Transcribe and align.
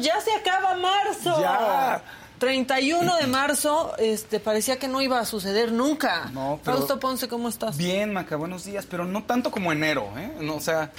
Ya 0.00 0.20
se 0.20 0.32
acaba 0.34 0.74
marzo. 0.74 1.40
Ya. 1.40 2.02
31 2.38 3.16
de 3.16 3.26
marzo, 3.26 3.94
este, 3.98 4.38
parecía 4.38 4.78
que 4.78 4.86
no 4.86 5.02
iba 5.02 5.18
a 5.18 5.24
suceder 5.24 5.72
nunca. 5.72 6.30
No, 6.32 6.60
pero- 6.64 6.76
Fausto 6.76 7.00
Ponce, 7.00 7.26
¿cómo 7.28 7.48
estás? 7.48 7.76
Bien, 7.76 8.12
Maca, 8.12 8.36
buenos 8.36 8.64
días, 8.64 8.86
pero 8.88 9.04
no 9.04 9.24
tanto 9.24 9.50
como 9.50 9.72
enero, 9.72 10.08
¿eh? 10.16 10.30
No, 10.40 10.54
o 10.54 10.60
sea, 10.60 10.92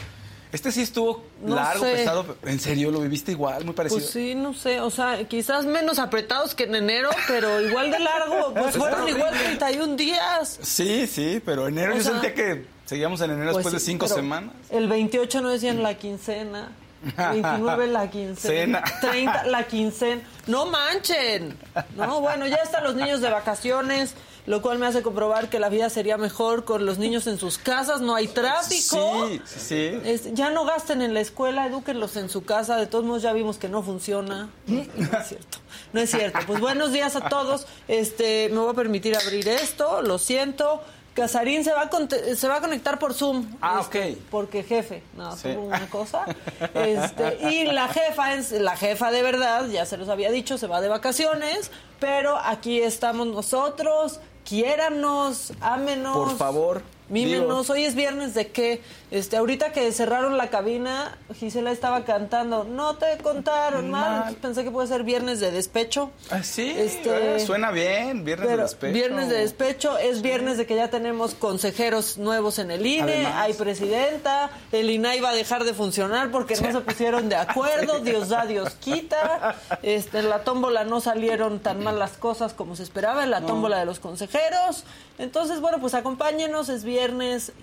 este 0.52 0.70
sí 0.74 0.82
estuvo 0.82 1.24
No 1.42 1.56
largo, 1.56 1.86
sé. 1.86 1.94
pesado. 1.94 2.36
¿En 2.44 2.60
serio 2.60 2.92
lo 2.92 3.00
viviste 3.00 3.32
igual? 3.32 3.64
Muy 3.64 3.74
parecido. 3.74 4.02
Pues 4.02 4.12
sí, 4.12 4.36
no 4.36 4.54
sé, 4.54 4.82
o 4.82 4.90
sea, 4.90 5.24
quizás 5.30 5.64
menos 5.66 5.98
apretados 6.00 6.56
que 6.56 6.66
en 6.66 6.76
enero, 6.76 7.10
pero 7.30 7.62
igual 7.62 7.90
de 7.90 8.00
largo, 8.00 8.54
pues 8.60 8.76
fueron 8.76 9.08
igual 9.08 9.34
31 9.34 9.96
días. 9.96 10.60
Sí, 10.62 11.08
sí, 11.08 11.42
pero 11.46 11.70
enero 11.70 11.94
O 11.94 11.98
yo 11.98 12.04
sea- 12.04 12.12
sentía 12.20 12.34
que 12.34 12.66
seguíamos 12.86 13.22
en 13.22 13.32
enero 13.32 13.54
Pues 13.54 13.64
después 13.64 13.74
de 13.76 13.80
sí, 13.80 13.86
cinco 13.86 14.10
semanas. 14.10 14.52
El 14.70 14.90
28 14.90 15.40
no 15.40 15.48
decían 15.52 15.82
la 15.84 15.94
quincena. 15.98 16.70
29 17.02 17.88
la 17.88 18.10
quincena. 18.10 18.84
Cena. 18.84 18.84
30 19.02 19.44
la 19.48 19.68
quincena. 19.68 20.22
No 20.48 20.66
manchen. 20.66 21.58
No, 21.96 22.22
bueno, 22.22 22.48
ya 22.48 22.58
están 22.58 22.84
los 22.84 22.96
niños 22.96 23.22
de 23.22 23.30
vacaciones, 23.30 24.14
lo 24.46 24.62
cual 24.62 24.80
me 24.80 24.88
hace 24.88 25.02
comprobar 25.02 25.50
que 25.50 25.60
la 25.60 25.70
vida 25.70 25.90
sería 25.90 26.18
mejor 26.18 26.66
con 26.66 26.86
los 26.86 26.98
niños 26.98 27.28
en 27.28 27.38
sus 27.38 27.58
casas, 27.58 28.02
no 28.02 28.16
hay 28.16 28.28
tráfico. 28.28 29.28
Sí, 29.28 29.42
sí. 29.46 30.00
Es- 30.04 30.34
ya 30.34 30.50
no 30.50 30.66
gasten 30.66 31.02
en 31.02 31.14
la 31.14 31.20
escuela, 31.20 31.68
edúquenlos 31.68 32.16
en 32.18 32.30
su 32.30 32.44
casa. 32.44 32.78
De 32.78 32.88
todos 32.88 33.06
modos 33.06 33.22
ya 33.22 33.32
vimos 33.34 33.58
que 33.58 33.70
no 33.70 33.84
funciona. 33.84 34.50
No 34.68 34.80
es 34.82 35.28
cierto. 35.28 35.58
No 35.94 36.02
es 36.02 36.10
cierto. 36.12 36.40
Pues 36.48 36.60
buenos 36.60 36.92
días 36.92 37.16
a 37.16 37.30
todos. 37.30 37.68
Este, 37.88 38.50
me 38.50 38.60
voy 38.60 38.72
a 38.72 38.74
permitir 38.74 39.16
abrir 39.16 39.48
esto. 39.48 40.02
Lo 40.02 40.18
siento. 40.18 40.82
Casarín 41.14 41.64
se 41.64 41.74
va 41.74 41.84
a, 41.84 42.36
se 42.36 42.48
va 42.48 42.58
a 42.58 42.62
conectar 42.62 42.98
por 43.00 43.14
Zoom. 43.14 43.46
Ah, 43.62 43.80
Este, 43.82 44.12
ok. 44.14 44.18
Porque 44.32 44.64
jefe, 44.64 45.04
no, 45.18 45.36
Sí. 45.36 45.50
una 45.50 45.90
cosa. 45.90 46.26
Este, 46.74 47.50
y 47.50 47.66
la 47.66 47.88
jefa, 47.90 48.34
es, 48.36 48.52
la 48.52 48.76
jefa 48.78 49.12
de 49.12 49.22
verdad, 49.22 49.68
ya 49.68 49.86
se 49.86 49.98
los 49.98 50.08
había 50.10 50.32
dicho, 50.32 50.58
se 50.58 50.68
va 50.68 50.80
de 50.82 50.88
vacaciones, 50.88 51.72
pero 52.00 52.38
aquí 52.38 52.80
estamos 52.82 53.28
nosotros. 53.28 54.20
Quiéranos, 54.46 55.54
ámenos. 55.62 56.16
Por 56.18 56.38
favor. 56.38 56.82
Mímenos, 57.10 57.68
digo, 57.68 57.74
hoy 57.74 57.86
es 57.86 57.96
viernes 57.96 58.34
de 58.34 58.48
qué? 58.48 58.82
Este, 59.12 59.38
ahorita 59.38 59.72
que 59.72 59.92
cerraron 59.92 60.38
la 60.38 60.50
cabina, 60.52 61.18
Gisela 61.36 61.72
estaba 61.72 62.06
cantando, 62.06 62.64
no 62.64 62.96
te 62.98 63.18
contaron 63.24 63.90
mal, 63.90 64.20
Mal. 64.26 64.36
Pensé 64.36 64.64
que 64.64 64.70
puede 64.70 64.88
ser 64.88 65.04
viernes 65.04 65.40
de 65.40 65.50
despecho. 65.52 66.12
ah, 66.30 66.44
sí, 66.44 66.72
Este, 66.78 67.38
eh, 67.38 67.40
suena 67.40 67.72
bien, 67.72 68.24
viernes 68.24 68.50
de 68.50 68.58
despecho. 68.58 68.94
Viernes 68.94 69.30
de 69.30 69.38
despecho, 69.40 69.98
es 69.98 70.22
viernes 70.22 70.58
de 70.60 70.68
que 70.68 70.76
ya 70.76 70.90
tenemos 70.92 71.34
consejeros 71.34 72.20
nuevos 72.20 72.60
en 72.60 72.70
el 72.70 72.86
INE, 72.86 73.02
Además. 73.14 73.34
hay 73.38 73.54
presidenta, 73.54 74.52
el 74.72 74.90
INAI 74.92 75.20
va 75.22 75.30
a 75.32 75.34
dejar 75.36 75.64
de 75.64 75.74
funcionar 75.74 76.30
porque 76.30 76.56
no 76.58 76.72
se 76.72 76.82
pusieron 76.82 77.30
de 77.30 77.36
acuerdo, 77.38 78.00
Dios 78.04 78.30
da, 78.30 78.46
Dios 78.46 78.76
quita, 78.80 79.56
este, 79.82 80.20
en 80.20 80.30
la 80.30 80.44
tómbola 80.44 80.84
no 80.84 81.02
salieron 81.02 81.60
tan 81.60 81.84
mal 81.84 81.98
las 81.98 82.12
cosas 82.12 82.54
como 82.54 82.76
se 82.76 82.84
esperaba, 82.84 83.24
en 83.24 83.32
la 83.32 83.42
tómbola 83.42 83.80
de 83.80 83.86
los 83.86 84.00
consejeros, 84.00 84.84
entonces 85.18 85.62
bueno, 85.62 85.80
pues 85.80 85.96
acompáñenos, 85.96 86.70
es 86.70 86.84
viernes, 86.84 86.99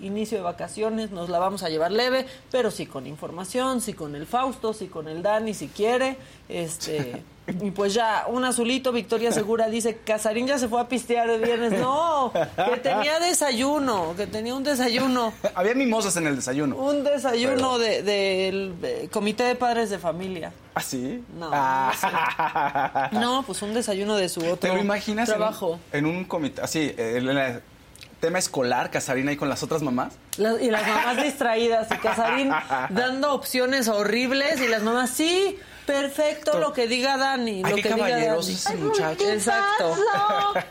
inicio 0.01 0.37
de 0.37 0.43
vacaciones, 0.43 1.11
nos 1.11 1.29
la 1.29 1.39
vamos 1.39 1.63
a 1.63 1.69
llevar 1.69 1.91
leve, 1.91 2.25
pero 2.51 2.71
sí 2.71 2.85
con 2.85 3.07
información, 3.07 3.81
sí 3.81 3.93
con 3.93 4.15
el 4.15 4.25
Fausto, 4.25 4.73
sí 4.73 4.87
con 4.87 5.07
el 5.07 5.21
Dani, 5.21 5.53
si 5.53 5.67
quiere, 5.67 6.17
este... 6.49 7.21
Y 7.61 7.71
pues 7.71 7.93
ya, 7.93 8.25
un 8.27 8.43
azulito, 8.43 8.91
Victoria 8.91 9.31
Segura 9.31 9.69
dice, 9.69 9.99
Casarín 10.03 10.47
ya 10.47 10.57
se 10.57 10.67
fue 10.67 10.81
a 10.81 10.89
pistear 10.89 11.29
el 11.29 11.41
viernes. 11.41 11.79
No, 11.79 12.33
que 12.33 12.75
tenía 12.81 13.21
desayuno, 13.21 14.15
que 14.17 14.27
tenía 14.27 14.53
un 14.53 14.63
desayuno, 14.65 15.31
Había 15.55 15.73
mimosas 15.73 16.17
en 16.17 16.27
el 16.27 16.35
desayuno. 16.35 16.75
un 16.75 17.05
desayuno 17.05 17.79
de- 17.79 18.03
del 18.03 18.75
eh, 18.83 19.07
Comité 19.13 19.43
de 19.45 19.55
Padres 19.55 19.89
de 19.89 19.97
Familia. 19.97 20.51
¿Ah, 20.75 20.81
sí? 20.81 21.23
No, 21.39 21.49
Ah. 21.53 23.09
No, 23.13 23.43
pues 23.43 23.61
un 23.61 23.73
desayuno 23.73 24.17
de 24.17 24.27
su 24.27 24.41
otro 24.41 24.57
¿Te 24.57 24.67
lo 24.67 24.79
imaginas 24.79 25.29
en 25.29 25.35
trabajo. 25.37 25.79
En, 25.93 26.05
un 26.05 26.25
comité, 26.25 26.61
así, 26.61 26.93
en 26.97 27.29
el 27.29 27.61
tema 28.19 28.39
escolar, 28.39 28.89
Casarina 28.91 29.31
ahí 29.31 29.37
con 29.37 29.49
las 29.49 29.63
otras 29.63 29.81
mamás? 29.81 30.13
Las- 30.37 30.61
y 30.61 30.69
las 30.71 30.87
mamás 30.87 31.21
distraídas 31.23 31.87
y 31.91 31.97
Casarín 31.97 32.49
dando 32.89 33.33
opciones 33.33 33.87
horribles 33.87 34.59
y 34.61 34.67
las 34.67 34.81
mamás, 34.83 35.09
sí, 35.11 35.57
perfecto 35.85 36.59
lo 36.59 36.73
que 36.73 36.87
diga 36.87 37.15
Dani, 37.17 37.61
Ay, 37.63 37.69
lo 37.69 37.75
qué 37.77 37.81
que 37.83 37.93
diga 37.93 38.07
Dani. 38.09 38.51
ese 38.51 38.75
muchacho. 38.75 39.29
Exacto. 39.31 39.95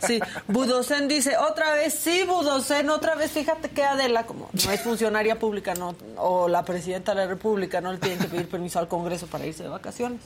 Sí, 0.07 0.21
Budocen 0.49 1.09
dice, 1.09 1.37
otra 1.39 1.73
vez, 1.75 1.95
sí, 1.95 2.25
Budocen, 2.25 2.91
otra 2.91 3.15
vez, 3.15 3.31
fíjate 3.31 3.71
que 3.71 3.83
Adela, 3.85 4.27
como 4.27 4.49
no 4.53 4.71
es 4.73 4.81
funcionaria 4.83 5.39
pública, 5.39 5.75
no, 5.75 5.95
o 6.17 6.49
la 6.49 6.65
presidenta 6.65 7.15
de 7.15 7.23
la 7.23 7.27
República, 7.27 7.81
no 7.81 7.93
le 7.93 7.99
tienen 7.99 8.19
que 8.19 8.27
pedir 8.29 8.49
permiso 8.49 8.79
al 8.79 8.89
Congreso 8.89 9.27
para 9.27 9.47
irse 9.47 9.63
de 9.63 9.69
vacaciones. 9.71 10.21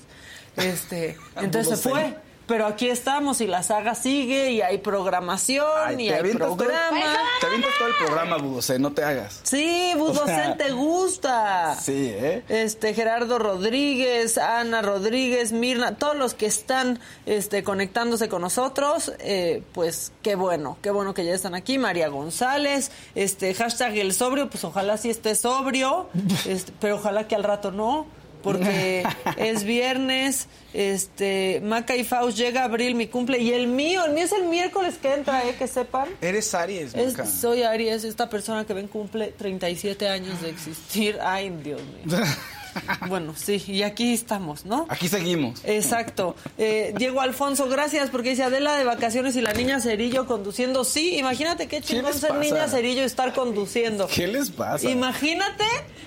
Este, 0.56 1.16
entonces 1.36 1.78
se 1.80 1.88
fue. 1.88 2.16
Pero 2.50 2.66
aquí 2.66 2.88
estamos 2.88 3.40
y 3.40 3.46
la 3.46 3.62
saga 3.62 3.94
sigue 3.94 4.50
y 4.50 4.60
hay 4.60 4.78
programación 4.78 5.64
Ay, 5.86 6.06
y 6.06 6.08
hay 6.10 6.32
todo 6.32 6.56
programa. 6.56 7.00
Te 7.40 7.46
avientas 7.46 7.70
todo 7.78 7.86
el 7.86 7.94
programa, 7.94 8.38
Budose, 8.38 8.76
no 8.80 8.92
te 8.92 9.04
hagas. 9.04 9.38
Sí, 9.44 9.92
Budocen 9.96 10.26
sea, 10.26 10.56
te 10.56 10.72
gusta. 10.72 11.76
Sí, 11.80 12.10
¿eh? 12.12 12.42
Este 12.48 12.92
Gerardo 12.92 13.38
Rodríguez, 13.38 14.36
Ana 14.36 14.82
Rodríguez, 14.82 15.52
Mirna, 15.52 15.94
todos 15.94 16.16
los 16.16 16.34
que 16.34 16.46
están 16.46 16.98
este, 17.24 17.62
conectándose 17.62 18.28
con 18.28 18.42
nosotros, 18.42 19.12
eh, 19.20 19.62
pues 19.72 20.10
qué 20.20 20.34
bueno, 20.34 20.76
qué 20.82 20.90
bueno 20.90 21.14
que 21.14 21.24
ya 21.24 21.34
están 21.34 21.54
aquí. 21.54 21.78
María 21.78 22.08
González, 22.08 22.90
este 23.14 23.54
hashtag 23.54 23.96
el 23.98 24.12
sobrio, 24.12 24.50
pues 24.50 24.64
ojalá 24.64 24.96
sí 24.96 25.08
esté 25.08 25.36
sobrio, 25.36 26.08
este, 26.48 26.72
pero 26.80 26.96
ojalá 26.96 27.28
que 27.28 27.36
al 27.36 27.44
rato 27.44 27.70
no. 27.70 28.18
Porque 28.42 29.04
es 29.36 29.64
viernes, 29.64 30.46
este, 30.72 31.60
Maca 31.64 31.96
y 31.96 32.04
Faust 32.04 32.36
llega 32.38 32.64
abril, 32.64 32.94
mi 32.94 33.06
cumple, 33.06 33.38
y 33.38 33.52
el 33.52 33.66
mío, 33.66 34.04
el 34.04 34.12
mío 34.12 34.24
es 34.24 34.32
el 34.32 34.44
miércoles 34.44 34.96
que 35.00 35.12
entra, 35.14 35.44
eh, 35.48 35.54
que 35.58 35.66
sepan. 35.68 36.08
Eres 36.20 36.54
Aries, 36.54 36.94
Es- 36.94 37.16
soy 37.40 37.62
Aries, 37.62 38.04
esta 38.04 38.28
persona 38.30 38.64
que 38.66 38.72
ven 38.74 38.88
cumple 38.88 39.28
37 39.36 40.08
años 40.08 40.40
de 40.42 40.50
existir. 40.50 41.18
Ay, 41.22 41.50
Dios 41.62 41.80
mío. 41.82 42.18
Bueno, 43.08 43.34
sí, 43.36 43.62
y 43.66 43.82
aquí 43.82 44.14
estamos, 44.14 44.64
¿no? 44.64 44.86
Aquí 44.88 45.08
seguimos. 45.08 45.60
Exacto. 45.64 46.36
Eh, 46.58 46.92
Diego 46.96 47.20
Alfonso, 47.20 47.68
gracias, 47.68 48.10
porque 48.10 48.30
dice 48.30 48.42
Adela 48.44 48.76
de 48.76 48.84
vacaciones 48.84 49.34
y 49.36 49.40
la 49.40 49.52
niña 49.52 49.80
Cerillo 49.80 50.26
conduciendo. 50.26 50.84
Sí, 50.84 51.16
imagínate 51.18 51.66
qué 51.68 51.80
chingón 51.80 52.14
ser 52.14 52.34
niña 52.34 52.68
Cerillo 52.68 53.02
estar 53.02 53.32
conduciendo. 53.34 54.06
¿Qué 54.06 54.26
les 54.26 54.50
pasa? 54.50 54.88
Imagínate, 54.88 55.64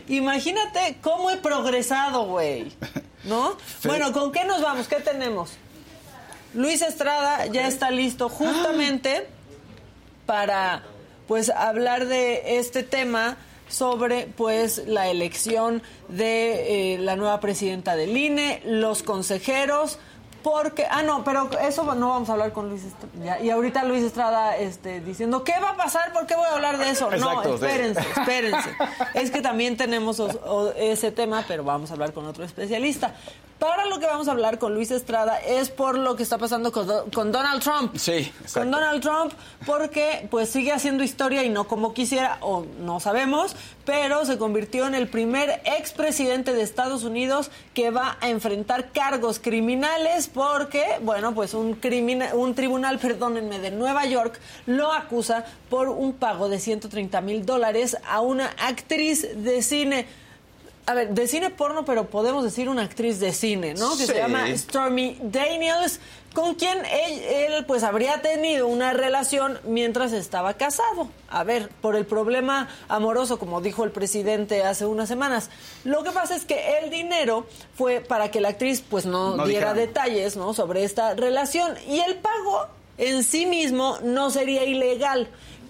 imagínate 0.07 0.97
cómo 1.01 1.29
he 1.29 1.37
progresado, 1.37 2.25
güey. 2.27 2.71
¿No? 3.23 3.57
Fe- 3.79 3.87
Bueno, 3.87 4.11
¿con 4.13 4.31
qué 4.31 4.43
nos 4.45 4.61
vamos? 4.61 4.87
¿Qué 4.87 4.97
tenemos? 4.97 5.51
Luis 6.53 6.81
Estrada 6.81 7.47
ya 7.47 7.67
está 7.67 7.89
listo 7.89 8.29
justamente 8.29 9.27
para 10.25 10.83
pues 11.27 11.49
hablar 11.49 12.05
de 12.05 12.57
este 12.59 12.83
tema 12.83 13.37
sobre 13.73 14.27
pues 14.27 14.83
la 14.87 15.07
elección 15.07 15.81
de 16.09 16.93
eh, 16.93 16.97
la 16.99 17.15
nueva 17.15 17.39
presidenta 17.39 17.95
del 17.95 18.15
INE, 18.15 18.61
los 18.65 19.01
consejeros, 19.01 19.97
porque 20.43 20.85
ah 20.91 21.01
no, 21.03 21.23
pero 21.23 21.49
eso 21.61 21.83
no 21.95 22.09
vamos 22.09 22.29
a 22.29 22.33
hablar 22.33 22.51
con 22.51 22.69
Luis 22.69 22.83
Estrada. 22.83 23.39
Y 23.39 23.49
ahorita 23.49 23.83
Luis 23.85 24.03
Estrada 24.03 24.57
este 24.57 24.99
diciendo, 24.99 25.43
¿qué 25.43 25.53
va 25.61 25.69
a 25.71 25.75
pasar? 25.77 26.11
¿Por 26.13 26.27
qué 26.27 26.35
voy 26.35 26.45
a 26.45 26.53
hablar 26.55 26.77
de 26.77 26.89
eso? 26.89 27.11
Exacto, 27.11 27.49
no, 27.53 27.57
sí. 27.57 27.65
espérense, 27.65 28.01
espérense. 28.15 28.69
es 29.15 29.31
que 29.31 29.41
también 29.41 29.77
tenemos 29.77 30.19
os- 30.19 30.37
ese 30.75 31.11
tema, 31.11 31.45
pero 31.47 31.63
vamos 31.63 31.89
a 31.89 31.93
hablar 31.93 32.11
con 32.13 32.25
otro 32.27 32.43
especialista. 32.43 33.15
Para 33.59 33.85
lo 33.85 33.97
que 33.99 34.05
vamos 34.07 34.27
a 34.27 34.31
hablar 34.31 34.59
con 34.59 34.73
Luis 34.75 34.91
Estrada 34.91 35.37
es 35.37 35.69
por 35.69 35.97
lo 35.97 36.17
que 36.17 36.23
está 36.23 36.37
pasando 36.37 36.71
con, 36.73 37.09
con 37.11 37.31
Donald 37.31 37.63
Trump. 37.63 37.95
Sí, 37.95 38.11
exacto. 38.11 38.59
Con 38.59 38.71
Donald 38.71 39.01
Trump, 39.01 39.33
porque 39.65 40.27
pues 40.29 40.49
sigue 40.49 40.73
haciendo 40.73 41.01
historia 41.03 41.43
y 41.43 41.49
no 41.49 41.65
como 41.65 41.93
quisiera, 41.93 42.39
o 42.41 42.65
no 42.81 42.99
sabemos, 42.99 43.55
pero 43.85 44.25
se 44.25 44.37
convirtió 44.37 44.85
en 44.85 44.95
el 44.95 45.07
primer 45.07 45.61
expresidente 45.65 46.53
de 46.53 46.61
Estados 46.61 47.03
Unidos 47.05 47.51
que 47.73 47.89
va 47.89 48.17
a 48.19 48.27
enfrentar 48.29 48.91
cargos 48.91 49.39
criminales 49.39 50.27
porque, 50.33 50.83
bueno, 51.01 51.33
pues 51.33 51.53
un, 51.53 51.75
crimina- 51.79 52.33
un 52.33 52.55
tribunal, 52.55 52.99
perdónenme, 53.01 53.59
de 53.59 53.71
Nueva 53.71 54.05
York 54.05 54.39
lo 54.65 54.91
acusa 54.91 55.45
por 55.69 55.87
un 55.87 56.11
pago 56.13 56.49
de 56.49 56.59
130 56.59 57.21
mil 57.21 57.45
dólares 57.45 57.95
a 58.09 58.19
una 58.19 58.47
actriz 58.59 59.25
de 59.43 59.61
cine. 59.61 60.05
A 60.85 60.93
ver, 60.93 61.09
de 61.09 61.27
cine 61.29 61.49
porno, 61.49 61.85
pero 61.85 62.09
podemos 62.09 62.43
decir 62.43 62.67
una 62.67 62.81
actriz 62.81 63.19
de 63.19 63.31
cine, 63.31 63.73
¿no? 63.73 63.95
Que 63.95 64.05
se 64.05 64.15
llama 64.15 64.45
Stormy 64.57 65.17
Daniels, 65.21 66.01
con 66.33 66.55
quien 66.55 66.79
él, 66.79 67.19
él, 67.21 67.65
pues 67.65 67.83
habría 67.83 68.21
tenido 68.21 68.67
una 68.67 68.91
relación 68.91 69.59
mientras 69.63 70.11
estaba 70.11 70.55
casado. 70.55 71.07
A 71.29 71.45
ver, 71.45 71.69
por 71.81 71.95
el 71.95 72.05
problema 72.05 72.67
amoroso, 72.89 73.39
como 73.39 73.61
dijo 73.61 73.85
el 73.85 73.91
presidente 73.91 74.63
hace 74.63 74.85
unas 74.85 75.07
semanas. 75.07 75.49
Lo 75.85 76.03
que 76.03 76.11
pasa 76.11 76.35
es 76.35 76.43
que 76.43 76.79
el 76.79 76.89
dinero 76.89 77.47
fue 77.77 78.01
para 78.01 78.29
que 78.29 78.41
la 78.41 78.49
actriz 78.49 78.81
pues 78.81 79.05
no, 79.05 79.37
No 79.37 79.45
diera 79.45 79.73
detalles, 79.73 80.35
¿no? 80.35 80.53
Sobre 80.53 80.83
esta 80.83 81.13
relación 81.13 81.75
y 81.87 81.99
el 81.99 82.15
pago 82.15 82.67
en 82.97 83.23
sí 83.23 83.45
mismo 83.45 83.99
no 84.03 84.29
sería 84.31 84.65
ilegal, 84.65 85.29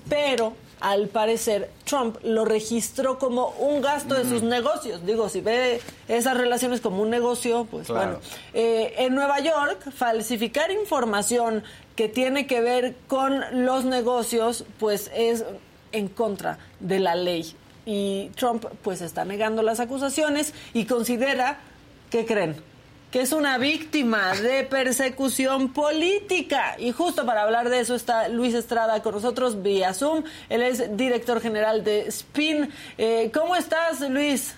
pero 0.10 0.54
al 0.84 1.08
parecer 1.08 1.70
Trump 1.86 2.18
lo 2.24 2.44
registró 2.44 3.18
como 3.18 3.48
un 3.58 3.82
gasto 3.82 4.16
de 4.16 4.26
sus 4.28 4.44
negocios. 4.44 5.06
Digo, 5.06 5.30
si 5.30 5.40
ve 5.40 5.80
esas 6.10 6.36
relaciones 6.38 6.82
como 6.82 7.02
un 7.02 7.10
negocio, 7.10 7.66
pues 7.72 7.88
Claro. 7.88 8.20
bueno. 8.20 8.20
Eh, 8.54 8.94
en 8.98 9.16
Nueva 9.16 9.40
York, 9.40 9.92
falsificar 9.96 10.72
información 10.72 11.64
que 11.96 12.10
tiene 12.10 12.48
que 12.48 12.60
ver 12.60 12.96
con 13.08 13.66
los 13.66 13.86
negocios, 13.86 14.66
pues 14.78 15.10
es 15.16 15.46
en 15.94 16.10
contra 16.10 16.58
de 16.82 17.00
la 17.00 17.16
ley. 17.16 17.56
Y 17.86 18.30
Trump 18.36 18.66
pues 18.82 19.02
está 19.02 19.24
negando 19.24 19.62
las 19.64 19.80
acusaciones 19.80 20.54
y 20.74 20.86
considera, 20.86 21.60
¿qué 22.10 22.26
creen? 22.26 22.58
Que 23.14 23.22
es 23.22 23.32
una 23.32 23.60
víctima 23.60 24.34
de 24.34 24.64
persecución 24.64 25.72
política. 25.72 26.76
Y 26.80 26.92
justo 26.94 27.28
para 27.28 27.44
hablar 27.44 27.70
de 27.70 27.80
eso 27.80 27.94
está 27.94 28.28
Luis 28.28 28.56
Estrada 28.56 29.04
con 29.04 29.14
nosotros 29.14 29.62
vía 29.62 29.94
Zoom. 29.94 30.24
Él 30.50 30.64
es 30.64 30.98
director 30.98 31.40
general 31.40 31.84
de 31.84 32.12
SPIN. 32.12 32.74
Eh, 32.98 33.30
¿Cómo 33.32 33.56
estás, 33.56 34.02
Luis? 34.10 34.56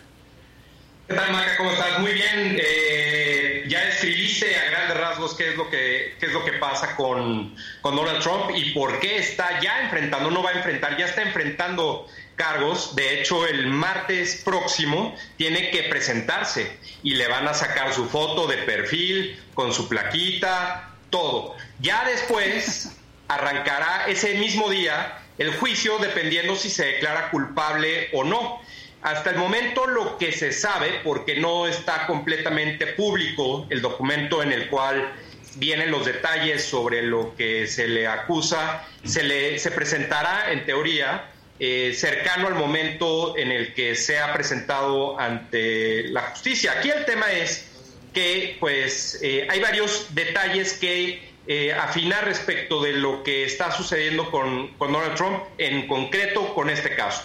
¿Qué 1.05 1.15
tal, 1.15 1.33
Maca? 1.33 1.57
¿Cómo 1.57 1.69
estás? 1.69 1.99
Muy 1.99 2.13
bien. 2.13 2.57
Eh, 2.57 3.65
ya 3.67 3.89
escribiste 3.89 4.55
a 4.55 4.71
grandes 4.71 4.97
rasgos 4.99 5.35
qué 5.35 5.49
es 5.49 5.57
lo 5.57 5.69
que, 5.69 6.15
qué 6.17 6.27
es 6.27 6.31
lo 6.31 6.45
que 6.45 6.53
pasa 6.53 6.95
con, 6.95 7.53
con 7.81 7.93
Donald 7.93 8.23
Trump 8.23 8.51
y 8.55 8.71
por 8.71 9.01
qué 9.01 9.17
está 9.17 9.59
ya 9.59 9.81
enfrentando, 9.81 10.31
no 10.31 10.41
va 10.41 10.51
a 10.51 10.53
enfrentar, 10.53 10.97
ya 10.97 11.07
está 11.07 11.23
enfrentando 11.23 12.07
cargos. 12.35 12.95
De 12.95 13.19
hecho, 13.19 13.45
el 13.47 13.67
martes 13.67 14.41
próximo 14.43 15.15
tiene 15.37 15.69
que 15.71 15.83
presentarse 15.83 16.77
y 17.03 17.15
le 17.15 17.27
van 17.27 17.47
a 17.47 17.53
sacar 17.53 17.93
su 17.93 18.07
foto 18.09 18.47
de 18.47 18.57
perfil 18.59 19.39
con 19.53 19.73
su 19.73 19.87
plaquita, 19.87 20.91
todo. 21.09 21.55
Ya 21.79 22.05
después 22.05 22.95
arrancará 23.27 24.05
ese 24.07 24.35
mismo 24.35 24.69
día 24.69 25.19
el 25.37 25.53
juicio 25.55 25.97
dependiendo 25.97 26.55
si 26.55 26.69
se 26.69 26.85
declara 26.85 27.31
culpable 27.31 28.09
o 28.13 28.23
no. 28.23 28.61
Hasta 29.01 29.29
el 29.31 29.37
momento 29.37 29.85
lo 29.85 30.17
que 30.17 30.31
se 30.31 30.51
sabe, 30.51 31.01
porque 31.03 31.39
no 31.39 31.67
está 31.67 32.07
completamente 32.07 32.87
público 32.87 33.67
el 33.69 33.81
documento 33.81 34.41
en 34.41 34.51
el 34.51 34.67
cual 34.67 35.13
vienen 35.57 35.91
los 35.91 36.05
detalles 36.05 36.65
sobre 36.65 37.03
lo 37.03 37.35
que 37.35 37.67
se 37.67 37.87
le 37.87 38.07
acusa, 38.07 38.83
se, 39.03 39.23
le, 39.23 39.59
se 39.59 39.71
presentará 39.71 40.51
en 40.51 40.65
teoría 40.65 41.31
eh, 41.59 41.93
cercano 41.95 42.47
al 42.47 42.55
momento 42.55 43.37
en 43.37 43.51
el 43.51 43.73
que 43.73 43.95
sea 43.95 44.33
presentado 44.33 45.19
ante 45.19 46.09
la 46.09 46.21
justicia. 46.23 46.73
Aquí 46.73 46.89
el 46.89 47.05
tema 47.05 47.31
es 47.31 47.67
que 48.13 48.57
pues 48.59 49.19
eh, 49.21 49.47
hay 49.49 49.59
varios 49.59 50.13
detalles 50.13 50.73
que 50.73 51.33
eh, 51.47 51.73
afinar 51.73 52.25
respecto 52.25 52.81
de 52.81 52.93
lo 52.93 53.23
que 53.23 53.43
está 53.43 53.71
sucediendo 53.71 54.31
con, 54.31 54.75
Donald 54.79 55.15
Trump, 55.15 55.43
en 55.57 55.87
concreto 55.87 56.53
con 56.53 56.69
este 56.69 56.95
caso. 56.95 57.23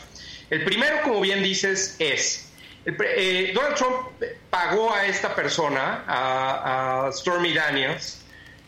El 0.51 0.65
primero, 0.65 1.03
como 1.03 1.21
bien 1.21 1.43
dices, 1.43 1.97
es, 1.99 2.53
Donald 2.85 3.77
Trump 3.77 3.97
pagó 4.51 4.93
a 4.93 5.07
esta 5.07 5.35
persona, 5.35 6.05
a, 6.07 7.07
a 7.07 7.13
Stormy 7.13 7.53
Daniels, 7.55 8.21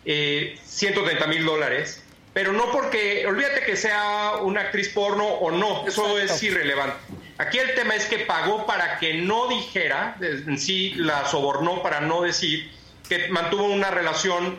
eh, 0.04 0.58
130 0.64 1.26
mil 1.28 1.44
dólares, 1.44 2.01
pero 2.32 2.52
no 2.52 2.70
porque, 2.70 3.26
olvídate 3.26 3.62
que 3.64 3.76
sea 3.76 4.36
una 4.40 4.62
actriz 4.62 4.88
porno 4.88 5.24
o 5.24 5.50
no, 5.50 5.86
eso 5.86 6.18
Exacto. 6.18 6.18
es 6.34 6.42
irrelevante. 6.42 6.96
Aquí 7.38 7.58
el 7.58 7.74
tema 7.74 7.94
es 7.94 8.06
que 8.06 8.18
pagó 8.20 8.66
para 8.66 8.98
que 8.98 9.14
no 9.14 9.48
dijera, 9.48 10.16
en 10.20 10.58
sí 10.58 10.94
la 10.96 11.26
sobornó 11.26 11.82
para 11.82 12.00
no 12.00 12.22
decir 12.22 12.70
que 13.08 13.28
mantuvo 13.28 13.64
una 13.64 13.90
relación, 13.90 14.58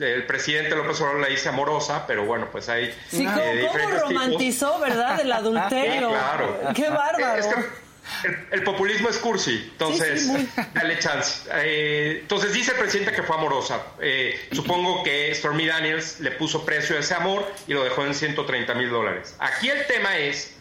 el 0.00 0.26
presidente 0.26 0.74
López 0.74 1.00
Obrador 1.00 1.20
la 1.20 1.28
dice 1.28 1.48
amorosa, 1.50 2.04
pero 2.06 2.24
bueno, 2.26 2.48
pues 2.50 2.68
hay 2.68 2.92
Sí, 3.08 3.24
eh, 3.24 3.26
¿cómo, 3.26 3.36
cómo 3.36 3.52
diferentes 3.54 3.86
tipos. 3.94 4.02
romantizó, 4.02 4.78
verdad, 4.80 5.20
el 5.20 5.32
adulterio? 5.32 6.08
Sí, 6.08 6.14
claro. 6.14 6.58
Qué 6.74 6.88
bárbaro. 6.88 7.34
Es 7.40 7.46
que 7.46 7.83
el, 8.24 8.46
el 8.50 8.62
populismo 8.62 9.08
es 9.08 9.18
cursi, 9.18 9.68
entonces 9.72 10.20
Sí, 10.22 10.26
sí, 10.26 10.32
muy. 10.32 10.48
dale 10.74 10.98
chance. 10.98 11.48
Eh, 11.54 12.18
entonces 12.22 12.52
dice 12.52 12.72
el 12.72 12.78
presidente 12.78 13.12
que 13.12 13.22
fue 13.22 13.36
amorosa. 13.36 13.82
Eh, 14.00 14.48
supongo 14.52 15.02
que 15.02 15.34
Stormy 15.34 15.66
Daniels 15.66 16.20
le 16.20 16.30
puso 16.32 16.64
precio 16.64 16.96
a 16.96 17.00
ese 17.00 17.14
amor 17.14 17.50
y 17.66 17.72
lo 17.72 17.84
dejó 17.84 18.04
en 18.04 18.14
130 18.14 18.74
mil 18.74 18.90
dólares. 18.90 19.34
Aquí 19.38 19.68
el 19.70 19.86
tema 19.86 20.18
es 20.18 20.54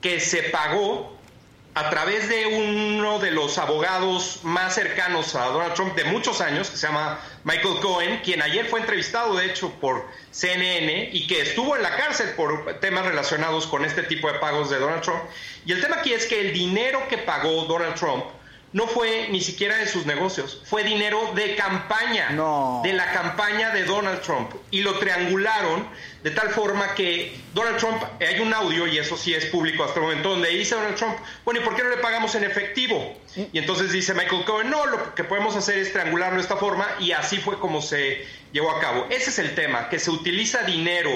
que 0.00 0.20
se 0.20 0.44
pagó 0.44 1.13
a 1.74 1.90
través 1.90 2.28
de 2.28 2.46
uno 2.46 3.18
de 3.18 3.32
los 3.32 3.58
abogados 3.58 4.40
más 4.44 4.74
cercanos 4.74 5.34
a 5.34 5.46
Donald 5.46 5.74
Trump 5.74 5.96
de 5.96 6.04
muchos 6.04 6.40
años, 6.40 6.70
que 6.70 6.76
se 6.76 6.86
llama 6.86 7.18
Michael 7.42 7.80
Cohen, 7.80 8.20
quien 8.22 8.42
ayer 8.42 8.66
fue 8.66 8.78
entrevistado, 8.78 9.34
de 9.34 9.46
hecho, 9.46 9.70
por 9.80 10.06
CNN 10.30 11.10
y 11.12 11.26
que 11.26 11.40
estuvo 11.40 11.74
en 11.74 11.82
la 11.82 11.96
cárcel 11.96 12.30
por 12.36 12.78
temas 12.78 13.04
relacionados 13.04 13.66
con 13.66 13.84
este 13.84 14.04
tipo 14.04 14.30
de 14.30 14.38
pagos 14.38 14.70
de 14.70 14.78
Donald 14.78 15.02
Trump. 15.02 15.20
Y 15.66 15.72
el 15.72 15.80
tema 15.80 15.96
aquí 15.96 16.12
es 16.12 16.26
que 16.26 16.40
el 16.40 16.52
dinero 16.52 17.08
que 17.08 17.18
pagó 17.18 17.64
Donald 17.64 17.96
Trump 17.96 18.24
no 18.74 18.88
fue 18.88 19.28
ni 19.30 19.40
siquiera 19.40 19.76
de 19.76 19.86
sus 19.86 20.04
negocios, 20.04 20.60
fue 20.64 20.82
dinero 20.82 21.30
de 21.36 21.54
campaña, 21.54 22.30
No. 22.30 22.80
de 22.82 22.92
la 22.92 23.12
campaña 23.12 23.70
de 23.70 23.84
Donald 23.84 24.20
Trump. 24.20 24.50
Y 24.72 24.82
lo 24.82 24.98
triangularon 24.98 25.88
de 26.24 26.32
tal 26.32 26.50
forma 26.50 26.92
que 26.96 27.38
Donald 27.54 27.76
Trump, 27.78 28.02
eh, 28.18 28.26
hay 28.26 28.40
un 28.40 28.52
audio, 28.52 28.88
y 28.88 28.98
eso 28.98 29.16
sí 29.16 29.32
es 29.32 29.46
público 29.46 29.84
hasta 29.84 30.00
el 30.00 30.06
momento, 30.06 30.30
donde 30.30 30.48
dice 30.48 30.74
Donald 30.74 30.96
Trump, 30.96 31.16
bueno, 31.44 31.60
¿y 31.60 31.62
por 31.62 31.76
qué 31.76 31.84
no 31.84 31.90
le 31.90 31.98
pagamos 31.98 32.34
en 32.34 32.42
efectivo? 32.42 33.16
Y 33.52 33.56
entonces 33.58 33.92
dice 33.92 34.12
Michael 34.12 34.44
Cohen, 34.44 34.70
no, 34.70 34.86
lo 34.86 35.14
que 35.14 35.22
podemos 35.22 35.54
hacer 35.54 35.78
es 35.78 35.92
triangularlo 35.92 36.36
de 36.36 36.42
esta 36.42 36.56
forma, 36.56 36.88
y 36.98 37.12
así 37.12 37.36
fue 37.36 37.60
como 37.60 37.80
se 37.80 38.26
llevó 38.52 38.72
a 38.72 38.80
cabo. 38.80 39.06
Ese 39.08 39.30
es 39.30 39.38
el 39.38 39.54
tema, 39.54 39.88
que 39.88 40.00
se 40.00 40.10
utiliza 40.10 40.64
dinero 40.64 41.10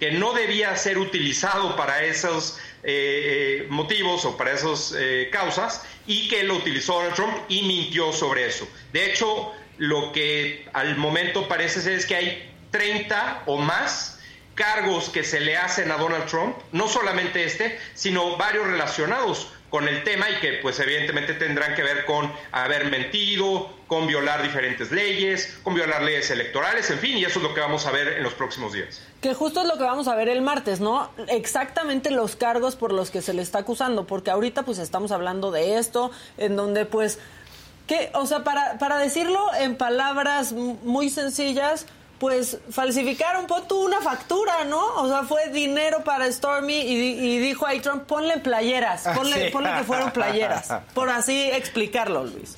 que 0.00 0.10
no 0.10 0.32
debía 0.32 0.74
ser 0.76 0.98
utilizado 0.98 1.76
para 1.76 2.02
esos 2.02 2.58
eh, 2.82 3.60
eh, 3.62 3.66
motivos 3.68 4.24
o 4.24 4.36
para 4.38 4.52
esas 4.52 4.94
eh, 4.98 5.28
causas 5.30 5.84
y 6.06 6.28
que 6.28 6.42
lo 6.42 6.54
utilizó 6.54 6.94
Donald 6.94 7.14
Trump 7.14 7.36
y 7.48 7.62
mintió 7.62 8.10
sobre 8.12 8.46
eso. 8.46 8.66
De 8.92 9.04
hecho, 9.04 9.52
lo 9.76 10.10
que 10.12 10.66
al 10.72 10.96
momento 10.96 11.46
parece 11.46 11.82
ser 11.82 11.92
es 11.92 12.06
que 12.06 12.16
hay 12.16 12.50
30 12.70 13.42
o 13.46 13.58
más 13.58 14.18
cargos 14.54 15.10
que 15.10 15.22
se 15.22 15.40
le 15.40 15.56
hacen 15.56 15.90
a 15.90 15.96
Donald 15.96 16.26
Trump, 16.26 16.56
no 16.72 16.88
solamente 16.88 17.44
este, 17.44 17.78
sino 17.94 18.36
varios 18.36 18.66
relacionados 18.66 19.52
con 19.70 19.86
el 19.86 20.02
tema 20.02 20.28
y 20.28 20.34
que 20.40 20.54
pues 20.54 20.80
evidentemente 20.80 21.34
tendrán 21.34 21.74
que 21.74 21.82
ver 21.82 22.04
con 22.04 22.32
haber 22.52 22.86
mentido, 22.86 23.72
con 23.86 24.06
violar 24.06 24.42
diferentes 24.42 24.90
leyes, 24.90 25.58
con 25.62 25.74
violar 25.74 26.02
leyes 26.02 26.30
electorales, 26.30 26.90
en 26.90 26.98
fin, 26.98 27.16
y 27.16 27.24
eso 27.24 27.38
es 27.38 27.42
lo 27.42 27.54
que 27.54 27.60
vamos 27.60 27.86
a 27.86 27.90
ver 27.90 28.08
en 28.08 28.22
los 28.22 28.34
próximos 28.34 28.72
días. 28.72 29.02
Que 29.20 29.34
justo 29.34 29.60
es 29.60 29.66
lo 29.66 29.76
que 29.76 29.84
vamos 29.84 30.08
a 30.08 30.14
ver 30.14 30.28
el 30.28 30.40
martes, 30.40 30.80
¿no? 30.80 31.10
Exactamente 31.28 32.10
los 32.10 32.36
cargos 32.36 32.76
por 32.76 32.92
los 32.92 33.10
que 33.10 33.20
se 33.20 33.34
le 33.34 33.42
está 33.42 33.58
acusando, 33.58 34.06
porque 34.06 34.30
ahorita 34.30 34.62
pues 34.62 34.78
estamos 34.78 35.12
hablando 35.12 35.50
de 35.50 35.76
esto, 35.76 36.10
en 36.38 36.56
donde 36.56 36.86
pues, 36.86 37.18
que, 37.86 38.10
o 38.14 38.26
sea, 38.26 38.44
para, 38.44 38.78
para 38.78 38.96
decirlo 38.98 39.38
en 39.58 39.76
palabras 39.76 40.52
muy 40.52 41.10
sencillas, 41.10 41.86
pues 42.20 42.58
falsificaron, 42.70 43.46
pon 43.46 43.66
tú 43.66 43.82
una 43.82 44.02
factura, 44.02 44.64
¿no? 44.64 44.94
O 44.96 45.08
sea, 45.08 45.22
fue 45.22 45.48
dinero 45.48 46.04
para 46.04 46.30
Stormy 46.30 46.76
y, 46.76 47.38
dijo 47.38 47.66
a 47.66 47.72
Trump, 47.80 48.04
ponle 48.04 48.36
playeras, 48.36 49.04
ponle, 49.16 49.50
ponle 49.50 49.72
que 49.78 49.84
fueron 49.84 50.10
playeras, 50.10 50.68
por 50.94 51.08
así 51.08 51.50
explicarlo, 51.50 52.24
Luis. 52.24 52.56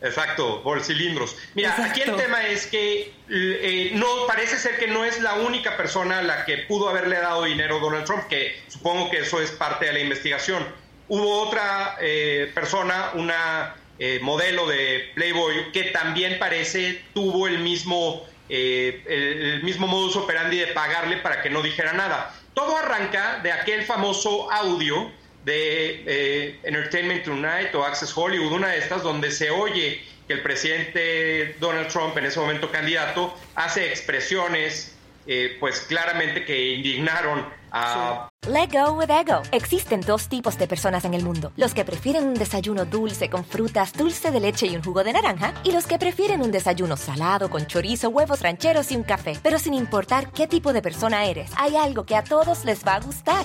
Exacto, 0.00 0.62
bolsilindros. 0.62 1.36
Mira, 1.54 1.74
aquí 1.84 2.02
el 2.02 2.14
tema 2.16 2.46
es 2.46 2.66
que 2.66 3.12
eh, 3.28 3.90
no 3.94 4.06
parece 4.26 4.56
ser 4.56 4.78
que 4.78 4.86
no 4.86 5.04
es 5.04 5.20
la 5.20 5.34
única 5.34 5.76
persona 5.76 6.20
a 6.20 6.22
la 6.22 6.44
que 6.44 6.58
pudo 6.58 6.88
haberle 6.88 7.16
dado 7.16 7.44
dinero 7.44 7.80
Donald 7.80 8.04
Trump, 8.04 8.28
que 8.28 8.62
supongo 8.68 9.10
que 9.10 9.18
eso 9.18 9.40
es 9.40 9.50
parte 9.50 9.86
de 9.86 9.92
la 9.92 10.00
investigación. 10.00 10.64
Hubo 11.08 11.40
otra 11.40 11.96
eh, 12.00 12.50
persona, 12.54 13.10
una 13.14 13.74
eh, 13.98 14.20
modelo 14.22 14.68
de 14.68 15.10
Playboy, 15.14 15.72
que 15.72 15.84
también 15.84 16.38
parece 16.38 17.02
tuvo 17.14 17.48
el 17.48 17.58
mismo 17.58 18.24
eh, 18.48 19.02
el, 19.06 19.62
mismo 19.62 19.86
modus 19.86 20.16
operandi 20.16 20.58
de 20.58 20.68
pagarle 20.68 21.18
para 21.18 21.42
que 21.42 21.50
no 21.50 21.62
dijera 21.62 21.92
nada. 21.92 22.34
Todo 22.54 22.76
arranca 22.76 23.40
de 23.42 23.52
aquel 23.52 23.84
famoso 23.84 24.50
audio 24.50 25.10
de 25.44 26.04
eh, 26.06 26.60
Entertainment 26.62 27.24
Tonight 27.24 27.74
o 27.74 27.84
Access 27.84 28.16
Hollywood, 28.16 28.52
una 28.52 28.68
de 28.68 28.78
estas, 28.78 29.02
donde 29.02 29.30
se 29.30 29.50
oye 29.50 30.02
que 30.26 30.34
el 30.34 30.42
presidente 30.42 31.56
Donald 31.58 31.88
Trump, 31.88 32.16
en 32.18 32.26
ese 32.26 32.38
momento 32.38 32.70
candidato, 32.70 33.34
hace 33.54 33.88
expresiones 33.88 34.94
eh, 35.30 35.58
pues 35.60 35.80
claramente 35.80 36.44
que 36.44 36.74
indignaron 36.74 37.44
a... 37.70 38.30
Let 38.46 38.68
go 38.72 38.92
with 38.92 39.10
ego. 39.10 39.42
Existen 39.52 40.00
dos 40.00 40.28
tipos 40.28 40.56
de 40.56 40.66
personas 40.66 41.04
en 41.04 41.12
el 41.12 41.22
mundo. 41.22 41.52
Los 41.56 41.74
que 41.74 41.84
prefieren 41.84 42.26
un 42.26 42.34
desayuno 42.34 42.86
dulce 42.86 43.28
con 43.28 43.44
frutas, 43.44 43.92
dulce 43.92 44.30
de 44.30 44.40
leche 44.40 44.66
y 44.66 44.74
un 44.74 44.82
jugo 44.82 45.04
de 45.04 45.12
naranja. 45.12 45.52
Y 45.64 45.72
los 45.72 45.86
que 45.86 45.98
prefieren 45.98 46.40
un 46.40 46.50
desayuno 46.50 46.96
salado 46.96 47.50
con 47.50 47.66
chorizo, 47.66 48.08
huevos 48.08 48.40
rancheros 48.40 48.90
y 48.90 48.96
un 48.96 49.02
café. 49.02 49.38
Pero 49.42 49.58
sin 49.58 49.74
importar 49.74 50.32
qué 50.32 50.46
tipo 50.46 50.72
de 50.72 50.80
persona 50.80 51.26
eres, 51.26 51.50
hay 51.58 51.76
algo 51.76 52.06
que 52.06 52.16
a 52.16 52.24
todos 52.24 52.64
les 52.64 52.86
va 52.86 52.94
a 52.94 53.00
gustar. 53.00 53.44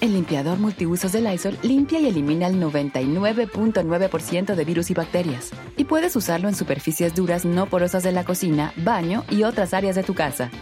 El 0.00 0.12
limpiador 0.12 0.58
multiusos 0.58 1.10
de 1.10 1.20
Lysol 1.20 1.58
limpia 1.62 1.98
y 1.98 2.06
elimina 2.06 2.46
el 2.46 2.54
99.9% 2.62 4.54
de 4.54 4.64
virus 4.64 4.90
y 4.90 4.94
bacterias. 4.94 5.50
Y 5.76 5.86
puedes 5.86 6.14
usarlo 6.14 6.48
en 6.48 6.54
superficies 6.54 7.16
duras 7.16 7.44
no 7.44 7.66
porosas 7.66 8.04
de 8.04 8.12
la 8.12 8.24
cocina, 8.24 8.72
baño 8.76 9.24
y 9.28 9.42
otras 9.42 9.74
áreas 9.74 9.96
de 9.96 10.04
tu 10.04 10.14
casa. 10.14 10.52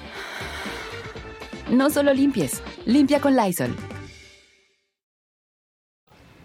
No 1.68 1.90
solo 1.90 2.14
limpies, 2.14 2.62
limpia 2.86 3.20
con 3.20 3.36
Lysol. 3.36 3.76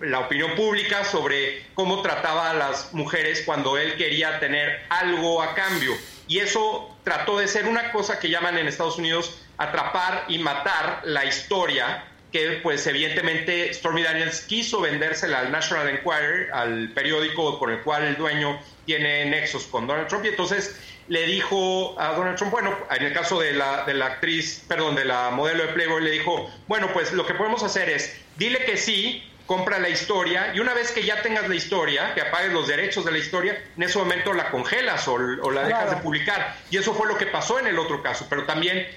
La 0.01 0.19
opinión 0.19 0.53
pública 0.57 1.05
sobre 1.05 1.67
cómo 1.75 2.01
trataba 2.01 2.49
a 2.49 2.53
las 2.53 2.93
mujeres 2.93 3.43
cuando 3.45 3.77
él 3.77 3.95
quería 3.95 4.37
tener 4.41 4.81
algo 4.89 5.41
a 5.41 5.55
cambio. 5.55 5.93
Y 6.27 6.39
eso 6.39 6.93
trató 7.05 7.39
de 7.39 7.47
ser 7.47 7.69
una 7.69 7.93
cosa 7.93 8.19
que 8.19 8.29
llaman 8.29 8.57
en 8.57 8.67
Estados 8.67 8.97
Unidos 8.97 9.39
atrapar 9.57 10.25
y 10.27 10.39
matar 10.39 11.01
la 11.05 11.23
historia 11.23 12.10
que 12.31 12.59
pues 12.63 12.85
evidentemente 12.87 13.73
Stormy 13.73 14.03
Daniels 14.03 14.41
quiso 14.41 14.81
vendérsela 14.81 15.39
al 15.39 15.51
National 15.51 15.89
Enquirer, 15.89 16.51
al 16.53 16.89
periódico 16.93 17.59
con 17.59 17.71
el 17.71 17.81
cual 17.81 18.03
el 18.03 18.15
dueño 18.15 18.59
tiene 18.85 19.25
nexos 19.25 19.65
con 19.65 19.85
Donald 19.87 20.07
Trump, 20.07 20.25
y 20.25 20.29
entonces 20.29 20.75
le 21.07 21.25
dijo 21.25 21.99
a 21.99 22.13
Donald 22.13 22.37
Trump, 22.37 22.51
bueno, 22.51 22.75
en 22.89 23.03
el 23.03 23.13
caso 23.13 23.39
de 23.39 23.53
la, 23.53 23.83
de 23.83 23.93
la 23.93 24.05
actriz, 24.05 24.63
perdón, 24.67 24.95
de 24.95 25.05
la 25.05 25.29
modelo 25.31 25.65
de 25.65 25.73
Playboy, 25.73 26.01
le 26.03 26.11
dijo, 26.11 26.49
bueno, 26.67 26.89
pues 26.93 27.11
lo 27.11 27.25
que 27.25 27.33
podemos 27.33 27.63
hacer 27.63 27.89
es, 27.89 28.15
dile 28.37 28.63
que 28.63 28.77
sí, 28.77 29.23
compra 29.45 29.79
la 29.79 29.89
historia, 29.89 30.53
y 30.55 30.61
una 30.61 30.73
vez 30.73 30.93
que 30.93 31.03
ya 31.03 31.21
tengas 31.21 31.49
la 31.49 31.55
historia, 31.55 32.13
que 32.13 32.21
apagues 32.21 32.53
los 32.53 32.69
derechos 32.69 33.03
de 33.03 33.11
la 33.11 33.17
historia, 33.17 33.61
en 33.75 33.83
ese 33.83 33.99
momento 33.99 34.31
la 34.31 34.49
congelas 34.49 35.05
o, 35.09 35.17
la 35.17 35.63
dejas 35.63 35.89
de 35.89 35.97
publicar. 35.97 36.55
Y 36.69 36.77
eso 36.77 36.93
fue 36.93 37.05
lo 37.07 37.17
que 37.17 37.25
pasó 37.25 37.59
en 37.59 37.67
el 37.67 37.77
otro 37.77 38.01
caso, 38.01 38.27
pero 38.29 38.45
también 38.45 38.87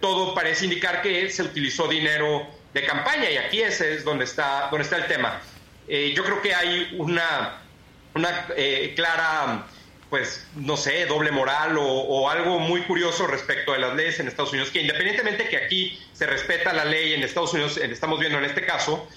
todo 0.00 0.34
parece 0.34 0.64
indicar 0.64 1.02
que 1.02 1.30
se 1.30 1.44
utilizó 1.44 1.86
dinero 1.86 2.48
de 2.72 2.84
campaña 2.84 3.30
y 3.30 3.36
aquí 3.36 3.62
ese 3.62 3.94
es 3.94 4.04
donde 4.04 4.24
está, 4.24 4.68
donde 4.70 4.84
está 4.84 4.96
el 4.96 5.06
tema. 5.06 5.40
Eh, 5.88 6.12
yo 6.14 6.24
creo 6.24 6.40
que 6.40 6.54
hay 6.54 6.94
una, 6.98 7.62
una 8.14 8.46
eh, 8.56 8.92
clara, 8.94 9.66
pues, 10.08 10.46
no 10.54 10.76
sé, 10.76 11.06
doble 11.06 11.32
moral 11.32 11.76
o, 11.78 12.30
algo 12.30 12.60
muy 12.60 12.82
curioso 12.82 13.26
respecto 13.26 13.72
de 13.72 13.80
las 13.80 13.96
leyes 13.96 14.20
en 14.20 14.28
Estados 14.28 14.52
Unidos, 14.52 14.70
que 14.70 14.82
independientemente 14.82 15.48
que 15.48 15.56
aquí 15.56 15.98
se 16.12 16.26
respeta 16.26 16.72
la 16.72 16.84
ley 16.84 17.14
en 17.14 17.22
Estados 17.22 17.52
Unidos, 17.54 17.76
estamos 17.76 18.20
viendo 18.20 18.38
en 18.38 18.44
este 18.44 18.64
caso, 18.64 19.08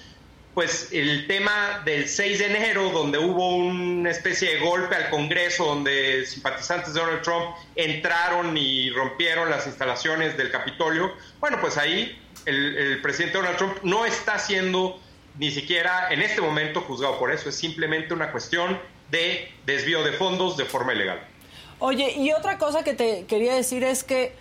pues 0.54 0.88
el 0.92 1.26
tema 1.26 1.82
del 1.84 2.08
6 2.08 2.38
de 2.38 2.46
enero, 2.46 2.90
donde 2.90 3.18
hubo 3.18 3.56
una 3.56 4.10
especie 4.10 4.54
de 4.54 4.60
golpe 4.60 4.94
al 4.94 5.10
Congreso, 5.10 5.64
donde 5.64 6.24
simpatizantes 6.26 6.94
de 6.94 7.00
Donald 7.00 7.22
Trump 7.22 7.56
entraron 7.74 8.56
y 8.56 8.90
rompieron 8.90 9.50
las 9.50 9.66
instalaciones 9.66 10.36
del 10.36 10.50
Capitolio, 10.50 11.12
bueno, 11.40 11.58
pues 11.60 11.76
ahí 11.76 12.20
el, 12.46 13.00
presidente 13.02 13.38
Donald 13.38 13.56
Trump 13.56 13.76
no 13.82 14.04
está 14.04 14.38
siendo 14.38 14.98
ni 15.38 15.50
siquiera 15.50 16.08
en 16.10 16.22
este 16.22 16.40
momento 16.40 16.80
juzgado 16.80 17.18
por 17.18 17.32
eso, 17.32 17.48
es 17.48 17.56
simplemente 17.56 18.14
una 18.14 18.30
cuestión 18.30 18.78
de 19.10 19.52
desvío 19.66 20.02
de 20.02 20.12
fondos 20.12 20.56
de 20.56 20.64
forma 20.64 20.92
ilegal. 20.92 21.20
Oye, 21.80 22.12
y 22.12 22.32
otra 22.32 22.58
cosa 22.58 22.84
que 22.84 22.94
te 22.94 23.24
quería 23.26 23.54
decir 23.54 23.82
es 23.84 24.04
que 24.04 24.34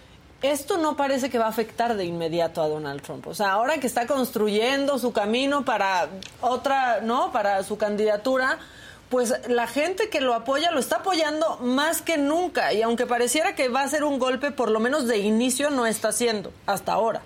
esto 0.43 0.77
no 0.77 0.95
parece 0.95 1.29
que 1.29 1.39
va 1.39 1.45
a 1.45 1.49
afectar 1.49 1.95
de 1.95 2.05
inmediato 2.05 2.61
a 2.61 2.67
Donald 2.67 3.01
Trump. 3.01 3.25
O 3.27 3.33
sea, 3.33 3.53
ahora 3.53 3.77
que 3.77 3.87
está 3.87 4.07
construyendo 4.07 4.99
su 4.99 5.13
camino 5.13 5.65
para 5.65 6.09
otra, 6.41 6.99
¿no? 7.01 7.31
Para 7.31 7.63
su 7.63 7.77
candidatura, 7.77 8.59
pues 9.09 9.33
la 9.47 9.67
gente 9.67 10.09
que 10.09 10.21
lo 10.21 10.33
apoya 10.33 10.71
lo 10.71 10.79
está 10.79 10.97
apoyando 10.97 11.57
más 11.59 12.01
que 12.01 12.17
nunca. 12.17 12.73
Y 12.73 12.81
aunque 12.81 13.05
pareciera 13.05 13.55
que 13.55 13.69
va 13.69 13.83
a 13.83 13.87
ser 13.87 14.03
un 14.03 14.19
golpe, 14.19 14.51
por 14.51 14.69
lo 14.69 14.79
menos 14.79 15.07
de 15.07 15.19
inicio 15.19 15.69
no 15.69 15.85
está 15.85 16.09
haciendo 16.09 16.51
hasta 16.65 16.93
ahora. 16.93 17.21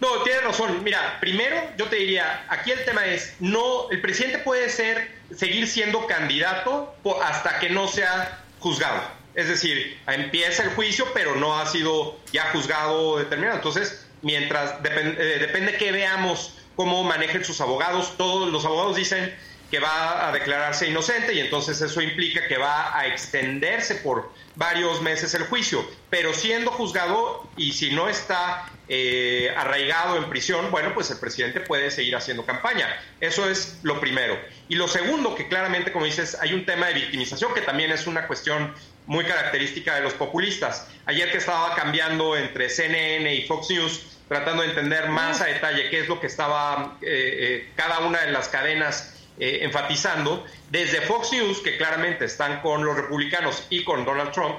No, 0.00 0.22
tienes 0.22 0.44
razón. 0.44 0.82
Mira, 0.82 1.18
primero 1.20 1.56
yo 1.76 1.86
te 1.86 1.96
diría, 1.96 2.44
aquí 2.48 2.72
el 2.72 2.84
tema 2.84 3.06
es, 3.06 3.34
no, 3.40 3.90
el 3.90 4.00
presidente 4.00 4.38
puede 4.38 4.68
ser, 4.68 5.10
seguir 5.34 5.66
siendo 5.66 6.06
candidato 6.06 6.94
hasta 7.22 7.58
que 7.58 7.70
no 7.70 7.88
sea 7.88 8.42
juzgado. 8.58 9.02
Es 9.34 9.48
decir, 9.48 9.98
empieza 10.06 10.62
el 10.62 10.70
juicio, 10.70 11.06
pero 11.12 11.34
no 11.36 11.58
ha 11.58 11.66
sido 11.66 12.18
ya 12.32 12.50
juzgado 12.52 13.18
determinado. 13.18 13.56
Entonces, 13.56 14.06
mientras 14.22 14.74
eh, 14.84 15.38
depende 15.40 15.76
que 15.76 15.92
veamos 15.92 16.54
cómo 16.76 17.02
manejen 17.04 17.44
sus 17.44 17.60
abogados, 17.60 18.16
todos 18.16 18.50
los 18.50 18.64
abogados 18.64 18.96
dicen 18.96 19.34
que 19.70 19.80
va 19.80 20.28
a 20.28 20.32
declararse 20.32 20.88
inocente 20.88 21.34
y 21.34 21.40
entonces 21.40 21.80
eso 21.80 22.00
implica 22.00 22.46
que 22.46 22.58
va 22.58 22.96
a 22.96 23.06
extenderse 23.06 23.96
por 23.96 24.30
varios 24.56 25.02
meses 25.02 25.34
el 25.34 25.44
juicio, 25.44 25.84
pero 26.10 26.32
siendo 26.32 26.70
juzgado 26.70 27.48
y 27.56 27.72
si 27.72 27.90
no 27.90 28.08
está 28.08 28.70
eh, 28.88 29.52
arraigado 29.56 30.16
en 30.16 30.28
prisión, 30.28 30.70
bueno, 30.70 30.92
pues 30.94 31.10
el 31.10 31.18
presidente 31.18 31.60
puede 31.60 31.90
seguir 31.90 32.14
haciendo 32.16 32.44
campaña. 32.44 32.88
Eso 33.20 33.48
es 33.48 33.78
lo 33.82 34.00
primero. 34.00 34.38
Y 34.68 34.76
lo 34.76 34.88
segundo, 34.88 35.34
que 35.34 35.48
claramente, 35.48 35.92
como 35.92 36.04
dices, 36.04 36.36
hay 36.40 36.52
un 36.52 36.64
tema 36.64 36.86
de 36.86 36.94
victimización 36.94 37.52
que 37.54 37.62
también 37.62 37.90
es 37.90 38.06
una 38.06 38.26
cuestión 38.26 38.74
muy 39.06 39.24
característica 39.24 39.94
de 39.96 40.02
los 40.02 40.14
populistas. 40.14 40.88
Ayer 41.06 41.30
que 41.30 41.38
estaba 41.38 41.74
cambiando 41.74 42.36
entre 42.36 42.68
CNN 42.68 43.34
y 43.34 43.46
Fox 43.46 43.70
News, 43.70 44.06
tratando 44.28 44.62
de 44.62 44.70
entender 44.70 45.08
más 45.08 45.40
a 45.40 45.46
detalle 45.46 45.90
qué 45.90 46.00
es 46.00 46.08
lo 46.08 46.20
que 46.20 46.26
estaba 46.26 46.96
eh, 47.02 47.06
eh, 47.06 47.68
cada 47.76 48.00
una 48.00 48.22
de 48.22 48.32
las 48.32 48.48
cadenas 48.48 49.13
eh, 49.38 49.60
enfatizando, 49.62 50.44
desde 50.70 51.00
Fox 51.02 51.32
News, 51.32 51.60
que 51.60 51.76
claramente 51.76 52.24
están 52.24 52.60
con 52.60 52.84
los 52.84 52.96
republicanos 52.96 53.66
y 53.70 53.84
con 53.84 54.04
Donald 54.04 54.32
Trump, 54.32 54.54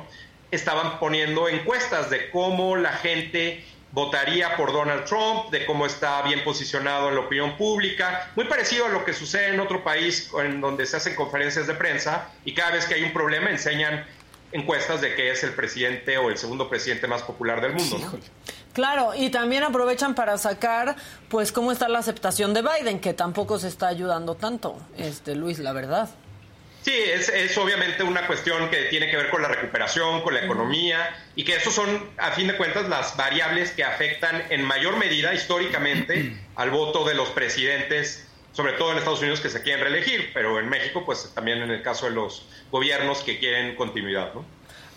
estaban 0.52 1.00
poniendo 1.00 1.48
encuestas 1.50 2.10
de 2.10 2.30
cómo 2.30 2.76
la 2.76 2.94
gente 2.94 3.64
votaría 3.92 4.58
por 4.58 4.74
Donald 4.74 5.06
Trump, 5.06 5.50
de 5.52 5.66
cómo 5.66 5.86
está 5.86 6.22
bien 6.24 6.44
posicionado 6.44 7.08
en 7.08 7.16
la 7.16 7.22
opinión 7.22 7.56
pública, 7.56 8.30
muy 8.36 8.46
parecido 8.46 8.88
a 8.88 8.90
lo 8.90 9.06
que 9.06 9.14
sucede 9.14 9.54
en 9.54 9.60
otro 9.62 9.84
país 9.84 10.30
en 10.44 10.60
donde 10.60 10.86
se 10.86 10.98
hacen 10.98 11.16
conferencias 11.16 11.66
de 11.68 11.76
prensa 11.76 12.30
y 12.44 12.54
cada 12.54 12.72
vez 12.72 12.86
que 12.86 12.96
hay 12.96 13.04
un 13.04 13.14
problema 13.14 13.50
enseñan 13.50 14.06
encuestas 14.52 15.00
de 15.00 15.16
que 15.16 15.32
es 15.32 15.44
el 15.46 15.54
presidente 15.54 16.18
o 16.18 16.30
el 16.30 16.38
segundo 16.38 16.70
presidente 16.70 17.08
más 17.08 17.22
popular 17.24 17.62
del 17.62 17.74
mundo. 17.74 18.20
Claro, 18.76 19.14
y 19.16 19.30
también 19.30 19.64
aprovechan 19.64 20.16
para 20.16 20.38
sacar, 20.38 20.98
pues, 21.30 21.54
cómo 21.54 21.72
está 21.72 21.88
la 21.88 22.00
aceptación 22.00 22.54
de 22.54 22.62
Biden, 22.62 23.00
que 23.00 23.14
tampoco 23.14 23.58
se 23.58 23.70
está 23.70 23.88
ayudando 23.88 24.36
tanto, 24.36 24.78
este 24.98 25.34
Luis, 25.34 25.60
la 25.60 25.72
verdad. 25.72 26.10
Sí, 26.82 26.92
es, 26.94 27.30
es, 27.30 27.58
obviamente 27.58 28.04
una 28.04 28.28
cuestión 28.28 28.70
que 28.70 28.84
tiene 28.90 29.10
que 29.10 29.16
ver 29.16 29.30
con 29.30 29.42
la 29.42 29.48
recuperación, 29.48 30.22
con 30.24 30.34
la 30.34 30.42
economía, 30.42 31.16
y 31.38 31.46
que 31.46 31.56
eso 31.56 31.72
son, 31.72 32.10
a 32.18 32.32
fin 32.32 32.48
de 32.48 32.58
cuentas, 32.58 32.90
las 32.90 33.16
variables 33.16 33.72
que 33.72 33.86
afectan 33.86 34.44
en 34.50 34.62
mayor 34.62 34.98
medida 34.98 35.34
históricamente 35.34 36.36
al 36.56 36.70
voto 36.70 37.06
de 37.06 37.14
los 37.14 37.30
presidentes, 37.30 38.28
sobre 38.52 38.74
todo 38.74 38.92
en 38.92 38.98
Estados 38.98 39.22
Unidos 39.22 39.40
que 39.40 39.50
se 39.50 39.62
quieren 39.62 39.86
reelegir, 39.86 40.32
pero 40.34 40.60
en 40.60 40.68
México, 40.68 41.06
pues 41.06 41.32
también 41.34 41.60
en 41.62 41.72
el 41.72 41.82
caso 41.82 42.08
de 42.08 42.12
los 42.12 42.46
gobiernos 42.72 43.24
que 43.24 43.40
quieren 43.40 43.78
continuidad, 43.78 44.34
¿no? 44.34 44.46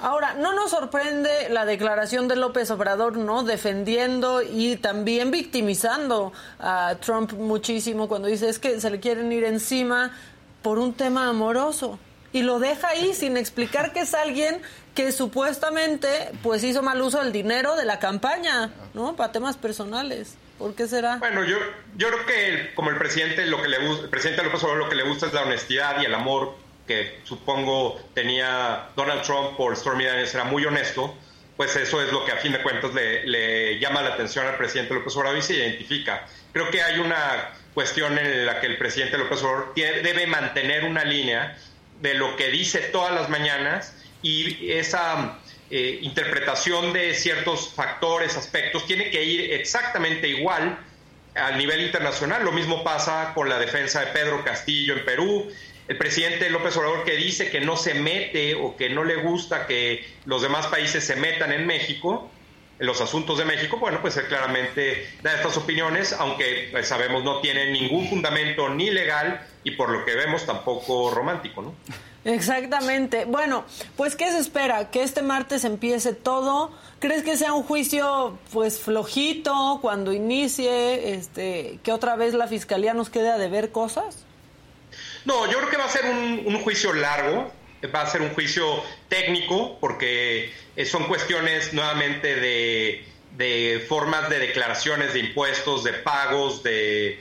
Ahora, 0.00 0.34
no 0.34 0.52
nos 0.52 0.70
sorprende 0.70 1.48
la 1.50 1.64
declaración 1.64 2.28
de 2.28 2.36
López 2.36 2.70
Obrador, 2.70 3.16
¿no? 3.16 3.42
Defendiendo 3.42 4.42
y 4.42 4.76
también 4.76 5.32
victimizando 5.32 6.32
a 6.60 6.96
Trump 7.00 7.32
muchísimo 7.32 8.06
cuando 8.08 8.28
dice 8.28 8.48
es 8.48 8.60
que 8.60 8.80
se 8.80 8.90
le 8.90 9.00
quieren 9.00 9.32
ir 9.32 9.42
encima 9.42 10.16
por 10.62 10.78
un 10.78 10.94
tema 10.94 11.28
amoroso 11.28 11.98
y 12.32 12.42
lo 12.42 12.60
deja 12.60 12.88
ahí 12.88 13.12
sin 13.12 13.36
explicar 13.36 13.92
que 13.92 14.00
es 14.00 14.14
alguien 14.14 14.62
que 14.94 15.10
supuestamente 15.10 16.30
pues 16.42 16.62
hizo 16.62 16.82
mal 16.82 17.00
uso 17.02 17.22
del 17.22 17.32
dinero 17.32 17.74
de 17.74 17.84
la 17.84 17.98
campaña, 17.98 18.70
¿no? 18.94 19.16
Para 19.16 19.32
temas 19.32 19.56
personales. 19.56 20.36
¿Por 20.58 20.74
qué 20.74 20.86
será? 20.86 21.16
Bueno, 21.16 21.44
yo, 21.44 21.56
yo 21.96 22.08
creo 22.08 22.26
que 22.26 22.74
como 22.74 22.90
el 22.90 22.98
presidente 22.98 23.46
lo 23.46 23.60
que 23.62 23.68
le 23.68 23.76
el 23.76 24.08
presidente 24.08 24.44
López 24.44 24.62
Obrador 24.62 24.84
lo 24.84 24.88
que 24.88 24.96
le 24.96 25.04
gusta 25.04 25.26
es 25.26 25.32
la 25.32 25.42
honestidad 25.42 26.00
y 26.02 26.04
el 26.04 26.14
amor 26.14 26.54
que 26.88 27.20
supongo 27.22 28.00
tenía 28.14 28.88
Donald 28.96 29.22
Trump 29.22 29.56
por 29.56 29.76
Stormy 29.76 30.04
Daniels 30.04 30.34
era 30.34 30.44
muy 30.44 30.64
honesto, 30.64 31.14
pues 31.56 31.76
eso 31.76 32.02
es 32.02 32.12
lo 32.12 32.24
que 32.24 32.32
a 32.32 32.36
fin 32.36 32.52
de 32.52 32.62
cuentas 32.62 32.92
le, 32.94 33.78
llama 33.78 34.02
la 34.02 34.14
atención 34.14 34.46
al 34.46 34.56
presidente 34.56 34.94
López 34.94 35.14
Obrador 35.16 35.38
y 35.38 35.42
se 35.42 35.54
identifica. 35.54 36.26
Creo 36.52 36.70
que 36.70 36.82
hay 36.82 36.98
una 36.98 37.50
cuestión 37.74 38.18
en 38.18 38.46
la 38.46 38.60
que 38.60 38.66
el 38.66 38.78
presidente 38.78 39.18
López 39.18 39.42
Obrador 39.42 39.74
debe 39.74 40.26
mantener 40.26 40.84
una 40.84 41.04
línea 41.04 41.56
de 42.00 42.14
lo 42.14 42.36
que 42.36 42.48
dice 42.48 42.78
todas 42.78 43.14
las 43.14 43.28
mañanas 43.28 43.94
y 44.22 44.72
esa 44.72 45.38
eh, 45.70 45.98
interpretación 46.02 46.92
de 46.92 47.14
ciertos 47.14 47.74
factores, 47.74 48.36
aspectos, 48.36 48.86
tiene 48.86 49.10
que 49.10 49.22
ir 49.22 49.52
exactamente 49.52 50.28
igual 50.28 50.78
al 51.34 51.58
nivel 51.58 51.82
internacional. 51.82 52.44
Lo 52.44 52.52
mismo 52.52 52.82
pasa 52.82 53.32
con 53.34 53.48
la 53.48 53.58
defensa 53.58 54.00
de 54.00 54.06
Pedro 54.08 54.44
Castillo 54.44 54.94
en 54.94 55.04
Perú. 55.04 55.50
El 55.88 55.96
presidente 55.96 56.50
López 56.50 56.76
Obrador 56.76 57.04
que 57.04 57.16
dice 57.16 57.50
que 57.50 57.60
no 57.60 57.76
se 57.76 57.94
mete 57.94 58.54
o 58.54 58.76
que 58.76 58.90
no 58.90 59.04
le 59.04 59.16
gusta 59.16 59.66
que 59.66 60.06
los 60.26 60.42
demás 60.42 60.66
países 60.66 61.02
se 61.02 61.16
metan 61.16 61.50
en 61.50 61.66
México, 61.66 62.30
en 62.78 62.86
los 62.86 63.00
asuntos 63.00 63.38
de 63.38 63.46
México, 63.46 63.78
bueno, 63.78 64.00
pues 64.02 64.16
él 64.18 64.26
claramente 64.26 65.08
da 65.22 65.34
estas 65.34 65.56
opiniones, 65.56 66.12
aunque 66.12 66.68
pues, 66.70 66.86
sabemos 66.86 67.24
no 67.24 67.40
tiene 67.40 67.72
ningún 67.72 68.06
fundamento 68.06 68.68
ni 68.68 68.90
legal 68.90 69.44
y 69.64 69.72
por 69.72 69.88
lo 69.88 70.04
que 70.04 70.14
vemos 70.14 70.44
tampoco 70.44 71.10
romántico, 71.10 71.62
¿no? 71.62 71.74
Exactamente. 72.24 73.24
Bueno, 73.24 73.64
pues 73.96 74.14
¿qué 74.14 74.30
se 74.30 74.38
espera? 74.38 74.90
Que 74.90 75.02
este 75.02 75.22
martes 75.22 75.64
empiece 75.64 76.12
todo. 76.12 76.70
¿Crees 76.98 77.22
que 77.22 77.38
sea 77.38 77.54
un 77.54 77.62
juicio 77.62 78.38
pues 78.52 78.78
flojito 78.78 79.78
cuando 79.80 80.12
inicie? 80.12 81.14
Este, 81.14 81.78
que 81.82 81.92
otra 81.92 82.16
vez 82.16 82.34
la 82.34 82.46
fiscalía 82.46 82.92
nos 82.92 83.08
quede 83.08 83.30
a 83.30 83.38
deber 83.38 83.72
cosas? 83.72 84.27
No, 85.28 85.44
yo 85.44 85.58
creo 85.58 85.68
que 85.68 85.76
va 85.76 85.84
a 85.84 85.90
ser 85.90 86.06
un, 86.06 86.58
juicio 86.62 86.94
largo 86.94 87.52
va 87.94 88.00
a 88.00 88.06
ser 88.06 88.22
un 88.22 88.30
juicio 88.30 88.82
técnico 89.10 89.78
porque 89.78 90.50
eh, 90.74 90.86
son 90.86 91.04
cuestiones 91.04 91.74
nuevamente 91.74 92.34
de, 93.36 93.84
formas 93.86 94.30
de 94.30 94.38
declaraciones 94.38 95.12
de 95.12 95.20
impuestos, 95.20 95.84
de 95.84 95.92
pagos, 95.92 96.62
de, 96.62 97.20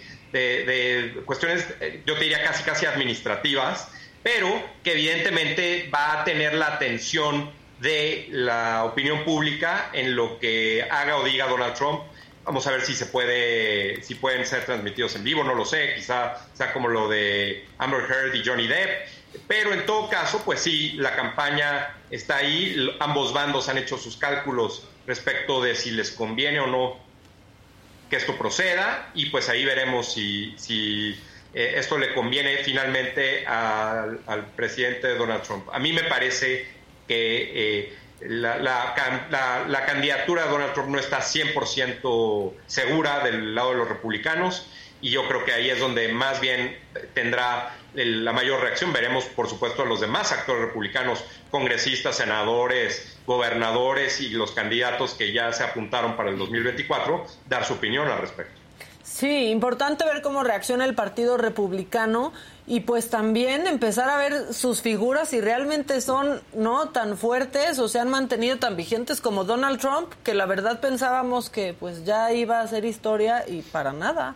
cuestiones, 1.26 1.66
eh, 1.82 2.02
yo 2.06 2.14
te 2.14 2.22
diría 2.22 2.42
casi 2.46 2.64
casi 2.64 2.86
administrativas, 2.86 3.90
pero 4.24 4.48
que 4.86 4.94
evidentemente 4.94 5.90
va 5.94 6.22
a 6.22 6.24
tener 6.24 6.54
la 6.54 6.68
atención 6.68 7.52
de 7.82 8.28
la 8.30 8.86
opinión 8.86 9.26
pública 9.26 9.90
en 9.92 10.16
lo 10.16 10.40
que 10.40 10.88
haga 10.90 11.18
o 11.18 11.26
diga 11.26 11.46
Donald 11.48 11.74
Trump. 11.74 12.04
Vamos 12.48 12.66
a 12.66 12.72
ver 12.72 12.82
si 12.82 12.96
se 12.96 13.06
puede, 13.06 14.02
si 14.02 14.16
pueden 14.16 14.46
ser 14.46 14.66
transmitidos 14.66 15.16
en 15.16 15.24
vivo, 15.24 15.44
no 15.44 15.54
lo 15.54 15.66
sé, 15.66 15.94
quizá 15.96 16.48
sea 16.54 16.74
como 16.74 16.88
lo 16.88 17.08
de 17.08 17.68
Amber 17.78 18.10
Heard 18.10 18.34
y 18.34 18.44
Johnny 18.44 18.68
Depp 18.68 19.08
pero 19.48 19.74
en 19.74 19.86
todo 19.86 20.10
caso, 20.10 20.42
pues 20.44 20.62
sí, 20.62 20.94
la 20.94 21.16
campaña 21.16 21.96
está 22.10 22.38
ahí, 22.38 22.90
ambos 23.00 23.34
bandos 23.34 23.70
han 23.70 23.78
hecho 23.78 23.98
sus 23.98 24.18
cálculos 24.18 24.88
respecto 25.06 25.62
de 25.62 25.76
si 25.76 25.92
les 25.92 26.12
conviene 26.12 26.60
o 26.60 26.68
no 26.68 26.98
que 28.10 28.16
esto 28.16 28.38
proceda 28.38 29.12
y 29.14 29.28
pues 29.28 29.50
ahí 29.50 29.66
veremos 29.66 30.14
si, 30.14 30.56
eh, 31.54 31.74
esto 31.76 31.98
le 31.98 32.14
conviene 32.14 32.58
finalmente 32.58 33.46
al, 33.46 34.20
presidente 34.56 35.16
Donald 35.16 35.44
Trump. 35.44 35.68
A 35.72 35.80
mí 35.80 35.94
me 35.94 36.04
parece 36.04 36.68
que 37.08 37.52
eh, 37.54 37.98
la, 38.22 38.58
la, 38.58 39.86
candidatura 39.86 40.46
de 40.46 40.50
Donald 40.50 40.74
Trump 40.74 40.90
no 40.90 41.00
está 41.00 41.20
100% 41.20 42.54
segura 42.66 43.20
del 43.24 43.54
lado 43.54 43.72
de 43.72 43.78
los 43.78 43.88
republicanos 43.88 44.68
y 45.02 45.12
yo 45.12 45.28
creo 45.28 45.46
que 45.46 45.54
ahí 45.54 45.70
es 45.70 45.80
donde 45.80 46.08
más 46.10 46.42
bien 46.42 46.78
tendrá 47.14 47.76
la 47.94 48.34
mayor 48.34 48.62
reacción. 48.62 48.92
Veremos, 48.92 49.26
por 49.26 49.48
supuesto, 49.48 49.84
a 49.84 49.86
los 49.86 50.02
demás 50.02 50.32
actores 50.32 50.64
republicanos, 50.64 51.24
congresistas, 51.52 52.18
senadores, 52.18 53.20
gobernadores 53.26 54.20
y 54.22 54.30
los 54.30 54.52
candidatos 54.52 55.14
que 55.14 55.32
ya 55.32 55.54
se 55.54 55.64
apuntaron 55.64 56.16
para 56.16 56.30
el 56.30 56.38
2024, 56.38 57.26
dar 57.48 57.66
su 57.66 57.74
opinión 57.74 58.08
al 58.08 58.20
respecto. 58.20 58.60
Sí, 59.04 59.48
importante 59.48 60.06
ver 60.06 60.22
cómo 60.22 60.44
reacciona 60.44 60.86
el 60.86 60.94
Partido 60.94 61.38
Republicano 61.38 62.34
y 62.70 62.82
pues 62.82 63.10
también 63.10 63.66
empezar 63.66 64.10
a 64.10 64.18
ver 64.18 64.54
sus 64.54 64.82
figuras 64.82 65.30
si 65.30 65.40
realmente 65.40 66.02
son 66.02 66.42
no 66.54 66.90
tan 66.90 67.18
fuertes 67.18 67.80
o 67.80 67.88
se 67.88 67.98
han 67.98 68.10
mantenido 68.10 68.58
tan 68.58 68.76
vigentes 68.76 69.22
como 69.22 69.46
Donald 69.46 69.80
Trump, 69.80 70.12
que 70.26 70.34
la 70.34 70.46
verdad 70.46 70.82
pensábamos 70.82 71.50
que 71.50 71.74
pues 71.74 72.04
ya 72.04 72.34
iba 72.34 72.60
a 72.60 72.68
ser 72.68 72.84
historia 72.84 73.46
y 73.48 73.62
para 73.62 73.94
nada. 73.94 74.36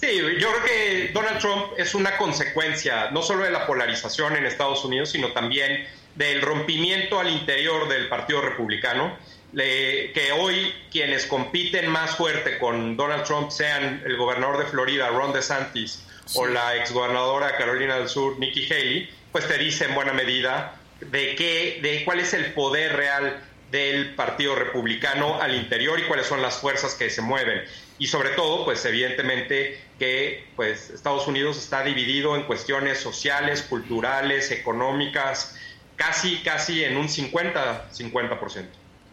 Sí, 0.00 0.08
yo 0.16 0.48
creo 0.48 0.64
que 0.64 1.10
Donald 1.12 1.38
Trump 1.38 1.64
es 1.76 1.94
una 1.94 2.16
consecuencia 2.16 3.10
no 3.10 3.20
solo 3.22 3.44
de 3.44 3.50
la 3.50 3.66
polarización 3.66 4.34
en 4.36 4.46
Estados 4.46 4.82
Unidos, 4.84 5.10
sino 5.10 5.32
también 5.32 5.86
del 6.14 6.40
rompimiento 6.40 7.20
al 7.20 7.28
interior 7.28 7.88
del 7.88 8.08
Partido 8.08 8.40
Republicano, 8.40 9.16
que 9.54 10.32
hoy 10.38 10.72
quienes 10.90 11.26
compiten 11.26 11.88
más 11.90 12.16
fuerte 12.16 12.58
con 12.58 12.96
Donald 12.96 13.24
Trump 13.24 13.50
sean 13.50 14.02
el 14.04 14.16
gobernador 14.16 14.58
de 14.58 14.64
Florida, 14.64 15.08
Ron 15.08 15.32
DeSantis, 15.32 16.05
o 16.34 16.46
la 16.46 16.76
exgobernadora 16.76 17.56
Carolina 17.56 17.96
del 17.96 18.08
Sur, 18.08 18.38
Nikki 18.38 18.66
Haley, 18.72 19.10
pues 19.32 19.46
te 19.46 19.58
dice 19.58 19.84
en 19.84 19.94
buena 19.94 20.12
medida 20.12 20.76
de 21.00 21.34
qué, 21.36 21.78
de 21.82 22.04
cuál 22.04 22.20
es 22.20 22.34
el 22.34 22.52
poder 22.52 22.96
real 22.96 23.42
del 23.70 24.14
Partido 24.14 24.54
Republicano 24.54 25.40
al 25.40 25.54
interior 25.54 25.98
y 25.98 26.04
cuáles 26.04 26.26
son 26.26 26.40
las 26.40 26.56
fuerzas 26.56 26.94
que 26.94 27.10
se 27.10 27.22
mueven. 27.22 27.62
Y 27.98 28.06
sobre 28.06 28.30
todo, 28.30 28.64
pues 28.64 28.84
evidentemente 28.84 29.80
que 29.98 30.46
pues 30.56 30.90
Estados 30.90 31.26
Unidos 31.26 31.56
está 31.58 31.82
dividido 31.82 32.36
en 32.36 32.44
cuestiones 32.44 32.98
sociales, 32.98 33.62
culturales, 33.62 34.50
económicas, 34.50 35.56
casi 35.96 36.38
casi 36.42 36.84
en 36.84 36.96
un 36.96 37.08
50 37.08 37.90
50%. 37.92 38.66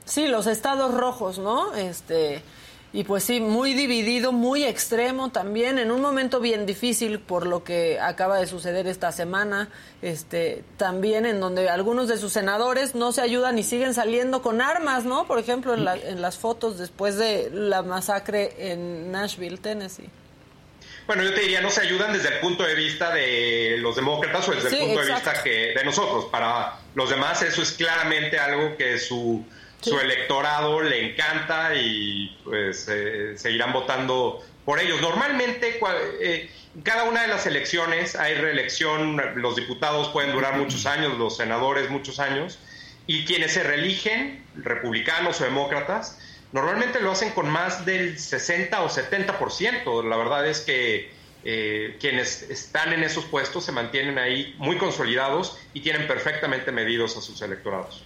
Sí, 0.06 0.28
los 0.28 0.48
estados 0.48 0.94
rojos, 0.94 1.40
¿no? 1.40 1.74
Este 1.76 2.42
y 2.94 3.04
pues 3.06 3.24
sí, 3.24 3.42
muy 3.42 3.74
dividido, 3.74 4.32
muy 4.32 4.64
extremo 4.64 5.32
también, 5.32 5.80
en 5.80 5.90
un 5.90 6.00
momento 6.00 6.40
bien 6.40 6.68
difícil 6.68 7.20
por 7.20 7.48
lo 7.48 7.64
que 7.64 8.00
acaba 8.00 8.38
de 8.38 8.46
suceder 8.46 8.86
esta 8.86 9.12
semana, 9.12 9.70
este, 10.04 10.64
también 10.78 11.26
en 11.26 11.40
donde 11.40 11.70
algunos 11.70 12.08
de 12.08 12.18
sus 12.20 12.32
senadores 12.32 12.94
no 12.94 13.12
se 13.12 13.22
ayudan 13.22 13.58
y 13.58 13.64
siguen 13.64 13.96
saliendo 13.96 14.44
con 14.44 14.62
armas, 14.62 15.06
¿no? 15.06 15.26
Por 15.26 15.40
ejemplo, 15.40 15.74
en, 15.74 15.88
en 15.88 16.22
las 16.22 16.38
fotos 16.38 16.78
después 16.78 17.18
de 17.18 17.50
la 17.52 17.82
masacre 17.82 18.54
en 18.72 19.12
Nashville, 19.12 19.58
Tennessee. 19.58 20.10
Bueno, 21.08 21.24
yo 21.24 21.34
te 21.34 21.42
diría, 21.42 21.62
no 21.62 21.70
se 21.70 21.82
ayudan 21.82 22.14
desde 22.14 22.30
el 22.30 22.40
punto 22.40 22.64
de 22.64 22.76
vista 22.76 23.14
de 23.14 23.78
los 23.80 23.96
demócratas 23.96 24.48
o 24.48 24.52
desde 24.54 24.70
el 24.70 24.86
punto 24.86 25.02
de 25.02 25.14
vista 25.14 25.44
que 25.44 25.74
de 25.76 25.84
nosotros. 25.84 26.26
Para 26.32 26.76
los 26.94 27.10
demás 27.10 27.42
eso 27.42 27.62
es 27.62 27.72
claramente 27.74 28.40
algo 28.40 28.78
que 28.78 29.00
su 29.00 29.44
su 29.84 30.00
electorado 30.00 30.82
le 30.82 31.12
encanta 31.12 31.76
y 31.76 32.38
pues 32.44 32.88
eh, 32.90 33.34
seguirán 33.38 33.74
votando 33.74 34.42
por 34.66 34.80
ellos. 34.80 35.02
Normalmente, 35.02 35.80
eh, 36.22 36.50
cada 36.84 37.04
una 37.04 37.24
de 37.24 37.28
las 37.28 37.46
elecciones 37.46 38.16
hay 38.16 38.36
reelección, 38.36 39.22
los 39.36 39.56
diputados 39.56 40.10
pueden 40.10 40.32
durar 40.32 40.58
muchos 40.58 40.86
años, 40.86 41.18
los 41.18 41.38
senadores 41.38 41.90
muchos 41.90 42.20
años, 42.20 42.60
y 43.06 43.26
quienes 43.26 43.54
se 43.54 43.64
reeligen, 43.64 44.44
republicanos 44.56 45.42
o 45.42 45.44
demócratas, 45.44 46.20
normalmente 46.54 47.02
lo 47.02 47.12
hacen 47.12 47.32
con 47.32 47.50
más 47.50 47.86
del 47.86 48.18
60 48.18 48.82
o 48.82 48.90
70%. 48.90 50.08
La 50.08 50.16
verdad 50.16 50.48
es 50.48 50.62
que 50.62 51.12
eh, 51.44 51.98
quienes 52.00 52.44
están 52.44 52.94
en 52.94 53.04
esos 53.04 53.26
puestos 53.26 53.66
se 53.66 53.74
mantienen 53.74 54.18
ahí 54.18 54.56
muy 54.58 54.78
consolidados 54.78 55.60
y 55.74 55.82
tienen 55.82 56.08
perfectamente 56.08 56.72
medidos 56.72 57.18
a 57.18 57.22
sus 57.22 57.42
electorados. 57.42 58.06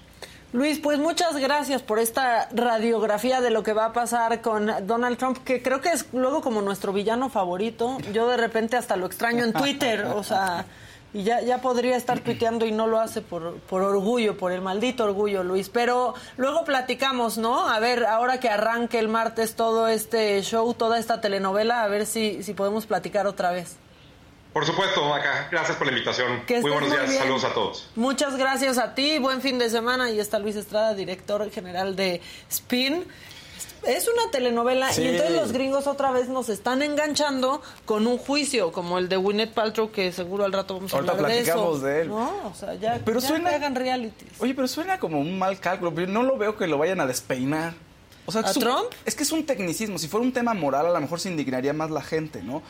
Luis, 0.54 0.80
pues 0.80 0.98
muchas 0.98 1.36
gracias 1.36 1.82
por 1.82 2.00
esta 2.00 2.48
radiografía 2.54 3.42
de 3.42 3.50
lo 3.50 3.64
que 3.64 3.74
va 3.74 3.86
a 3.86 3.94
pasar 3.94 4.40
con 4.42 4.72
Donald 4.88 5.18
Trump, 5.18 5.40
que 5.44 5.62
creo 5.62 5.82
que 5.82 5.90
es 5.90 6.06
luego 6.14 6.42
como 6.42 6.62
nuestro 6.62 6.94
villano 6.94 7.30
favorito. 7.30 7.98
Yo 8.14 8.30
de 8.30 8.38
repente 8.38 8.78
hasta 8.78 8.96
lo 8.96 9.08
extraño 9.08 9.44
en 9.44 9.52
Twitter, 9.52 10.06
o 10.06 10.24
sea, 10.24 10.66
y 11.14 11.24
ya, 11.24 11.42
ya 11.42 11.58
podría 11.60 11.98
estar 11.98 12.22
tuiteando 12.22 12.66
y 12.66 12.72
no 12.72 12.88
lo 12.88 12.98
hace 12.98 13.22
por, 13.22 13.56
por 13.60 13.82
orgullo, 13.82 14.38
por 14.38 14.54
el 14.54 14.62
maldito 14.62 15.04
orgullo, 15.04 15.44
Luis. 15.44 15.68
Pero 15.68 16.14
luego 16.38 16.64
platicamos, 16.64 17.38
¿no? 17.38 17.68
A 17.68 17.80
ver, 17.82 18.06
ahora 18.06 18.40
que 18.40 18.48
arranque 18.48 19.00
el 19.00 19.10
martes 19.10 19.54
todo 19.56 19.90
este 19.90 20.42
show, 20.44 20.74
toda 20.74 20.98
esta 20.98 21.20
telenovela, 21.20 21.84
a 21.84 21.88
ver 21.90 22.06
si, 22.06 22.42
si 22.42 22.54
podemos 22.54 22.86
platicar 22.86 23.28
otra 23.28 23.52
vez. 23.52 23.76
Por 24.58 24.66
supuesto, 24.66 25.08
Maca. 25.08 25.50
Gracias 25.52 25.78
por 25.78 25.86
la 25.86 25.94
invitación. 25.94 26.42
muy 26.50 26.72
buenos 26.72 26.90
días. 26.90 27.14
Saludos 27.14 27.44
a 27.44 27.54
todos. 27.54 27.88
Muchas 27.96 28.38
gracias 28.38 28.80
a 28.80 28.96
ti. 28.96 29.20
Buen 29.20 29.40
fin 29.40 29.60
de 29.60 29.70
semana. 29.70 30.10
Y 30.10 30.20
está 30.20 30.40
Luis 30.40 30.56
Estrada, 30.56 30.96
director 30.96 31.52
general 31.52 31.96
de 31.96 32.22
Spin. 32.50 33.06
Es 33.86 34.08
una 34.08 34.32
telenovela 34.32 34.90
y 34.98 35.10
entonces 35.10 35.36
los 35.36 35.52
gringos 35.52 35.86
otra 35.86 36.10
vez 36.10 36.28
nos 36.28 36.50
están 36.50 36.82
enganchando 36.82 37.62
con 37.86 38.08
un 38.08 38.18
juicio 38.18 38.72
como 38.72 38.98
el 38.98 39.10
de 39.10 39.18
Gwyneth 39.18 39.54
Paltrow 39.54 39.92
que 39.92 40.12
seguro 40.12 40.44
al 40.44 40.54
rato 40.54 40.74
vamos 40.74 40.92
a 40.92 40.98
hablar 40.98 41.18
de 41.28 41.40
eso. 41.42 41.78
de 41.78 42.02
él. 42.02 42.08
No, 42.08 42.48
o 42.48 42.56
sea, 42.56 42.74
ya, 42.74 43.00
pero 43.06 43.22
suena, 43.22 43.52
hagan 43.52 43.76
realities. 43.76 44.32
Oye, 44.40 44.56
pero 44.56 44.68
suena 44.68 44.98
como 44.98 45.20
un 45.20 45.38
mal 45.38 45.60
cálculo, 45.60 45.94
pero 45.94 46.12
no 46.12 46.24
lo 46.24 46.36
veo 46.36 46.58
que 46.58 46.66
lo 46.66 46.80
vayan 46.80 47.00
a 47.00 47.06
despeinar. 47.06 47.76
O 48.26 48.32
sea, 48.32 48.42
¿A 48.42 48.52
Trump? 48.52 48.92
es 49.06 49.16
que 49.16 49.22
es 49.24 49.32
un 49.32 49.46
tecnicismo. 49.46 49.98
Si 50.00 50.08
fuera 50.08 50.26
un 50.26 50.34
tema 50.34 50.54
moral, 50.54 50.88
a 50.88 50.90
lo 50.90 51.00
mejor 51.00 51.20
se 51.20 51.30
indignaría 51.30 51.72
más 51.72 51.92
la 51.92 52.02
gente, 52.02 52.42
¿no? 52.42 52.62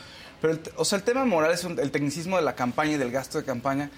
Pero, 0.41 0.53
el, 0.53 0.61
o 0.75 0.85
sea, 0.85 0.97
el 0.97 1.03
tema 1.03 1.25
moral 1.25 1.51
es 1.51 1.63
el 1.63 1.91
tecnicismo 1.91 2.35
de 2.37 2.43
la 2.43 2.55
campaña 2.55 2.93
y 2.93 2.97
del 2.97 3.11
gasto 3.11 3.37
de 3.37 3.43
campaña 3.43 3.89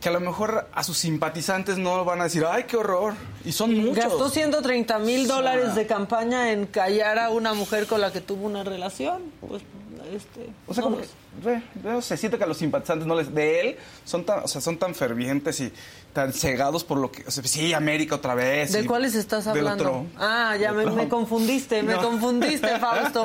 que 0.00 0.08
a 0.08 0.12
lo 0.12 0.20
mejor 0.20 0.68
a 0.72 0.84
sus 0.84 0.98
simpatizantes 0.98 1.78
no 1.78 2.04
van 2.04 2.20
a 2.20 2.24
decir, 2.24 2.44
ay, 2.48 2.64
qué 2.64 2.76
horror. 2.76 3.14
Y 3.44 3.52
son 3.52 3.76
muchos. 3.76 3.96
Gastó 3.96 4.28
130 4.28 4.98
mil 5.00 5.26
dólares 5.26 5.74
de 5.74 5.86
campaña 5.86 6.52
en 6.52 6.66
callar 6.66 7.18
a 7.18 7.30
una 7.30 7.52
mujer 7.54 7.86
con 7.86 8.00
la 8.00 8.12
que 8.12 8.20
tuvo 8.20 8.46
una 8.46 8.62
relación. 8.62 9.22
Pues, 9.40 9.62
este, 10.14 10.50
o 10.66 10.74
sea, 10.74 10.82
como 10.82 10.98
se 12.00 12.16
siente 12.16 12.38
que 12.38 12.44
a 12.44 12.46
los 12.46 12.56
simpatizantes 12.56 13.06
no 13.06 13.14
les, 13.14 13.34
de 13.34 13.60
él 13.60 13.76
son 14.04 14.24
tan, 14.24 14.44
o 14.44 14.48
sea, 14.48 14.60
son 14.60 14.78
tan 14.78 14.94
fervientes 14.94 15.60
y 15.60 15.72
tan 16.12 16.32
cegados 16.32 16.84
por 16.84 16.98
lo 16.98 17.12
que, 17.12 17.24
o 17.26 17.30
sea, 17.30 17.44
sí, 17.44 17.72
América 17.72 18.16
otra 18.16 18.34
vez. 18.34 18.72
¿De 18.72 18.86
cuáles 18.86 19.14
estás 19.14 19.46
hablando? 19.46 20.06
ah, 20.18 20.56
ya 20.58 20.72
me, 20.72 21.08
confundiste, 21.08 21.82
me 21.82 21.94
confundiste, 22.02 22.78
Fausto. 22.78 23.24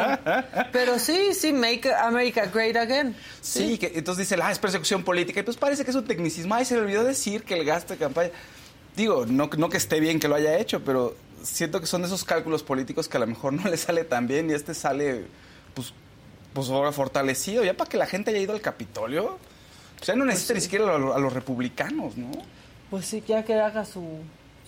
Pero 0.72 1.00
sí, 1.00 1.34
sí, 1.34 1.54
Make 1.54 1.94
America 1.94 2.46
Great 2.46 2.76
Again. 2.76 3.16
Sí, 3.42 3.78
que 3.78 3.92
entonces 3.96 4.30
dice, 4.30 4.42
ah, 4.42 4.52
es 4.52 4.60
persecución 4.60 5.04
política, 5.04 5.40
y 5.40 5.44
pues 5.44 5.58
parece 5.58 5.84
que 5.84 5.92
es 5.92 5.98
un 5.98 6.06
tecnicismo. 6.06 6.56
Ay, 6.56 6.66
se 6.66 6.76
le 6.76 6.82
olvidó 6.82 7.04
decir 7.04 7.44
que 7.44 7.56
el 7.56 7.66
gasto 7.66 7.94
de 7.94 8.00
campaña, 8.00 8.32
digo, 8.96 9.26
no, 9.26 9.50
no 9.58 9.70
que 9.70 9.78
esté 9.78 10.00
bien 10.00 10.20
que 10.20 10.28
lo 10.28 10.36
haya 10.36 10.58
hecho, 10.58 10.84
pero 10.84 11.16
siento 11.44 11.80
que 11.80 11.88
son 11.88 12.04
esos 12.04 12.24
cálculos 12.24 12.64
políticos 12.64 13.08
que 13.08 13.18
a 13.18 13.20
lo 13.20 13.28
mejor 13.28 13.54
no 13.54 13.70
le 13.70 13.78
sale 13.78 14.04
tan 14.04 14.28
bien 14.28 14.50
y 14.50 14.54
este 14.54 14.74
sale, 14.74 15.26
pues, 15.74 15.94
pues 16.54 16.70
ahora 16.70 16.92
fortalecido, 16.92 17.64
ya 17.64 17.76
para 17.76 17.90
que 17.90 17.98
la 17.98 18.06
gente 18.06 18.32
haya 18.32 18.40
ido 18.40 18.54
al 18.54 18.62
Capitolio. 18.62 19.26
O 19.26 19.38
pues 19.98 20.06
sea, 20.06 20.16
no 20.16 20.26
necesita 20.26 20.54
ni 20.54 20.62
siquiera 20.62 20.96
a, 20.96 20.98
los 20.98 21.34
republicanos, 21.34 22.18
¿no? 22.18 22.32
Pues 22.90 23.06
sí, 23.06 23.24
ya 23.28 23.44
que 23.44 23.56
haga 23.56 23.86
su, 23.86 24.04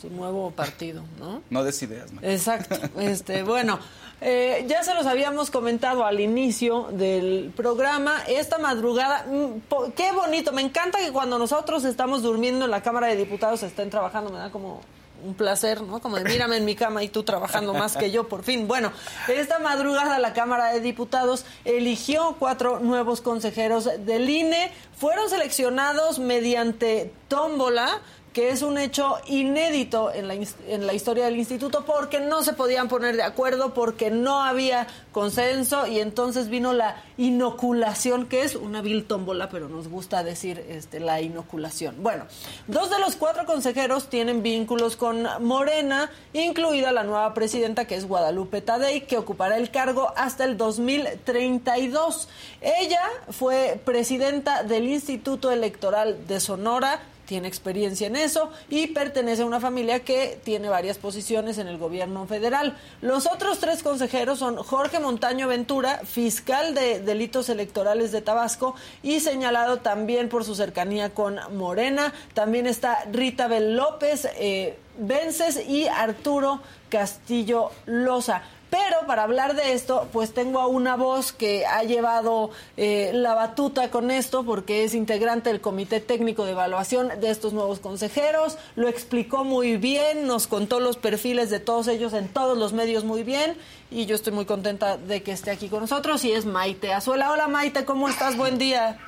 su 0.02 0.10
nuevo 0.10 0.52
partido, 0.52 1.04
¿no? 1.20 1.42
No 1.50 1.64
des 1.64 1.82
ideas, 1.84 2.10
Exacto. 2.22 2.76
Este, 3.00 3.44
bueno, 3.44 3.80
eh, 4.22 4.66
ya 4.68 4.84
se 4.84 4.96
los 4.96 5.06
habíamos 5.06 5.52
comentado 5.52 6.06
al 6.06 6.20
inicio 6.20 6.88
del 6.92 7.52
programa. 7.56 8.24
Esta 8.28 8.58
madrugada, 8.58 9.26
mm, 9.30 9.92
qué 9.96 10.12
bonito. 10.14 10.54
Me 10.54 10.62
encanta 10.62 11.00
que 11.00 11.12
cuando 11.12 11.38
nosotros 11.38 11.84
estamos 11.84 12.24
durmiendo 12.24 12.66
en 12.66 12.72
la 12.72 12.82
Cámara 12.82 13.08
de 13.08 13.18
Diputados 13.18 13.62
estén 13.64 13.90
trabajando. 13.90 14.32
Me 14.32 14.40
da 14.40 14.50
como 14.52 14.82
un 15.24 15.34
placer, 15.34 15.82
¿no? 15.82 16.00
Como 16.00 16.18
de 16.18 16.24
mírame 16.24 16.58
en 16.58 16.66
mi 16.66 16.76
cama 16.76 17.04
y 17.04 17.10
tú 17.10 17.24
trabajando 17.24 17.74
más 17.74 17.98
que 17.98 18.12
yo, 18.12 18.28
por 18.28 18.44
fin. 18.44 18.68
Bueno, 18.68 18.92
esta 19.28 19.60
madrugada 19.60 20.20
la 20.20 20.34
Cámara 20.34 20.74
de 20.74 20.82
Diputados 20.82 21.46
eligió 21.64 22.36
cuatro 22.40 22.80
nuevos 22.80 23.22
consejeros 23.22 23.90
del 24.06 24.30
INE. 24.30 24.72
Fueron 24.98 25.30
seleccionados 25.30 26.20
mediante 26.20 27.14
tómbola 27.28 28.02
que 28.36 28.50
es 28.50 28.64
un 28.64 28.78
hecho 28.78 29.16
inédito 29.28 30.12
en 30.14 30.28
la, 30.28 30.34
en 30.34 30.86
la 30.86 30.94
historia 30.94 31.24
del 31.24 31.38
instituto 31.38 31.86
porque 31.86 32.20
no 32.20 32.44
se 32.44 32.52
podían 32.52 32.90
poner 32.90 33.16
de 33.16 33.24
acuerdo, 33.24 33.74
porque 33.74 34.12
no 34.12 34.44
había 34.44 34.88
consenso 35.14 35.88
y 35.88 36.02
entonces 36.02 36.50
vino 36.50 36.74
la 36.74 37.02
inoculación, 37.18 38.26
que 38.26 38.42
es 38.42 38.58
una 38.58 38.82
vil 38.82 39.06
tómbola, 39.06 39.48
pero 39.48 39.70
nos 39.70 39.88
gusta 39.88 40.22
decir 40.22 40.66
este, 40.68 41.00
la 41.00 41.22
inoculación. 41.22 41.96
Bueno, 42.04 42.26
dos 42.68 42.90
de 42.90 43.00
los 43.00 43.16
cuatro 43.16 43.46
consejeros 43.46 44.10
tienen 44.10 44.44
vínculos 44.44 44.98
con 44.98 45.26
Morena, 45.40 46.12
incluida 46.34 46.92
la 46.92 47.06
nueva 47.06 47.34
presidenta 47.34 47.86
que 47.86 47.96
es 47.96 48.06
Guadalupe 48.06 48.60
Tadei, 48.60 49.08
que 49.08 49.18
ocupará 49.18 49.56
el 49.56 49.72
cargo 49.72 50.12
hasta 50.18 50.44
el 50.44 50.58
2032. 50.58 52.28
Ella 52.60 53.02
fue 53.30 53.80
presidenta 53.86 54.64
del 54.64 54.90
Instituto 54.90 55.52
Electoral 55.52 56.28
de 56.28 56.42
Sonora, 56.42 57.00
tiene 57.26 57.48
experiencia 57.48 58.08
en 58.08 58.16
eso 58.16 58.52
y 58.70 58.88
pertenece 58.88 59.42
a 59.42 59.46
una 59.46 59.60
familia 59.60 60.00
que 60.02 60.40
tiene 60.44 60.70
varias 60.70 60.98
posiciones 60.98 61.58
en 61.58 61.68
el 61.68 61.78
gobierno 61.78 62.26
federal. 62.28 62.78
Los 63.02 63.28
otros 63.28 63.60
tres 63.60 63.84
consejeros 63.84 64.40
son 64.40 64.58
Jorge 64.58 65.00
Montaño 65.00 65.48
Ventura, 65.48 66.02
fiscal 66.06 66.74
de 66.74 67.00
delitos 67.00 67.50
electorales 67.50 68.12
de 68.12 68.22
Tabasco 68.22 68.76
y 69.04 69.20
señalado 69.20 69.78
también 69.78 70.30
por 70.30 70.44
su 70.44 70.56
cercanía 70.56 71.14
con 71.14 71.40
Morena. 71.56 72.14
También 72.34 72.68
está 72.68 73.06
Rita 73.12 73.48
Bel 73.48 73.76
López 73.76 74.28
eh, 74.38 74.78
Vences 74.98 75.62
y 75.68 75.88
Arturo 75.88 76.62
Castillo 76.90 77.72
Loza. 77.86 78.44
Pero 78.76 79.08
para 79.08 79.24
hablar 79.24 79.56
de 79.56 79.72
esto, 79.72 80.10
pues 80.12 80.34
tengo 80.34 80.60
a 80.60 80.68
una 80.68 80.98
voz 80.98 81.32
que 81.32 81.66
ha 81.66 81.84
llevado 81.84 82.52
eh, 82.76 83.12
la 83.14 83.34
batuta 83.34 83.90
con 83.90 84.12
esto 84.12 84.44
porque 84.44 84.84
es 84.84 84.94
integrante 84.94 85.50
del 85.50 85.62
Comité 85.62 86.02
Técnico 86.02 86.44
de 86.44 86.52
Evaluación 86.52 87.22
de 87.22 87.30
estos 87.30 87.54
nuevos 87.54 87.80
consejeros. 87.80 88.58
Lo 88.76 88.90
explicó 88.90 89.46
muy 89.46 89.78
bien, 89.78 90.28
nos 90.28 90.48
contó 90.48 90.82
los 90.82 90.98
perfiles 90.98 91.50
de 91.50 91.62
todos 91.62 91.88
ellos 91.88 92.12
en 92.12 92.28
todos 92.28 92.58
los 92.58 92.74
medios 92.74 93.06
muy 93.06 93.24
bien 93.24 93.56
y 93.92 94.08
yo 94.08 94.16
estoy 94.16 94.34
muy 94.34 94.46
contenta 94.46 94.98
de 94.98 95.24
que 95.24 95.32
esté 95.32 95.52
aquí 95.52 95.70
con 95.70 95.80
nosotros 95.80 96.26
y 96.26 96.34
es 96.34 96.46
Maite 96.46 96.92
Azuela. 96.92 97.32
Hola 97.32 97.48
Maite, 97.48 97.86
¿cómo 97.86 98.10
estás? 98.10 98.36
Buen 98.36 98.58
día. 98.58 99.00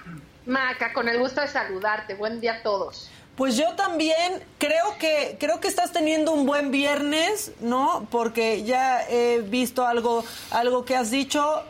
Maca, 0.46 0.94
con 0.94 1.10
el 1.10 1.20
gusto 1.20 1.42
de 1.42 1.50
saludarte. 1.50 2.16
Buen 2.16 2.40
día 2.40 2.54
a 2.54 2.64
todos. 2.64 3.10
Pues 3.38 3.56
yo 3.56 3.76
también 3.76 4.44
creo 4.58 4.98
que 4.98 5.38
creo 5.40 5.60
que 5.60 5.68
estás 5.68 5.94
teniendo 5.94 6.32
un 6.32 6.48
buen 6.48 6.72
viernes, 6.72 7.52
¿no? 7.60 8.08
Porque 8.10 8.64
ya 8.64 9.08
he 9.08 9.42
visto 9.42 9.86
algo 9.86 10.26
algo 10.50 10.84
que 10.86 10.96
has 10.96 11.12
dicho. 11.12 11.62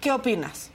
¿Qué 0.00 0.10
opinas? 0.10 0.70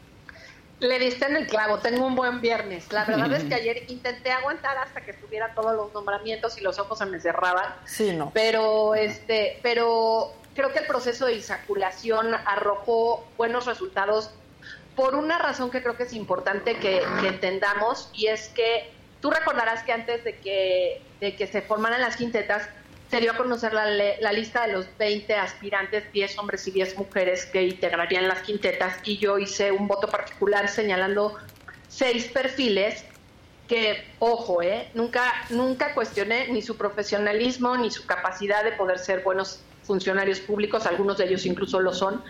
Le 0.80 1.00
diste 1.00 1.26
en 1.26 1.36
el 1.36 1.48
clavo, 1.48 1.80
tengo 1.80 2.06
un 2.06 2.16
buen 2.16 2.42
viernes. 2.42 2.92
La 2.92 3.06
verdad 3.06 3.34
es 3.34 3.44
que 3.44 3.56
ayer 3.56 3.86
intenté 3.90 4.32
aguantar 4.32 4.78
hasta 4.78 5.02
que 5.02 5.12
estuviera 5.12 5.54
todos 5.56 5.76
los 5.76 5.92
nombramientos 5.94 6.60
y 6.60 6.62
los 6.62 6.78
ojos 6.78 7.00
se 7.00 7.08
me 7.08 7.20
cerraban. 7.20 7.74
Sí, 7.86 8.14
no. 8.14 8.30
Pero 8.36 8.94
este, 8.94 9.60
pero 9.64 10.32
creo 10.54 10.72
que 10.74 10.80
el 10.80 10.86
proceso 10.86 11.26
de 11.26 11.34
insaculación 11.34 12.36
arrojó 12.46 13.26
buenos 13.36 13.66
resultados 13.66 14.30
por 14.96 15.16
una 15.16 15.40
razón 15.40 15.72
que 15.72 15.82
creo 15.82 15.98
que 15.98 16.04
es 16.04 16.14
importante 16.14 16.78
que 16.78 17.02
entendamos 17.26 18.12
y 18.14 18.28
es 18.28 18.50
que 18.50 19.01
Tú 19.22 19.30
recordarás 19.30 19.84
que 19.84 19.92
antes 19.92 20.24
de 20.24 20.38
que, 20.38 21.02
de 21.20 21.36
que 21.36 21.48
se 21.48 21.62
formaran 21.62 22.02
las 22.02 22.16
quintetas, 22.16 22.68
se 23.10 23.20
dio 23.20 23.32
a 23.32 23.38
conocer 23.38 23.74
la, 23.74 23.86
la, 23.86 24.32
lista 24.32 24.66
de 24.66 24.74
los 24.74 24.88
20 24.98 25.36
aspirantes, 25.36 26.12
10 26.14 26.38
hombres 26.40 26.66
y 26.68 26.72
10 26.72 26.98
mujeres 26.98 27.46
que 27.46 27.64
integrarían 27.64 28.28
las 28.28 28.40
quintetas 28.40 28.98
y 29.04 29.18
yo 29.18 29.38
hice 29.38 29.72
un 29.72 29.88
voto 29.88 30.08
particular 30.08 30.70
señalando 30.70 31.38
seis 31.90 32.26
perfiles 32.30 33.04
que, 33.68 34.06
ojo, 34.20 34.62
eh, 34.62 34.90
nunca, 34.94 35.34
nunca 35.50 35.94
cuestioné 35.94 36.48
ni 36.48 36.62
su 36.62 36.78
profesionalismo 36.78 37.76
ni 37.78 37.92
su 37.92 38.06
capacidad 38.06 38.64
de 38.64 38.72
poder 38.72 38.98
ser 38.98 39.24
buenos 39.24 39.60
funcionarios 39.84 40.40
públicos, 40.40 40.86
algunos 40.86 41.18
de 41.18 41.26
ellos 41.26 41.46
incluso 41.46 41.80
lo 41.80 41.94
son, 41.94 42.24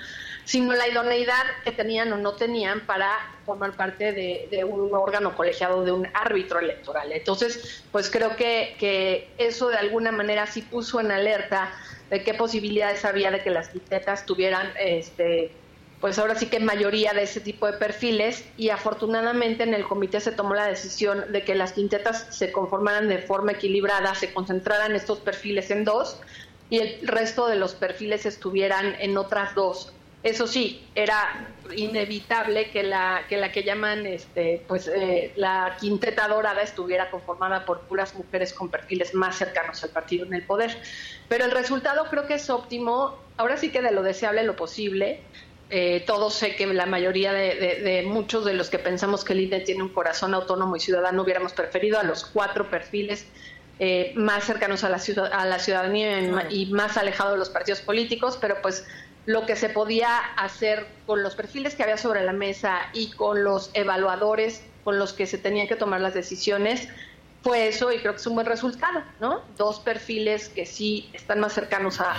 sino 0.45 0.73
la 0.73 0.87
idoneidad 0.87 1.43
que 1.63 1.71
tenían 1.71 2.11
o 2.13 2.17
no 2.17 2.33
tenían 2.33 2.81
para 2.85 3.09
formar 3.45 3.75
parte 3.75 4.11
de, 4.13 4.63
un 4.63 4.93
órgano 4.93 5.35
colegiado 5.35 5.83
de 5.83 5.91
un 5.91 6.07
árbitro 6.13 6.59
electoral. 6.59 7.11
Entonces, 7.11 7.83
pues 7.91 8.09
creo 8.09 8.35
que, 8.35 8.75
que 8.79 9.33
eso 9.37 9.69
de 9.69 9.77
alguna 9.77 10.11
manera 10.11 10.47
sí 10.47 10.61
puso 10.61 10.99
en 10.99 11.11
alerta 11.11 11.73
de 12.09 12.23
qué 12.23 12.33
posibilidades 12.33 13.05
había 13.05 13.31
de 13.31 13.41
que 13.41 13.49
las 13.49 13.69
quintetas 13.69 14.25
tuvieran 14.25 14.71
este 14.77 15.55
pues 16.01 16.17
ahora 16.17 16.33
sí 16.33 16.47
que 16.47 16.59
mayoría 16.59 17.13
de 17.13 17.23
ese 17.23 17.39
tipo 17.39 17.67
de 17.67 17.73
perfiles 17.73 18.43
y 18.57 18.69
afortunadamente 18.69 19.63
en 19.63 19.75
el 19.75 19.87
comité 19.87 20.19
se 20.19 20.31
tomó 20.31 20.55
la 20.55 20.65
decisión 20.65 21.31
de 21.31 21.43
que 21.43 21.53
las 21.53 21.73
quintetas 21.73 22.25
se 22.35 22.51
conformaran 22.51 23.07
de 23.07 23.19
forma 23.19 23.51
equilibrada, 23.51 24.15
se 24.15 24.33
concentraran 24.33 24.95
estos 24.95 25.19
perfiles 25.19 25.69
en 25.69 25.85
dos 25.85 26.19
y 26.71 26.79
el 26.79 27.07
resto 27.07 27.47
de 27.47 27.55
los 27.55 27.75
perfiles 27.75 28.25
estuvieran 28.25 28.95
en 28.99 29.15
otras 29.15 29.53
dos. 29.53 29.93
Eso 30.23 30.45
sí, 30.45 30.87
era 30.93 31.47
inevitable 31.75 32.69
que 32.69 32.83
la 32.83 33.23
que, 33.27 33.37
la 33.37 33.51
que 33.51 33.63
llaman 33.63 34.05
este, 34.05 34.63
pues, 34.67 34.87
eh, 34.87 35.33
la 35.35 35.77
quinteta 35.79 36.27
dorada 36.27 36.61
estuviera 36.61 37.09
conformada 37.09 37.65
por 37.65 37.81
puras 37.81 38.13
mujeres 38.13 38.53
con 38.53 38.69
perfiles 38.69 39.15
más 39.15 39.37
cercanos 39.37 39.83
al 39.83 39.89
partido 39.89 40.25
en 40.25 40.35
el 40.35 40.43
poder. 40.43 40.77
Pero 41.27 41.45
el 41.45 41.51
resultado 41.51 42.05
creo 42.09 42.27
que 42.27 42.35
es 42.35 42.49
óptimo. 42.51 43.17
Ahora 43.37 43.57
sí 43.57 43.71
que 43.71 43.81
de 43.81 43.91
lo 43.91 44.03
deseable 44.03 44.43
lo 44.43 44.55
posible. 44.55 45.21
Eh, 45.71 46.03
todos 46.05 46.33
sé 46.33 46.55
que 46.55 46.67
la 46.67 46.85
mayoría 46.85 47.31
de, 47.31 48.03
muchos 48.05 48.43
de 48.43 48.53
los 48.53 48.69
que 48.69 48.77
pensamos 48.77 49.23
que 49.23 49.33
el 49.33 49.39
INE 49.39 49.61
tiene 49.61 49.81
un 49.81 49.89
corazón 49.89 50.33
autónomo 50.33 50.75
y 50.75 50.81
ciudadano 50.81 51.23
hubiéramos 51.23 51.53
preferido 51.53 51.97
a 51.97 52.03
los 52.03 52.25
cuatro 52.25 52.69
perfiles 52.69 53.25
eh, 53.79 54.11
más 54.15 54.43
cercanos 54.43 54.83
a 54.83 54.89
la, 54.89 55.01
a 55.31 55.45
la 55.45 55.59
ciudadanía 55.59 56.49
y 56.49 56.65
más 56.67 56.97
alejados 56.97 57.33
de 57.33 57.39
los 57.39 57.49
partidos 57.49 57.79
políticos, 57.79 58.37
pero 58.39 58.61
pues 58.61 58.85
lo 59.25 59.45
que 59.45 59.55
se 59.55 59.69
podía 59.69 60.17
hacer 60.17 60.87
con 61.05 61.21
los 61.23 61.35
perfiles 61.35 61.75
que 61.75 61.83
había 61.83 61.97
sobre 61.97 62.23
la 62.23 62.33
mesa 62.33 62.79
y 62.93 63.11
con 63.11 63.43
los 63.43 63.69
evaluadores 63.73 64.63
con 64.83 64.97
los 64.97 65.13
que 65.13 65.27
se 65.27 65.37
tenían 65.37 65.67
que 65.67 65.75
tomar 65.75 66.01
las 66.01 66.13
decisiones, 66.13 66.87
fue 67.43 67.67
eso 67.67 67.91
y 67.91 67.99
creo 67.99 68.13
que 68.13 68.19
es 68.19 68.27
un 68.27 68.35
buen 68.35 68.47
resultado, 68.47 69.03
¿no? 69.19 69.41
Dos 69.57 69.79
perfiles 69.79 70.49
que 70.49 70.65
sí 70.65 71.09
están 71.13 71.39
más 71.39 71.53
cercanos 71.53 71.99
a, 71.99 72.15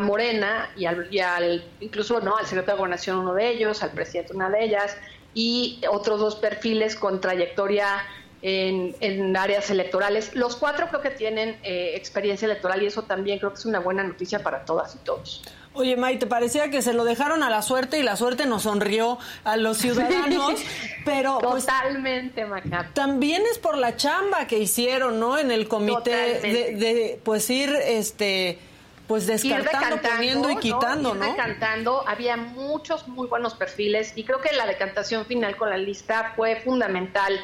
Morena 0.00 0.70
y 0.74 0.86
al, 0.86 1.62
incluso 1.80 2.18
no 2.20 2.38
al 2.38 2.46
secretario 2.46 2.76
de 2.76 2.78
Gobernación 2.78 3.18
uno 3.18 3.34
de 3.34 3.50
ellos, 3.50 3.82
al 3.82 3.90
presidente 3.90 4.32
una 4.32 4.48
de 4.48 4.64
ellas 4.64 4.96
y 5.34 5.82
otros 5.90 6.18
dos 6.18 6.36
perfiles 6.36 6.96
con 6.96 7.20
trayectoria 7.20 8.02
en, 8.40 9.36
áreas 9.36 9.68
electorales. 9.68 10.34
Los 10.34 10.56
cuatro 10.56 10.88
creo 10.88 11.02
que 11.02 11.10
tienen 11.10 11.58
eh, 11.62 11.92
experiencia 11.94 12.46
electoral 12.46 12.82
y 12.82 12.86
eso 12.86 13.02
también 13.02 13.38
creo 13.38 13.50
que 13.50 13.58
es 13.58 13.66
una 13.66 13.80
buena 13.80 14.02
noticia 14.02 14.42
para 14.42 14.64
todas 14.64 14.94
y 14.94 14.98
todos. 15.04 15.42
Oye, 15.74 15.96
May, 15.96 16.18
te 16.18 16.26
parecía 16.26 16.70
que 16.70 16.82
se 16.82 16.92
lo 16.92 17.04
dejaron 17.04 17.42
a 17.42 17.48
la 17.48 17.62
suerte 17.62 17.98
y 17.98 18.02
la 18.02 18.16
suerte 18.16 18.44
nos 18.44 18.64
sonrió 18.64 19.18
a 19.44 19.56
los 19.56 19.78
ciudadanos, 19.78 20.60
pero 21.04 21.38
pues, 21.38 21.64
totalmente, 21.64 22.44
Maca. 22.44 22.90
También 22.92 23.42
es 23.50 23.58
por 23.58 23.78
la 23.78 23.96
chamba 23.96 24.46
que 24.46 24.58
hicieron, 24.58 25.18
¿no? 25.18 25.38
En 25.38 25.50
el 25.50 25.68
comité 25.68 26.40
de, 26.40 27.20
pues 27.24 27.48
ir, 27.48 27.70
este, 27.70 28.58
pues 29.06 29.26
descartando, 29.26 30.02
poniendo 30.02 30.50
y 30.50 30.56
quitando, 30.56 31.14
¿no? 31.14 31.24
Decantando, 31.24 32.04
había 32.06 32.36
muchos 32.36 33.08
muy 33.08 33.26
buenos 33.26 33.54
perfiles 33.54 34.12
y 34.14 34.24
creo 34.24 34.42
que 34.42 34.54
la 34.54 34.66
decantación 34.66 35.24
final 35.24 35.56
con 35.56 35.70
la 35.70 35.78
lista 35.78 36.34
fue 36.36 36.56
fundamental 36.56 37.40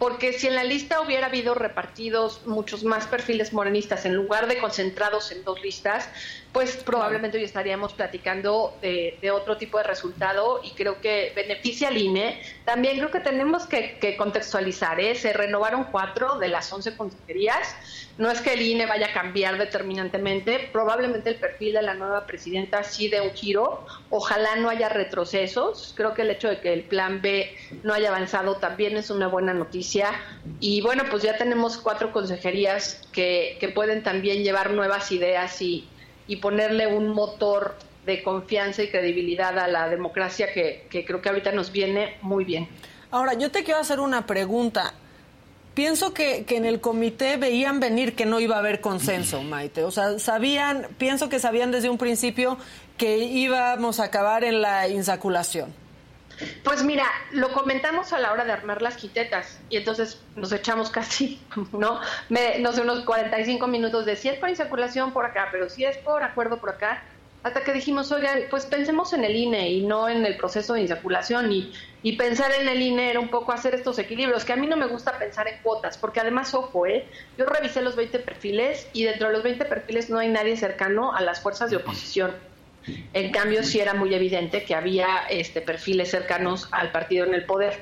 porque 0.00 0.32
si 0.32 0.46
en 0.46 0.54
la 0.54 0.64
lista 0.64 1.02
hubiera 1.02 1.26
habido 1.26 1.54
repartidos 1.54 2.46
muchos 2.46 2.84
más 2.84 3.06
perfiles 3.06 3.52
morenistas 3.52 4.06
en 4.06 4.14
lugar 4.14 4.48
de 4.48 4.56
concentrados 4.56 5.30
en 5.30 5.44
dos 5.44 5.60
listas, 5.60 6.08
pues 6.52 6.76
probablemente 6.76 7.38
hoy 7.38 7.44
estaríamos 7.44 7.92
platicando 7.92 8.76
de, 8.82 9.30
otro 9.30 9.56
tipo 9.56 9.78
de 9.78 9.84
resultado 9.84 10.60
y 10.64 10.70
creo 10.72 11.00
que 11.00 11.32
beneficia 11.36 11.88
al 11.88 11.96
INE. 11.96 12.42
También 12.64 12.96
creo 12.96 13.10
que 13.10 13.20
tenemos 13.20 13.66
que, 13.66 14.16
contextualizar, 14.16 14.98
¿eh? 14.98 15.14
se 15.14 15.32
renovaron 15.32 15.84
cuatro 15.84 16.38
de 16.38 16.48
las 16.48 16.72
once 16.72 16.96
consejerías. 16.96 17.76
No 18.18 18.30
es 18.30 18.40
que 18.40 18.54
el 18.54 18.62
INE 18.62 18.86
vaya 18.86 19.06
a 19.06 19.12
cambiar 19.12 19.58
determinantemente, 19.58 20.68
probablemente 20.72 21.30
el 21.30 21.36
perfil 21.36 21.74
de 21.74 21.82
la 21.82 21.94
nueva 21.94 22.26
presidenta 22.26 22.82
sí 22.82 23.08
de 23.08 23.20
un 23.20 23.30
giro, 23.30 23.86
ojalá 24.10 24.56
no 24.56 24.68
haya 24.68 24.88
retrocesos, 24.88 25.94
creo 25.96 26.12
que 26.14 26.22
el 26.22 26.30
hecho 26.30 26.48
de 26.48 26.60
que 26.60 26.72
el 26.72 26.82
plan 26.82 27.22
B 27.22 27.56
no 27.82 27.94
haya 27.94 28.08
avanzado 28.08 28.56
también 28.56 28.96
es 28.96 29.10
una 29.10 29.28
buena 29.28 29.54
noticia 29.54 30.10
y 30.58 30.82
bueno, 30.82 31.04
pues 31.10 31.22
ya 31.22 31.38
tenemos 31.38 31.78
cuatro 31.78 32.12
consejerías 32.12 33.00
que, 33.12 33.56
que 33.60 33.68
pueden 33.68 34.02
también 34.02 34.42
llevar 34.42 34.72
nuevas 34.72 35.12
ideas 35.12 35.62
y 35.62 35.88
y 36.30 36.36
ponerle 36.36 36.86
un 36.86 37.08
motor 37.08 37.74
de 38.06 38.22
confianza 38.22 38.84
y 38.84 38.88
credibilidad 38.88 39.58
a 39.58 39.66
la 39.66 39.88
democracia 39.88 40.52
que, 40.54 40.86
creo 40.88 41.20
que 41.20 41.28
ahorita 41.28 41.50
nos 41.50 41.72
viene 41.72 42.18
muy 42.22 42.44
bien. 42.44 42.68
Ahora, 43.10 43.34
yo 43.34 43.50
te 43.50 43.64
quiero 43.64 43.80
hacer 43.80 43.98
una 43.98 44.26
pregunta. 44.26 44.94
Pienso 45.74 46.14
que, 46.14 46.44
que, 46.44 46.56
en 46.56 46.66
el 46.66 46.80
comité 46.80 47.36
veían 47.36 47.80
venir 47.80 48.14
que 48.14 48.26
no 48.26 48.38
iba 48.38 48.54
a 48.54 48.58
haber 48.60 48.80
consenso, 48.80 49.42
Maite. 49.42 49.82
O 49.82 49.90
sea, 49.90 50.20
sabían, 50.20 50.86
pienso 50.98 51.28
que 51.28 51.40
sabían 51.40 51.72
desde 51.72 51.90
un 51.90 51.98
principio 51.98 52.58
que 52.96 53.18
íbamos 53.18 53.98
a 53.98 54.04
acabar 54.04 54.44
en 54.44 54.62
la 54.62 54.86
insaculación. 54.86 55.74
Pues 56.64 56.82
mira, 56.82 57.06
lo 57.32 57.52
comentamos 57.52 58.12
a 58.12 58.18
la 58.18 58.32
hora 58.32 58.44
de 58.44 58.52
armar 58.52 58.82
las 58.82 58.96
quitetas 58.96 59.60
y 59.68 59.76
entonces 59.76 60.22
nos 60.36 60.52
echamos 60.52 60.90
casi, 60.90 61.40
¿no? 61.72 62.00
Me, 62.28 62.58
no 62.58 62.72
sé, 62.72 62.82
unos 62.82 63.04
45 63.04 63.66
minutos 63.66 64.06
de 64.06 64.16
si 64.16 64.28
es 64.28 64.38
por 64.38 64.48
insaculación 64.48 65.12
por 65.12 65.24
acá, 65.24 65.48
pero 65.50 65.68
si 65.68 65.84
es 65.84 65.96
por 65.98 66.22
acuerdo 66.22 66.58
por 66.58 66.70
acá, 66.70 67.02
hasta 67.42 67.64
que 67.64 67.72
dijimos, 67.72 68.12
oigan, 68.12 68.42
pues 68.50 68.66
pensemos 68.66 69.12
en 69.14 69.24
el 69.24 69.34
INE 69.34 69.70
y 69.70 69.86
no 69.86 70.08
en 70.08 70.26
el 70.26 70.36
proceso 70.36 70.74
de 70.74 70.82
insaculación 70.82 71.50
y, 71.50 71.72
y 72.02 72.16
pensar 72.16 72.52
en 72.52 72.68
el 72.68 72.82
INE 72.82 73.10
era 73.10 73.20
un 73.20 73.30
poco 73.30 73.52
hacer 73.52 73.74
estos 73.74 73.98
equilibrios, 73.98 74.44
que 74.44 74.52
a 74.52 74.56
mí 74.56 74.66
no 74.66 74.76
me 74.76 74.86
gusta 74.86 75.18
pensar 75.18 75.48
en 75.48 75.62
cuotas, 75.62 75.96
porque 75.96 76.20
además, 76.20 76.52
ojo, 76.54 76.86
¿eh? 76.86 77.08
yo 77.38 77.46
revisé 77.46 77.80
los 77.80 77.96
20 77.96 78.18
perfiles 78.18 78.88
y 78.92 79.04
dentro 79.04 79.28
de 79.28 79.32
los 79.32 79.42
20 79.42 79.64
perfiles 79.64 80.10
no 80.10 80.18
hay 80.18 80.28
nadie 80.28 80.56
cercano 80.56 81.14
a 81.14 81.22
las 81.22 81.40
fuerzas 81.40 81.70
de 81.70 81.76
oposición. 81.76 82.49
En 83.12 83.30
cambio, 83.30 83.62
sí 83.62 83.80
era 83.80 83.94
muy 83.94 84.14
evidente 84.14 84.64
que 84.64 84.74
había 84.74 85.26
este, 85.28 85.60
perfiles 85.60 86.10
cercanos 86.10 86.68
al 86.72 86.92
partido 86.92 87.26
en 87.26 87.34
el 87.34 87.44
poder. 87.44 87.78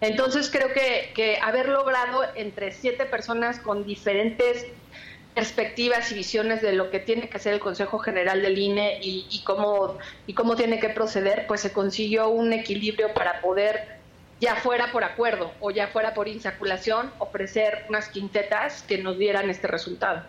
Entonces, 0.00 0.50
creo 0.50 0.68
que, 0.72 1.38
haber 1.42 1.68
logrado 1.68 2.22
entre 2.34 2.72
siete 2.72 3.04
personas 3.04 3.60
con 3.60 3.84
diferentes 3.84 4.66
perspectivas 5.34 6.10
y 6.10 6.14
visiones 6.14 6.60
de 6.62 6.72
lo 6.72 6.90
que 6.90 6.98
tiene 6.98 7.28
que 7.28 7.36
hacer 7.36 7.54
el 7.54 7.60
Consejo 7.60 7.98
General 7.98 8.42
del 8.42 8.58
INE 8.58 8.98
y, 9.02 9.42
cómo, 9.44 9.98
y 10.26 10.34
cómo 10.34 10.56
tiene 10.56 10.80
que 10.80 10.88
proceder, 10.88 11.46
pues 11.46 11.60
se 11.60 11.72
consiguió 11.72 12.28
un 12.28 12.52
equilibrio 12.52 13.14
para 13.14 13.40
poder, 13.40 14.00
ya 14.40 14.56
fuera 14.56 14.90
por 14.90 15.04
acuerdo 15.04 15.52
o 15.60 15.70
ya 15.70 15.88
fuera 15.88 16.14
por 16.14 16.26
insaculación, 16.26 17.12
ofrecer 17.18 17.84
unas 17.88 18.08
quintetas 18.08 18.82
que 18.82 18.98
nos 18.98 19.18
dieran 19.18 19.50
este 19.50 19.68
resultado. 19.68 20.24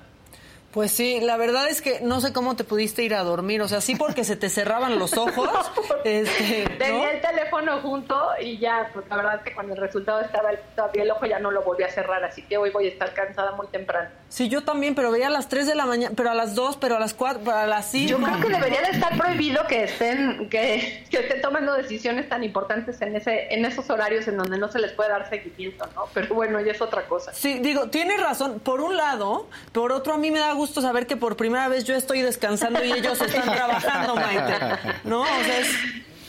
Pues 0.71 0.91
sí, 0.91 1.19
la 1.19 1.35
verdad 1.35 1.67
es 1.67 1.81
que 1.81 1.99
no 2.01 2.21
sé 2.21 2.31
cómo 2.31 2.55
te 2.55 2.63
pudiste 2.63 3.03
ir 3.03 3.13
a 3.13 3.23
dormir, 3.23 3.61
o 3.61 3.67
sea, 3.67 3.81
sí 3.81 3.95
porque 3.95 4.23
se 4.23 4.37
te 4.37 4.49
cerraban 4.49 4.99
los 4.99 5.17
ojos. 5.17 5.49
este, 6.05 6.65
Tenía 6.77 7.11
el 7.11 7.21
teléfono 7.21 7.81
junto 7.81 8.17
y 8.41 8.57
ya, 8.57 8.89
pues 8.93 9.05
la 9.09 9.17
verdad 9.17 9.35
es 9.35 9.41
que 9.43 9.53
cuando 9.53 9.73
el 9.73 9.81
resultado 9.81 10.21
estaba 10.21 10.49
todavía 10.75 11.03
el 11.03 11.11
ojo 11.11 11.25
ya 11.25 11.39
no 11.39 11.51
lo 11.51 11.61
volví 11.63 11.83
a 11.83 11.89
cerrar, 11.89 12.23
así 12.23 12.43
que 12.43 12.57
hoy 12.57 12.69
voy 12.69 12.85
a 12.85 12.89
estar 12.89 13.13
cansada 13.13 13.51
muy 13.51 13.67
temprano. 13.67 14.09
Sí, 14.29 14.47
yo 14.47 14.63
también, 14.63 14.95
pero 14.95 15.11
veía 15.11 15.27
a 15.27 15.29
las 15.29 15.49
3 15.49 15.67
de 15.67 15.75
la 15.75 15.85
mañana, 15.85 16.13
pero 16.15 16.31
a 16.31 16.33
las 16.33 16.55
2, 16.55 16.77
pero 16.77 16.95
a 16.95 16.99
las 16.99 17.13
4, 17.13 17.51
a 17.51 17.67
las 17.67 17.91
5. 17.91 18.09
Yo 18.09 18.17
creo 18.17 18.39
que 18.39 18.49
debería 18.49 18.81
de 18.81 18.91
estar 18.91 19.17
prohibido 19.17 19.67
que 19.67 19.83
estén 19.83 20.49
que, 20.49 21.05
que 21.09 21.19
estén 21.19 21.41
tomando 21.41 21.73
decisiones 21.73 22.29
tan 22.29 22.45
importantes 22.45 23.01
en 23.01 23.17
ese 23.17 23.53
en 23.53 23.65
esos 23.65 23.89
horarios 23.89 24.29
en 24.29 24.37
donde 24.37 24.57
no 24.57 24.71
se 24.71 24.79
les 24.79 24.93
puede 24.93 25.09
dar 25.09 25.29
seguimiento, 25.29 25.85
¿no? 25.95 26.05
Pero 26.13 26.33
bueno, 26.33 26.61
ya 26.61 26.71
es 26.71 26.81
otra 26.81 27.05
cosa. 27.07 27.33
Sí, 27.33 27.59
digo, 27.59 27.89
tienes 27.89 28.21
razón, 28.21 28.61
por 28.61 28.79
un 28.79 28.95
lado, 28.95 29.47
por 29.73 29.91
otro 29.91 30.13
a 30.13 30.17
mí 30.17 30.31
me 30.31 30.39
da 30.39 30.53
gusto 30.61 30.79
saber 30.81 31.07
que 31.07 31.17
por 31.17 31.35
primera 31.35 31.67
vez 31.67 31.85
yo 31.85 31.95
estoy 31.95 32.21
descansando 32.21 32.83
y 32.83 32.91
ellos 32.91 33.19
están 33.19 33.51
trabajando, 33.55 34.15
Maite. 34.15 34.59
¿No? 35.03 35.21
O 35.21 35.25
sea, 35.25 35.59
es, 35.59 35.67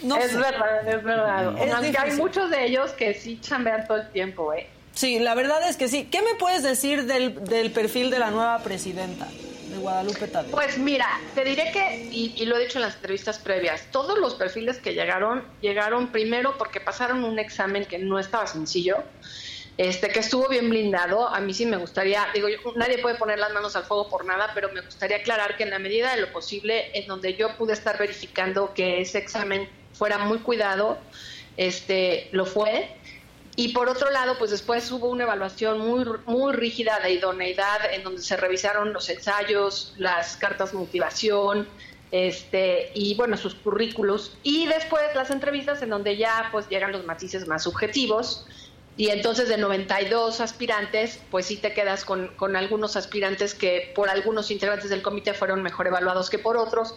no 0.03 0.17
es 0.17 0.35
verdad, 0.35 0.89
es 0.89 1.05
verdad. 1.05 1.47
Aunque 1.75 1.99
hay 1.99 2.13
muchos 2.13 2.51
de 2.51 2.65
ellos 2.65 2.93
que 2.93 3.13
sí 3.13 3.39
chambean 3.41 3.87
todo 3.87 3.99
el 3.99 4.11
tiempo, 4.11 4.53
¿eh? 4.55 4.69
Sí, 4.95 5.19
la 5.19 5.35
verdad 5.35 5.69
es 5.69 5.77
que 5.77 5.89
sí. 5.89 6.09
¿Qué 6.11 6.23
me 6.23 6.35
puedes 6.39 6.63
decir 6.63 7.05
del, 7.05 7.45
del 7.45 7.71
perfil 7.73 8.11
de 8.11 8.19
la 8.19 8.31
nueva 8.31 8.59
presidenta? 8.61 9.29
de 9.69 9.79
Guadalupe 9.79 10.29
Tadeo? 10.29 10.51
Pues 10.51 10.77
mira, 10.77 11.07
te 11.35 11.45
diré 11.45 11.71
que, 11.73 12.09
y, 12.11 12.35
y, 12.37 12.45
lo 12.45 12.57
he 12.59 12.65
dicho 12.65 12.79
en 12.79 12.83
las 12.83 12.97
entrevistas 12.97 13.39
previas, 13.39 13.87
todos 13.91 14.19
los 14.19 14.35
perfiles 14.35 14.79
que 14.79 14.93
llegaron, 14.93 15.45
llegaron 15.63 16.13
primero 16.13 16.59
porque 16.59 16.79
pasaron 16.79 17.25
un 17.25 17.39
examen 17.39 17.87
que 17.87 17.99
no 17.99 18.19
estaba 18.19 18.47
sencillo 18.47 19.03
este, 19.79 20.09
que 20.09 20.21
estuvo 20.21 20.49
bien 20.49 20.69
blindado. 20.69 21.27
A 21.29 21.41
mí 21.41 21.55
sí 21.55 21.67
me 21.67 21.77
gustaría, 21.77 22.27
digo, 22.35 22.49
nadie 22.77 22.99
puede 22.99 23.17
poner 23.17 23.39
las 23.39 23.53
manos 23.53 23.75
al 23.77 23.85
fuego 23.85 24.09
por 24.09 24.25
nada, 24.25 24.51
pero 24.55 24.71
me 24.73 24.83
gustaría 24.83 25.19
aclarar 25.19 25.57
que 25.57 25.65
en 25.65 25.71
la 25.71 25.79
medida 25.79 26.15
de 26.15 26.21
lo 26.21 26.33
posible, 26.33 26.91
en 26.99 27.07
donde 27.07 27.35
yo 27.35 27.57
pude 27.57 27.73
estar 27.73 27.99
verificando 27.99 28.75
que 28.75 29.01
ese 29.01 29.19
examen 29.19 29.69
fuera 29.93 30.19
muy 30.19 30.39
cuidado, 30.39 30.99
este, 31.57 32.29
lo 32.33 32.45
fue. 32.45 32.97
Y 33.55 33.69
por 33.75 33.89
otro 33.89 34.11
lado, 34.11 34.39
pues 34.39 34.51
después 34.51 34.91
hubo 34.91 35.09
una 35.09 35.25
evaluación 35.25 35.79
muy, 35.79 36.07
muy 36.25 36.55
rígida 36.55 37.01
de 37.01 37.13
idoneidad, 37.13 37.93
en 37.93 38.03
donde 38.03 38.23
se 38.23 38.37
revisaron 38.37 38.95
los 38.95 39.09
ensayos, 39.11 39.95
las 39.99 40.37
cartas 40.37 40.73
de 40.73 40.79
motivación, 40.79 41.69
este, 42.11 42.93
y 42.95 43.15
bueno, 43.15 43.37
sus 43.37 43.55
currículos. 43.55 44.37
Y 44.43 44.67
después 44.67 45.03
las 45.15 45.31
entrevistas, 45.31 45.83
en 45.83 45.91
donde 45.91 46.17
ya 46.17 46.49
pues 46.51 46.67
llegan 46.69 46.93
los 46.93 47.05
matices 47.05 47.47
más 47.47 47.65
subjetivos 47.65 48.47
y 48.97 49.09
entonces 49.09 49.49
de 49.49 49.57
92 49.57 50.41
aspirantes, 50.41 51.21
pues 51.31 51.47
sí 51.47 51.57
te 51.57 51.73
quedas 51.73 52.05
con, 52.05 52.29
con, 52.37 52.57
algunos 52.57 52.97
aspirantes 52.97 53.55
que 53.55 53.93
por 53.95 54.11
algunos 54.11 54.51
integrantes 54.51 54.91
del 54.91 55.03
comité 55.03 55.33
fueron 55.33 55.63
mejor 55.63 55.87
evaluados 55.87 56.29
que 56.29 56.39
por 56.39 56.57
otros. 56.57 56.97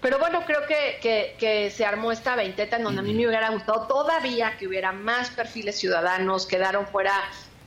Pero 0.00 0.18
bueno, 0.18 0.42
creo 0.46 0.60
que, 0.66 1.36
que, 1.38 1.70
se 1.70 1.84
armó 1.84 2.10
esta 2.10 2.34
veinteta 2.34 2.76
en 2.76 2.84
donde 2.84 3.00
a 3.00 3.02
mí 3.02 3.12
me 3.12 3.26
hubiera 3.28 3.50
gustado 3.50 3.86
todavía 3.86 4.56
que 4.58 4.66
hubiera 4.66 4.92
más 4.92 5.30
perfiles 5.30 5.78
ciudadanos, 5.78 6.46
quedaron 6.46 6.86
fuera 6.86 7.12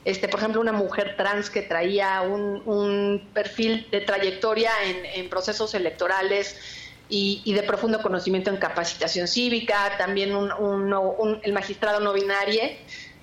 este, 0.04 0.28
por 0.28 0.40
ejemplo, 0.40 0.60
una 0.60 0.72
mujer 0.72 1.16
trans 1.16 1.48
que 1.48 1.62
traía 1.62 2.20
un, 2.20 3.28
perfil 3.32 3.88
de 3.90 4.02
trayectoria 4.02 4.70
en, 5.14 5.28
procesos 5.30 5.74
electorales 5.74 6.58
y, 7.08 7.52
de 7.54 7.62
profundo 7.62 8.02
conocimiento 8.02 8.50
en 8.50 8.58
capacitación 8.58 9.28
cívica, 9.28 9.96
también 9.96 10.32
el 11.42 11.52
magistrado 11.52 12.00
no 12.00 12.12
binario, 12.12 12.62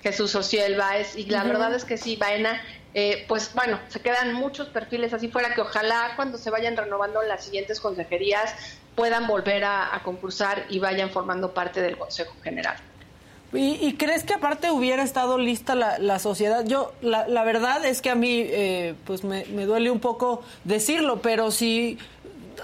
Jesús 0.02 0.34
Ociel 0.34 0.76
Báez, 0.76 1.16
y 1.16 1.26
la 1.26 1.44
verdad 1.44 1.74
es 1.74 1.84
que 1.84 1.96
sí, 1.96 2.16
Baena, 2.16 2.60
eh, 2.94 3.24
pues 3.28 3.52
bueno, 3.54 3.78
se 3.88 4.00
quedan 4.00 4.34
muchos 4.34 4.68
perfiles 4.68 5.12
así 5.12 5.28
fuera 5.28 5.54
que 5.54 5.60
ojalá 5.60 6.12
cuando 6.16 6.38
se 6.38 6.50
vayan 6.50 6.76
renovando 6.76 7.22
las 7.22 7.44
siguientes 7.44 7.80
consejerías 7.80 8.54
puedan 8.94 9.26
volver 9.26 9.64
a 9.64 10.00
concursar 10.04 10.66
y 10.68 10.78
vayan 10.78 11.10
formando 11.10 11.54
parte 11.54 11.80
del 11.80 11.96
Consejo 11.96 12.34
General. 12.42 12.76
¿Y, 13.54 13.96
crees 13.98 14.24
que 14.24 14.32
aparte 14.32 14.70
hubiera 14.70 15.02
estado 15.02 15.36
lista 15.36 15.74
la, 15.74 16.18
sociedad? 16.18 16.64
Yo, 16.64 16.92
la, 17.02 17.44
verdad 17.44 17.84
es 17.84 18.00
que 18.00 18.08
a 18.08 18.14
mí, 18.14 18.44
eh, 18.46 18.94
pues 19.04 19.24
me, 19.24 19.44
duele 19.44 19.90
un 19.90 20.00
poco 20.00 20.42
decirlo, 20.64 21.20
pero 21.20 21.50
si, 21.50 21.98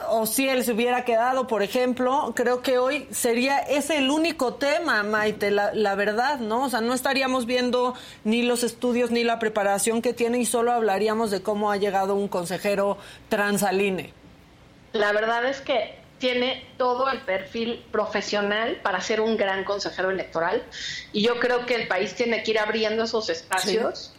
o 0.08 0.26
si 0.26 0.48
él 0.48 0.64
se 0.64 0.72
hubiera 0.72 1.04
quedado, 1.04 1.46
por 1.46 1.62
ejemplo, 1.62 2.32
creo 2.34 2.62
que 2.62 2.78
hoy 2.78 3.06
sería 3.10 3.58
ese 3.58 3.98
el 3.98 4.10
único 4.10 4.54
tema, 4.54 5.02
Maite, 5.02 5.50
la, 5.50 5.72
la 5.74 5.94
verdad, 5.94 6.38
¿no? 6.38 6.64
O 6.64 6.68
sea, 6.68 6.80
no 6.80 6.94
estaríamos 6.94 7.46
viendo 7.46 7.94
ni 8.24 8.42
los 8.42 8.62
estudios 8.62 9.10
ni 9.10 9.24
la 9.24 9.38
preparación 9.38 10.02
que 10.02 10.12
tiene 10.12 10.38
y 10.38 10.46
solo 10.46 10.72
hablaríamos 10.72 11.30
de 11.30 11.42
cómo 11.42 11.70
ha 11.70 11.76
llegado 11.76 12.14
un 12.14 12.28
consejero 12.28 12.98
transaline. 13.28 14.12
La 14.92 15.12
verdad 15.12 15.46
es 15.46 15.60
que 15.60 15.98
tiene 16.18 16.64
todo 16.76 17.10
el 17.10 17.20
perfil 17.20 17.84
profesional 17.90 18.80
para 18.82 19.00
ser 19.00 19.20
un 19.20 19.36
gran 19.36 19.64
consejero 19.64 20.10
electoral 20.10 20.62
y 21.12 21.22
yo 21.22 21.38
creo 21.38 21.64
que 21.66 21.74
el 21.74 21.88
país 21.88 22.14
tiene 22.14 22.42
que 22.42 22.52
ir 22.52 22.58
abriendo 22.58 23.04
esos 23.04 23.30
espacios 23.30 24.14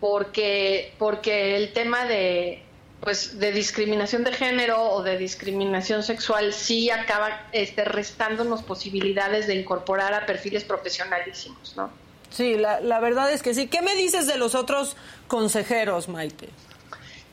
porque 0.00 0.92
porque 0.98 1.56
el 1.56 1.72
tema 1.72 2.04
de 2.06 2.62
pues 3.04 3.38
de 3.38 3.52
discriminación 3.52 4.24
de 4.24 4.32
género 4.32 4.82
o 4.82 5.02
de 5.02 5.18
discriminación 5.18 6.02
sexual 6.02 6.54
sí 6.54 6.88
acaba 6.88 7.48
este 7.52 7.84
restándonos 7.84 8.62
posibilidades 8.62 9.46
de 9.46 9.56
incorporar 9.56 10.14
a 10.14 10.24
perfiles 10.24 10.64
profesionalísimos, 10.64 11.76
¿no? 11.76 11.90
Sí, 12.30 12.56
la, 12.56 12.80
la 12.80 13.00
verdad 13.00 13.30
es 13.30 13.42
que 13.42 13.52
sí. 13.52 13.68
¿Qué 13.68 13.82
me 13.82 13.94
dices 13.94 14.26
de 14.26 14.38
los 14.38 14.54
otros 14.54 14.96
consejeros, 15.28 16.08
Maite? 16.08 16.48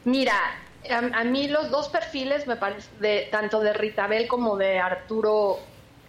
Mira, 0.04 0.36
a, 0.90 1.24
mí 1.24 1.48
los 1.48 1.72
dos 1.72 1.88
perfiles, 1.88 2.48
me 2.48 2.58
parece, 2.58 2.90
de, 3.00 3.30
tanto 3.32 3.62
de 3.62 3.72
Ritabel 3.72 4.28
como 4.28 4.58
de 4.58 4.78
Arturo 4.78 5.60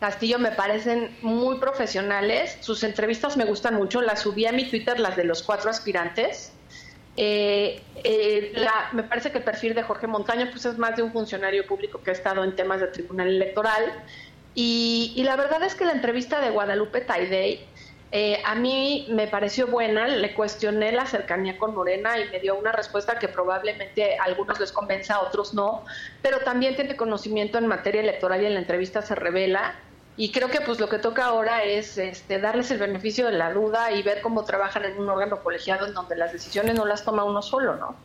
Castillo, 0.01 0.40
me 0.40 0.51
parecen 0.51 1.16
muy 1.22 1.59
profesionales. 1.59 2.59
Sus 2.61 2.83
entrevistas 2.83 3.37
me 3.37 3.44
gustan 3.44 3.77
mucho. 3.77 4.03
Las 4.03 4.22
subí 4.22 4.44
a 4.44 4.53
mi 4.53 4.68
Twitter, 4.68 4.98
las 4.98 5.16
de 5.16 5.25
los 5.25 5.42
cuatro 5.42 5.70
aspirantes. 5.70 6.52
Eh, 7.16 7.83
eh, 8.05 8.55
me 8.92 9.03
parece 9.03 9.31
que 9.31 9.38
el 9.38 9.44
perfil 9.44 9.75
de 9.75 9.83
Jorge 9.83 10.07
Montaño 10.07 10.48
pues 10.51 10.64
es 10.64 10.79
más 10.79 10.96
de 10.96 11.03
un 11.03 11.12
funcionario 11.12 11.66
público 11.66 12.01
que 12.03 12.11
ha 12.11 12.14
estado 12.14 12.42
en 12.44 12.57
temas 12.57 12.81
de 12.81 12.88
tribunal 12.88 13.29
electoral. 13.29 14.05
Y, 14.55 15.14
y 15.16 15.25
la 15.25 15.37
verdad 15.37 15.62
es 15.62 15.75
que 15.75 15.85
la 15.85 15.92
entrevista 15.92 16.40
de 16.40 16.51
Guadalupe 16.51 17.01
Taidey 17.01 17.66
eh, 18.14 18.42
a 18.44 18.55
mí 18.55 19.07
me 19.09 19.27
pareció 19.27 19.66
buena, 19.68 20.07
le 20.07 20.35
cuestioné 20.35 20.92
la 20.92 21.07
cercanía 21.07 21.57
con 21.57 21.75
Morena 21.75 22.18
y 22.18 22.29
me 22.29 22.40
dio 22.40 22.59
una 22.59 22.70
respuesta 22.70 23.18
que 23.18 23.27
probablemente 23.27 24.18
a 24.18 24.25
algunos 24.25 24.61
les 24.61 24.70
convenza, 24.70 25.14
a 25.14 25.22
otros 25.22 25.55
no, 25.55 25.87
pero 26.20 26.40
también 26.40 26.77
tiene 26.77 26.94
conocimiento 26.94 27.57
en 27.57 27.66
materia 27.66 28.03
electoral 28.03 28.42
y 28.42 28.46
en 28.46 28.53
la 28.53 28.61
entrevista 28.61 29.01
se 29.01 29.14
revela. 29.14 29.81
Y 30.16 30.31
creo 30.31 30.48
que 30.48 30.61
pues 30.61 30.79
lo 30.79 30.88
que 30.88 30.98
toca 30.98 31.25
ahora 31.25 31.64
es 31.64 31.96
este, 31.96 32.38
darles 32.38 32.70
el 32.70 32.79
beneficio 32.79 33.27
de 33.27 33.33
la 33.33 33.53
duda 33.53 33.92
y 33.92 34.03
ver 34.03 34.20
cómo 34.20 34.44
trabajan 34.44 34.85
en 34.85 34.98
un 34.98 35.09
órgano 35.09 35.42
colegiado 35.42 35.87
en 35.87 35.94
donde 35.94 36.16
las 36.16 36.33
decisiones 36.33 36.75
no 36.75 36.85
las 36.85 37.05
toma 37.05 37.25
uno 37.25 37.40
solo, 37.40 37.77
¿no? 37.77 37.96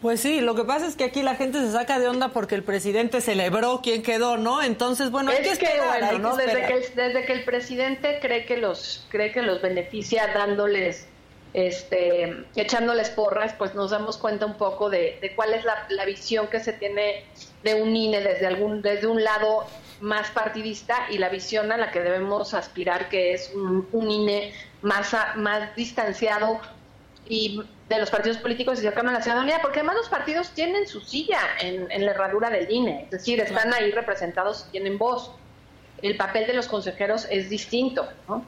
Pues 0.00 0.20
sí, 0.20 0.40
lo 0.40 0.56
que 0.56 0.64
pasa 0.64 0.86
es 0.86 0.96
que 0.96 1.04
aquí 1.04 1.22
la 1.22 1.36
gente 1.36 1.60
se 1.60 1.70
saca 1.70 2.00
de 2.00 2.08
onda 2.08 2.30
porque 2.30 2.56
el 2.56 2.64
presidente 2.64 3.20
celebró 3.20 3.80
quién 3.82 4.02
quedó, 4.02 4.36
¿no? 4.36 4.60
Entonces, 4.60 5.12
bueno, 5.12 5.30
hay 5.30 5.42
que 5.42 5.50
esperar, 5.50 6.18
¿no? 6.18 6.36
desde, 6.36 6.66
que 6.66 6.72
el, 6.74 6.94
desde 6.96 7.24
que 7.24 7.32
el 7.32 7.44
presidente 7.44 8.18
cree 8.20 8.44
que 8.44 8.56
los 8.56 9.06
cree 9.10 9.30
que 9.30 9.42
los 9.42 9.62
beneficia 9.62 10.26
dándoles 10.34 11.06
este 11.54 12.44
echándoles 12.56 13.10
porras, 13.10 13.54
pues 13.56 13.74
nos 13.74 13.92
damos 13.92 14.16
cuenta 14.16 14.44
un 14.46 14.54
poco 14.54 14.90
de, 14.90 15.32
cuál 15.36 15.54
es 15.54 15.64
la, 15.64 16.04
visión 16.04 16.48
que 16.48 16.58
se 16.58 16.72
tiene 16.72 17.24
de 17.62 17.80
un 17.80 17.94
INE 17.94 18.20
desde 18.20 18.46
algún 18.46 18.82
desde 18.82 19.06
un 19.06 19.22
lado 19.22 19.66
más 20.02 20.30
partidista 20.30 21.06
y 21.10 21.18
la 21.18 21.28
visión 21.28 21.72
a 21.72 21.76
la 21.76 21.90
que 21.90 22.00
debemos 22.00 22.52
aspirar 22.54 23.08
que 23.08 23.32
es 23.32 23.52
un, 23.54 23.88
un 23.92 24.10
INE 24.10 24.52
más 24.82 25.16
más 25.36 25.74
distanciado 25.76 26.60
y 27.28 27.62
de 27.88 27.98
los 27.98 28.10
partidos 28.10 28.38
políticos 28.38 28.78
y 28.78 28.82
cercano 28.82 29.10
a 29.10 29.12
la 29.12 29.22
ciudadanía, 29.22 29.60
porque 29.62 29.80
además 29.80 29.96
los 29.96 30.08
partidos 30.08 30.50
tienen 30.50 30.86
su 30.86 31.00
silla 31.00 31.40
en, 31.60 32.04
la 32.04 32.10
herradura 32.10 32.50
del 32.50 32.70
INE, 32.70 33.04
es 33.04 33.10
decir, 33.10 33.40
están 33.40 33.72
ahí 33.72 33.90
representados 33.90 34.66
y 34.68 34.72
tienen 34.72 34.98
voz. 34.98 35.30
El 36.00 36.16
papel 36.16 36.46
de 36.46 36.54
los 36.54 36.66
consejeros 36.66 37.26
es 37.30 37.48
distinto, 37.48 38.08
¿no? 38.28 38.44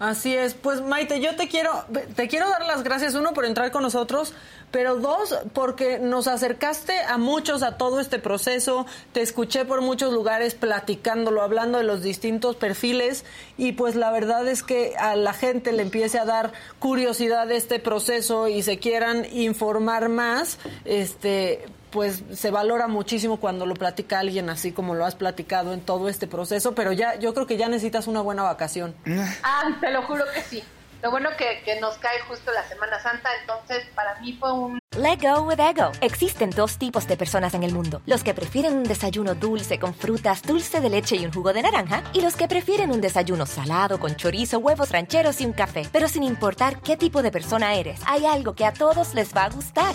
Así 0.00 0.34
es, 0.34 0.54
pues 0.54 0.80
Maite, 0.80 1.20
yo 1.20 1.36
te 1.36 1.46
quiero, 1.46 1.84
te 2.16 2.26
quiero 2.26 2.48
dar 2.48 2.64
las 2.64 2.82
gracias, 2.82 3.14
uno, 3.14 3.34
por 3.34 3.44
entrar 3.44 3.70
con 3.70 3.82
nosotros, 3.82 4.32
pero 4.70 4.96
dos, 4.96 5.38
porque 5.52 5.98
nos 5.98 6.26
acercaste 6.26 6.98
a 7.00 7.18
muchos 7.18 7.62
a 7.62 7.76
todo 7.76 8.00
este 8.00 8.18
proceso, 8.18 8.86
te 9.12 9.20
escuché 9.20 9.66
por 9.66 9.82
muchos 9.82 10.14
lugares 10.14 10.54
platicándolo, 10.54 11.42
hablando 11.42 11.76
de 11.76 11.84
los 11.84 12.00
distintos 12.00 12.56
perfiles, 12.56 13.26
y 13.58 13.72
pues 13.72 13.94
la 13.94 14.10
verdad 14.10 14.48
es 14.48 14.62
que 14.62 14.94
a 14.96 15.16
la 15.16 15.34
gente 15.34 15.70
le 15.70 15.82
empiece 15.82 16.18
a 16.18 16.24
dar 16.24 16.52
curiosidad 16.78 17.46
de 17.46 17.56
este 17.56 17.78
proceso 17.78 18.48
y 18.48 18.62
se 18.62 18.78
quieran 18.78 19.26
informar 19.30 20.08
más, 20.08 20.56
este 20.86 21.66
pues 21.90 22.22
se 22.34 22.50
valora 22.50 22.88
muchísimo 22.88 23.38
cuando 23.38 23.66
lo 23.66 23.74
platica 23.74 24.20
alguien 24.20 24.50
así 24.50 24.72
como 24.72 24.94
lo 24.94 25.04
has 25.04 25.14
platicado 25.14 25.72
en 25.72 25.80
todo 25.80 26.08
este 26.08 26.26
proceso, 26.26 26.74
pero 26.74 26.92
ya 26.92 27.16
yo 27.16 27.34
creo 27.34 27.46
que 27.46 27.56
ya 27.56 27.68
necesitas 27.68 28.06
una 28.06 28.20
buena 28.20 28.42
vacación. 28.42 28.94
Ah, 29.42 29.76
te 29.80 29.90
lo 29.90 30.02
juro 30.02 30.24
que 30.34 30.42
sí. 30.42 30.62
Lo 31.02 31.10
bueno 31.10 31.30
que, 31.38 31.62
que 31.64 31.80
nos 31.80 31.96
cae 31.96 32.20
justo 32.28 32.52
la 32.52 32.62
Semana 32.68 33.00
Santa, 33.00 33.30
entonces 33.40 33.86
para 33.94 34.20
mí 34.20 34.36
fue 34.38 34.52
un... 34.52 34.78
Let 34.98 35.18
go 35.22 35.42
with 35.42 35.60
ego. 35.60 35.92
Existen 36.02 36.50
dos 36.50 36.76
tipos 36.76 37.06
de 37.06 37.16
personas 37.16 37.54
en 37.54 37.62
el 37.62 37.72
mundo. 37.72 38.02
Los 38.06 38.22
que 38.22 38.34
prefieren 38.34 38.76
un 38.76 38.84
desayuno 38.84 39.34
dulce 39.34 39.78
con 39.78 39.94
frutas, 39.94 40.42
dulce 40.42 40.80
de 40.80 40.90
leche 40.90 41.16
y 41.16 41.24
un 41.24 41.32
jugo 41.32 41.52
de 41.52 41.62
naranja. 41.62 42.02
Y 42.12 42.20
los 42.20 42.36
que 42.36 42.48
prefieren 42.48 42.90
un 42.90 43.00
desayuno 43.00 43.46
salado 43.46 43.98
con 43.98 44.16
chorizo, 44.16 44.58
huevos 44.58 44.90
rancheros 44.90 45.40
y 45.40 45.46
un 45.46 45.52
café. 45.52 45.88
Pero 45.90 46.06
sin 46.08 46.22
importar 46.22 46.80
qué 46.82 46.96
tipo 46.96 47.22
de 47.22 47.30
persona 47.30 47.74
eres, 47.74 48.00
hay 48.06 48.26
algo 48.26 48.54
que 48.54 48.66
a 48.66 48.72
todos 48.72 49.14
les 49.14 49.34
va 49.34 49.44
a 49.44 49.50
gustar. 49.50 49.94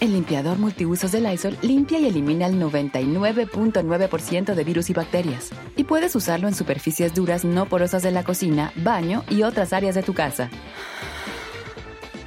El 0.00 0.14
limpiador 0.14 0.56
multiusos 0.56 1.12
de 1.12 1.20
Lysol 1.20 1.58
limpia 1.60 1.98
y 1.98 2.06
elimina 2.06 2.46
el 2.46 2.54
99.9% 2.54 4.54
de 4.54 4.64
virus 4.64 4.88
y 4.88 4.94
bacterias. 4.94 5.50
Y 5.76 5.84
puedes 5.84 6.16
usarlo 6.16 6.48
en 6.48 6.54
superficies 6.54 7.14
duras 7.14 7.44
no 7.44 7.66
porosas 7.66 8.02
de 8.02 8.10
la 8.10 8.24
cocina, 8.24 8.72
baño 8.76 9.24
y 9.28 9.42
otras 9.42 9.74
áreas 9.74 9.94
de 9.94 10.02
tu 10.02 10.14
casa. 10.14 10.48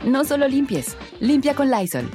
No 0.04 0.24
solo 0.24 0.48
limpies, 0.48 0.96
limpia 1.20 1.56
con 1.56 1.72
Lysol. 1.72 2.12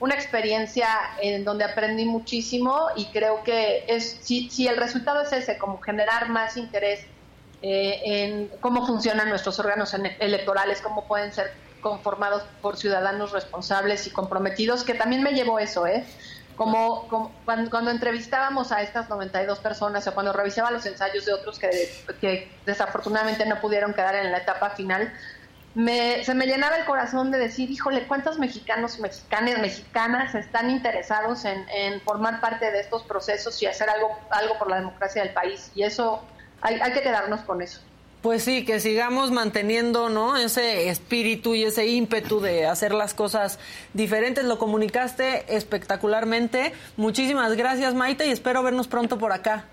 Una 0.00 0.16
experiencia 0.16 0.88
en 1.22 1.44
donde 1.44 1.62
aprendí 1.62 2.04
muchísimo 2.04 2.88
y 2.96 3.04
creo 3.12 3.44
que 3.44 3.84
es 3.86 4.18
si, 4.22 4.66
el 4.66 4.76
resultado 4.76 5.22
es 5.22 5.32
ese, 5.32 5.56
como 5.56 5.80
generar 5.80 6.30
más 6.30 6.56
interés 6.56 7.06
eh, 7.62 8.00
en 8.04 8.50
cómo 8.60 8.84
funcionan 8.84 9.28
nuestros 9.28 9.60
órganos 9.60 9.94
electorales, 10.18 10.80
cómo 10.80 11.06
pueden 11.06 11.32
ser 11.32 11.52
conformados 11.82 12.44
por 12.62 12.78
ciudadanos 12.78 13.32
responsables 13.32 14.06
y 14.06 14.10
comprometidos, 14.10 14.84
que 14.84 14.94
también 14.94 15.22
me 15.22 15.32
llevó 15.32 15.58
eso, 15.58 15.86
¿eh? 15.86 16.06
Como, 16.56 17.08
cuando, 17.44 17.90
entrevistábamos 17.90 18.72
a 18.72 18.82
estas 18.82 19.08
92 19.08 19.58
personas 19.58 20.06
o 20.06 20.14
cuando 20.14 20.32
revisaba 20.32 20.70
los 20.70 20.86
ensayos 20.86 21.24
de 21.24 21.32
otros 21.32 21.58
que, 21.58 22.50
desafortunadamente 22.64 23.44
no 23.46 23.60
pudieron 23.60 23.94
quedar 23.94 24.14
en 24.14 24.30
la 24.30 24.38
etapa 24.38 24.70
final, 24.70 25.12
me, 25.74 26.22
se 26.24 26.34
me 26.34 26.46
llenaba 26.46 26.76
el 26.76 26.84
corazón 26.84 27.30
de 27.30 27.38
decir, 27.38 27.70
híjole, 27.70 28.06
¿cuántos 28.06 28.38
mexicanos, 28.38 29.00
mexicanas, 29.00 29.58
mexicanas 29.58 30.34
están 30.34 30.70
interesados 30.70 31.46
en, 31.46 31.66
en, 31.70 32.00
formar 32.02 32.40
parte 32.40 32.70
de 32.70 32.80
estos 32.80 33.02
procesos 33.04 33.60
y 33.62 33.66
hacer 33.66 33.88
algo, 33.88 34.10
algo 34.30 34.58
por 34.58 34.68
la 34.68 34.76
democracia 34.76 35.22
del 35.24 35.32
país? 35.32 35.72
Y 35.74 35.82
eso, 35.82 36.22
hay, 36.60 36.78
hay 36.80 36.92
que 36.92 37.00
quedarnos 37.00 37.40
con 37.40 37.62
eso. 37.62 37.80
Pues 38.22 38.44
sí, 38.44 38.64
que 38.64 38.78
sigamos 38.78 39.32
manteniendo, 39.32 40.08
¿no? 40.08 40.36
Ese 40.36 40.88
espíritu 40.88 41.56
y 41.56 41.64
ese 41.64 41.88
ímpetu 41.88 42.40
de 42.40 42.66
hacer 42.66 42.94
las 42.94 43.14
cosas 43.14 43.58
diferentes. 43.94 44.44
Lo 44.44 44.58
comunicaste 44.58 45.56
espectacularmente. 45.56 46.72
Muchísimas 46.96 47.56
gracias, 47.56 47.94
Maite, 47.94 48.28
y 48.28 48.30
espero 48.30 48.62
vernos 48.62 48.86
pronto 48.86 49.18
por 49.18 49.32
acá. 49.32 49.64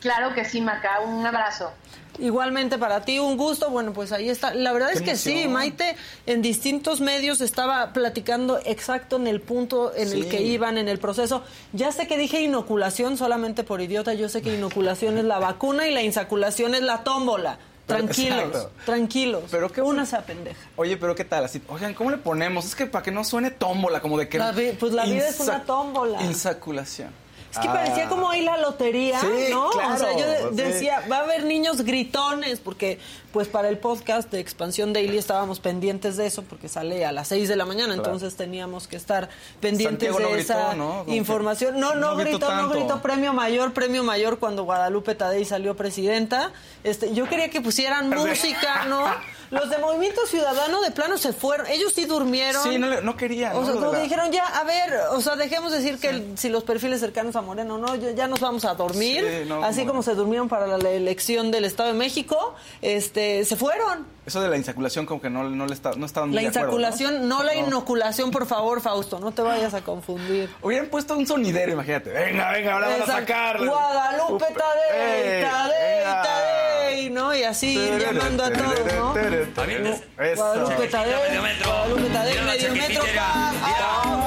Claro 0.00 0.34
que 0.34 0.44
sí, 0.44 0.60
Maca. 0.60 1.02
Un 1.02 1.24
abrazo. 1.24 1.70
Igualmente 2.18 2.78
para 2.78 3.04
ti, 3.04 3.20
un 3.20 3.36
gusto. 3.36 3.70
Bueno, 3.70 3.92
pues 3.92 4.10
ahí 4.10 4.28
está. 4.28 4.54
La 4.54 4.72
verdad 4.72 4.90
es 4.92 5.00
que 5.00 5.14
sí, 5.14 5.46
Maite 5.46 5.94
en 6.26 6.42
distintos 6.42 7.00
medios 7.00 7.40
estaba 7.40 7.92
platicando 7.92 8.58
exacto 8.64 9.16
en 9.16 9.28
el 9.28 9.40
punto 9.40 9.92
en 9.94 10.10
el 10.12 10.28
que 10.28 10.42
iban 10.42 10.78
en 10.78 10.88
el 10.88 10.98
proceso. 10.98 11.44
Ya 11.72 11.92
sé 11.92 12.08
que 12.08 12.18
dije 12.18 12.40
inoculación 12.40 13.16
solamente 13.16 13.62
por 13.62 13.80
idiota, 13.80 14.14
yo 14.14 14.28
sé 14.28 14.42
que 14.42 14.52
inoculación 14.52 15.16
es 15.16 15.24
la 15.24 15.38
vacuna 15.38 15.86
y 15.86 15.94
la 15.94 16.02
insaculación 16.02 16.74
es 16.74 16.82
la 16.82 17.04
tómbola. 17.04 17.58
Tranquilos, 17.86 18.68
tranquilos. 18.86 19.42
Pero 19.50 19.70
qué 19.70 19.82
una 19.82 20.06
se 20.06 20.16
pendeja. 20.18 20.60
Oye, 20.76 20.96
pero 20.96 21.14
qué 21.14 21.24
tal 21.24 21.44
así. 21.44 21.60
Oigan, 21.68 21.92
¿cómo 21.94 22.10
le 22.10 22.16
ponemos? 22.16 22.64
Es 22.64 22.74
que 22.74 22.86
para 22.86 23.02
que 23.02 23.10
no 23.10 23.24
suene 23.24 23.50
tómbola, 23.50 24.00
como 24.00 24.18
de 24.18 24.28
que 24.28 24.38
pues 24.78 24.92
la 24.92 25.04
vida 25.04 25.28
es 25.28 25.40
una 25.40 25.62
tómbola. 25.64 26.22
Insaculación. 26.22 27.23
Es 27.54 27.60
que 27.60 27.68
parecía 27.68 28.08
como 28.08 28.30
ahí 28.30 28.42
la 28.42 28.56
lotería, 28.56 29.20
¿no? 29.50 29.68
o 29.68 29.96
sea, 29.96 30.16
yo 30.16 30.50
decía, 30.50 31.04
va 31.10 31.18
a 31.18 31.20
haber 31.20 31.44
niños 31.44 31.82
gritones, 31.82 32.58
porque 32.58 32.98
pues 33.32 33.46
para 33.46 33.68
el 33.68 33.78
podcast 33.78 34.30
de 34.32 34.40
Expansión 34.40 34.92
Daily 34.92 35.18
estábamos 35.18 35.60
pendientes 35.60 36.16
de 36.16 36.26
eso, 36.26 36.42
porque 36.42 36.68
sale 36.68 37.04
a 37.04 37.12
las 37.12 37.28
6 37.28 37.48
de 37.48 37.54
la 37.54 37.64
mañana, 37.64 37.94
entonces 37.94 38.34
teníamos 38.34 38.88
que 38.88 38.96
estar 38.96 39.28
pendientes 39.60 40.16
de 40.16 40.38
esa 40.38 40.74
información. 41.06 41.78
No, 41.78 41.94
no, 41.94 42.16
gritó, 42.16 42.52
no 42.54 42.68
gritó 42.68 43.02
premio 43.02 43.32
mayor, 43.32 43.72
premio 43.72 44.02
mayor 44.02 44.40
cuando 44.40 44.64
Guadalupe 44.64 45.14
Tadei 45.14 45.44
salió 45.44 45.76
presidenta. 45.76 46.50
Este, 46.82 47.14
yo 47.14 47.28
quería 47.28 47.50
que 47.50 47.60
pusieran 47.60 48.10
música, 48.10 48.84
¿no? 48.86 49.04
Los 49.54 49.70
de 49.70 49.78
Movimiento 49.78 50.26
Ciudadano 50.26 50.80
de 50.80 50.90
plano 50.90 51.16
se 51.18 51.32
fueron. 51.32 51.66
Ellos 51.66 51.92
sí 51.94 52.04
durmieron. 52.04 52.62
Sí, 52.62 52.78
no, 52.78 53.00
no 53.00 53.16
querían. 53.16 53.56
O 53.56 53.64
sea, 53.64 53.74
como 53.74 53.92
que 53.92 54.00
dijeron 54.00 54.30
ya, 54.32 54.44
a 54.44 54.64
ver, 54.64 54.94
o 55.12 55.20
sea, 55.20 55.36
dejemos 55.36 55.72
decir 55.72 55.98
que 55.98 56.32
si 56.36 56.48
los 56.48 56.64
perfiles 56.64 57.00
cercanos 57.00 57.36
a 57.36 57.42
Moreno, 57.42 57.78
no, 57.78 57.94
ya 57.94 58.26
nos 58.26 58.40
vamos 58.40 58.64
a 58.64 58.74
dormir. 58.74 59.48
así 59.62 59.86
como 59.86 60.02
se 60.02 60.14
durmieron 60.14 60.48
para 60.48 60.66
la 60.66 60.90
elección 60.90 61.50
del 61.50 61.64
Estado 61.64 61.90
de 61.90 61.98
México, 61.98 62.54
este, 62.82 63.44
se 63.44 63.56
fueron. 63.56 64.06
Eso 64.26 64.40
de 64.40 64.48
la 64.48 64.56
insaculación 64.56 65.04
como 65.04 65.20
que 65.20 65.28
no, 65.28 65.44
no 65.44 65.66
le 65.66 65.74
está, 65.74 65.92
no 65.96 66.06
estaban 66.06 66.30
muy 66.30 66.36
La 66.36 66.42
insaculación, 66.42 67.28
¿no? 67.28 67.42
la 67.42 67.54
inoculación, 67.54 68.30
por 68.30 68.46
favor, 68.46 68.80
Fausto, 68.80 69.18
no 69.20 69.32
te 69.32 69.42
vayas 69.42 69.74
a 69.74 69.82
confundir. 69.82 70.48
Hubieran 70.62 70.86
puesto 70.86 71.14
un 71.16 71.26
sonidero, 71.26 71.72
imagínate. 71.72 72.10
Venga, 72.10 72.50
venga, 72.52 72.72
ahora 72.74 72.88
van 72.88 73.02
a 73.02 73.06
sacar. 73.06 73.58
Guadalupe 73.64 74.46
Tadei, 74.46 75.42
Tadei, 75.42 76.04
Tadei, 76.04 77.10
¿no? 77.10 77.34
Y 77.34 77.42
así 77.42 77.74
llamando 78.00 78.44
a 78.44 78.50
todos, 78.50 78.94
¿no? 78.96 79.12
Guadalupe 79.12 79.54
Tadei, 79.54 80.36
Guadalupe 80.36 80.86
Tadei, 80.88 82.40
medio 82.44 82.72
metro. 82.72 83.02
Mira, 83.04 83.22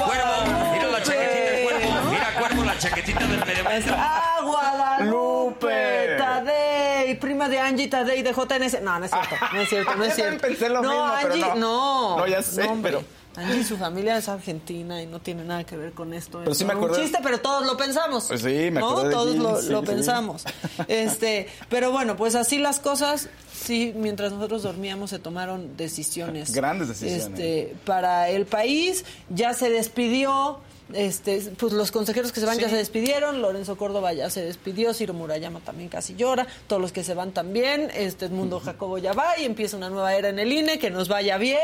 cuervo, 0.06 0.70
mira 0.72 0.88
la 0.90 1.02
chaquetita 1.02 1.50
del 1.50 1.64
cuervo. 1.64 2.10
Mira, 2.10 2.34
cuervo, 2.38 2.64
la 2.64 2.78
chaquetita 2.78 3.26
del 3.26 3.44
medio 3.44 3.64
metro. 3.64 3.94
¡Ah, 3.98 4.40
Guadalupe 4.44 6.16
Tadei! 6.18 6.67
Prima 7.14 7.48
de 7.48 7.58
Angie 7.58 7.88
Tadei 7.88 8.22
de 8.22 8.32
JNS. 8.32 8.82
No, 8.82 8.98
no 8.98 9.04
es 9.04 9.10
cierto, 9.10 9.36
no 9.52 9.60
es 9.60 9.68
cierto, 9.68 9.94
no 9.96 10.04
es 10.04 10.14
cierto. 10.16 10.40
pensé 10.40 10.68
lo 10.68 10.82
mismo, 10.82 11.12
pero 11.22 11.36
no. 11.36 11.54
no. 11.56 12.16
No, 12.18 12.26
ya 12.26 12.42
sé, 12.42 12.68
pero... 12.82 13.02
Angie 13.36 13.58
y 13.60 13.64
su 13.64 13.76
familia 13.76 14.16
es 14.16 14.28
argentina 14.28 15.00
y 15.00 15.06
no 15.06 15.20
tiene 15.20 15.44
nada 15.44 15.62
que 15.62 15.76
ver 15.76 15.92
con 15.92 16.12
esto. 16.12 16.40
Pero 16.40 16.54
sí 16.54 16.64
me 16.64 16.72
acuerdo. 16.72 16.96
un 16.96 17.02
chiste, 17.02 17.18
pero 17.22 17.38
todos 17.38 17.64
lo 17.64 17.76
pensamos. 17.76 18.24
Pues 18.26 18.40
sí, 18.40 18.70
me 18.72 18.80
acuerdo 18.80 19.04
¿no? 19.04 19.10
Todos 19.10 19.32
Gil, 19.32 19.42
lo, 19.42 19.62
sí, 19.62 19.68
lo 19.70 19.80
sí. 19.80 19.86
pensamos. 19.86 20.44
Este, 20.88 21.48
pero 21.68 21.92
bueno, 21.92 22.16
pues 22.16 22.34
así 22.34 22.58
las 22.58 22.80
cosas. 22.80 23.28
Sí, 23.52 23.92
mientras 23.96 24.32
nosotros 24.32 24.62
dormíamos 24.62 25.10
se 25.10 25.18
tomaron 25.18 25.76
decisiones. 25.76 26.52
Grandes 26.52 26.88
decisiones. 26.88 27.26
Este, 27.26 27.76
para 27.84 28.28
el 28.28 28.46
país 28.46 29.04
ya 29.28 29.54
se 29.54 29.70
despidió. 29.70 30.60
Este, 30.94 31.40
pues 31.58 31.74
los 31.74 31.90
consejeros 31.90 32.32
que 32.32 32.40
se 32.40 32.46
van 32.46 32.58
ya 32.58 32.70
se 32.70 32.76
despidieron, 32.76 33.42
Lorenzo 33.42 33.76
Córdoba 33.76 34.14
ya 34.14 34.30
se 34.30 34.42
despidió, 34.42 34.94
Ciro 34.94 35.12
Murayama 35.12 35.60
también 35.60 35.90
casi 35.90 36.14
llora, 36.14 36.46
todos 36.66 36.80
los 36.80 36.92
que 36.92 37.04
se 37.04 37.12
van 37.12 37.32
también, 37.32 37.90
este 37.94 38.24
Edmundo 38.24 38.58
Jacobo 38.58 38.96
ya 38.96 39.12
va 39.12 39.38
y 39.38 39.44
empieza 39.44 39.76
una 39.76 39.90
nueva 39.90 40.14
era 40.14 40.30
en 40.30 40.38
el 40.38 40.50
INE, 40.50 40.78
que 40.78 40.90
nos 40.90 41.08
vaya 41.08 41.36
bien, 41.36 41.58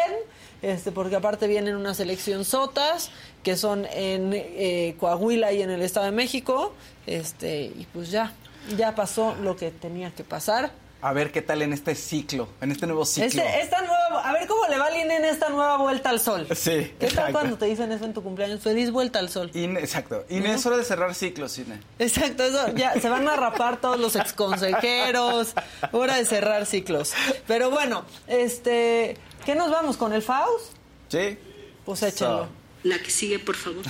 este, 0.61 0.93
porque 0.93 1.17
aparte 1.17 1.47
vienen 1.47 1.75
unas 1.75 2.01
elecciones 2.01 2.49
sotas 2.49 3.11
que 3.43 3.57
son 3.57 3.87
en 3.93 4.33
eh, 4.35 4.95
Coahuila 5.01 5.53
y 5.53 5.63
en 5.63 5.71
el 5.71 5.81
Estado 5.81 6.07
de 6.07 6.13
México, 6.13 6.75
este, 7.07 7.63
y 7.65 7.87
pues 7.95 8.11
ya, 8.11 8.35
ya 8.77 8.95
pasó 8.95 9.35
lo 9.37 9.57
que 9.57 9.71
tenía 9.71 10.11
que 10.11 10.25
pasar. 10.25 10.84
A 11.05 11.13
ver 11.13 11.33
qué 11.33 11.43
tal 11.43 11.61
en 11.61 11.75
este 11.75 11.95
ciclo, 11.95 12.49
en 12.63 12.73
este 12.73 12.87
nuevo 12.87 13.05
ciclo. 13.05 13.27
Este, 13.27 13.61
esta 13.61 13.83
nueva, 13.83 14.27
a 14.27 14.33
ver 14.33 14.47
cómo 14.47 14.67
le 14.69 14.79
va 14.79 14.91
INE 14.91 15.17
en 15.17 15.27
esta 15.27 15.51
nueva 15.51 15.77
vuelta 15.77 16.09
al 16.09 16.19
sol. 16.19 16.47
Sí, 16.57 16.95
¿Qué 16.99 17.09
tal 17.09 17.31
cuando 17.31 17.59
te 17.59 17.67
dicen 17.67 17.93
eso 17.93 18.07
en 18.07 18.15
tu 18.15 18.23
cumpleaños? 18.23 18.63
Feliz 18.63 18.91
vuelta 18.91 19.19
al 19.19 19.29
sol. 19.29 19.51
Ine, 19.53 19.81
exacto. 19.81 20.25
Ine, 20.31 20.55
es 20.55 20.65
hora 20.65 20.79
de 20.79 20.85
cerrar 20.85 21.15
ciclos, 21.15 21.59
Ine. 21.59 21.79
Exacto, 21.99 22.43
eso, 22.45 22.75
ya 22.75 22.99
se 22.99 23.11
van 23.11 23.29
a 23.29 23.37
rapar 23.37 23.83
todos 23.83 24.01
los 24.01 24.17
exconsejeros, 24.17 25.53
hora 25.93 26.17
de 26.17 26.25
cerrar 26.25 26.65
ciclos. 26.65 27.13
Pero 27.47 27.71
bueno, 27.71 28.07
este, 28.27 29.19
¿qué 29.45 29.55
nos 29.55 29.71
vamos 29.71 29.99
con 29.99 30.15
el 30.15 30.23
Faust? 30.23 30.73
¿Sí? 31.09 31.37
Pues 31.85 32.03
échenlo. 32.03 32.49
La 32.83 32.99
que 32.99 33.11
sigue, 33.11 33.39
por 33.39 33.57
favor. 33.57 33.85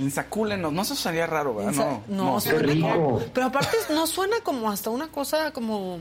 Insacúlenos. 0.00 0.72
No, 0.72 0.82
eso 0.82 0.94
sería 0.94 1.26
raro, 1.26 1.54
¿verdad? 1.54 1.72
Insa- 1.72 2.00
no, 2.08 2.24
no. 2.34 2.40
suena 2.40 2.94
como- 2.96 3.18
pero 3.34 3.46
aparte 3.46 3.76
no 3.90 4.06
suena 4.06 4.36
como 4.42 4.70
hasta 4.70 4.90
una 4.90 5.08
cosa 5.08 5.52
como 5.52 5.98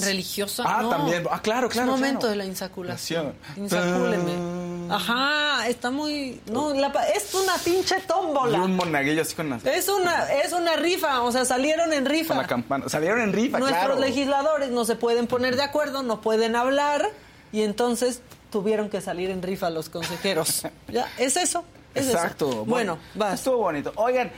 religiosa. 0.00 0.64
Ah, 0.66 0.82
no. 0.82 0.88
también. 0.90 1.24
Ah, 1.30 1.40
claro, 1.42 1.68
claro. 1.68 1.90
Es 1.92 1.96
momento 2.00 2.20
claro. 2.20 2.30
de 2.30 2.36
la 2.36 2.44
insaculación. 2.46 3.34
Insacúleme. 3.56 4.32
Ajá, 4.90 5.68
está 5.68 5.90
muy... 5.90 6.40
No, 6.46 6.72
la 6.72 6.88
es 7.14 7.34
una 7.34 7.54
pinche 7.58 7.96
Y 7.98 8.06
tómbola. 8.06 8.62
un 8.62 8.74
monaguillo 8.76 9.20
así 9.20 9.34
con 9.34 9.50
la, 9.50 9.56
Es 9.64 9.88
una, 9.88 10.32
es 10.32 10.52
una 10.54 10.76
rifa, 10.76 11.20
o 11.22 11.30
sea, 11.30 11.44
salieron 11.44 11.92
en 11.92 12.06
rifa. 12.06 12.28
con 12.28 12.38
la 12.42 12.46
campana. 12.48 12.88
Salieron 12.88 13.20
en 13.20 13.32
rifa, 13.34 13.58
Nuestros 13.58 13.84
claro. 13.84 14.00
legisladores 14.00 14.70
no 14.70 14.86
se 14.86 14.96
pueden 14.96 15.26
poner 15.26 15.56
de 15.56 15.62
acuerdo, 15.62 16.02
no 16.02 16.22
pueden 16.22 16.56
hablar 16.56 17.10
y 17.52 17.62
entonces 17.62 18.22
tuvieron 18.50 18.88
que 18.88 19.02
salir 19.02 19.28
en 19.28 19.42
rifa 19.42 19.68
los 19.68 19.90
consejeros. 19.90 20.62
ya, 20.88 21.06
es 21.18 21.36
eso. 21.36 21.64
Eso. 21.94 22.12
Exacto. 22.12 22.64
Bueno. 22.64 22.98
Estuvo 23.32 23.58
bonito. 23.58 23.92
Oigan, 23.96 24.30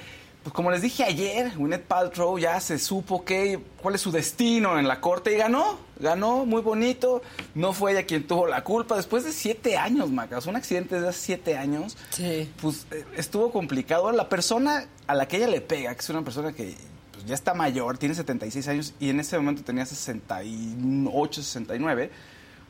pues 0.42 0.55
como 0.55 0.70
les 0.70 0.80
dije 0.80 1.05
ayer, 1.05 1.53
Gwyneth 1.55 1.84
Paltrow 1.84 2.38
ya 2.38 2.59
se 2.61 2.78
supo 2.78 3.24
que 3.24 3.61
cuál 3.82 3.94
es 3.94 4.01
su 4.01 4.11
destino 4.11 4.78
en 4.78 4.88
la 4.88 5.01
corte 5.01 5.34
y 5.34 5.36
ganó. 5.36 5.78
Ganó 5.98 6.46
muy 6.46 6.62
bonito. 6.62 7.20
No 7.55 7.74
fue 7.74 7.92
ella 7.92 8.05
quien 8.05 8.26
tuvo 8.26 8.46
la 8.46 8.64
culpa. 8.64 8.96
Después 8.96 9.24
de 9.24 9.32
siete 9.32 9.76
años, 9.76 10.11
Macas, 10.11 10.46
un 10.46 10.57
accidente 10.57 10.98
de 10.98 11.09
hace 11.09 11.20
siete 11.20 11.59
años. 11.59 11.98
Sí. 12.11 12.51
Pues 12.62 12.86
eh, 12.90 13.05
estuvo 13.16 13.53
complicado. 13.53 14.11
La 14.12 14.30
persona 14.30 14.86
a 15.07 15.14
la 15.14 15.28
que 15.28 15.36
ella 15.36 15.48
le 15.48 15.61
pega, 15.61 15.94
que 15.94 16.01
es 16.01 16.09
una 16.09 16.22
persona 16.22 16.53
que 16.53 16.74
pues, 17.12 17.26
ya 17.26 17.34
está 17.34 17.53
mayor, 17.53 17.98
tiene 17.98 18.14
76 18.14 18.68
años 18.68 18.94
y 18.98 19.11
en 19.11 19.20
ese 19.20 19.36
momento 19.36 19.62
tenía 19.62 19.84
68, 19.84 21.42
69 21.42 22.11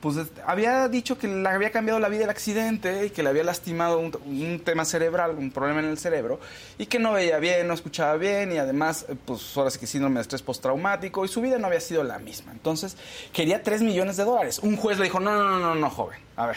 pues 0.01 0.17
había 0.47 0.89
dicho 0.89 1.19
que 1.19 1.29
le 1.29 1.47
había 1.49 1.71
cambiado 1.71 2.01
la 2.01 2.09
vida 2.09 2.25
el 2.25 2.31
accidente 2.31 3.07
y 3.07 3.11
que 3.11 3.23
le 3.23 3.29
había 3.29 3.45
lastimado 3.45 3.99
un, 3.99 4.17
un 4.25 4.61
tema 4.65 4.85
cerebral, 4.87 5.37
un 5.37 5.51
problema 5.51 5.81
en 5.81 5.87
el 5.87 5.99
cerebro, 5.99 6.41
y 6.79 6.87
que 6.87 6.99
no 6.99 7.13
veía 7.13 7.39
bien, 7.39 7.69
no 7.69 7.75
escuchaba 7.75 8.17
bien, 8.17 8.51
y 8.53 8.57
además, 8.59 9.05
eh, 9.09 9.15
pues 9.27 9.55
ahora 9.57 9.71
sí 9.71 9.79
que 9.79 9.87
síndrome 9.87 10.17
de 10.17 10.23
estrés 10.23 10.41
postraumático, 10.43 11.25
y 11.25 11.29
su 11.29 11.41
vida 11.43 11.59
no 11.59 11.67
había 11.67 11.81
sido 11.81 12.03
la 12.03 12.19
misma. 12.19 12.53
Entonces, 12.53 12.97
quería 13.33 13.63
3 13.63 13.83
millones 13.83 14.17
de 14.17 14.25
dólares. 14.25 14.59
Un 14.61 14.77
juez 14.77 14.97
le 14.99 15.05
dijo, 15.05 15.21
no, 15.21 15.35
no, 15.35 15.49
no, 15.51 15.59
no, 15.59 15.75
no, 15.75 15.91
joven, 15.91 16.19
a 16.37 16.47
ver, 16.47 16.57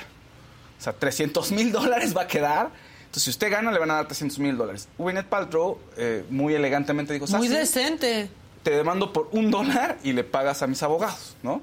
o 0.80 0.82
sea, 0.82 0.94
300 0.94 1.52
mil 1.52 1.72
dólares 1.72 2.16
va 2.16 2.22
a 2.24 2.28
quedar. 2.28 2.70
Entonces, 3.00 3.24
si 3.24 3.30
usted 3.30 3.52
gana, 3.52 3.72
le 3.72 3.80
van 3.80 3.92
a 3.92 3.96
dar 3.96 4.06
300 4.08 4.40
mil 4.40 4.58
dólares. 4.58 4.88
Gwyneth 4.98 5.28
Paltrow, 5.28 5.78
eh, 5.98 6.24
muy 6.30 6.56
elegantemente 6.56 7.14
dijo, 7.14 7.26
Muy 7.38 7.48
"¿Sabe? 7.48 7.60
decente. 7.60 8.30
te 8.64 8.72
demando 8.72 9.12
por 9.12 9.28
un 9.34 9.52
dólar 9.52 9.98
y 10.04 10.14
le 10.14 10.24
pagas 10.24 10.62
a 10.64 10.68
mis 10.68 10.82
abogados, 10.82 11.36
¿no? 11.44 11.62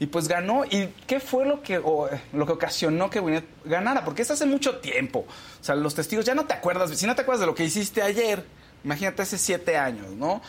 Y 0.00 0.06
pues 0.06 0.26
ganó. 0.28 0.64
¿Y 0.64 0.88
qué 1.06 1.20
fue 1.20 1.46
lo 1.46 1.62
que, 1.62 1.78
o, 1.78 2.08
lo 2.32 2.46
que 2.46 2.52
ocasionó 2.52 3.10
que 3.10 3.20
Gwyneth 3.20 3.44
ganara? 3.64 4.04
Porque 4.04 4.22
es 4.22 4.30
hace 4.30 4.44
mucho 4.46 4.76
tiempo. 4.78 5.20
O 5.60 5.64
sea, 5.64 5.74
los 5.76 5.94
testigos 5.94 6.24
ya 6.24 6.34
no 6.34 6.44
te 6.46 6.52
acuerdas. 6.54 6.90
Si 6.98 7.06
no 7.06 7.14
te 7.14 7.22
acuerdas 7.22 7.40
de 7.40 7.46
lo 7.46 7.54
que 7.54 7.64
hiciste 7.64 8.02
ayer, 8.02 8.44
imagínate 8.84 9.22
hace 9.22 9.38
siete 9.38 9.76
años, 9.76 10.10
¿no? 10.10 10.42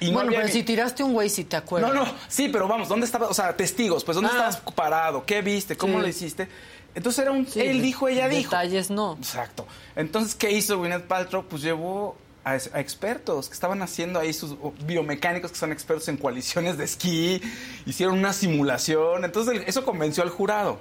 Y 0.00 0.06
no 0.08 0.12
bueno, 0.14 0.28
había 0.28 0.40
pero 0.40 0.52
si 0.52 0.62
tiraste 0.62 1.02
un 1.02 1.12
güey, 1.12 1.28
si 1.28 1.44
te 1.44 1.56
acuerdas. 1.56 1.92
no, 1.94 2.04
no, 2.04 2.12
sí, 2.28 2.48
pero 2.48 2.66
vamos, 2.68 2.88
¿dónde 2.88 3.06
estabas? 3.06 3.30
O 3.30 3.34
sea, 3.34 3.56
testigos, 3.56 4.04
pues 4.04 4.14
¿dónde 4.16 4.30
Ah. 4.32 4.48
estabas 4.48 4.74
parado? 4.74 5.24
¿Qué 5.24 5.42
viste? 5.42 5.76
¿Cómo 5.76 5.96
Sí. 5.96 6.02
lo 6.02 6.08
hiciste? 6.08 6.48
Entonces 6.94 7.22
era 7.22 7.32
un 7.32 7.46
Sí, 7.46 7.60
él 7.60 7.80
dijo, 7.80 8.08
ella 8.08 8.28
dijo. 8.28 8.50
Detalles 8.50 8.90
no. 8.90 9.14
Exacto. 9.18 9.66
Entonces, 9.96 10.34
¿qué 10.34 10.50
hizo 10.50 10.76
Gwyneth 10.78 11.04
Paltrow? 11.06 11.44
Pues 11.48 11.62
llevó 11.62 12.16
a, 12.44 12.52
a 12.52 12.80
expertos 12.80 13.48
que 13.48 13.54
estaban 13.54 13.82
haciendo 13.82 14.18
ahí 14.18 14.32
sus 14.32 14.56
biomecánicos 14.86 15.52
que 15.52 15.58
son 15.58 15.72
expertos 15.72 16.08
en 16.08 16.16
coaliciones 16.16 16.76
de 16.78 16.84
esquí, 16.84 17.40
hicieron 17.86 18.18
una 18.18 18.32
simulación, 18.32 19.24
entonces 19.24 19.62
eso 19.66 19.84
convenció 19.84 20.22
al 20.22 20.30
jurado. 20.30 20.80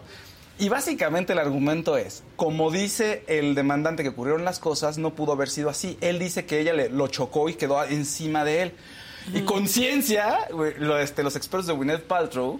Y 0.59 0.69
básicamente 0.69 1.33
el 1.33 1.39
argumento 1.39 1.97
es, 1.97 2.23
como 2.35 2.69
dice 2.69 3.23
el 3.27 3.55
demandante 3.55 4.03
que 4.03 4.09
ocurrieron 4.09 4.45
las 4.45 4.59
cosas, 4.59 4.97
no 4.99 5.15
pudo 5.15 5.31
haber 5.31 5.49
sido 5.49 5.69
así. 5.69 5.97
Él 6.01 6.19
dice 6.19 6.45
que 6.45 6.59
ella 6.59 6.73
le, 6.73 6.89
lo 6.89 7.07
chocó 7.07 7.49
y 7.49 7.55
quedó 7.55 7.83
encima 7.83 8.43
de 8.45 8.61
él. 8.63 8.73
Y 9.33 9.41
con 9.41 9.67
ciencia, 9.67 10.47
güey, 10.51 10.75
lo- 10.77 10.99
este, 10.99 11.23
los 11.23 11.35
expertos 11.35 11.65
de 11.67 11.73
Gwyneth 11.73 12.03
Paltrow, 12.03 12.59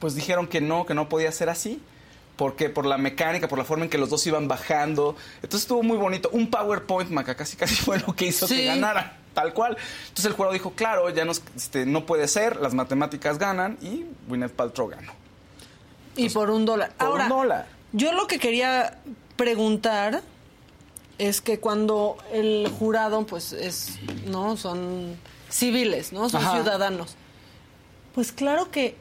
pues 0.00 0.14
dijeron 0.14 0.46
que 0.48 0.60
no, 0.60 0.84
que 0.84 0.94
no 0.94 1.08
podía 1.08 1.32
ser 1.32 1.48
así. 1.48 1.80
Porque 2.38 2.70
por 2.70 2.86
la 2.86 2.96
mecánica, 2.96 3.48
por 3.48 3.58
la 3.58 3.64
forma 3.66 3.84
en 3.84 3.90
que 3.90 3.98
los 3.98 4.08
dos 4.08 4.26
iban 4.26 4.48
bajando. 4.48 5.14
Entonces 5.42 5.62
estuvo 5.62 5.82
muy 5.82 5.98
bonito. 5.98 6.30
Un 6.32 6.48
PowerPoint, 6.50 7.10
Maca, 7.10 7.34
casi 7.34 7.56
casi 7.58 7.74
fue 7.74 7.98
lo 7.98 8.14
que 8.14 8.26
hizo 8.26 8.46
Sí. 8.46 8.56
que 8.56 8.64
ganara. 8.66 9.18
Tal 9.34 9.52
cual. 9.52 9.76
Entonces 10.04 10.24
el 10.24 10.32
jurado 10.32 10.52
dijo, 10.54 10.70
claro, 10.72 11.10
ya 11.10 11.24
nos, 11.26 11.42
este, 11.56 11.84
no 11.84 12.06
puede 12.06 12.26
ser, 12.28 12.56
las 12.56 12.72
matemáticas 12.74 13.38
ganan 13.38 13.76
y 13.82 14.04
Gwyneth 14.28 14.52
Paltrow 14.52 14.88
ganó. 14.88 15.12
Y 16.16 16.30
por 16.30 16.50
un 16.50 16.64
dólar. 16.64 16.92
Por 16.96 17.06
Ahora, 17.08 17.24
un 17.24 17.28
dólar. 17.30 17.66
yo 17.92 18.12
lo 18.12 18.26
que 18.26 18.38
quería 18.38 18.98
preguntar 19.36 20.22
es 21.18 21.40
que 21.40 21.58
cuando 21.60 22.16
el 22.32 22.68
jurado, 22.78 23.26
pues 23.26 23.52
es, 23.52 23.98
¿no? 24.26 24.56
Son 24.56 25.16
civiles, 25.50 26.12
¿no? 26.12 26.28
Son 26.28 26.40
Ajá. 26.42 26.54
ciudadanos. 26.54 27.16
Pues 28.14 28.30
claro 28.32 28.70
que 28.70 28.96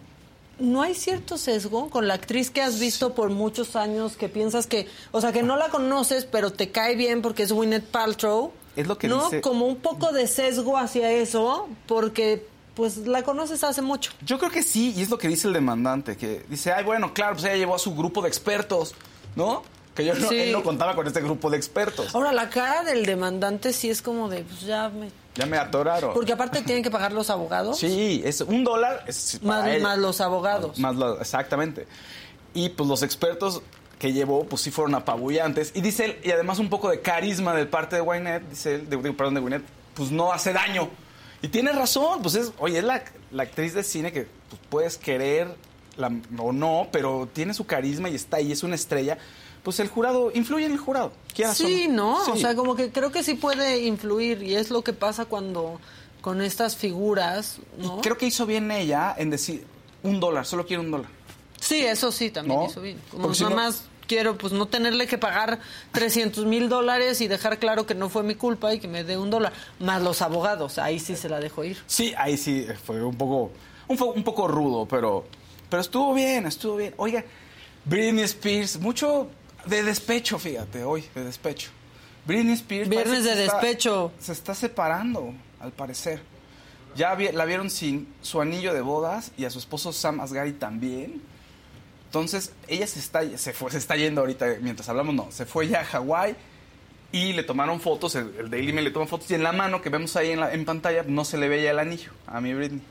no 0.60 0.82
hay 0.82 0.93
cierto 0.95 1.38
sesgo 1.38 1.89
con 1.89 2.08
la 2.08 2.16
actriz 2.16 2.49
que 2.49 2.62
has 2.62 2.80
visto 2.80 3.14
por 3.14 3.30
muchos 3.30 3.76
años, 3.76 4.18
que 4.18 4.30
piensas 4.30 4.68
que, 4.68 4.88
o 5.12 5.22
sea, 5.22 5.32
que 5.32 5.43
no 5.43 5.55
la 5.58 5.70
conoces, 5.70 6.26
pero 6.26 6.51
te 6.51 6.72
cae 6.72 6.95
bien 6.95 7.22
porque 7.22 7.43
es 7.43 7.51
Gwyneth 7.51 7.86
Paltrow. 7.86 8.51
Es 8.76 8.88
lo 8.88 8.97
que 8.97 9.08
¿No? 9.08 9.24
dice- 9.26 9.41
Como 9.41 9.66
un 9.66 9.78
poco 9.78 10.12
de 10.12 10.28
sesgo 10.28 10.78
hacia 10.78 11.12
eso, 11.12 11.68
porque 11.88 12.45
pues 12.76 12.97
la 13.08 13.24
conoces 13.24 13.64
hace 13.64 13.82
mucho. 13.82 14.12
Yo 14.24 14.38
creo 14.38 14.51
que 14.51 14.62
sí, 14.62 14.93
y 14.95 15.01
es 15.01 15.10
lo 15.10 15.18
que 15.18 15.28
dice 15.28 15.47
el 15.47 15.53
demandante, 15.53 16.16
que 16.16 16.43
dice, 16.47 16.72
ay, 16.72 16.84
bueno, 16.84 17.12
claro, 17.14 17.34
pues 17.34 17.45
ella 17.45 17.55
llevó 17.55 17.74
a 17.76 17.80
su 17.80 17.95
grupo 17.95 18.22
de 18.22 18.28
expertos, 18.28 18.93
¿no? 19.36 19.64
Que 19.95 20.05
yo 20.05 20.14
no, 20.14 20.30
Sí. 20.30 20.36
él 20.38 20.51
no 20.51 20.62
contaba 20.62 20.93
con 20.95 21.08
este 21.08 21.22
grupo 21.22 21.49
de 21.49 21.58
expertos. 21.58 22.14
Ahora, 22.14 22.32
la 22.32 22.49
cara 22.51 22.84
del 22.84 23.03
demandante 23.03 23.74
sí 23.74 23.89
es 23.89 24.03
como 24.03 24.30
de, 24.30 24.43
pues 24.43 24.62
ya 24.62 24.89
me... 24.89 25.10
Ya 25.38 25.46
me 25.46 25.58
atoraron. 25.58 26.14
Porque 26.14 26.34
aparte 26.34 26.62
tienen 26.62 26.84
que 26.84 26.92
pagar 26.92 27.12
los 27.14 27.30
abogados. 27.30 27.78
Sí, 27.78 28.22
es 28.26 28.42
un 28.42 28.64
dólar. 28.64 29.04
Es 29.08 29.40
Más, 29.44 29.98
los 29.98 30.20
abogados. 30.22 30.78
Más 30.80 30.96
exactamente. 31.22 31.88
Y 32.54 32.70
pues 32.70 32.90
los 32.90 33.04
expertos 33.04 33.62
que 34.00 34.14
llevó, 34.14 34.46
pues 34.46 34.62
sí 34.62 34.72
fueron 34.72 34.96
apabullantes. 34.96 35.72
Y 35.76 35.82
dice 35.82 36.06
él, 36.06 36.20
y 36.24 36.32
además 36.32 36.60
un 36.60 36.70
poco 36.70 36.90
de 36.90 37.02
carisma 37.02 37.54
de 37.54 37.66
parte 37.66 37.96
de 37.96 38.02
Wynette, 38.02 38.50
dice 38.50 38.76
él, 38.76 38.90
de, 38.90 38.98
de- 38.98 39.14
perdón, 39.14 39.36
de 39.36 39.42
Wynette, 39.42 39.66
pues 39.94 40.12
no 40.12 40.32
hace 40.34 40.54
daño. 40.54 40.90
Y 41.42 41.48
tiene 41.50 41.72
razón, 41.72 42.22
pues 42.22 42.36
es, 42.36 42.52
oye, 42.60 42.80
es 42.80 42.84
la, 42.84 43.04
la 43.32 43.44
actriz 43.44 43.74
de 43.74 43.84
cine 43.84 44.12
que 44.12 44.28
pues, 44.50 44.62
puedes 44.70 44.98
querer 44.98 45.56
la- 45.98 46.12
o 46.40 46.52
no, 46.52 46.88
pero 46.92 47.28
tiene 47.32 47.54
su 47.54 47.66
carisma 47.66 48.10
y 48.10 48.16
está 48.16 48.38
ahí, 48.38 48.52
es 48.52 48.64
una 48.64 48.76
estrella. 48.76 49.18
Pues 49.68 49.82
el 49.82 49.89
jurado, 49.89 50.32
influye 50.34 50.65
en 50.65 50.72
el 50.72 50.78
jurado. 50.78 51.11
Sí, 51.53 51.89
¿no? 51.89 52.24
O 52.32 52.38
sea, 52.38 52.55
como 52.55 52.74
que 52.78 52.89
creo 52.89 53.11
que 53.11 53.22
sí 53.22 53.34
puede 53.34 53.82
influir 53.82 54.41
y 54.41 54.55
es 54.55 54.70
lo 54.70 54.82
que 54.82 54.93
pasa 54.93 55.26
cuando 55.26 55.82
con 56.22 56.41
estas 56.41 56.78
figuras, 56.78 57.57
¿no? 57.78 57.97
Y 57.97 58.01
creo 58.01 58.18
que 58.18 58.28
hizo 58.28 58.45
bien 58.45 58.72
ella 58.72 59.13
en 59.18 59.30
decir 59.30 59.65
un 60.03 60.22
dólar, 60.22 60.45
solo 60.45 60.65
quiero 60.65 60.84
un 60.84 60.91
dólar. 60.91 61.09
Sí, 61.59 61.80
eso 61.82 62.13
sí, 62.13 62.30
también 62.30 62.61
¿No? 62.61 62.65
hizo 62.68 62.80
bien. 62.80 62.97
Como 63.11 63.34
si 63.34 63.43
nada 63.43 63.55
no- 63.57 63.61
más 63.61 63.84
quiero 64.07 64.38
pues 64.38 64.53
no 64.53 64.68
tenerle 64.68 65.05
que 65.05 65.18
pagar 65.18 65.59
300 65.91 66.45
mil 66.45 66.70
dólares 66.70 67.20
y 67.20 67.28
dejar 67.28 67.59
claro 67.59 67.86
que 67.86 67.93
no 67.93 68.07
fue 68.07 68.24
mi 68.24 68.36
culpa 68.36 68.74
y 68.74 68.80
que 68.80 68.88
me 68.88 69.03
dé 69.03 69.18
un 69.18 69.30
dólar. 69.30 69.51
Más 69.80 70.01
los 70.01 70.22
abogados, 70.22 70.78
ahí 70.78 70.97
sí 70.97 71.18
se 71.18 71.28
la 71.28 71.41
dejo 71.41 71.65
ir. 71.65 71.78
Sí, 71.88 72.13
ahí 72.18 72.38
sí 72.38 72.65
fue 72.86 73.03
un 73.03 73.18
poco, 73.18 73.51
un, 73.89 74.01
un 74.15 74.24
poco 74.24 74.47
rudo, 74.47 74.86
pero, 74.86 75.26
pero 75.70 75.82
estuvo 75.82 76.13
bien, 76.13 76.45
estuvo 76.45 76.78
bien. 76.78 76.93
Oiga, 76.95 77.26
Britney 77.84 78.24
Spears, 78.24 78.80
mucho 78.80 79.28
de 79.68 79.84
despecho, 79.84 80.39
fíjate, 80.39 80.84
hoy, 80.84 81.03
de 81.15 81.24
despecho. 81.24 81.70
Britney 82.26 82.53
Spears. 82.53 82.89
Viernes 82.89 83.24
de 83.24 83.32
está- 83.45 83.59
despecho. 83.59 84.11
se 84.20 84.32
está 84.34 84.53
separando, 84.53 85.34
al 85.59 85.72
parecer. 85.72 86.22
Ya 86.95 87.13
vi- 87.15 87.32
la 87.32 87.45
vieron 87.45 87.70
sin 87.70 88.07
su 88.22 88.41
anillo 88.41 88.74
de 88.74 88.82
bodas 88.82 89.32
y 89.38 89.45
a 89.45 89.49
su 89.49 89.59
esposo 89.59 89.93
Sam 89.93 90.20
Asghari 90.20 90.53
también. 90.53 91.22
Entonces, 92.05 92.51
ella 92.68 92.88
se 92.88 92.99
está, 92.99 93.22
se, 93.38 93.53
fue, 93.53 93.70
se 93.72 93.78
está 93.78 93.95
yendo 93.95 94.22
ahorita, 94.22 94.45
mientras 94.61 94.88
hablamos, 94.89 95.13
no, 95.13 95.28
se 95.32 95.45
fue 95.45 95.68
ya 95.68 95.82
a 95.82 95.86
Hawái 95.86 96.36
y 97.11 97.34
le 97.34 97.43
tomaron 97.43 97.80
fotos, 97.80 98.15
el, 98.15 98.34
el 98.39 98.49
Daily 98.49 98.74
Mail 98.74 98.86
le 98.86 98.91
tomó 98.91 99.07
fotos 99.07 99.30
y 99.32 99.36
en 99.36 99.43
la 99.43 99.51
mano 99.51 99.82
que 99.82 99.89
vemos 99.89 100.15
ahí 100.15 100.32
en, 100.32 100.39
la, 100.39 100.53
en 100.53 100.65
pantalla 100.65 101.03
no 101.07 101.24
se 101.26 101.38
le 101.38 101.47
veía 101.49 101.72
el 101.72 101.80
anillo 101.80 102.11
a 102.26 102.41
mi 102.41 102.53
Britney. 102.53 102.82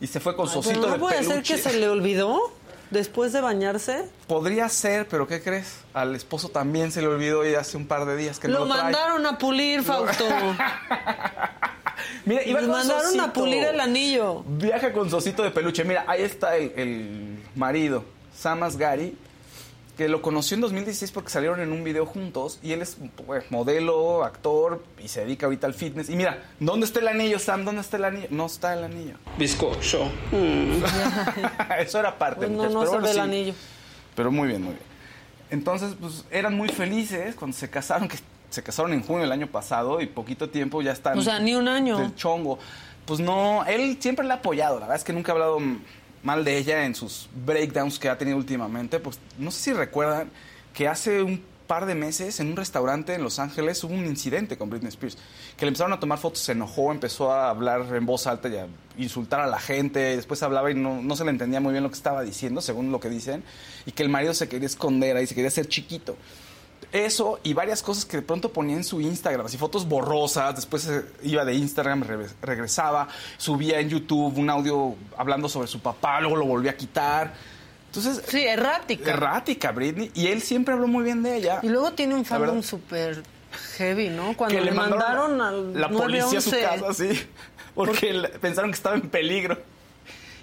Y 0.00 0.06
se 0.08 0.18
fue 0.20 0.34
con 0.34 0.48
su 0.48 0.58
Ay, 0.58 0.64
pero 0.64 0.70
osito 0.80 0.86
no 0.88 0.92
de 0.94 0.98
puede 0.98 1.18
peluche. 1.18 1.34
ser 1.34 1.42
que 1.42 1.62
se 1.70 1.78
le 1.78 1.88
olvidó 1.88 2.52
después 2.94 3.34
de 3.34 3.42
bañarse. 3.42 4.06
Podría 4.26 4.66
ser, 4.70 5.06
pero 5.06 5.26
¿qué 5.26 5.42
crees? 5.42 5.80
Al 5.92 6.14
esposo 6.14 6.48
también 6.48 6.90
se 6.90 7.02
le 7.02 7.08
olvidó 7.08 7.46
y 7.46 7.54
hace 7.54 7.76
un 7.76 7.86
par 7.86 8.06
de 8.06 8.16
días 8.16 8.38
que 8.38 8.48
Lo 8.48 8.60
no 8.60 8.64
lo 8.64 8.70
trae. 8.72 8.84
mandaron 8.84 9.26
a 9.26 9.36
pulir, 9.36 9.82
Fausto. 9.82 10.24
Mira, 12.24 12.42
iba 12.44 12.60
mandaron 12.62 13.20
a 13.20 13.32
pulir 13.32 13.64
el 13.64 13.80
anillo. 13.80 14.42
Viaja 14.46 14.92
con 14.92 15.10
su 15.10 15.16
osito 15.16 15.42
de 15.42 15.50
peluche. 15.50 15.84
Mira, 15.84 16.04
ahí 16.06 16.22
está 16.22 16.56
el, 16.56 16.72
el 16.76 17.38
marido, 17.54 18.04
Sam 18.34 18.62
Asghari, 18.62 19.16
que 19.96 20.08
lo 20.08 20.22
conoció 20.22 20.56
en 20.56 20.60
2016 20.62 21.12
porque 21.12 21.30
salieron 21.30 21.60
en 21.60 21.70
un 21.72 21.84
video 21.84 22.04
juntos 22.04 22.58
y 22.62 22.72
él 22.72 22.82
es 22.82 22.96
pues, 23.26 23.50
modelo, 23.50 24.24
actor 24.24 24.82
y 25.02 25.08
se 25.08 25.20
dedica 25.20 25.46
ahorita 25.46 25.66
al 25.66 25.74
fitness. 25.74 26.10
Y 26.10 26.16
mira, 26.16 26.42
¿dónde 26.58 26.86
está 26.86 27.00
el 27.00 27.08
anillo, 27.08 27.38
Sam? 27.38 27.64
¿Dónde 27.64 27.80
está 27.80 27.96
el 27.98 28.04
anillo? 28.04 28.26
No 28.30 28.46
está 28.46 28.74
el 28.74 28.84
anillo. 28.84 29.14
Bizcocho. 29.38 30.10
Eso 31.78 32.00
era 32.00 32.18
parte. 32.18 32.46
Pues 32.46 32.50
no, 32.50 32.68
no 32.68 32.80
pero 32.80 32.84
se 32.84 32.88
bueno, 32.88 33.02
ve 33.02 33.08
el 33.10 33.14
sí. 33.14 33.20
anillo. 33.20 33.54
Pero 34.16 34.32
muy 34.32 34.48
bien, 34.48 34.62
muy 34.62 34.72
bien. 34.72 34.94
Entonces, 35.50 35.94
pues 36.00 36.24
eran 36.30 36.56
muy 36.56 36.68
felices 36.68 37.36
cuando 37.36 37.56
se 37.56 37.70
casaron, 37.70 38.08
que 38.08 38.16
se 38.50 38.62
casaron 38.62 38.92
en 38.92 39.02
junio 39.02 39.22
del 39.22 39.32
año 39.32 39.46
pasado 39.46 40.00
y 40.00 40.06
poquito 40.06 40.50
tiempo 40.50 40.82
ya 40.82 40.92
están. 40.92 41.16
O 41.16 41.22
sea, 41.22 41.38
ni 41.38 41.54
un 41.54 41.68
año. 41.68 41.98
Del 41.98 42.14
chongo. 42.16 42.58
Pues 43.04 43.20
no, 43.20 43.64
él 43.66 43.98
siempre 44.00 44.26
le 44.26 44.32
ha 44.32 44.36
apoyado. 44.36 44.76
La 44.76 44.86
verdad 44.86 44.96
es 44.96 45.04
que 45.04 45.12
nunca 45.12 45.30
ha 45.30 45.34
hablado 45.34 45.60
mm, 45.60 45.78
mal 46.24 46.44
de 46.44 46.58
ella 46.58 46.84
en 46.84 46.96
sus 46.96 47.28
breakdowns 47.46 47.98
que 48.00 48.08
ha 48.08 48.18
tenido 48.18 48.36
últimamente. 48.36 48.98
Pues 48.98 49.20
no 49.38 49.52
sé 49.52 49.60
si 49.60 49.72
recuerdan 49.72 50.30
que 50.72 50.88
hace 50.88 51.22
un 51.22 51.44
par 51.66 51.86
de 51.86 51.94
meses 51.94 52.40
en 52.40 52.48
un 52.48 52.56
restaurante 52.56 53.14
en 53.14 53.22
Los 53.22 53.38
Ángeles 53.38 53.82
hubo 53.84 53.94
un 53.94 54.06
incidente 54.06 54.58
con 54.58 54.70
Britney 54.70 54.88
Spears. 54.88 55.16
Que 55.56 55.66
le 55.66 55.68
empezaron 55.68 55.92
a 55.92 56.00
tomar 56.00 56.18
fotos, 56.18 56.40
se 56.40 56.52
enojó, 56.52 56.90
empezó 56.90 57.30
a 57.30 57.50
hablar 57.50 57.86
en 57.94 58.06
voz 58.06 58.26
alta 58.26 58.48
y 58.48 58.56
a 58.56 58.66
insultar 58.98 59.40
a 59.40 59.46
la 59.46 59.60
gente. 59.60 60.14
Y 60.14 60.16
después 60.16 60.42
hablaba 60.42 60.70
y 60.70 60.74
no, 60.74 61.02
no 61.02 61.14
se 61.14 61.24
le 61.24 61.30
entendía 61.30 61.60
muy 61.60 61.72
bien 61.72 61.84
lo 61.84 61.90
que 61.90 61.96
estaba 61.96 62.22
diciendo, 62.22 62.60
según 62.60 62.90
lo 62.90 63.00
que 63.00 63.08
dicen. 63.10 63.44
Y 63.86 63.92
que 63.92 64.02
el 64.02 64.08
marido 64.08 64.34
se 64.34 64.48
quería 64.48 64.66
esconder 64.66 65.16
ahí, 65.16 65.26
se 65.26 65.34
quería 65.34 65.48
hacer 65.48 65.68
chiquito. 65.68 66.16
Eso 66.94 67.40
y 67.42 67.54
varias 67.54 67.82
cosas 67.82 68.04
que 68.04 68.18
de 68.18 68.22
pronto 68.22 68.50
ponía 68.52 68.76
en 68.76 68.84
su 68.84 69.00
Instagram, 69.00 69.46
así 69.46 69.58
fotos 69.58 69.88
borrosas, 69.88 70.54
después 70.54 70.88
iba 71.24 71.44
de 71.44 71.52
Instagram, 71.54 72.04
re- 72.04 72.28
regresaba, 72.40 73.08
subía 73.36 73.80
en 73.80 73.88
YouTube 73.88 74.38
un 74.38 74.48
audio 74.48 74.94
hablando 75.16 75.48
sobre 75.48 75.66
su 75.66 75.80
papá, 75.80 76.20
luego 76.20 76.36
lo 76.36 76.44
volvía 76.46 76.70
a 76.70 76.76
quitar. 76.76 77.34
Entonces, 77.86 78.22
Sí, 78.28 78.44
errática. 78.44 79.10
errática 79.10 79.72
Britney, 79.72 80.12
y 80.14 80.28
él 80.28 80.40
siempre 80.40 80.72
habló 80.74 80.86
muy 80.86 81.02
bien 81.02 81.20
de 81.24 81.36
ella. 81.36 81.58
Y 81.64 81.68
luego 81.68 81.90
tiene 81.94 82.14
un 82.14 82.24
fandom 82.24 82.62
súper 82.62 83.24
heavy, 83.76 84.08
¿no? 84.10 84.36
Cuando 84.36 84.54
que 84.56 84.62
le 84.64 84.70
mandaron 84.70 85.40
al 85.40 85.80
la 85.80 85.88
policía 85.88 86.38
a 86.38 86.40
su 86.42 86.50
911. 86.52 86.60
casa, 86.60 86.94
sí, 86.94 87.26
porque 87.74 88.30
pensaron 88.40 88.70
que 88.70 88.76
estaba 88.76 88.94
en 88.94 89.08
peligro. 89.10 89.58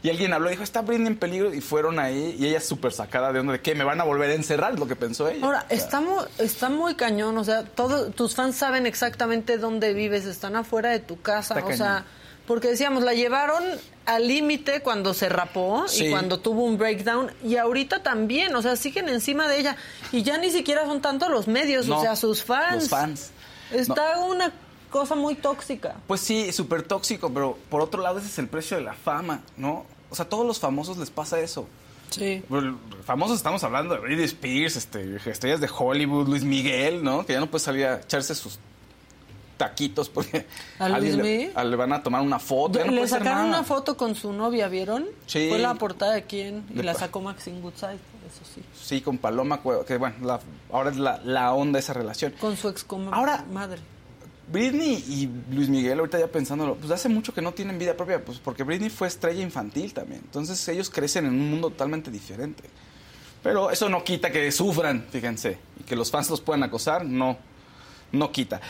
Y 0.04 0.10
alguien 0.10 0.34
habló 0.34 0.47
y 0.49 0.52
dijo, 0.52 0.64
está 0.64 0.82
Britney 0.82 1.08
en 1.08 1.18
peligro, 1.18 1.54
y 1.54 1.62
fueron 1.62 1.99
ahí, 1.99 2.36
y 2.39 2.47
ella 2.47 2.60
súper 2.60 2.91
sacada 2.91 3.32
de 3.32 3.39
onda, 3.39 3.54
de 3.54 3.62
que 3.62 3.76
me 3.76 3.84
van 3.84 4.02
a 4.02 4.04
volver 4.04 4.32
a 4.32 4.34
encerrar, 4.34 4.74
es 4.74 4.80
lo 4.80 4.88
que 4.88 4.95
pensó 4.95 5.28
ella. 5.30 5.45
Ahora, 5.45 5.66
O 5.66 5.68
sea, 5.70 5.78
está 5.78 6.02
muy, 6.02 6.24
está 6.39 6.70
muy 6.70 6.95
cañón, 6.95 7.38
o 7.38 7.43
sea, 7.43 7.64
todos 7.64 8.16
tus 8.16 8.34
fans 8.36 8.56
saben 8.56 8.86
exactamente 8.88 9.58
dónde 9.60 9.93
vives, 9.93 10.26
están 10.26 10.56
afuera 10.56 10.89
de 10.89 10.99
tu 10.99 11.22
casa, 11.22 11.64
o 11.64 11.74
sea, 11.74 12.06
porque 12.47 12.70
decíamos, 12.70 13.04
la 13.04 13.14
llevaron 13.14 13.64
al 14.08 14.28
límite 14.28 14.82
cuando 14.82 15.14
se 15.14 15.30
rapó 15.30 15.86
Sí. 15.88 16.06
y 16.08 16.10
cuando 16.10 16.39
tuvo 16.39 16.64
un 16.64 16.80
breakdown, 16.80 17.32
y 17.43 17.58
ahorita 17.58 18.02
también, 18.02 18.56
o 18.56 18.62
sea, 18.64 18.76
siguen 18.76 19.08
encima 19.08 19.47
de 19.47 19.60
ella, 19.60 19.76
y 20.12 20.24
ya 20.24 20.39
ni 20.39 20.49
siquiera 20.49 20.84
son 20.86 21.02
tanto 21.02 21.30
los 21.30 21.47
medios, 21.47 21.88
o 21.89 22.02
sea, 22.02 22.16
sus 22.16 22.43
fans. 22.43 22.76
los 22.84 22.89
fans. 22.89 23.30
Está 23.72 24.18
una 24.20 24.52
cosa 24.91 25.15
muy 25.15 25.35
tóxica. 25.35 25.95
Pues 26.07 26.21
sí, 26.21 26.51
súper 26.51 26.83
tóxico, 26.83 27.31
pero 27.33 27.57
por 27.69 27.81
otro 27.81 28.01
lado 28.01 28.19
ese 28.19 28.27
es 28.27 28.37
el 28.39 28.47
precio 28.47 28.77
de 28.77 28.83
la 28.83 28.93
fama, 28.93 29.41
¿no? 29.57 29.85
O 30.09 30.15
sea, 30.15 30.25
a 30.25 30.29
todos 30.29 30.45
los 30.45 30.59
famosos 30.59 30.97
les 30.97 31.09
pasa 31.09 31.39
eso. 31.39 31.67
Sí. 32.09 32.43
Famosos 33.05 33.37
estamos 33.37 33.63
hablando 33.63 33.93
de 33.95 34.01
Britney 34.01 34.25
Spears, 34.25 34.75
este, 34.75 35.15
estrellas 35.25 35.61
de 35.61 35.69
Hollywood, 35.75 36.27
Luis 36.27 36.43
Miguel, 36.43 37.03
¿no? 37.03 37.25
Que 37.25 37.33
ya 37.33 37.39
no 37.39 37.49
puede 37.49 37.63
salir 37.63 37.85
a 37.85 38.01
echarse 38.01 38.35
sus 38.35 38.59
taquitos 39.57 40.09
porque 40.09 40.47
¿A 40.79 40.89
Luis 40.89 41.15
le, 41.15 41.23
Miguel? 41.23 41.51
a- 41.55 41.63
le 41.63 41.75
van 41.75 41.93
a 41.93 42.01
tomar 42.03 42.21
una 42.21 42.39
foto. 42.39 42.79
ya 42.79 42.85
no 42.85 42.91
Le 42.91 43.07
sacaron 43.07 43.33
nada. 43.33 43.47
una 43.47 43.63
foto 43.63 43.95
con 43.95 44.15
su 44.15 44.33
novia, 44.33 44.67
¿vieron? 44.67 45.05
Sí. 45.27 45.47
Fue 45.49 45.59
la 45.59 45.75
portada 45.75 46.13
de 46.13 46.23
quién 46.23 46.65
y 46.71 46.73
De 46.77 46.83
la 46.83 46.95
sacó 46.95 47.21
Maxine 47.21 47.61
Goodside, 47.61 47.93
eso 47.93 48.43
sí. 48.55 48.61
Sí, 48.77 49.01
con 49.01 49.17
Paloma 49.19 49.61
que 49.87 49.97
bueno, 49.97 50.15
la- 50.23 50.39
ahora 50.71 50.89
es 50.89 50.97
la, 50.97 51.21
la 51.23 51.53
onda 51.53 51.77
esa 51.79 51.93
relación. 51.93 52.33
Con 52.41 52.57
su 52.57 52.69
ex 52.69 52.85
Ahora- 53.11 53.45
madre. 53.51 53.79
Britney 54.47 55.03
y 55.07 55.29
Luis 55.53 55.69
Miguel, 55.69 55.99
ahorita 55.99 56.19
ya 56.19 56.27
pensándolo, 56.27 56.75
pues 56.75 56.91
hace 56.91 57.09
mucho 57.09 57.33
que 57.33 57.41
no 57.41 57.53
tienen 57.53 57.79
vida 57.79 57.95
propia, 57.95 58.23
pues 58.23 58.39
porque 58.39 58.63
Britney 58.63 58.89
fue 58.89 59.07
estrella 59.07 59.41
infantil 59.41 59.93
también. 59.93 60.21
Entonces 60.23 60.67
ellos 60.67 60.89
crecen 60.89 61.25
en 61.25 61.33
un 61.33 61.49
mundo 61.49 61.69
totalmente 61.69 62.11
diferente. 62.11 62.63
Pero 63.43 63.71
eso 63.71 63.89
no 63.89 64.03
quita 64.03 64.31
que 64.31 64.51
sufran, 64.51 65.05
fíjense, 65.09 65.57
y 65.79 65.83
que 65.83 65.95
los 65.95 66.11
fans 66.11 66.29
los 66.29 66.41
puedan 66.41 66.63
acosar, 66.63 67.05
no, 67.05 67.37
no 68.11 68.31
quita. 68.31 68.61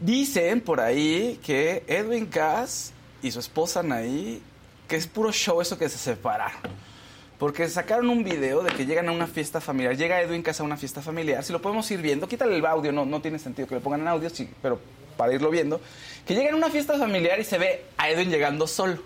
Dicen 0.00 0.60
por 0.60 0.80
ahí 0.80 1.40
que 1.42 1.84
Edwin 1.86 2.26
Cass 2.26 2.92
y 3.22 3.30
su 3.30 3.40
esposa 3.40 3.80
Anaí, 3.80 4.42
que 4.86 4.96
es 4.96 5.06
puro 5.06 5.32
show 5.32 5.60
eso 5.60 5.78
que 5.78 5.88
se 5.88 5.98
separaron. 5.98 6.60
Porque 7.38 7.68
sacaron 7.68 8.08
un 8.08 8.24
video 8.24 8.62
de 8.64 8.72
que 8.72 8.84
llegan 8.84 9.08
a 9.08 9.12
una 9.12 9.28
fiesta 9.28 9.60
familiar. 9.60 9.96
Llega 9.96 10.20
Edwin 10.20 10.42
Cass 10.42 10.60
a 10.60 10.64
una 10.64 10.76
fiesta 10.76 11.00
familiar. 11.00 11.44
Si 11.44 11.52
lo 11.52 11.62
podemos 11.62 11.88
ir 11.92 12.02
viendo, 12.02 12.26
quítale 12.26 12.56
el 12.56 12.66
audio, 12.66 12.90
no, 12.90 13.06
no 13.06 13.22
tiene 13.22 13.38
sentido 13.38 13.68
que 13.68 13.76
lo 13.76 13.80
pongan 13.80 14.00
en 14.00 14.08
audio, 14.08 14.28
sí, 14.28 14.50
pero 14.60 14.80
para 15.18 15.34
irlo 15.34 15.50
viendo. 15.50 15.78
Que 16.26 16.34
llegan 16.34 16.54
a 16.54 16.56
una 16.56 16.70
fiesta 16.70 16.96
familiar 16.96 17.38
y 17.38 17.44
se 17.44 17.58
ve 17.58 17.84
a 17.98 18.08
Edwin 18.08 18.30
llegando 18.30 18.66
solo. 18.66 18.96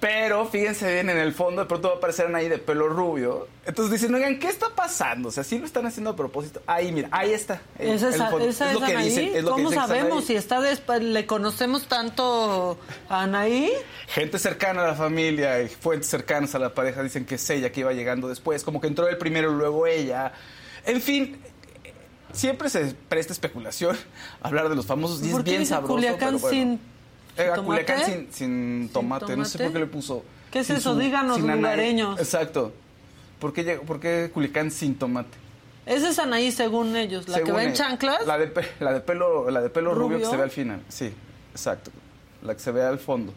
Pero 0.00 0.44
fíjense 0.44 0.92
bien, 0.92 1.08
en 1.08 1.16
el 1.16 1.32
fondo 1.32 1.62
de 1.62 1.66
pronto 1.68 1.88
va 1.88 1.94
a 1.94 1.96
aparecer 1.96 2.34
ahí 2.34 2.46
de 2.48 2.58
pelo 2.58 2.88
rubio. 2.90 3.48
Entonces 3.64 3.92
dicen, 4.00 4.14
oigan, 4.14 4.38
¿qué 4.38 4.48
está 4.48 4.68
pasando? 4.74 5.30
O 5.30 5.32
sea, 5.32 5.44
sí 5.44 5.58
lo 5.58 5.64
están 5.64 5.86
haciendo 5.86 6.10
a 6.10 6.16
propósito. 6.16 6.60
Ahí, 6.66 6.92
mira, 6.92 7.08
ahí 7.10 7.32
está. 7.32 7.62
el- 7.78 7.92
¿Esa 7.92 8.10
es, 8.10 8.16
el 8.16 8.42
esa 8.42 8.66
Es 8.66 8.74
es 8.74 8.80
lo 8.80 8.86
que 8.86 8.92
Anaí? 8.92 9.08
dicen, 9.08 9.30
es 9.34 9.42
lo 9.44 9.52
¿Cómo 9.52 9.70
que 9.70 9.76
sabemos 9.76 10.24
si 10.26 10.36
está 10.36 10.60
le 11.00 11.24
conocemos 11.26 11.86
tanto 11.88 12.78
a 13.08 13.22
Anaí? 13.22 13.72
Gente 14.08 14.38
cercana 14.38 14.84
a 14.84 14.88
la 14.88 14.94
familia 14.94 15.62
y 15.62 15.68
fuentes 15.68 16.10
cercanas 16.10 16.54
a 16.54 16.58
la 16.58 16.74
pareja 16.74 17.02
dicen 17.02 17.24
que 17.24 17.36
es 17.36 17.48
ella 17.50 17.72
que 17.72 17.80
iba 17.80 17.92
llegando 17.94 18.28
después, 18.28 18.62
como 18.62 18.82
que 18.82 18.88
entró 18.88 19.08
él 19.08 19.16
primero 19.16 19.52
y 19.52 19.54
luego 19.54 19.86
ella. 19.86 20.32
En 20.84 21.00
fin, 21.00 21.40
siempre 22.34 22.68
se 22.68 22.94
presta 23.08 23.32
especulación 23.32 23.96
hablar 24.42 24.68
de 24.68 24.76
los 24.76 24.86
famosos 24.86 25.22
y 25.22 25.26
es 25.26 25.32
¿Por 25.32 25.44
qué 25.44 25.52
bien 25.52 25.66
sabroso. 25.66 25.94
Culiacán 25.94 26.18
pero 26.18 26.38
bueno. 26.38 26.56
sin 26.56 26.80
Era 27.36 27.54
tomate? 27.54 27.84
Culiacán 27.84 28.04
sin, 28.04 28.32
sin 28.32 28.88
tomate. 28.92 29.36
no 29.36 29.44
sé 29.44 29.58
por 29.58 29.72
qué 29.72 29.78
le 29.78 29.86
puso. 29.86 30.24
¿Qué 30.50 30.60
es 30.60 30.70
eso? 30.70 30.94
Díganos, 30.94 31.40
lugareños. 31.40 32.18
Exacto. 32.18 32.72
¿Por 33.40 33.52
qué, 33.52 33.80
por 33.86 34.00
qué 34.00 34.30
Culiacán 34.32 34.70
sin 34.70 34.94
tomate? 34.94 35.36
Esa 35.86 36.08
es 36.08 36.18
Anaí 36.18 36.50
según 36.50 36.96
ellos, 36.96 37.28
la 37.28 37.42
que 37.42 37.52
va 37.52 37.62
en 37.62 37.74
chanclas. 37.74 38.26
La 38.26 38.38
de, 38.38 38.52
la 38.80 38.92
de 38.92 39.00
pelo, 39.00 39.50
la 39.50 39.60
de 39.60 39.68
pelo 39.68 39.94
rubio. 39.94 40.16
¿Rubio? 40.16 40.18
que 40.18 40.30
se 40.30 40.36
ve 40.36 40.42
al 40.42 40.50
final. 40.50 40.82
Sí, 40.88 41.12
exacto. 41.52 41.90
La 42.42 42.54
que 42.54 42.60
se 42.60 42.70
ve 42.70 42.82
al 42.82 42.98
fondo. 42.98 43.34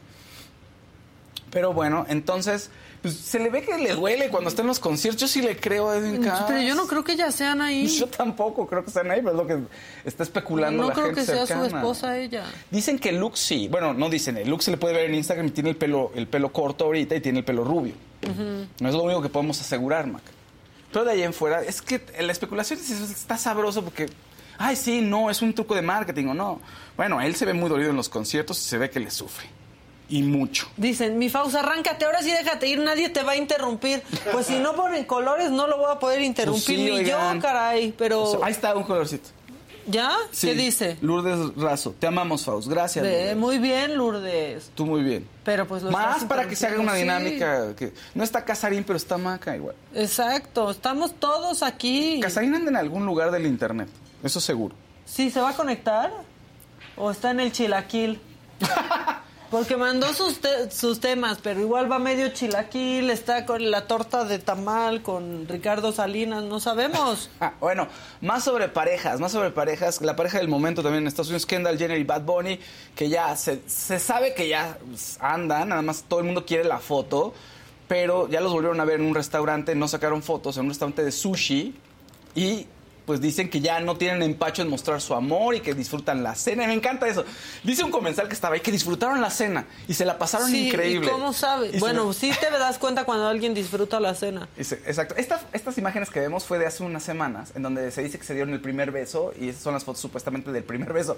Pero 1.51 1.73
bueno, 1.73 2.05
entonces, 2.07 2.69
pues, 3.11 3.17
se 3.25 3.39
le 3.39 3.49
ve 3.49 3.61
que 3.63 3.77
le 3.77 3.93
duele 3.93 4.29
cuando 4.29 4.49
está 4.49 4.61
en 4.61 4.67
los 4.67 4.79
conciertos. 4.79 5.21
Yo 5.21 5.27
sí 5.27 5.41
le 5.41 5.57
creo 5.57 5.89
a 5.89 5.97
Edwin 5.97 6.21
Cass. 6.23 6.43
Pero 6.47 6.61
yo 6.61 6.75
no 6.75 6.87
creo 6.87 7.03
que 7.03 7.13
ella 7.13 7.31
sea 7.31 7.53
Anaí. 7.53 7.87
Yo 7.99 8.07
tampoco 8.07 8.67
creo 8.67 8.83
que 8.85 8.91
sean 8.91 9.09
ahí, 9.11 9.19
pero 9.21 9.31
es 9.31 9.37
lo 9.37 9.47
que 9.47 9.57
está 10.05 10.23
especulando 10.23 10.83
No 10.83 10.89
la 10.89 10.93
creo 10.93 11.05
gente 11.07 11.21
que 11.21 11.25
sea 11.25 11.45
su 11.47 11.65
esposa 11.65 12.17
ella. 12.17 12.43
Dicen 12.71 12.99
que 12.99 13.11
Luke 13.11 13.37
sí. 13.37 13.67
Bueno, 13.67 13.93
no 13.93 14.09
dicen. 14.09 14.37
El 14.37 14.49
Luke 14.49 14.63
se 14.63 14.71
le 14.71 14.77
puede 14.77 14.93
ver 14.93 15.05
en 15.09 15.15
Instagram 15.15 15.47
y 15.47 15.51
tiene 15.51 15.69
el 15.71 15.75
pelo, 15.77 16.11
el 16.15 16.27
pelo 16.27 16.51
corto 16.51 16.85
ahorita 16.85 17.15
y 17.15 17.21
tiene 17.21 17.39
el 17.39 17.45
pelo 17.45 17.63
rubio. 17.63 17.93
No 18.79 18.89
es 18.89 18.95
lo 18.95 19.03
único 19.03 19.21
que 19.21 19.29
podemos 19.29 19.59
asegurar, 19.61 20.07
Mac. 20.07 20.23
Pero 20.91 21.05
de 21.05 21.11
ahí 21.11 21.23
en 21.23 21.33
fuera, 21.33 21.61
es 21.61 21.81
que 21.81 22.01
la 22.19 22.31
especulación 22.31 22.79
es- 22.79 22.91
está 22.91 23.37
sabroso 23.37 23.83
porque, 23.83 24.07
ay, 24.57 24.75
sí, 24.75 25.01
no, 25.01 25.29
es 25.29 25.41
un 25.41 25.53
truco 25.53 25.75
de 25.75 25.81
marketing 25.81 26.27
o 26.27 26.33
no. 26.33 26.59
Bueno, 26.95 27.21
él 27.21 27.35
se 27.35 27.45
ve 27.45 27.53
muy 27.53 27.69
dolido 27.69 27.89
en 27.89 27.95
los 27.95 28.09
conciertos 28.09 28.57
y 28.59 28.67
se 28.67 28.77
ve 28.77 28.89
que 28.89 28.99
le 28.99 29.11
sufre. 29.11 29.47
Y 30.09 30.23
mucho. 30.23 30.69
Dicen, 30.77 31.17
mi 31.17 31.29
Fausa, 31.29 31.59
arráncate, 31.59 32.05
ahora 32.05 32.21
sí 32.21 32.31
déjate 32.31 32.67
ir, 32.67 32.79
nadie 32.79 33.09
te 33.09 33.23
va 33.23 33.33
a 33.33 33.35
interrumpir. 33.35 34.01
Pues 34.31 34.45
si 34.47 34.57
no 34.59 34.73
ponen 34.75 35.03
colores, 35.03 35.51
no 35.51 35.67
lo 35.67 35.77
voy 35.77 35.91
a 35.91 35.99
poder 35.99 36.21
interrumpir 36.21 36.63
Pues 36.65 36.77
sí, 36.77 36.83
ni 36.85 36.91
oigan. 36.91 37.35
yo, 37.35 37.41
caray. 37.41 37.93
Pero, 37.97 38.23
O 38.23 38.37
sea, 38.37 38.45
ahí 38.45 38.51
está 38.53 38.73
un 38.75 38.83
colorcito. 38.83 39.29
¿ya? 39.87 40.11
Sí. 40.31 40.47
¿Qué 40.47 40.53
dice? 40.53 40.97
Lourdes 41.01 41.55
Razo. 41.55 41.95
Te 41.97 42.07
amamos, 42.07 42.43
Faust. 42.45 42.67
Gracias. 42.67 43.35
Muy 43.35 43.57
bien, 43.57 43.95
Lourdes. 43.97 44.71
Tú 44.75 44.85
muy 44.85 45.01
bien. 45.01 45.27
Pero 45.43 45.65
pues 45.67 45.83
lo 45.83 45.91
Más 45.91 46.23
para 46.25 46.47
que 46.47 46.55
se 46.55 46.67
haga 46.67 46.79
una 46.79 46.93
dinámica. 46.93 47.75
Que 47.75 47.93
no 48.13 48.23
está 48.23 48.43
Casarín, 48.45 48.83
pero 48.83 48.97
está 48.97 49.17
Maca 49.17 49.55
igual. 49.55 49.75
Exacto, 49.93 50.69
estamos 50.69 51.15
todos 51.15 51.63
aquí. 51.63 52.19
Casarín 52.21 52.53
anda 52.55 52.69
en 52.69 52.77
algún 52.77 53.05
lugar 53.05 53.31
del 53.31 53.45
internet. 53.45 53.87
Eso 54.23 54.39
seguro. 54.41 54.75
¿Sí 55.05 55.31
se 55.31 55.39
va 55.39 55.49
a 55.51 55.55
conectar? 55.55 56.11
¿O 56.97 57.09
está 57.11 57.31
en 57.31 57.39
el 57.39 57.51
chilaquil? 57.51 58.19
Porque 59.49 59.77
mandó 59.77 60.13
sus, 60.13 60.39
te- 60.41 60.69
sus 60.71 60.99
temas, 60.99 61.37
pero 61.41 61.61
igual 61.61 61.89
va 61.89 61.99
medio 61.99 62.29
chilaquil, 62.29 63.09
está 63.09 63.45
con 63.45 63.71
la 63.71 63.87
torta 63.87 64.25
de 64.25 64.39
tamal 64.39 65.01
con 65.01 65.47
Ricardo 65.47 65.93
Salinas, 65.93 66.43
no 66.43 66.59
sabemos. 66.59 67.29
Ah, 67.39 67.53
bueno, 67.61 67.87
más 68.19 68.43
sobre 68.43 68.67
parejas, 68.67 69.19
más 69.21 69.31
sobre 69.31 69.51
parejas. 69.51 70.01
La 70.01 70.15
pareja 70.17 70.39
del 70.39 70.47
momento 70.49 70.83
también 70.83 71.03
en 71.03 71.07
Estados 71.07 71.27
Unidos, 71.29 71.45
Kendall 71.45 71.77
Jenner 71.77 71.97
y 71.97 72.03
Bad 72.03 72.23
Bunny, 72.23 72.59
que 72.95 73.07
ya 73.07 73.35
se, 73.37 73.61
se 73.67 73.99
sabe 73.99 74.33
que 74.33 74.49
ya 74.49 74.77
andan, 75.19 75.69
nada 75.69 75.81
más 75.81 76.03
todo 76.07 76.19
el 76.19 76.25
mundo 76.25 76.45
quiere 76.45 76.63
la 76.65 76.79
foto, 76.79 77.33
pero 77.87 78.27
ya 78.27 78.41
los 78.41 78.51
volvieron 78.51 78.79
a 78.81 78.85
ver 78.85 78.99
en 78.99 79.05
un 79.05 79.15
restaurante, 79.15 79.75
no 79.75 79.87
sacaron 79.87 80.23
fotos, 80.23 80.57
en 80.57 80.63
un 80.63 80.69
restaurante 80.69 81.03
de 81.05 81.11
sushi 81.13 81.73
y 82.35 82.65
pues 83.07 83.21
dicen 83.21 83.49
que 83.49 83.61
ya 83.61 83.79
no 83.79 83.95
tienen 83.95 84.21
empacho 84.21 84.61
en 84.61 84.67
mostrar 84.69 84.99
su 84.99 85.13
amor 85.15 85.55
y 85.55 85.61
que 85.61 85.73
disfrutan 85.73 86.23
la 86.23 86.35
cena. 86.35 86.65
Y 86.65 86.67
me 86.67 86.73
encanta 86.73 87.07
eso. 87.07 87.23
Dice 87.63 87.81
un 87.85 87.89
comensal 87.89 88.27
que 88.27 88.33
estaba 88.33 88.55
ahí 88.55 88.59
que 88.61 88.69
disfrutaron 88.69 89.21
la 89.21 89.29
cena 89.29 89.65
y 89.87 89.93
se 89.93 90.03
la 90.03 90.17
pasaron 90.19 90.49
Sí, 90.51 90.67
increíble. 90.67 91.07
¿y 91.07 91.09
cómo 91.09 91.31
sabes? 91.31 91.69
Y 91.69 91.73
se- 91.75 91.79
Bueno, 91.79 92.11
sí 92.11 92.31
te 92.37 92.51
das 92.51 92.77
cuenta 92.77 93.05
cuando 93.05 93.25
alguien 93.29 93.53
disfruta 93.53 94.01
la 94.01 94.13
cena. 94.13 94.49
Dice, 94.57 94.81
Exacto. 94.85 95.15
Esta- 95.15 95.39
estas 95.53 95.77
imágenes 95.77 96.09
que 96.09 96.19
vemos 96.19 96.43
fue 96.43 96.59
de 96.59 96.65
hace 96.67 96.83
unas 96.83 97.01
semanas, 97.01 97.53
en 97.55 97.63
donde 97.63 97.89
se 97.91 98.03
dice 98.03 98.19
que 98.19 98.25
se 98.25 98.33
dieron 98.33 98.53
el 98.53 98.59
primer 98.59 98.91
beso, 98.91 99.31
y 99.39 99.47
esas 99.47 99.63
son 99.63 99.73
las 99.73 99.85
fotos 99.85 100.01
supuestamente 100.01 100.51
del 100.51 100.65
primer 100.65 100.91
beso. 100.91 101.15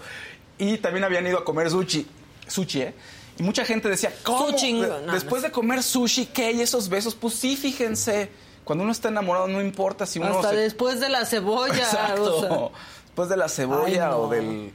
Y 0.60 0.78
también 0.78 1.04
habían 1.06 1.26
ido 1.26 1.40
a 1.40 1.44
comer 1.44 1.72
sushi, 1.72 2.06
sushi, 2.48 2.82
¿eh? 2.84 2.94
Y 3.40 3.42
mucha 3.42 3.66
gente 3.66 3.90
decía, 3.90 4.14
¿cómo? 4.22 4.52
Sushi, 4.52 4.74
no, 4.74 5.00
no. 5.02 5.14
Después 5.14 5.42
de 5.42 5.50
comer 5.50 5.82
sushi, 5.82 6.28
¿qué? 6.28 6.52
Y 6.52 6.62
esos 6.62 6.88
besos, 6.88 7.16
pues 7.16 7.34
sí, 7.34 7.56
fíjense. 7.58 8.30
Cuando 8.70 8.84
uno 8.84 8.92
está 8.92 9.10
enamorado, 9.10 9.48
no 9.48 9.62
importa 9.62 10.06
si 10.06 10.20
uno 10.20 10.28
Hasta 10.28 10.52
se- 10.52 10.58
después 10.58 11.00
de 11.00 11.10
la 11.10 11.26
cebolla. 11.26 11.74
Exacto. 11.74 12.38
o 12.38 12.40
sea. 12.42 12.80
Después 13.06 13.30
de 13.30 13.36
la 13.38 13.50
cebolla 13.50 14.06
Ay, 14.06 14.12
no. 14.12 14.18
o 14.20 14.30
del 14.30 14.72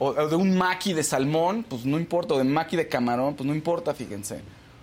o, 0.00 0.06
o 0.08 0.28
de 0.28 0.34
un 0.34 0.58
maqui 0.58 0.92
de 0.94 1.04
salmón, 1.04 1.64
pues 1.68 1.84
no 1.84 1.96
importa, 1.96 2.34
o 2.34 2.38
de 2.38 2.42
maqui 2.44 2.76
de 2.76 2.88
camarón, 2.88 3.36
pues 3.36 3.46
no 3.46 3.54
importa, 3.54 3.94
fíjense. 3.94 4.40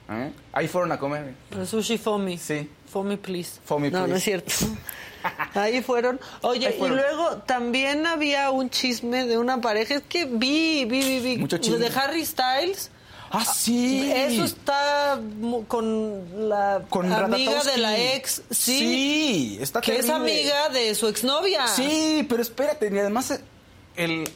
¿Eh? 0.09 0.31
Ahí 0.53 0.69
fueron 0.69 0.93
a 0.93 0.97
comer. 0.97 1.33
El 1.51 1.67
sushi 1.67 1.97
foamy. 1.97 2.37
Sí. 2.37 2.69
Foamy, 2.89 3.17
please. 3.17 3.59
Foamy, 3.65 3.91
no, 3.91 3.99
no 3.99 4.05
please. 4.05 4.17
es 4.17 4.23
cierto. 4.23 4.53
Ahí 5.55 5.81
fueron. 5.81 6.21
Oye, 6.41 6.67
Ahí 6.67 6.73
fueron. 6.79 6.97
y 6.97 7.01
luego 7.01 7.37
también 7.39 8.07
había 8.07 8.49
un 8.51 8.69
chisme 8.69 9.25
de 9.25 9.37
una 9.37 9.59
pareja. 9.59 9.95
Es 9.95 10.03
que 10.07 10.23
vi, 10.23 10.85
vi, 10.85 11.01
vi, 11.01 11.19
vi. 11.19 11.37
Mucho 11.37 11.57
chisme. 11.57 11.79
De 11.79 11.87
Harry 11.99 12.25
Styles. 12.25 12.89
¡Ah, 13.35 13.43
sí! 13.43 14.11
Eso 14.15 14.43
está 14.43 15.19
con 15.67 16.47
la 16.49 16.83
Con 16.87 17.11
amiga 17.11 17.63
de 17.63 17.77
la 17.77 17.97
ex. 17.97 18.43
Sí. 18.51 18.77
Sí, 18.77 19.57
está 19.59 19.81
Que 19.81 19.97
es 19.97 20.09
amiga 20.09 20.69
de 20.69 20.93
su 20.93 21.07
exnovia. 21.07 21.67
Sí, 21.67 22.25
pero 22.29 22.43
espérate, 22.43 22.91
y 22.93 22.99
además 22.99 23.39
el, 23.95 24.29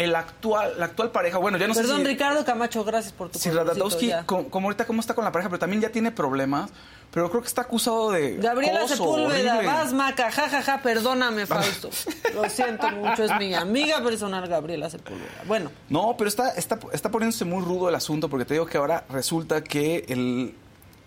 el 0.00 0.14
actual, 0.14 0.74
la 0.78 0.86
actual 0.86 1.10
pareja, 1.10 1.38
bueno, 1.38 1.58
ya 1.58 1.68
no 1.68 1.74
Perdón, 1.74 1.98
sé 1.98 2.02
si, 2.02 2.08
Ricardo 2.08 2.44
Camacho, 2.44 2.84
gracias 2.84 3.12
por 3.12 3.30
tu 3.30 3.38
si 3.38 3.50
Radatowski, 3.50 4.10
como, 4.24 4.48
como 4.48 4.68
ahorita 4.68 4.86
cómo 4.86 5.00
está 5.00 5.14
con 5.14 5.24
la 5.24 5.32
pareja, 5.32 5.50
pero 5.50 5.58
también 5.58 5.82
ya 5.82 5.90
tiene 5.90 6.10
problemas, 6.10 6.70
pero 7.10 7.28
creo 7.28 7.42
que 7.42 7.48
está 7.48 7.62
acusado 7.62 8.10
de 8.10 8.36
Gabriela 8.36 8.78
acoso 8.78 8.96
Sepúlveda, 8.96 9.56
horrible. 9.56 9.66
vas, 9.66 9.92
Maca, 9.92 10.30
jajaja, 10.30 10.80
perdóname, 10.82 11.44
Fausto. 11.46 11.90
Lo 12.34 12.48
siento 12.48 12.88
mucho, 12.90 13.24
es 13.24 13.36
mi 13.38 13.52
amiga 13.52 14.02
personal, 14.02 14.48
Gabriela 14.48 14.88
Sepúlveda. 14.88 15.42
Bueno, 15.46 15.70
No, 15.90 16.14
pero 16.16 16.28
está, 16.28 16.50
está, 16.50 16.78
está 16.92 17.10
poniéndose 17.10 17.44
muy 17.44 17.62
rudo 17.62 17.88
el 17.90 17.94
asunto 17.94 18.30
porque 18.30 18.46
te 18.46 18.54
digo 18.54 18.64
que 18.66 18.78
ahora 18.78 19.04
resulta 19.10 19.62
que 19.62 20.06
el, 20.08 20.54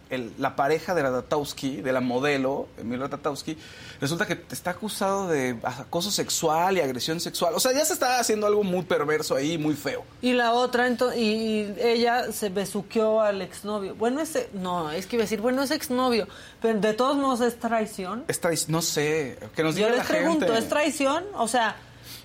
el- 0.09 0.31
la 0.37 0.55
pareja 0.55 0.93
de 0.93 1.01
Radatowski, 1.01 1.81
de 1.81 1.91
la 1.91 2.01
modelo, 2.01 2.67
Emil 2.77 2.99
Radatowski, 2.99 3.57
resulta 3.99 4.25
que 4.27 4.43
está 4.51 4.71
acusado 4.71 5.27
de 5.27 5.57
acoso 5.63 6.11
sexual 6.11 6.77
y 6.77 6.81
agresión 6.81 7.19
sexual. 7.19 7.53
O 7.55 7.59
sea, 7.59 7.71
ya 7.71 7.83
se 7.85 7.93
está 7.93 8.19
haciendo 8.19 8.45
algo 8.47 8.63
muy 8.63 8.83
perverso 8.83 9.35
ahí, 9.35 9.57
muy 9.57 9.75
feo. 9.75 10.03
y 10.21 10.33
la 10.33 10.53
otra, 10.53 10.87
ento- 10.89 11.15
y, 11.15 11.21
y 11.21 11.75
ella 11.79 12.31
se 12.31 12.49
besuqueó 12.49 13.21
al 13.21 13.41
exnovio. 13.41 13.95
Bueno, 13.95 14.21
ese, 14.21 14.49
no, 14.53 14.91
es 14.91 15.05
que 15.07 15.15
iba 15.15 15.23
a 15.23 15.25
decir, 15.25 15.41
bueno, 15.41 15.63
es 15.63 15.71
exnovio, 15.71 16.27
pero 16.61 16.79
de 16.79 16.93
todos 16.93 17.15
modos 17.17 17.41
es 17.41 17.59
traición. 17.59 18.23
Es 18.27 18.41
trai- 18.41 18.67
no 18.67 18.81
sé, 18.81 19.37
que 19.55 19.63
nos 19.63 19.75
diga 19.75 19.87
Yo 19.87 19.95
la 19.95 20.01
les 20.03 20.07
pregunto, 20.11 20.45
gente. 20.45 20.59
¿es 20.59 20.69
traición? 20.69 21.23
O 21.35 21.47
sea, 21.47 21.75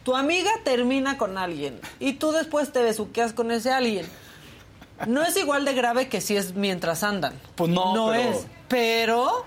tu 0.04 0.14
amiga 0.16 0.50
termina 0.64 1.16
con 1.18 1.38
alguien 1.38 1.80
y 2.00 2.14
tú 2.14 2.32
después 2.32 2.72
te 2.72 2.82
besuqueas 2.82 3.32
con 3.32 3.50
ese 3.50 3.70
alguien. 3.72 4.06
No 5.06 5.22
es 5.22 5.36
igual 5.36 5.64
de 5.64 5.74
grave 5.74 6.08
que 6.08 6.20
si 6.20 6.36
es 6.36 6.54
mientras 6.54 7.02
andan. 7.02 7.34
Pues 7.54 7.70
no, 7.70 7.94
No 7.94 8.10
pero- 8.10 8.30
es. 8.30 8.46
Pero. 8.68 9.44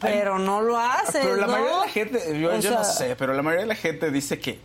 Pero 0.00 0.38
no 0.38 0.60
lo 0.60 0.76
haces. 0.78 1.22
Pero 1.22 1.36
la 1.36 1.46
¿no? 1.46 1.52
mayoría 1.52 1.74
de 1.74 1.80
la 1.86 1.88
gente, 1.92 2.40
yo, 2.40 2.70
no 2.70 2.84
sé, 2.84 3.16
pero 3.16 3.32
la 3.32 3.42
mayoría 3.42 3.62
de 3.62 3.68
la 3.68 3.74
gente 3.76 4.10
dice 4.10 4.38
que, 4.38 4.58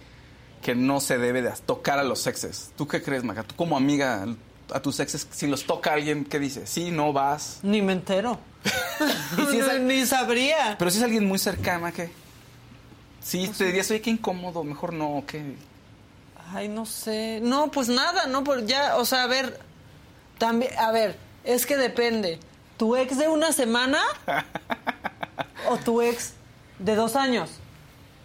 que 0.62 0.76
no 0.76 0.99
se 0.99 1.18
debe 1.18 1.41
de 1.41 1.51
tocar 1.66 1.99
a 1.99 2.03
los 2.03 2.28
exes. 2.28 2.72
¿Tú 2.76 2.88
qué 2.88 3.01
crees, 3.01 3.24
Maca? 3.24 3.43
Tú 3.43 3.55
como 3.55 3.78
amiga 3.78 4.26
a 4.74 4.80
tus 4.82 4.99
exes, 4.99 5.28
si 5.32 5.47
los 5.47 5.66
toca 5.66 5.93
alguien, 5.93 6.26
¿qué 6.26 6.38
dice? 6.39 6.68
Sí, 6.68 6.91
no 6.91 7.14
vas. 7.14 7.59
Ni 7.64 7.82
me 7.82 7.93
entero. 7.93 8.39
Si 9.49 9.57
es- 9.57 9.80
Ni 9.82 10.05
sabría. 10.05 10.76
Pero 10.78 10.91
si 10.91 10.97
es 10.97 11.03
alguien 11.03 11.26
muy 11.26 11.39
cercana, 11.39 11.91
¿qué? 11.91 12.12
Sí, 13.22 13.49
te 13.57 13.66
dirías, 13.66 13.89
oye, 13.89 14.01
qué 14.01 14.09
incómodo, 14.12 14.64
mejor 14.64 14.93
no, 14.93 15.24
¿qué? 15.26 15.55
Ay, 16.54 16.68
no 16.68 16.86
sé. 16.86 17.39
No, 17.41 17.72
pues 17.72 17.88
nada, 17.88 18.26
no, 18.28 18.43
por 18.43 18.66
ya, 18.66 18.97
o 18.97 19.06
sea, 19.06 19.24
a 19.24 19.28
ver, 19.28 19.60
también, 20.38 20.78
a 20.78 20.91
ver, 20.91 21.16
es 21.43 21.66
que 21.66 21.78
depende. 21.78 22.39
¿Tu 22.78 22.95
ex 22.95 23.18
de 23.18 23.28
una 23.28 23.52
semana 23.52 23.99
o 25.70 25.78
tu 25.78 26.02
ex 26.02 26.34
de 26.80 26.95
dos 26.95 27.16
años? 27.16 27.52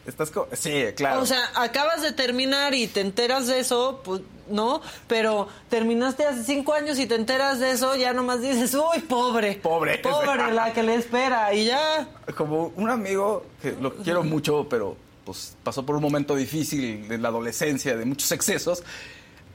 Estás 0.07 0.31
co- 0.31 0.49
sí, 0.53 0.85
claro. 0.97 1.21
O 1.21 1.27
sea, 1.27 1.51
acabas 1.57 2.01
de 2.01 2.13
terminar 2.13 2.75
y 2.75 2.87
te 2.87 3.01
enteras 3.01 3.49
de 3.49 3.59
eso, 3.59 4.01
pues 4.05 4.23
no, 4.49 4.81
pero 5.09 5.49
terminaste 5.69 6.25
hace 6.25 6.45
cinco 6.45 6.73
años 6.75 6.99
y 7.01 7.07
te 7.07 7.17
enteras 7.17 7.59
de 7.59 7.73
eso, 7.73 7.97
ya 7.97 8.13
nomás 8.13 8.41
dices, 8.41 8.73
uy, 8.75 9.01
pobre. 9.03 9.57
Pobre. 9.57 9.99
Pobre 9.99 10.53
la 10.53 10.73
que 10.73 10.85
le 10.85 10.95
espera 10.95 11.53
y 11.53 11.65
ya. 11.65 12.07
como 12.37 12.73
un 12.77 12.89
amigo 12.89 13.45
que 13.61 13.73
lo 13.73 13.95
quiero 13.97 14.23
mucho, 14.23 14.69
pero 14.71 14.97
pues 15.27 15.57
pasó 15.63 15.85
por 15.85 15.97
un 15.97 16.03
momento 16.03 16.37
difícil 16.37 17.13
en 17.13 17.21
la 17.21 17.29
adolescencia, 17.29 17.97
de 17.97 18.05
muchos 18.07 18.33
excesos, 18.33 18.83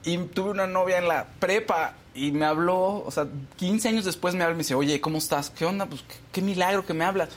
y 0.03 0.17
tuve 0.17 0.51
una 0.51 0.67
novia 0.67 0.99
en 0.99 1.07
la 1.07 1.27
prepa 1.39 1.95
y 2.13 2.31
me 2.31 2.45
habló, 2.45 3.03
o 3.03 3.09
sea, 3.09 3.27
15 3.55 3.87
años 3.87 4.05
después 4.05 4.35
me 4.35 4.43
habla 4.43 4.53
y 4.53 4.57
me 4.57 4.63
dice, 4.63 4.75
oye, 4.75 4.99
¿cómo 4.99 5.17
estás? 5.17 5.49
¿Qué 5.49 5.65
onda? 5.65 5.85
Pues 5.85 6.01
qué, 6.01 6.15
qué 6.33 6.41
milagro 6.41 6.85
que 6.85 6.93
me 6.93 7.05
hablas. 7.05 7.29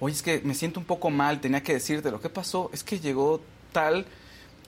Oye, 0.00 0.14
es 0.14 0.22
que 0.22 0.40
me 0.44 0.54
siento 0.54 0.78
un 0.78 0.86
poco 0.86 1.10
mal, 1.10 1.40
tenía 1.40 1.62
que 1.62 1.72
decirte 1.72 2.10
lo 2.10 2.20
que 2.20 2.28
pasó, 2.28 2.70
es 2.72 2.84
que 2.84 3.00
llegó 3.00 3.40
tal 3.72 4.06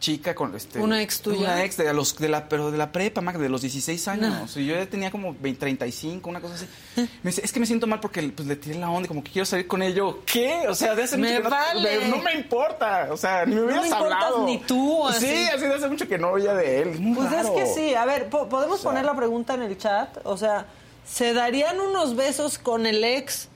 chica 0.01 0.35
con 0.35 0.57
este 0.57 0.81
¿Una 0.81 1.01
ex 1.03 1.21
tuya? 1.21 1.39
una 1.41 1.63
ex 1.65 1.77
de 1.77 1.93
los 1.95 2.17
de 2.17 2.29
la 2.29 2.49
pero 2.49 2.71
de 2.73 2.79
la 2.79 2.91
prepa 2.91 3.21
Mac, 3.21 3.37
de 3.37 3.49
los 3.49 3.61
16 3.61 4.09
años. 4.09 4.57
Y 4.57 4.67
yo 4.67 4.75
ya 4.75 4.87
tenía 4.87 5.11
como 5.11 5.35
20, 5.39 5.61
35 5.61 6.29
una 6.29 6.41
cosa 6.41 6.55
así. 6.55 6.67
Me 6.97 7.31
dice 7.31 7.43
es 7.45 7.53
que 7.53 7.61
me 7.61 7.67
siento 7.67 7.87
mal 7.87 8.01
porque 8.01 8.23
pues 8.35 8.49
le 8.49 8.57
tiré 8.57 8.79
la 8.79 8.91
onda 8.91 9.05
y 9.05 9.09
como 9.09 9.23
que 9.23 9.31
quiero 9.31 9.47
salir 9.47 9.67
con 9.69 9.83
ello 9.83 10.23
qué 10.25 10.65
o 10.69 10.75
sea 10.75 10.95
de 10.95 11.03
hace 11.05 11.17
Me 11.19 11.39
mucho 11.39 11.51
que 11.51 11.75
no- 11.75 11.81
de- 11.83 12.09
no, 12.09 12.17
me 12.23 12.33
importa. 12.35 13.09
O 13.13 13.17
sea 13.17 13.45
ni 13.47 13.55
me 13.55 13.61
hubieras 13.63 13.83
me 13.83 13.89
importas 13.89 14.23
hablado. 14.25 14.45
ni 14.47 14.59
tú, 14.59 15.07
así. 15.07 15.27
sí 15.27 15.45
así. 15.55 15.67
de 15.67 15.75
hace 15.75 15.89
mucho 15.89 16.09
que 16.09 16.19
no 16.19 16.31
oía 16.31 16.55
de 16.55 16.81
él. 16.83 16.99
Muy 16.99 17.15
Pues 17.17 17.31
raro. 17.31 17.55
es 17.57 17.63
que 17.63 17.67
sí, 17.75 17.95
a 17.95 18.05
ver, 18.07 18.29
po- 18.31 18.49
podemos 18.49 18.81
poner 18.81 19.05
la 19.05 19.15
pregunta 19.15 19.53
en 19.55 19.63
el 19.63 19.77
chat, 19.77 20.17
o 20.25 20.37
sea, 20.39 20.65
¿se 21.07 21.35
darían 21.35 21.79
unos 21.79 22.17
besos 22.17 22.59
con 22.59 22.87
el 22.87 23.05
ex 23.05 23.50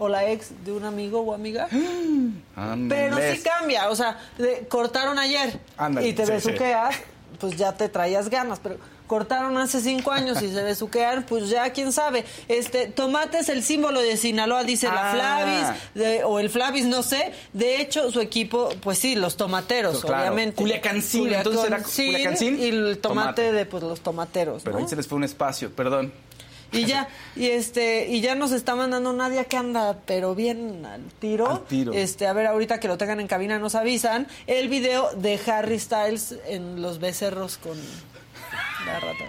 o 0.00 0.08
la 0.08 0.28
ex 0.28 0.50
de 0.64 0.72
un 0.72 0.84
amigo 0.84 1.20
o 1.20 1.32
amiga? 1.34 1.68
Pero 2.88 3.16
sí 3.32 3.40
cambia, 3.42 3.88
o 3.90 3.96
sea, 3.96 4.18
de- 4.38 4.66
cortaron 4.68 5.18
ayer 5.18 5.60
Ándale, 5.76 6.08
y 6.08 6.12
te 6.12 6.26
sí, 6.26 6.32
besuqueas, 6.32 6.96
pues 7.38 7.56
ya 7.56 7.72
te 7.76 7.88
traías 7.88 8.28
ganas, 8.28 8.58
pero 8.60 8.76
cortaron 9.06 9.56
hace 9.58 9.80
cinco 9.80 10.12
años 10.12 10.40
y 10.42 10.52
se 10.52 10.62
besuquean, 10.62 11.24
pues 11.24 11.48
ya 11.48 11.70
quién 11.72 11.90
sabe. 11.92 12.24
Este, 12.48 12.86
tomate 12.86 13.38
es 13.38 13.48
el 13.48 13.62
símbolo 13.64 14.00
de 14.00 14.16
Sinaloa, 14.16 14.62
dice 14.62 14.86
la 14.88 15.10
Ah. 15.10 15.14
Flavis, 15.14 15.82
de- 15.94 16.22
o 16.24 16.38
el 16.38 16.48
Flavis, 16.50 16.84
no 16.86 17.02
sé. 17.02 17.32
De 17.52 17.80
hecho, 17.80 18.10
su 18.12 18.20
equipo, 18.20 18.68
pues 18.82 18.98
sí, 18.98 19.16
los 19.16 19.36
tomateros, 19.36 19.92
Pues 19.94 20.04
claro. 20.04 20.22
obviamente. 20.22 20.56
Culiacancín, 20.56 21.32
entonces 21.32 21.64
era 21.64 21.78
Culiacancín 21.78 22.12
Culiacancín, 22.12 22.58
y 22.60 22.64
el 22.68 22.98
tomate, 22.98 23.42
tomate. 23.42 23.52
de 23.52 23.66
pues 23.66 23.82
los 23.82 24.00
tomateros, 24.00 24.62
pero 24.62 24.76
¿no? 24.78 24.84
ahí 24.84 24.88
se 24.88 24.96
les 24.96 25.06
fue 25.08 25.16
un 25.16 25.24
espacio 25.24 25.70
perdón 25.72 26.12
Y 26.72 26.84
ya, 26.84 27.08
y 27.36 27.46
este, 27.46 28.06
y 28.08 28.20
ya 28.20 28.34
nos 28.34 28.52
está 28.52 28.74
mandando 28.74 29.12
Nadia 29.12 29.44
que 29.44 29.56
anda, 29.56 29.98
pero 30.06 30.34
bien 30.34 30.84
al 30.86 31.02
tiro. 31.18 31.50
Al 31.50 31.64
tiro. 31.64 31.92
Este, 31.92 32.26
a 32.26 32.32
ver, 32.32 32.46
ahorita 32.46 32.78
que 32.80 32.88
lo 32.88 32.96
tengan 32.96 33.20
en 33.20 33.26
cabina 33.26 33.58
nos 33.58 33.74
avisan. 33.74 34.26
El 34.46 34.68
video 34.68 35.10
de 35.14 35.40
Harry 35.46 35.78
Styles 35.78 36.36
en 36.46 36.80
los 36.80 36.98
becerros 37.00 37.58
con 37.58 37.76
la 38.86 39.00
rata. 39.00 39.24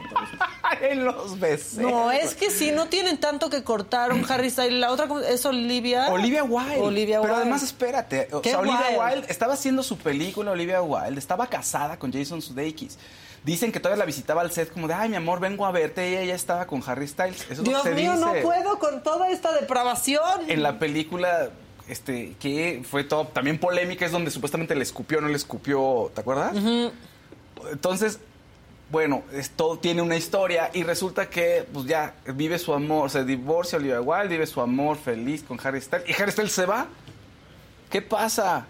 en 0.82 1.04
los 1.04 1.40
besos 1.40 1.80
No, 1.80 2.12
es 2.12 2.36
que 2.36 2.50
sí, 2.50 2.72
no 2.72 2.88
tienen 2.88 3.18
tanto 3.18 3.50
que 3.50 3.64
cortar 3.64 4.14
un 4.14 4.26
Harry 4.30 4.50
Styles. 4.50 4.74
La 4.80 4.92
otra 4.92 5.08
es 5.28 5.46
Olivia. 5.46 6.10
Olivia 6.10 6.44
Wilde. 6.44 6.80
Olivia 6.80 7.22
Pero 7.22 7.34
Wilde. 7.34 7.42
además, 7.44 7.64
espérate. 7.64 8.28
O 8.32 8.42
sea, 8.42 8.60
Olivia 8.60 8.80
Wilde. 8.90 9.16
Wilde 9.16 9.32
estaba 9.32 9.54
haciendo 9.54 9.84
su 9.84 9.98
película, 9.98 10.52
Olivia 10.52 10.82
Wilde. 10.82 11.20
Estaba 11.20 11.48
casada 11.48 11.98
con 11.98 12.12
Jason 12.14 12.42
Sudeikis. 12.42 12.98
Dicen 13.44 13.72
que 13.72 13.80
todavía 13.80 14.00
la 14.00 14.06
visitaba 14.06 14.42
al 14.42 14.52
set 14.52 14.72
como 14.72 14.88
de, 14.88 14.94
ay, 14.94 15.10
mi 15.10 15.16
amor, 15.16 15.40
vengo 15.40 15.66
a 15.66 15.72
verte. 15.72 16.10
Y 16.10 16.14
ella 16.14 16.26
ya 16.26 16.36
estaba 16.36 16.68
con 16.68 16.84
Harry 16.86 17.08
Styles. 17.08 17.50
Eso 17.50 17.64
Dios 17.64 17.82
se 17.82 17.92
mío, 17.92 18.16
no 18.16 18.34
puedo 18.44 18.78
con 18.78 19.02
toda 19.02 19.30
esta 19.30 19.52
depravación. 19.54 20.50
En 20.50 20.62
la 20.62 20.78
película, 20.78 21.50
este, 21.88 22.36
que 22.40 22.84
fue 22.88 23.04
todo 23.04 23.26
también 23.28 23.58
polémica, 23.58 24.06
es 24.06 24.12
donde 24.12 24.30
supuestamente 24.30 24.76
le 24.76 24.84
escupió, 24.84 25.22
no 25.22 25.28
le 25.28 25.36
escupió, 25.36 26.12
¿te 26.14 26.22
acuerdas? 26.22 26.56
Entonces, 27.72 28.20
bueno, 28.92 29.24
esto 29.32 29.80
tiene 29.80 30.02
una 30.02 30.18
historia 30.18 30.70
y 30.74 30.84
resulta 30.84 31.30
que 31.30 31.66
pues 31.72 31.86
ya 31.86 32.14
vive 32.36 32.60
su 32.60 32.74
amor, 32.74 33.10
se 33.10 33.24
divorcia 33.24 33.78
Olivia 33.78 34.02
Wilde, 34.02 34.28
vive 34.28 34.46
su 34.46 34.60
amor 34.60 34.98
feliz 34.98 35.44
con 35.44 35.60
Harry 35.64 35.80
Styles 35.82 36.10
y 36.10 36.22
Harry 36.22 36.32
Styles 36.32 36.52
se 36.52 36.66
va. 36.66 36.88
¿Qué 37.90 38.02
pasa? 38.02 38.68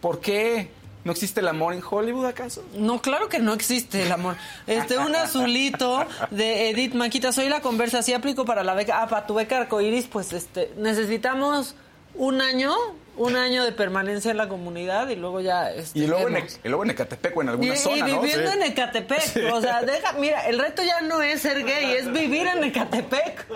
¿Por 0.00 0.20
qué? 0.20 0.70
¿No 1.04 1.12
existe 1.12 1.40
el 1.40 1.48
amor 1.48 1.74
en 1.74 1.82
Hollywood 1.88 2.24
acaso? 2.24 2.64
No, 2.74 3.02
claro 3.02 3.28
que 3.28 3.38
no 3.38 3.52
existe 3.52 4.02
el 4.02 4.12
amor. 4.12 4.36
Este, 4.66 4.96
un 4.98 5.14
azulito 5.14 6.06
de 6.30 6.70
Edith 6.70 6.94
Maquita. 6.94 7.30
Soy 7.30 7.48
la 7.50 7.60
conversa. 7.60 8.02
Sí 8.02 8.14
aplico 8.14 8.46
para 8.46 8.64
la 8.64 8.74
beca. 8.74 9.02
Ah, 9.02 9.06
para 9.06 9.26
tu 9.26 9.34
beca 9.34 9.58
arcoiris, 9.58 10.06
pues 10.06 10.32
este, 10.32 10.72
necesitamos 10.78 11.74
un 12.16 12.40
año, 12.40 12.72
un 13.16 13.36
año 13.36 13.64
de 13.64 13.72
permanencia 13.72 14.30
en 14.30 14.36
la 14.36 14.48
comunidad 14.48 15.08
y 15.08 15.16
luego 15.16 15.40
ya. 15.40 15.70
Este, 15.72 15.98
Y 16.00 16.06
luego, 16.06 16.28
en, 16.28 16.46
y 16.64 16.68
luego 16.68 16.84
en 16.84 16.90
Ecatepec 16.90 17.36
o 17.36 17.42
en 17.42 17.46
Y, 17.46 17.50
alguna 17.50 17.74
y 17.74 17.76
zona, 17.76 17.96
¿no? 18.08 18.20
viviendo 18.20 18.50
Sí. 18.50 18.56
en 18.58 18.62
Ecatepec. 18.64 19.52
O 19.52 19.60
sea, 19.60 19.82
deja, 19.82 20.12
mira, 20.14 20.46
el 20.48 20.58
reto 20.58 20.82
ya 20.82 21.00
no 21.00 21.22
es 21.22 21.40
ser 21.42 21.64
gay, 21.64 21.92
es 21.92 22.10
vivir 22.12 22.46
en 22.46 22.64
Ecatepec. 22.64 23.46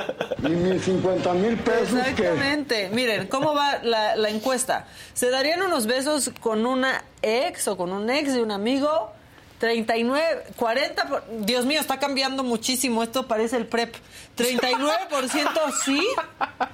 Y 0.45 0.49
mis 0.49 0.83
50 0.83 1.33
mil 1.35 1.57
pesos 1.59 1.91
que... 1.91 2.11
Exactamente. 2.11 2.89
Miren, 2.91 3.27
¿cómo 3.29 3.55
va 3.55 3.79
la, 3.83 4.17
la 4.17 4.29
encuesta? 4.29 4.87
¿Se 5.15 5.31
darían 5.31 5.63
unos 5.63 5.87
besos 5.87 6.31
con 6.41 6.65
una 6.67 7.03
ex 7.23 7.67
o 7.69 7.77
con 7.77 7.93
un 7.93 8.09
ex 8.11 8.35
de 8.35 8.43
un 8.43 8.51
amigo? 8.53 9.13
39, 9.59 10.45
40, 10.57 11.05
por- 11.09 11.25
Dios 11.41 11.67
mío, 11.67 11.81
está 11.81 11.99
cambiando 11.99 12.45
muchísimo, 12.45 13.03
esto 13.03 13.27
parece 13.27 13.57
el 13.57 13.67
PREP. 13.67 13.95
39% 14.37 15.73
sí, 15.85 16.01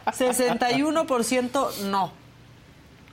61% 0.07 1.71
no. 1.85 2.13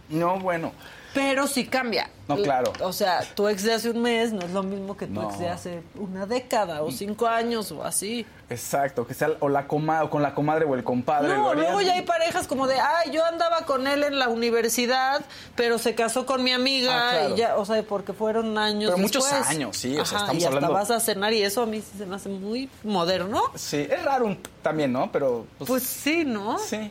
No, 0.10 0.40
bueno. 0.40 0.74
Pero 1.14 1.46
sí 1.48 1.66
cambia. 1.66 2.10
No, 2.30 2.38
claro. 2.38 2.72
O 2.80 2.94
sea, 2.94 3.20
tu 3.36 3.50
ex 3.50 3.64
de 3.64 3.74
hace 3.74 3.90
un 3.90 4.02
mes 4.02 4.32
no 4.32 4.42
es 4.46 4.52
lo 4.52 4.64
mismo 4.64 4.96
que 4.96 5.08
tu 5.08 5.14
No. 5.14 5.30
ex 5.30 5.40
de 5.40 5.50
hace 5.50 5.84
una 5.96 6.26
década 6.26 6.82
o 6.84 6.92
cinco 6.92 7.28
años 7.28 7.70
o 7.74 7.84
así. 7.84 8.26
Exacto, 8.50 9.06
que 9.06 9.14
sea 9.14 9.30
o 9.42 9.50
la 9.50 9.68
coma, 9.68 10.04
o 10.04 10.10
con 10.10 10.22
la 10.22 10.34
comadre 10.34 10.64
o 10.66 10.74
el 10.76 10.84
compadre. 10.86 11.34
No, 11.34 11.54
luego 11.54 11.82
ya 11.82 11.94
hay 11.96 12.04
parejas 12.04 12.48
como 12.48 12.66
de, 12.68 12.80
ay, 12.80 13.12
yo 13.12 13.26
andaba 13.26 13.66
con 13.66 13.88
él 13.88 14.04
en 14.04 14.20
la 14.20 14.30
universidad, 14.30 15.22
pero 15.56 15.78
se 15.78 15.96
casó 15.96 16.26
con 16.26 16.44
mi 16.44 16.52
amiga 16.54 16.92
Ah, 16.96 17.12
claro. 17.12 17.36
y 17.36 17.38
ya, 17.38 17.58
o 17.58 17.66
sea, 17.66 17.84
porque 17.84 18.14
fueron 18.14 18.58
años 18.58 18.92
Pero 18.92 18.98
muchos 19.02 19.30
años, 19.32 19.76
sí, 19.76 19.98
o 19.98 20.06
sea, 20.06 20.18
Ajá, 20.20 20.26
estamos 20.28 20.42
y 20.44 20.46
hasta 20.46 20.56
hablando- 20.58 20.74
vas 20.74 20.92
a 20.92 21.00
cenar 21.02 21.34
y 21.34 21.44
eso 21.44 21.64
a 21.64 21.66
mí 21.66 21.82
sí 21.82 21.98
se 21.98 22.06
me 22.06 22.16
hace 22.16 22.30
muy 22.30 22.70
moderno. 22.84 23.42
Sí, 23.56 23.86
es 23.90 24.04
raro 24.04 24.38
también, 24.62 24.94
¿no? 24.94 25.12
Pero 25.12 25.46
pues, 25.58 25.68
Pues 25.68 25.84
sí, 25.84 26.24
¿no? 26.26 26.58
sí. 26.58 26.90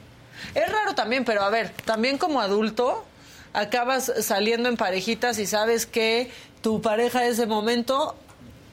Es 0.54 0.72
raro 0.72 0.94
también, 0.94 1.24
pero 1.26 1.42
a 1.42 1.50
ver, 1.50 1.70
también 1.84 2.16
como 2.16 2.40
adulto 2.40 3.04
acabas 3.53 4.12
saliendo 4.20 4.68
en 4.68 4.76
parejitas 4.76 5.38
y 5.38 5.46
sabes 5.46 5.86
que 5.86 6.30
tu 6.62 6.80
pareja 6.82 7.20
de 7.22 7.28
ese 7.28 7.46
momento 7.46 8.14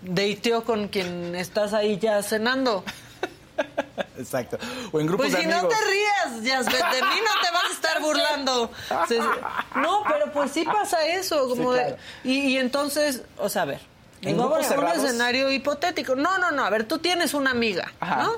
dateó 0.01 0.63
con 0.63 0.87
quien 0.89 1.35
estás 1.35 1.73
ahí 1.73 1.97
ya 1.97 2.21
cenando. 2.23 2.83
Exacto. 4.17 4.57
O 4.91 4.99
en 4.99 5.07
grupos 5.07 5.27
Pues 5.27 5.37
de 5.37 5.41
si 5.43 5.47
no 5.47 5.67
te 5.67 5.75
rías, 5.75 6.43
Yasbet, 6.43 6.73
de 6.91 7.01
mí 7.01 7.15
no 7.23 7.41
te 7.41 7.51
vas 7.53 7.63
a 7.69 7.73
estar 7.73 8.01
burlando. 8.01 8.71
No, 9.75 10.03
pero 10.07 10.31
pues 10.33 10.51
sí 10.51 10.63
pasa 10.65 11.05
eso, 11.07 11.47
como 11.49 11.73
Sí, 11.73 11.79
de- 11.79 11.95
y, 12.23 12.39
y 12.53 12.57
entonces, 12.57 13.21
o 13.37 13.49
sea, 13.49 13.63
a 13.63 13.65
ver, 13.65 13.79
En 14.21 14.39
un 14.39 14.51
escenario 14.59 15.51
hipotético. 15.51 16.15
No, 16.15 16.37
no, 16.39 16.51
no, 16.51 16.65
a 16.65 16.69
ver, 16.69 16.85
tú 16.87 16.97
tienes 16.99 17.33
una 17.33 17.51
amiga, 17.51 17.91
Ajá. 17.99 18.23
¿no? 18.23 18.31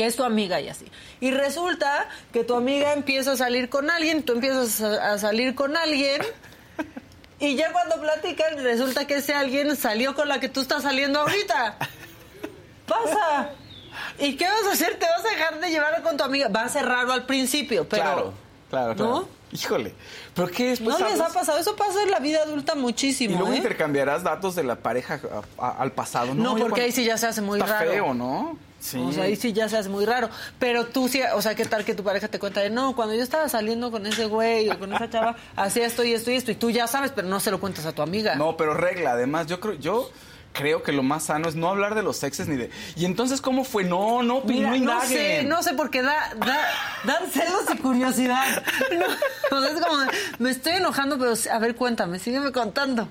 Que 0.00 0.06
es 0.06 0.16
tu 0.16 0.24
amiga 0.24 0.58
y 0.62 0.68
así. 0.70 0.86
Y 1.20 1.30
resulta 1.30 2.08
que 2.32 2.42
tu 2.42 2.54
amiga 2.54 2.94
empieza 2.94 3.32
a 3.32 3.36
salir 3.36 3.68
con 3.68 3.90
alguien, 3.90 4.22
tú 4.22 4.32
empiezas 4.32 4.80
a, 4.80 5.12
a 5.12 5.18
salir 5.18 5.54
con 5.54 5.76
alguien. 5.76 6.22
Y 7.38 7.54
ya 7.54 7.70
cuando 7.70 8.00
platican, 8.00 8.56
resulta 8.64 9.06
que 9.06 9.16
ese 9.16 9.34
alguien 9.34 9.76
salió 9.76 10.14
con 10.14 10.26
la 10.26 10.40
que 10.40 10.48
tú 10.48 10.62
estás 10.62 10.84
saliendo 10.84 11.20
ahorita. 11.20 11.76
Pasa. 12.86 13.50
¿Y 14.18 14.36
qué 14.36 14.46
vas 14.46 14.66
a 14.68 14.72
hacer? 14.72 14.98
¿Te 14.98 15.04
vas 15.04 15.22
a 15.22 15.28
dejar 15.28 15.60
de 15.60 15.68
llevar 15.68 16.02
con 16.02 16.16
tu 16.16 16.24
amiga? 16.24 16.48
Va 16.48 16.62
a 16.62 16.68
ser 16.70 16.86
raro 16.86 17.12
al 17.12 17.26
principio, 17.26 17.86
pero... 17.86 18.02
Claro, 18.02 18.34
claro, 18.70 18.94
claro. 18.96 19.10
¿No? 19.10 19.28
Híjole. 19.52 19.92
¿Pero 20.34 20.48
qué 20.48 20.68
después 20.70 20.98
¿No 20.98 21.08
les 21.10 21.20
ha 21.20 21.28
pasado? 21.28 21.58
Eso 21.58 21.76
pasa 21.76 22.02
en 22.02 22.10
la 22.10 22.20
vida 22.20 22.38
adulta 22.42 22.72
Y 22.74 22.78
muchísimo, 22.78 23.36
luego 23.38 23.52
¿eh? 23.52 23.56
intercambiarás 23.58 24.22
datos 24.22 24.54
de 24.54 24.62
la 24.62 24.76
pareja 24.76 25.20
a- 25.58 25.66
a- 25.66 25.82
al 25.82 25.92
pasado. 25.92 26.34
No, 26.34 26.42
yo 26.42 26.50
porque 26.52 26.60
cuando- 26.70 26.82
ahí 26.86 26.92
sí 26.92 27.04
ya 27.04 27.18
se 27.18 27.26
hace 27.26 27.42
muy 27.42 27.60
Está 27.60 27.80
raro. 27.80 27.90
feo, 27.90 28.14
¿no? 28.14 28.56
Sí. 28.80 28.98
O 28.98 29.12
sea, 29.12 29.24
ahí 29.24 29.36
sí 29.36 29.52
ya 29.52 29.68
se 29.68 29.76
hace 29.76 29.88
muy 29.90 30.06
raro. 30.06 30.30
Pero 30.58 30.86
tú 30.86 31.06
sí, 31.08 31.20
o 31.34 31.42
sea, 31.42 31.54
¿qué 31.54 31.64
tal 31.66 31.84
que 31.84 31.94
tu 31.94 32.02
pareja 32.02 32.28
te 32.28 32.38
cuenta 32.38 32.60
de 32.60 32.70
no, 32.70 32.96
cuando 32.96 33.14
yo 33.14 33.22
estaba 33.22 33.48
saliendo 33.48 33.90
con 33.90 34.06
ese 34.06 34.24
güey 34.26 34.68
o 34.70 34.78
con 34.78 34.92
esa 34.94 35.08
chava, 35.10 35.36
hacía 35.54 35.86
esto 35.86 36.02
y 36.02 36.14
esto 36.14 36.30
y 36.30 36.36
esto, 36.36 36.50
y 36.50 36.54
tú 36.54 36.70
ya 36.70 36.86
sabes, 36.86 37.12
pero 37.14 37.28
no 37.28 37.40
se 37.40 37.50
lo 37.50 37.60
cuentas 37.60 37.84
a 37.86 37.92
tu 37.92 38.00
amiga. 38.02 38.34
No, 38.36 38.56
pero 38.56 38.72
regla, 38.74 39.12
además, 39.12 39.46
yo 39.46 39.60
creo, 39.60 39.74
yo 39.74 40.10
creo 40.52 40.82
que 40.82 40.90
lo 40.92 41.02
más 41.04 41.24
sano 41.26 41.48
es 41.48 41.54
no 41.54 41.68
hablar 41.68 41.94
de 41.94 42.02
los 42.02 42.22
exes 42.24 42.48
ni 42.48 42.56
de. 42.56 42.70
¿Y 42.96 43.04
entonces 43.04 43.40
cómo 43.40 43.64
fue? 43.64 43.84
No, 43.84 44.22
no, 44.22 44.40
Mira, 44.44 44.62
no 44.62 44.68
no 44.70 44.76
indaguen. 44.76 45.08
sé, 45.08 45.42
no 45.44 45.62
sé, 45.62 45.74
porque 45.74 46.02
da, 46.02 46.34
da, 46.38 46.58
dan 47.04 47.30
celos 47.30 47.64
y 47.72 47.76
curiosidad. 47.78 48.62
No, 49.50 49.58
o 49.58 49.60
sea, 49.62 49.70
es 49.72 49.80
como, 49.80 50.02
me 50.38 50.50
estoy 50.50 50.72
enojando, 50.74 51.18
pero 51.18 51.34
a 51.52 51.58
ver, 51.58 51.74
cuéntame, 51.76 52.18
sígueme 52.18 52.50
contando. 52.50 53.08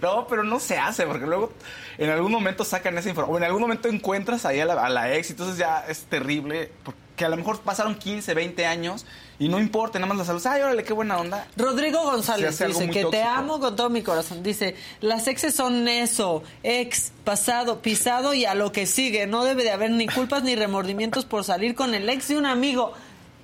No, 0.00 0.26
pero 0.26 0.42
no 0.44 0.58
se 0.58 0.78
hace, 0.78 1.06
porque 1.06 1.26
luego 1.26 1.52
en 2.00 2.10
algún 2.10 2.32
momento 2.32 2.64
sacan 2.64 2.96
esa 2.98 3.08
información, 3.10 3.34
o 3.34 3.38
en 3.38 3.44
algún 3.44 3.60
momento 3.60 3.88
encuentras 3.88 4.46
ahí 4.46 4.58
a 4.58 4.64
la, 4.64 4.72
a 4.84 4.88
la 4.88 5.14
ex, 5.14 5.28
y 5.28 5.32
entonces 5.34 5.58
ya 5.58 5.84
es 5.86 6.04
terrible, 6.04 6.72
porque 6.82 7.24
a 7.24 7.28
lo 7.28 7.36
mejor 7.36 7.60
pasaron 7.60 7.94
15, 7.96 8.32
20 8.32 8.64
años 8.64 9.04
y 9.38 9.48
no 9.48 9.58
importa, 9.60 9.98
nada 9.98 10.08
más 10.08 10.16
la 10.16 10.24
salud. 10.24 10.46
Ay, 10.46 10.62
órale, 10.62 10.82
qué 10.82 10.94
buena 10.94 11.18
onda. 11.18 11.46
Rodrigo 11.56 12.02
González 12.02 12.58
dice 12.58 12.88
que 12.88 13.04
te 13.04 13.22
amo 13.22 13.60
con 13.60 13.76
todo 13.76 13.90
mi 13.90 14.00
corazón. 14.02 14.42
Dice, 14.42 14.74
las 15.02 15.26
exes 15.28 15.54
son 15.54 15.86
eso, 15.88 16.42
ex, 16.62 17.12
pasado, 17.24 17.82
pisado 17.82 18.32
y 18.32 18.46
a 18.46 18.54
lo 18.54 18.72
que 18.72 18.86
sigue. 18.86 19.26
No 19.26 19.44
debe 19.44 19.62
de 19.62 19.70
haber 19.70 19.90
ni 19.90 20.06
culpas 20.06 20.42
ni 20.42 20.56
remordimientos 20.56 21.26
por 21.26 21.44
salir 21.44 21.74
con 21.74 21.94
el 21.94 22.08
ex 22.08 22.28
de 22.28 22.38
un 22.38 22.46
amigo. 22.46 22.94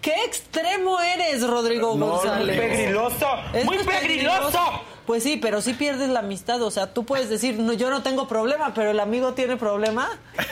¿Qué 0.00 0.14
extremo 0.24 1.00
eres, 1.00 1.46
Rodrigo 1.46 1.94
No, 1.96 2.06
González? 2.12 2.56
muy 2.56 2.66
pegriloso, 2.68 3.26
muy 3.64 3.78
pegriloso. 3.78 4.60
Pues 5.06 5.22
sí, 5.22 5.36
pero 5.36 5.62
sí 5.62 5.72
pierdes 5.74 6.08
la 6.08 6.20
amistad. 6.20 6.60
O 6.62 6.70
sea, 6.70 6.92
tú 6.92 7.04
puedes 7.04 7.28
decir, 7.28 7.58
no, 7.58 7.72
yo 7.72 7.90
no 7.90 8.02
tengo 8.02 8.26
problema, 8.26 8.74
pero 8.74 8.90
el 8.90 9.00
amigo 9.00 9.34
tiene 9.34 9.56
problema. 9.56 10.08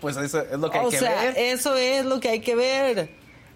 Pues 0.00 0.16
eso 0.16 0.40
es 0.40 0.58
lo 0.58 0.70
que 0.70 0.78
hay 0.78 0.86
o 0.86 0.90
que 0.90 0.98
sea, 0.98 1.22
ver. 1.22 1.34
eso 1.36 1.76
es 1.76 2.04
lo 2.04 2.20
que 2.20 2.28
hay 2.28 2.40
que 2.40 2.54
ver. 2.54 3.08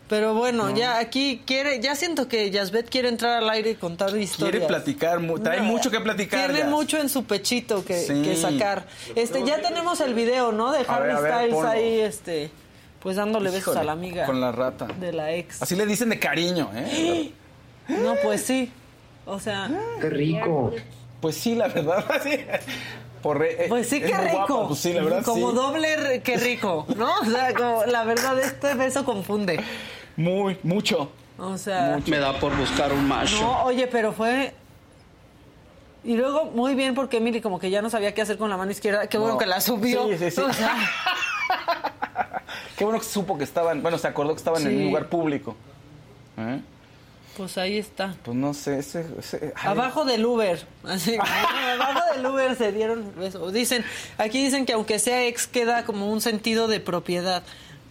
Pero 0.09 0.33
bueno, 0.35 0.75
ya 0.75 0.99
aquí 0.99 1.43
quiere, 1.47 1.81
ya 1.81 1.95
siento 1.95 2.27
que 2.29 2.51
Yasbet 2.51 2.89
quiere 2.89 3.09
entrar 3.09 3.43
al 3.43 3.51
aire 3.51 3.71
y 3.71 3.75
contar 3.75 4.17
historias. 4.17 4.53
Quiere 4.53 4.67
platicar, 4.67 5.21
trae 5.43 5.59
No, 5.59 5.65
mucho 5.65 5.91
que 5.91 6.01
platicar. 6.01 6.51
Tiene 6.51 6.69
mucho 6.71 6.97
en 6.99 7.09
su 7.11 7.25
pechito 7.25 7.85
que, 7.85 8.01
Sí. 8.01 8.23
que 8.23 8.35
sacar. 8.35 8.87
Este, 9.15 9.45
ya 9.45 9.61
tenemos 9.61 10.01
el 10.01 10.15
video, 10.15 10.51
¿no? 10.51 10.73
De 10.73 10.85
Harry 10.89 11.09
ver, 11.09 11.17
a 11.17 11.21
ver, 11.21 11.51
Styles 11.51 11.65
ahí, 11.65 12.01
este, 12.01 12.51
pues 13.01 13.17
dándole 13.17 13.51
besos 13.51 13.77
a 13.77 13.85
la 13.85 13.93
amiga. 13.93 14.25
Con 14.25 14.41
la 14.41 14.51
rata. 14.51 14.87
De 14.99 15.13
la 15.13 15.33
ex. 15.33 15.61
Así 15.61 15.77
le 15.77 15.85
dicen 15.85 16.09
de 16.09 16.19
cariño, 16.19 16.71
¿eh? 16.75 17.33
No, 17.89 18.15
pues 18.23 18.43
sí. 18.43 18.73
O 19.29 19.39
sea, 19.39 19.71
Qué 20.01 20.11
rico. 20.11 20.73
Pues 21.21 21.37
sí, 21.37 21.55
la 21.55 21.69
verdad. 21.69 22.05
sí. 22.23 22.41
Por 23.23 23.39
re- 23.39 23.65
eh, 23.65 23.69
pues 23.69 23.89
sí, 23.89 24.01
qué 24.01 24.17
rico. 24.17 24.37
guapa, 24.47 24.69
Pues 24.69 24.81
sí, 24.81 24.93
la 24.93 25.03
verdad, 25.03 25.25
como 25.25 25.51
sí. 25.51 25.57
doble, 25.57 26.23
qué 26.25 26.37
rico, 26.37 26.87
¿no? 26.97 27.11
O 27.21 27.25
sea, 27.25 27.53
como, 27.55 27.85
la 27.87 28.05
verdad, 28.05 28.39
este 28.39 28.75
beso 28.75 29.05
confunde. 29.05 29.61
Muy, 30.17 30.57
mucho. 30.63 31.11
O 31.37 31.57
sea, 31.59 32.01
Me 32.07 32.19
da 32.19 32.39
por 32.39 32.57
buscar 32.57 32.93
un 32.93 33.07
macho. 33.07 33.41
no, 33.41 33.65
oye, 33.65 33.87
pero 33.89 34.13
fue. 34.13 34.55
Y 36.05 36.17
luego, 36.17 36.45
muy 36.47 36.75
bien, 36.77 36.95
porque 36.95 37.17
Emily 37.19 37.41
como 37.41 37.59
que 37.59 37.71
ya 37.71 37.83
no 37.83 37.91
sabía 37.91 38.15
qué 38.15 38.23
hacer 38.23 38.39
con 38.39 38.49
la 38.51 38.57
mano 38.57 38.71
izquierda. 38.71 39.09
Qué 39.09 39.19
bueno 39.19 39.35
No. 39.35 39.39
que 39.39 39.47
la 39.47 39.61
subió. 39.61 40.07
Sí, 40.09 40.17
sí, 40.19 40.31
sí. 40.31 40.41
O 40.41 40.53
sea, 40.53 40.77
Qué 42.77 42.85
bueno 42.85 43.01
que 43.01 43.07
supo 43.07 43.37
que 43.37 43.45
estaban, 43.45 43.83
bueno, 43.83 43.99
se 43.99 44.07
acordó 44.07 44.31
que 44.33 44.39
estaban 44.39 44.65
en 44.67 44.77
un 44.79 44.85
lugar 44.85 45.09
público. 45.09 45.57
¿Eh? 46.37 46.61
Pues 47.39 47.57
ahí 47.57 47.79
está. 47.79 48.15
Pues 48.25 48.37
no 48.37 48.53
sé, 48.53 48.81
ese... 48.81 49.07
Abajo 49.57 50.05
del 50.05 50.27
Uber. 50.27 50.67
Así, 50.85 51.17
abajo 51.17 52.01
del 52.15 52.27
Uber 52.27 52.55
se 52.57 52.73
dieron 52.73 53.15
beso. 53.17 53.51
Dicen, 53.51 53.85
aquí 54.19 54.45
dicen 54.45 54.67
que 54.67 54.75
aunque 54.75 54.99
sea 54.99 55.25
ex 55.27 55.47
queda 55.47 55.85
como 55.87 56.11
un 56.13 56.21
sentido 56.21 56.69
de 56.69 56.81
propiedad. 56.81 57.43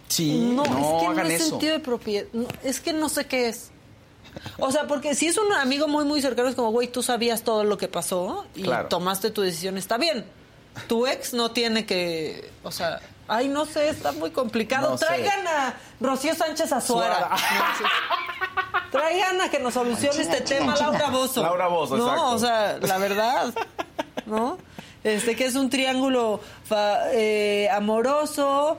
Sí, 0.08 0.38
no, 0.54 0.62
no, 0.64 0.64
es 0.64 0.70
que 0.70 1.04
no 1.06 1.10
hagan 1.10 1.26
es 1.26 1.40
eso. 1.40 1.50
sentido 1.50 1.72
de 1.72 1.80
propiedad. 1.80 2.26
no, 2.32 2.46
es 2.62 2.80
que 2.80 2.92
no 2.92 3.08
sé 3.08 3.26
qué 3.26 3.48
es. 3.48 3.70
O 4.58 4.70
sea, 4.70 4.86
porque 4.86 5.14
si 5.14 5.26
es 5.26 5.36
un 5.38 5.52
amigo 5.54 5.88
muy, 5.88 6.04
muy 6.04 6.22
cercano, 6.22 6.48
es 6.48 6.54
como, 6.54 6.70
güey, 6.70 6.88
tú 6.88 7.02
sabías 7.02 7.42
todo 7.42 7.64
lo 7.64 7.76
que 7.78 7.88
pasó 7.88 8.46
y 8.54 8.62
Claro. 8.62 8.88
tomaste 8.88 9.30
tu 9.30 9.42
decisión, 9.42 9.76
está 9.78 9.96
bien. 9.98 10.24
Tu 10.86 11.06
ex 11.06 11.32
no 11.34 11.50
tiene 11.50 11.86
que, 11.86 12.48
o 12.62 12.70
sea, 12.70 13.00
ay, 13.26 13.48
no 13.48 13.64
sé, 13.66 13.88
está 13.88 14.12
muy 14.12 14.30
complicado. 14.30 14.90
No 14.90 14.98
sé. 14.98 15.06
Traigan 15.06 15.46
a 15.48 15.74
Rocío 16.00 16.34
Sánchez 16.34 16.72
Azuara. 16.72 17.30
No, 17.30 17.36
sí. 17.78 17.84
Traigan 18.90 19.40
a 19.42 19.50
que 19.50 19.58
nos 19.58 19.74
solucione 19.74 20.22
este 20.22 20.40
tema 20.40 20.74
Laura 20.74 21.10
Bozo. 21.10 21.42
Laura 21.42 21.66
Bozzo, 21.68 21.96
No, 21.98 22.04
exacto. 22.06 22.30
o 22.30 22.38
sea, 22.38 22.78
la 22.80 22.98
verdad, 22.98 23.54
¿no? 24.26 24.58
Este, 25.04 25.36
que 25.36 25.44
es 25.46 25.54
un 25.56 25.68
triángulo 25.68 26.40
fa- 26.64 27.12
eh, 27.12 27.68
amoroso, 27.70 28.78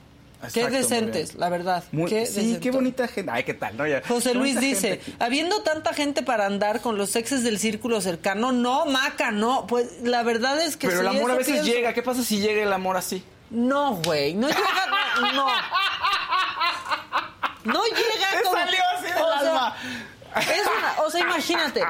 Qué 0.53 0.69
decentes, 0.69 1.35
la 1.35 1.49
verdad. 1.49 1.83
Muy- 1.91 2.09
qué 2.09 2.25
sí, 2.25 2.57
qué 2.61 2.71
bonita 2.71 3.07
gente. 3.07 3.31
Ay, 3.31 3.43
qué 3.43 3.53
tal, 3.53 3.77
¿no? 3.77 3.85
Ya- 3.87 4.01
José 4.07 4.33
Luis 4.33 4.59
dice, 4.59 4.97
gente. 4.99 5.13
habiendo 5.23 5.61
tanta 5.63 5.93
gente 5.93 6.23
para 6.23 6.45
andar 6.45 6.81
con 6.81 6.97
los 6.97 7.15
exes 7.15 7.43
del 7.43 7.59
círculo 7.59 8.01
cercano, 8.01 8.51
no, 8.51 8.85
maca, 8.85 9.31
no. 9.31 9.67
Pues 9.67 10.01
la 10.03 10.23
verdad 10.23 10.61
es 10.61 10.77
que 10.77 10.87
Pero 10.87 11.01
el 11.01 11.07
amor 11.07 11.31
a 11.31 11.35
veces 11.35 11.53
pienso. 11.61 11.71
llega. 11.71 11.93
¿Qué 11.93 12.01
pasa 12.01 12.23
si 12.23 12.39
llega 12.39 12.63
el 12.63 12.73
amor 12.73 12.97
así? 12.97 13.23
No, 13.49 13.95
güey, 13.95 14.33
no 14.33 14.47
llega, 14.47 14.61
no. 15.33 15.47
No, 17.63 17.83
llega 17.85 18.31
Te 18.31 18.41
como... 18.43 18.57
salió 18.57 18.81
así 18.97 19.05
del 19.05 19.21
o 19.21 19.39
sea, 19.39 19.49
alma. 19.51 19.75
Es 20.35 20.61
una, 20.65 21.01
o 21.03 21.11
sea, 21.11 21.21
imagínate, 21.21 21.83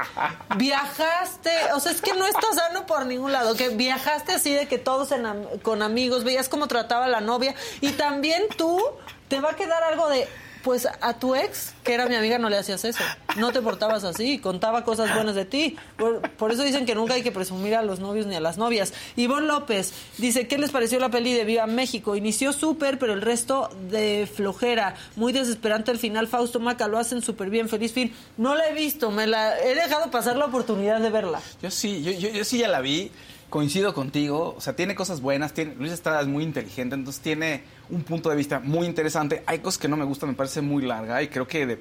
viajaste, 0.58 1.52
o 1.74 1.80
sea, 1.80 1.92
es 1.92 2.02
que 2.02 2.14
no 2.14 2.26
está 2.26 2.54
sano 2.54 2.86
por 2.86 3.06
ningún 3.06 3.32
lado, 3.32 3.56
que 3.56 3.70
viajaste 3.70 4.34
así 4.34 4.54
de 4.54 4.68
que 4.68 4.78
todos 4.78 5.12
en 5.12 5.22
con 5.62 5.82
amigos, 5.84 6.24
veías 6.24 6.50
cómo 6.50 6.68
trataba 6.68 7.08
la 7.08 7.22
novia 7.22 7.54
y 7.82 7.92
también 7.92 8.44
tú 8.58 8.82
te 9.28 9.40
va 9.40 9.52
a 9.52 9.56
quedar 9.56 9.84
algo 9.84 10.10
de, 10.10 10.28
pues 10.64 10.88
a 11.00 11.14
tu 11.20 11.36
ex, 11.36 11.74
que 11.84 11.94
era 11.94 12.08
mi 12.08 12.16
amiga, 12.16 12.38
no 12.38 12.50
le 12.50 12.58
hacías 12.58 12.84
eso, 12.86 13.04
no 13.38 13.52
te 13.52 13.62
portabas 13.62 14.04
así, 14.04 14.40
contaba 14.40 14.84
cosas 14.84 15.14
buenas 15.14 15.36
de 15.36 15.46
ti, 15.46 15.76
por, 15.98 16.22
por 16.32 16.52
eso 16.52 16.64
dicen 16.64 16.86
que 16.86 16.96
nunca 16.96 17.16
hay 17.16 17.24
que 17.24 17.32
presumir 17.32 17.76
a 17.76 17.82
los 17.82 18.00
novios 18.00 18.26
ni 18.26 18.36
a 18.36 18.40
las 18.40 18.58
novias. 18.58 18.94
Ivonne 19.16 19.48
López 19.48 19.94
dice, 20.18 20.48
¿qué 20.48 20.58
les 20.58 20.72
pareció 20.72 21.00
la 21.00 21.10
peli 21.10 21.34
de 21.34 21.46
Viva 21.46 21.68
México? 21.68 22.16
Inició 22.16 22.54
súper, 22.54 23.00
pero 23.00 23.14
el 23.14 23.22
resto 23.22 23.70
de 23.90 24.30
flojera, 24.34 24.96
muy 25.16 25.34
desesperante 25.34 25.92
el 25.92 26.00
final, 26.00 26.28
Fausto 26.28 26.60
Maca 26.60 26.88
lo 26.88 26.98
hacen 26.98 27.22
súper 27.22 27.50
bien, 27.50 27.70
feliz 27.70 27.94
fin. 27.94 28.14
No 28.38 28.56
la 28.56 28.68
he 28.68 28.74
visto, 28.74 29.12
me 29.12 29.28
la 29.28 29.60
he 29.60 29.76
dejado 29.76 30.12
pasar 30.12 30.38
la 30.38 30.46
oportunidad 30.46 31.00
de 31.00 31.10
verla. 31.10 31.42
Yo 31.62 31.72
sí, 31.72 32.02
yo, 32.04 32.12
yo, 32.12 32.30
yo 32.30 32.44
sí 32.44 32.60
ya 32.60 32.68
la 32.68 32.82
vi. 32.82 33.12
Coincido 33.52 33.94
contigo. 33.94 34.56
O 34.58 34.62
sea, 34.62 34.76
tiene 34.78 34.96
cosas 34.96 35.20
buenas. 35.20 35.52
Tiene, 35.54 35.76
Luis 35.76 35.92
Estrada 35.92 36.22
es 36.22 36.28
muy 36.28 36.44
inteligente, 36.44 36.96
entonces 36.96 37.22
tiene 37.22 37.64
un 37.90 38.02
punto 38.02 38.30
de 38.30 38.38
vista 38.38 38.62
muy 38.62 38.88
interesante. 38.88 39.44
Hay 39.46 39.60
cosas 39.60 39.78
que 39.78 39.90
no 39.90 39.98
me 39.98 40.06
gustan, 40.06 40.30
me 40.30 40.36
parece 40.36 40.62
muy 40.62 40.84
larga 40.84 41.22
y 41.22 41.28
creo 41.28 41.46
que 41.46 41.66
de 41.66 41.80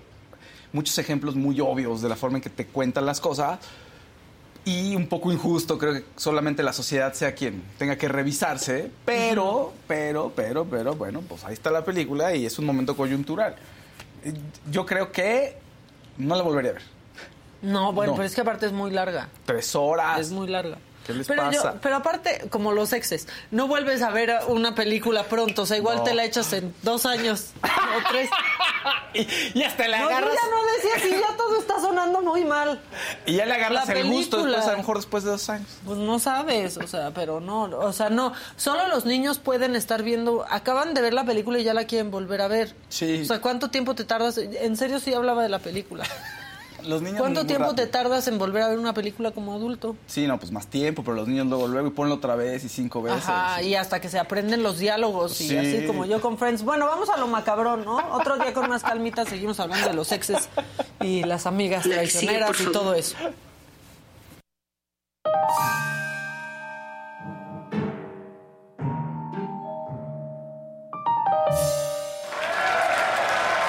muchos 0.72 0.98
ejemplos 0.98 1.36
muy 1.36 1.60
obvios 1.60 2.02
de 2.02 2.08
la 2.08 2.16
forma 2.16 2.38
en 2.38 2.42
que 2.42 2.50
te 2.50 2.66
cuentan 2.66 3.06
las 3.06 3.20
cosas. 3.20 3.60
Y 4.64 4.96
un 4.96 5.06
poco 5.06 5.30
injusto, 5.32 5.78
creo 5.78 5.94
que 5.94 6.04
solamente 6.16 6.62
la 6.64 6.72
sociedad 6.72 7.14
sea 7.14 7.34
quien 7.36 7.62
tenga 7.78 7.96
que 7.96 8.08
revisarse. 8.08 8.90
Pero, 9.04 9.72
pero, 9.86 10.32
pero, 10.34 10.64
pero, 10.64 10.96
bueno, 10.96 11.22
pues 11.22 11.44
ahí 11.44 11.54
está 11.54 11.70
la 11.70 11.84
película 11.84 12.34
y 12.34 12.46
es 12.46 12.58
un 12.58 12.66
momento 12.66 12.96
coyuntural. 12.96 13.54
Yo 14.70 14.84
creo 14.84 15.12
que 15.12 15.56
no 16.18 16.34
la 16.34 16.42
volvería 16.42 16.72
a 16.72 16.74
ver. 16.74 16.82
No, 17.62 17.92
bueno, 17.92 18.12
No. 18.12 18.16
pero 18.16 18.26
es 18.26 18.34
que 18.34 18.40
aparte 18.40 18.66
es 18.66 18.72
muy 18.72 18.90
larga. 18.90 19.28
Tres 19.46 19.74
horas. 19.76 20.18
Es 20.18 20.30
muy 20.32 20.48
larga. 20.48 20.76
¿Qué 21.12 21.18
les 21.18 21.26
pero 21.26 21.42
pasa? 21.44 21.72
Yo, 21.74 21.80
pero 21.80 21.96
aparte, 21.96 22.46
como 22.50 22.72
los 22.72 22.92
exes, 22.92 23.28
no 23.50 23.66
vuelves 23.68 24.02
a 24.02 24.11
ver 24.11 24.32
una 24.48 24.74
película 24.74 25.24
pronto, 25.24 25.62
o 25.62 25.66
sea, 25.66 25.76
igual 25.76 25.98
No. 25.98 26.02
te 26.04 26.14
la 26.14 26.24
echas 26.24 26.52
en 26.52 26.74
dos 26.82 27.06
años 27.06 27.50
o 27.62 28.08
tres. 28.11 28.30
y, 29.14 29.58
y 29.58 29.62
hasta 29.62 29.88
le 29.88 29.98
No, 29.98 30.06
agarras. 30.06 30.34
ya 30.34 30.50
no 30.50 30.72
decía 30.76 31.02
si 31.02 31.20
ya 31.20 31.36
todo 31.36 31.58
está 31.58 31.80
sonando 31.80 32.20
muy 32.22 32.44
mal. 32.44 32.80
Y 33.26 33.34
ya 33.36 33.46
le 33.46 33.54
agarras 33.54 33.88
La 33.88 33.94
el 33.94 34.06
gusto 34.11 34.44
después, 34.44 34.66
a 34.66 34.72
lo 34.72 34.78
mejor 34.78 34.96
después 34.96 35.24
de 35.24 35.30
dos 35.30 35.48
años. 35.50 35.68
Pues 35.84 35.98
no 35.98 36.18
sabes, 36.18 36.76
o 36.78 36.86
sea, 36.86 37.11
pero 37.12 37.40
no, 37.40 37.62
o 37.64 37.92
sea, 37.92 38.11
no, 38.11 38.32
solo 38.56 38.86
los 38.88 39.04
niños 39.04 39.38
pueden 39.38 39.76
estar 39.76 40.02
viendo, 40.02 40.46
acaban 40.48 40.94
de 40.94 41.00
ver 41.02 41.14
la 41.14 41.24
película 41.24 41.58
y 41.58 41.64
ya 41.64 41.74
la 41.74 41.84
quieren 41.84 42.11
volver 42.11 42.40
a 42.40 42.48
ver. 42.48 42.74
Sí. 42.88 43.20
O 43.22 43.24
sea, 43.24 43.40
¿cuánto 43.40 43.70
tiempo 43.70 43.94
te 43.94 44.04
tardas? 44.04 44.38
En 44.38 44.76
serio 44.76 45.00
sí 45.00 45.12
hablaba 45.14 45.42
de 45.42 45.48
la 45.48 45.58
película. 45.58 46.04
Los 46.87 47.03
niños 47.03 47.18
¿Cuánto 47.20 47.47
tiempo 47.47 47.68
rápido. 47.68 47.87
te 47.87 47.91
tardas 47.93 48.26
en 48.28 48.39
volver 48.39 48.62
a 48.62 48.68
ver 48.68 48.78
una 48.78 48.93
película 48.95 49.31
como 49.31 49.55
adulto? 49.55 49.97
Sí, 50.07 50.26
no, 50.26 50.39
pues 50.39 50.51
más 50.53 50.66
tiempo, 50.66 51.03
pero 51.03 51.16
los 51.16 51.28
niños 51.28 51.47
luego, 51.47 51.68
luego 51.68 51.89
y 51.89 51.91
ponlo 51.91 52.16
otra 52.16 52.35
vez 52.37 52.64
y 52.64 52.68
cinco 52.68 53.03
veces. 53.03 53.22
Ajá, 53.28 53.62
y 53.62 53.74
hasta 53.74 54.01
que 54.01 54.09
se 54.09 54.18
aprenden 54.18 54.62
los 54.62 54.78
diálogos 54.78 55.41
y 55.41 55.49
Sí. 55.49 55.57
así 55.57 55.87
como 55.87 56.05
yo 56.07 56.20
con 56.20 56.39
Friends. 56.39 56.62
Bueno, 56.62 56.87
vamos 56.87 57.09
a 57.11 57.16
lo 57.16 57.26
macabrón, 57.26 57.85
¿no? 57.85 57.97
Otro 58.12 58.37
día 58.37 58.53
con 58.55 58.68
más 58.68 58.83
calmita 58.83 59.24
seguimos 59.24 59.59
hablando 59.61 59.89
de 59.89 59.95
los 59.95 60.11
exes 60.12 60.49
y 61.01 61.22
las 61.24 61.47
amigas 61.47 61.85
traicioneras 61.85 62.61
y 62.61 62.64
todo 62.72 62.95
eso. 62.95 63.16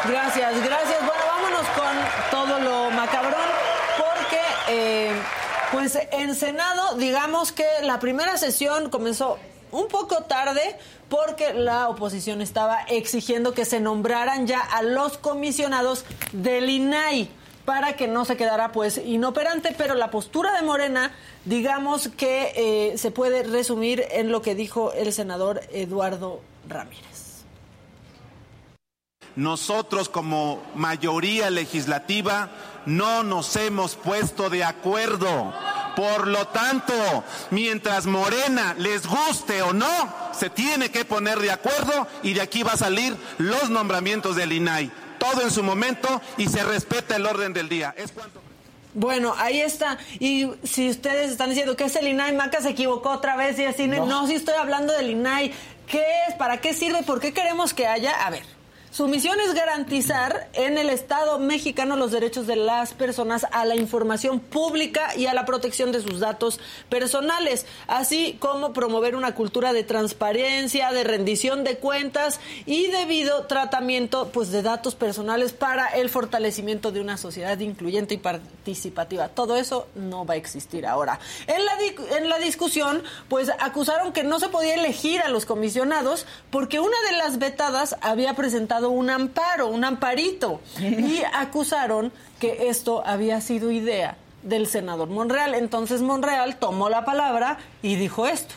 Gracias, 0.08 0.64
gracias. 0.66 1.00
Bueno, 1.00 1.22
vámonos 1.28 1.68
con 1.76 1.96
todo 2.32 2.60
lo 2.60 2.90
macabrón, 2.92 3.50
porque, 3.98 4.40
eh, 4.70 5.12
pues 5.92 6.08
en 6.12 6.36
Senado, 6.36 6.96
digamos 6.96 7.52
que 7.52 7.66
la 7.84 8.00
primera 8.00 8.38
sesión 8.38 8.90
comenzó 8.90 9.38
un 9.72 9.88
poco 9.88 10.24
tarde 10.24 10.62
porque 11.10 11.54
la 11.54 11.90
oposición 11.90 12.42
estaba 12.42 12.84
exigiendo 12.84 13.54
que 13.54 13.66
se 13.66 13.80
nombraran 13.80 14.48
ya 14.48 14.60
a 14.60 14.84
los 14.84 15.18
comisionados 15.18 16.06
del 16.32 16.70
INAI 16.70 17.30
para 17.66 17.96
que 17.96 18.08
no 18.08 18.26
se 18.26 18.38
quedara 18.38 18.72
pues 18.72 19.02
inoperante, 19.04 19.74
pero 19.78 19.96
la 19.96 20.12
postura 20.12 20.54
de 20.54 20.62
Morena, 20.62 21.14
digamos 21.46 22.10
que 22.10 22.54
eh, 22.56 22.98
se 22.98 23.12
puede 23.12 23.44
resumir 23.44 24.06
en 24.12 24.32
lo 24.32 24.42
que 24.42 24.56
dijo 24.56 24.94
el 24.94 25.12
senador 25.12 25.62
Eduardo 25.72 26.42
Ramírez. 26.68 27.12
Nosotros 29.36 30.10
como 30.10 30.62
mayoría 30.76 31.50
legislativa 31.50 32.50
no 32.86 33.24
nos 33.24 33.56
hemos 33.56 33.96
puesto 33.96 34.50
de 34.50 34.64
acuerdo. 34.64 35.54
Por 35.96 36.28
lo 36.28 36.48
tanto, 36.48 36.94
mientras 37.50 38.06
Morena 38.06 38.74
les 38.78 39.06
guste 39.06 39.62
o 39.62 39.74
no, 39.74 39.88
se 40.34 40.50
tiene 40.50 40.90
que 40.90 41.06
poner 41.06 41.40
de 41.40 41.52
acuerdo 41.52 42.08
y 42.24 42.34
de 42.34 42.42
aquí 42.42 42.64
va 42.64 42.74
a 42.74 42.78
salir 42.78 43.16
los 43.38 43.70
nombramientos 43.70 44.36
del 44.36 44.52
INAI. 44.54 44.92
Todo 45.20 45.42
en 45.42 45.52
su 45.52 45.62
momento 45.64 46.22
y 46.38 46.48
se 46.48 46.64
respeta 46.64 47.16
el 47.16 47.26
orden 47.26 47.54
del 47.54 47.70
día. 47.70 47.94
Es 47.98 48.12
cuanto- 48.12 48.42
Bueno, 48.94 49.34
ahí 49.38 49.62
está. 49.62 49.98
Y 50.20 50.50
si 50.64 50.90
ustedes 50.90 51.32
están 51.32 51.50
diciendo 51.50 51.76
que 51.78 51.86
es 51.86 51.96
el 51.96 52.08
INAI, 52.08 52.34
Maca 52.36 52.60
se 52.62 52.70
equivocó 52.70 53.10
otra 53.12 53.36
vez 53.36 53.58
y 53.60 53.66
así, 53.66 53.88
no. 53.88 54.06
no, 54.06 54.28
sí 54.28 54.34
estoy 54.36 54.56
hablando 54.56 54.94
del 54.94 55.12
INAI. 55.12 55.54
¿Qué 55.88 56.04
es? 56.28 56.36
¿Para 56.36 56.60
qué 56.60 56.74
sirve? 56.74 57.04
¿Por 57.04 57.20
qué 57.20 57.34
queremos 57.34 57.74
que 57.74 57.86
haya? 57.88 58.26
A 58.26 58.30
ver. 58.30 58.44
Su 58.92 59.08
misión 59.08 59.40
es 59.40 59.54
garantizar 59.54 60.50
en 60.52 60.78
el 60.78 60.90
Estado 60.90 61.40
mexicano 61.40 61.96
los 61.96 62.12
derechos 62.12 62.46
de 62.46 62.58
las 62.58 62.94
personas 62.94 63.48
a 63.54 63.64
la 63.64 63.78
información 63.78 64.42
pública 64.42 65.16
y 65.16 65.28
a 65.28 65.34
la 65.34 65.46
protección 65.46 65.94
de 65.94 66.02
sus 66.02 66.20
datos 66.20 66.60
personales, 66.90 67.66
así 67.88 68.36
como 68.38 68.74
promover 68.74 69.16
una 69.16 69.34
cultura 69.34 69.72
de 69.72 69.86
transparencia, 69.86 70.92
de 70.92 71.06
rendición 71.06 71.64
de 71.64 71.78
cuentas 71.78 72.42
y 72.66 72.88
debido 72.88 73.46
tratamiento 73.46 74.30
pues 74.34 74.52
de 74.52 74.62
datos 74.62 74.94
personales 74.96 75.54
para 75.54 75.88
el 75.88 76.10
fortalecimiento 76.10 76.92
de 76.92 77.00
una 77.00 77.16
sociedad 77.16 77.58
incluyente 77.60 78.16
y 78.16 78.18
participativa. 78.18 79.30
Todo 79.30 79.56
eso 79.56 79.88
no 79.96 80.26
va 80.26 80.34
a 80.34 80.38
existir 80.38 80.86
ahora. 80.86 81.18
En 81.48 81.64
la 81.64 81.72
en 82.18 82.28
la 82.28 82.40
discusión 82.40 83.04
pues 83.30 83.50
acusaron 83.62 84.12
que 84.12 84.24
no 84.26 84.42
se 84.42 84.50
podía 84.50 84.76
elegir 84.76 85.22
a 85.22 85.30
los 85.30 85.46
comisionados 85.46 86.26
porque 86.50 86.82
una 86.82 86.98
de 87.10 87.16
las 87.16 87.40
vetadas 87.40 87.96
había 88.02 88.34
presentado 88.36 88.81
un 88.90 89.10
amparo, 89.10 89.68
un 89.68 89.84
amparito 89.84 90.62
y 90.80 91.22
acusaron 91.34 92.12
que 92.40 92.70
esto 92.70 93.06
había 93.06 93.42
sido 93.42 93.72
idea 93.72 94.18
del 94.44 94.68
senador 94.68 95.10
Monreal. 95.10 95.54
Entonces 95.56 96.02
Monreal 96.02 96.58
tomó 96.58 96.90
la 96.90 97.06
palabra 97.06 97.58
y 97.82 97.96
dijo 97.96 98.28
esto. 98.28 98.56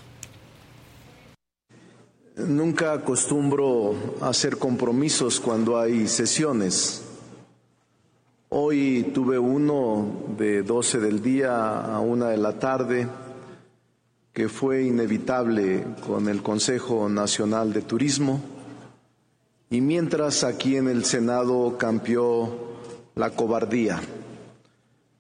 Nunca 2.37 2.93
acostumbro 2.93 3.95
a 4.20 4.31
hacer 4.31 4.59
compromisos 4.59 5.39
cuando 5.39 5.79
hay 5.79 6.09
sesiones. 6.09 7.03
Hoy 8.49 9.11
tuve 9.14 9.39
uno 9.39 10.07
de 10.37 10.62
12 10.62 10.99
del 10.99 11.22
día 11.22 11.81
a 11.81 12.01
una 12.01 12.29
de 12.29 12.37
la 12.37 12.59
tarde 12.59 13.09
que 14.33 14.49
fue 14.49 14.83
inevitable 14.83 15.85
con 16.05 16.29
el 16.29 16.43
Consejo 16.43 17.09
Nacional 17.09 17.72
de 17.72 17.83
Turismo 17.83 18.41
y 19.75 19.81
mientras 19.81 20.45
aquí 20.45 20.77
en 20.77 20.87
el 20.87 21.05
Senado 21.05 21.77
cambió 21.77 22.49
la 23.16 23.31
cobardía. 23.31 24.01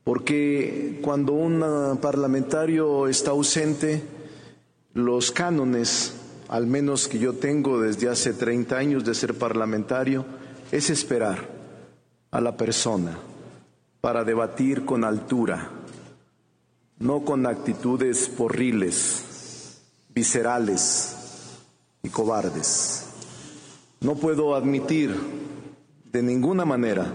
Porque 0.04 1.00
cuando 1.02 1.32
un 1.32 1.60
ah, 1.64 1.98
parlamentario 2.00 3.08
está 3.08 3.32
ausente, 3.32 4.00
los 4.92 5.32
cánones, 5.32 6.14
al 6.46 6.68
menos 6.68 7.08
que 7.08 7.18
yo 7.18 7.32
tengo 7.32 7.80
desde 7.80 8.08
hace 8.08 8.32
30 8.32 8.76
años 8.76 9.04
de 9.04 9.16
ser 9.16 9.34
parlamentario, 9.34 10.24
es 10.70 10.88
esperar 10.88 11.48
a 12.30 12.40
la 12.40 12.56
persona 12.56 13.18
para 14.00 14.22
debatir 14.22 14.84
con 14.84 15.02
altura, 15.02 15.68
no 17.00 17.24
con 17.24 17.44
actitudes 17.46 18.28
porriles, 18.28 19.80
viscerales 20.14 21.16
y 22.04 22.08
cobardes. 22.08 23.13
No 24.04 24.16
puedo 24.16 24.54
admitir 24.54 25.16
de 26.12 26.22
ninguna 26.22 26.66
manera, 26.66 27.06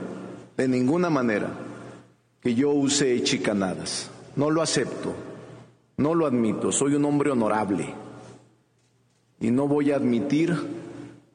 de 0.57 0.67
ninguna 0.67 1.11
manera, 1.11 1.51
que 2.41 2.55
yo 2.55 2.71
use 2.71 3.21
chicanadas. 3.21 4.09
No 4.35 4.49
lo 4.49 4.63
acepto, 4.63 5.13
no 5.97 6.15
lo 6.15 6.25
admito, 6.25 6.71
soy 6.71 6.95
un 6.95 7.05
hombre 7.05 7.29
honorable 7.29 7.93
y 9.39 9.51
no 9.51 9.67
voy 9.67 9.91
a 9.91 9.97
admitir 9.97 10.57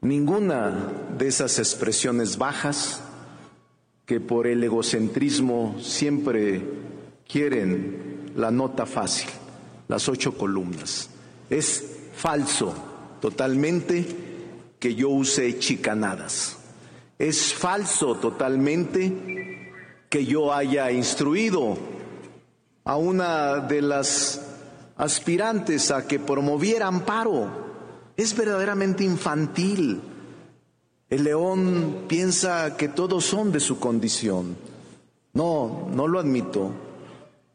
ninguna 0.00 0.90
de 1.16 1.28
esas 1.28 1.60
expresiones 1.60 2.36
bajas 2.36 3.00
que 4.06 4.18
por 4.18 4.48
el 4.48 4.64
egocentrismo 4.64 5.76
siempre 5.80 6.62
quieren 7.28 8.32
la 8.34 8.50
nota 8.50 8.86
fácil, 8.86 9.30
las 9.86 10.08
ocho 10.08 10.36
columnas. 10.36 11.10
Es 11.48 11.92
falso 12.16 12.74
totalmente 13.20 14.23
que 14.78 14.94
yo 14.94 15.08
use 15.10 15.58
chicanadas. 15.58 16.56
Es 17.18 17.54
falso 17.54 18.16
totalmente 18.16 19.70
que 20.08 20.24
yo 20.26 20.52
haya 20.52 20.90
instruido 20.90 21.76
a 22.84 22.96
una 22.96 23.60
de 23.60 23.82
las 23.82 24.40
aspirantes 24.96 25.90
a 25.90 26.06
que 26.06 26.18
promoviera 26.18 26.86
amparo. 26.86 27.48
Es 28.16 28.36
verdaderamente 28.36 29.04
infantil. 29.04 30.00
El 31.08 31.24
león 31.24 32.04
piensa 32.08 32.76
que 32.76 32.88
todos 32.88 33.24
son 33.24 33.52
de 33.52 33.60
su 33.60 33.78
condición. 33.78 34.56
No, 35.32 35.88
no 35.92 36.06
lo 36.06 36.20
admito. 36.20 36.70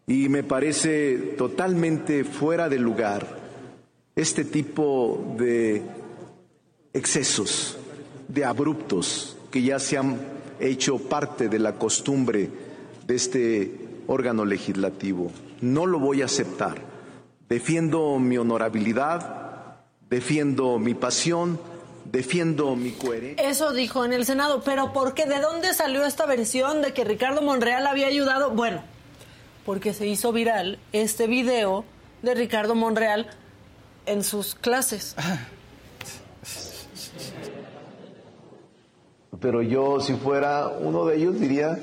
Y 0.08 0.28
me 0.30 0.44
parece 0.44 1.36
totalmente 1.38 2.24
fuera 2.24 2.68
de 2.68 2.80
lugar 2.80 3.40
este 4.16 4.44
tipo 4.44 5.36
de 5.38 5.82
excesos, 6.94 7.78
de 8.28 8.46
abruptos 8.46 9.38
que 9.52 9.62
ya 9.64 9.80
se 9.80 9.98
han 9.98 10.20
hecho 10.60 10.98
parte 11.00 11.50
de 11.50 11.60
la 11.60 11.76
costumbre 11.76 12.50
de 13.06 13.16
este 13.16 13.88
órgano 14.08 14.46
legislativo. 14.46 15.32
No 15.62 15.86
lo 15.86 16.00
voy 16.00 16.22
a 16.22 16.26
aceptar. 16.26 16.82
Defiendo 17.48 18.20
mi 18.20 18.38
honorabilidad, 18.38 19.80
defiendo 20.10 20.78
mi 20.78 20.94
pasión, 20.94 21.60
defiendo 22.06 22.76
mi 22.76 22.92
coherencia. 22.92 23.50
Eso 23.50 23.74
dijo 23.74 24.06
en 24.06 24.14
el 24.14 24.26
Senado, 24.26 24.62
pero 24.64 24.94
¿por 24.94 25.14
qué? 25.14 25.26
¿De 25.26 25.40
dónde 25.40 25.74
salió 25.74 26.06
esta 26.06 26.26
versión 26.26 26.82
de 26.82 26.94
que 26.94 27.04
Ricardo 27.04 27.42
Monreal 27.42 27.88
había 27.88 28.08
ayudado? 28.08 28.52
Bueno, 28.52 28.84
porque 29.66 29.94
se 29.94 30.08
hizo 30.08 30.32
viral 30.32 30.80
este 30.94 31.28
video 31.28 31.86
de 32.22 32.36
Ricardo 32.36 32.76
Monreal 32.76 33.30
en 34.06 34.24
sus 34.24 34.56
clases. 34.56 35.16
Pero 39.42 39.62
yo, 39.62 40.00
si 40.00 40.14
fuera 40.14 40.68
uno 40.68 41.06
de 41.06 41.18
ellos, 41.18 41.40
diría, 41.40 41.80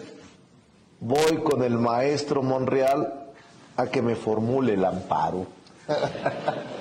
voy 1.00 1.38
con 1.42 1.62
el 1.62 1.78
maestro 1.78 2.42
Monreal 2.42 3.30
a 3.76 3.86
que 3.86 4.02
me 4.02 4.14
formule 4.14 4.74
el 4.74 4.84
amparo. 4.84 5.46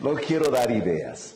No 0.00 0.14
quiero 0.14 0.48
dar 0.48 0.70
ideas. 0.70 1.34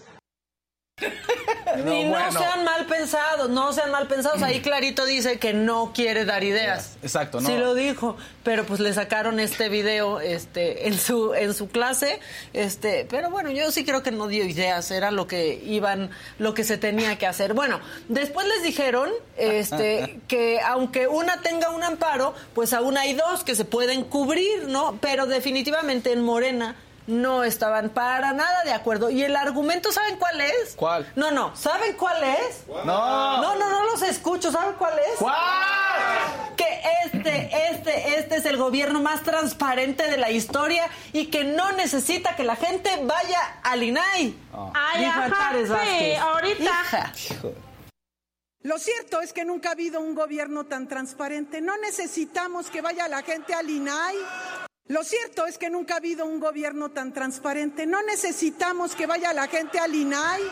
y 1.79 2.05
no 2.05 2.11
bueno. 2.11 2.33
sean 2.33 2.65
mal 2.65 2.87
pensados, 2.87 3.51
no 3.51 3.73
sean 3.73 3.91
mal 3.91 4.07
pensados. 4.07 4.43
Ahí 4.43 4.61
clarito 4.61 5.05
dice 5.05 5.39
que 5.39 5.53
no 5.53 5.93
quiere 5.95 6.25
dar 6.25 6.45
ideas. 6.45 6.97
Exacto, 7.03 7.41
¿no? 7.41 7.49
Sí 7.49 7.57
lo 7.57 7.75
dijo, 7.75 8.17
pero 8.43 8.65
pues 8.65 8.81
le 8.81 8.93
sacaron 8.93 9.41
este 9.41 9.69
video 9.69 10.21
este 10.21 10.89
en 10.89 10.99
su 10.99 11.35
en 11.35 11.55
su 11.55 11.69
clase, 11.69 12.21
este, 12.53 13.07
pero 13.09 13.31
bueno, 13.31 13.51
yo 13.51 13.71
sí 13.71 13.85
creo 13.85 14.03
que 14.03 14.11
no 14.11 14.29
dio 14.29 14.45
ideas, 14.45 14.91
era 14.91 15.11
lo 15.11 15.27
que 15.27 15.63
iban 15.65 16.11
lo 16.39 16.55
que 16.55 16.65
se 16.65 16.79
tenía 16.79 17.19
que 17.19 17.27
hacer. 17.27 17.55
Bueno, 17.55 17.81
después 18.09 18.47
les 18.47 18.63
dijeron 18.63 19.11
este 19.37 20.21
que 20.29 20.61
aunque 20.61 21.09
una 21.09 21.41
tenga 21.41 21.71
un 21.71 21.83
amparo, 21.83 22.35
pues 22.55 22.73
aún 22.73 22.97
hay 22.97 23.15
dos 23.15 23.45
que 23.45 23.55
se 23.55 23.65
pueden 23.65 24.05
cubrir, 24.05 24.69
¿no? 24.69 24.99
Pero 25.01 25.27
definitivamente 25.27 26.13
en 26.13 26.23
Morena 26.23 26.77
no 27.07 27.45
estaban 27.45 27.91
para 27.91 28.33
nada 28.33 28.63
de 28.65 28.73
acuerdo. 28.73 29.11
¿Y 29.11 29.23
el 29.23 29.37
argumento 29.37 29.93
saben 29.93 30.17
cuál 30.17 30.41
es? 30.41 30.75
¿Cuál? 30.77 31.11
No, 31.17 31.31
no, 31.31 31.55
¿saben 31.57 31.97
cuál 31.97 32.23
es? 32.23 32.67
No. 32.69 32.85
No, 32.85 33.55
no, 33.57 33.71
no 33.71 33.85
los 33.85 34.03
escucho. 34.03 34.53
¿Saben 34.53 34.75
cuál 34.79 34.99
es? 34.99 35.19
¿Cuál? 35.19 35.37
Que 36.57 36.83
este, 37.05 37.51
este, 37.71 38.19
este 38.19 38.37
es 38.37 38.45
el 38.47 38.57
gobierno 38.57 39.01
más 39.01 39.23
transparente 39.23 40.07
de 40.09 40.17
la 40.17 40.31
historia 40.31 40.89
y 41.13 41.27
que 41.27 41.45
no 41.45 41.73
necesita 41.73 42.37
que 42.37 42.45
la 42.45 42.57
gente 42.57 42.91
vaya 43.03 43.41
al 43.63 43.83
INAI. 43.83 44.35
Ay, 44.75 45.05
ajá, 45.05 45.25
Antares 45.25 45.69
sí, 45.69 45.73
Vázquez. 45.75 46.19
ahorita. 46.19 46.63
Hija. 46.63 47.13
Lo 48.63 48.79
cierto 48.79 49.21
es 49.21 49.33
que 49.33 49.45
nunca 49.45 49.71
ha 49.71 49.73
habido 49.73 50.01
un 50.01 50.15
gobierno 50.15 50.65
tan 50.67 50.87
transparente. 50.87 51.61
No 51.61 51.77
necesitamos 51.79 52.71
que 52.71 52.81
vaya 52.81 53.09
la 53.09 53.23
gente 53.23 53.55
al 53.55 53.69
INAI. 53.69 54.15
Lo 54.89 55.05
cierto 55.05 55.47
es 55.47 55.59
que 55.59 55.71
nunca 55.71 55.95
ha 55.95 55.99
habido 55.99 56.27
un 56.27 56.41
gobierno 56.41 56.91
tan 56.91 57.13
transparente. 57.13 57.87
No 57.87 58.03
necesitamos 58.03 58.95
que 58.95 59.07
vaya 59.07 59.33
la 59.33 59.47
gente 59.47 59.79
al 59.79 59.95
INAI. 59.95 60.43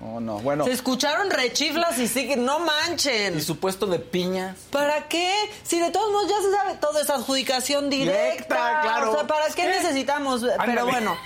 Oh, 0.00 0.20
no, 0.20 0.38
bueno. 0.40 0.64
Se 0.64 0.72
escucharon 0.72 1.30
rechiflas 1.30 1.98
y 1.98 2.06
siguen, 2.06 2.44
no 2.44 2.58
manchen. 2.58 3.38
Y 3.38 3.40
su 3.40 3.58
puesto 3.58 3.86
de 3.86 3.98
piñas. 3.98 4.56
¿Para 4.70 5.08
qué? 5.08 5.32
Si 5.62 5.80
de 5.80 5.90
todos 5.90 6.12
modos 6.12 6.28
ya 6.28 6.36
se 6.42 6.52
sabe 6.52 6.74
todo 6.78 7.00
esa 7.00 7.14
adjudicación 7.14 7.88
directa. 7.88 8.22
Directa, 8.28 8.80
claro. 8.82 9.12
O 9.12 9.14
sea, 9.14 9.26
¿para 9.26 9.46
qué 9.46 9.62
Sí. 9.62 9.68
necesitamos? 9.68 10.42
Pero 10.42 10.60
Ándale. 10.62 10.82
bueno. 10.82 11.16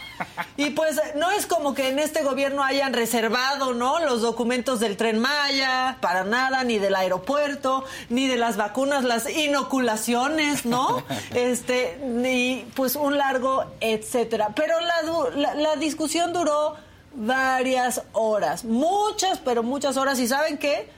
Y 0.57 0.71
pues 0.71 1.01
no 1.17 1.31
es 1.31 1.47
como 1.47 1.73
que 1.75 1.89
en 1.89 1.99
este 1.99 2.23
gobierno 2.23 2.63
hayan 2.63 2.93
reservado, 2.93 3.73
¿no? 3.75 3.99
Los 4.01 4.21
documentos 4.21 4.79
del 4.79 4.97
tren 4.99 5.19
Maya, 5.19 5.97
para 6.03 6.25
nada, 6.25 6.63
ni 6.63 6.79
del 6.79 6.95
aeropuerto, 6.95 7.85
ni 8.11 8.29
de 8.29 8.37
las 8.37 8.57
vacunas, 8.59 9.03
las 9.03 9.29
inoculaciones, 9.29 10.65
¿no? 10.67 11.03
Este, 11.35 11.99
ni 12.05 12.71
pues 12.77 12.97
un 12.97 13.17
largo, 13.19 13.65
etcétera. 13.81 14.51
Pero 14.55 14.79
la, 14.81 15.03
du- 15.03 15.31
la, 15.37 15.55
la 15.55 15.77
discusión 15.77 16.33
duró 16.33 16.77
varias 17.15 18.03
horas, 18.13 18.65
muchas, 18.65 19.39
pero 19.39 19.63
muchas 19.63 19.97
horas. 19.97 20.19
¿Y 20.19 20.29
saben 20.29 20.59
qué? 20.59 20.91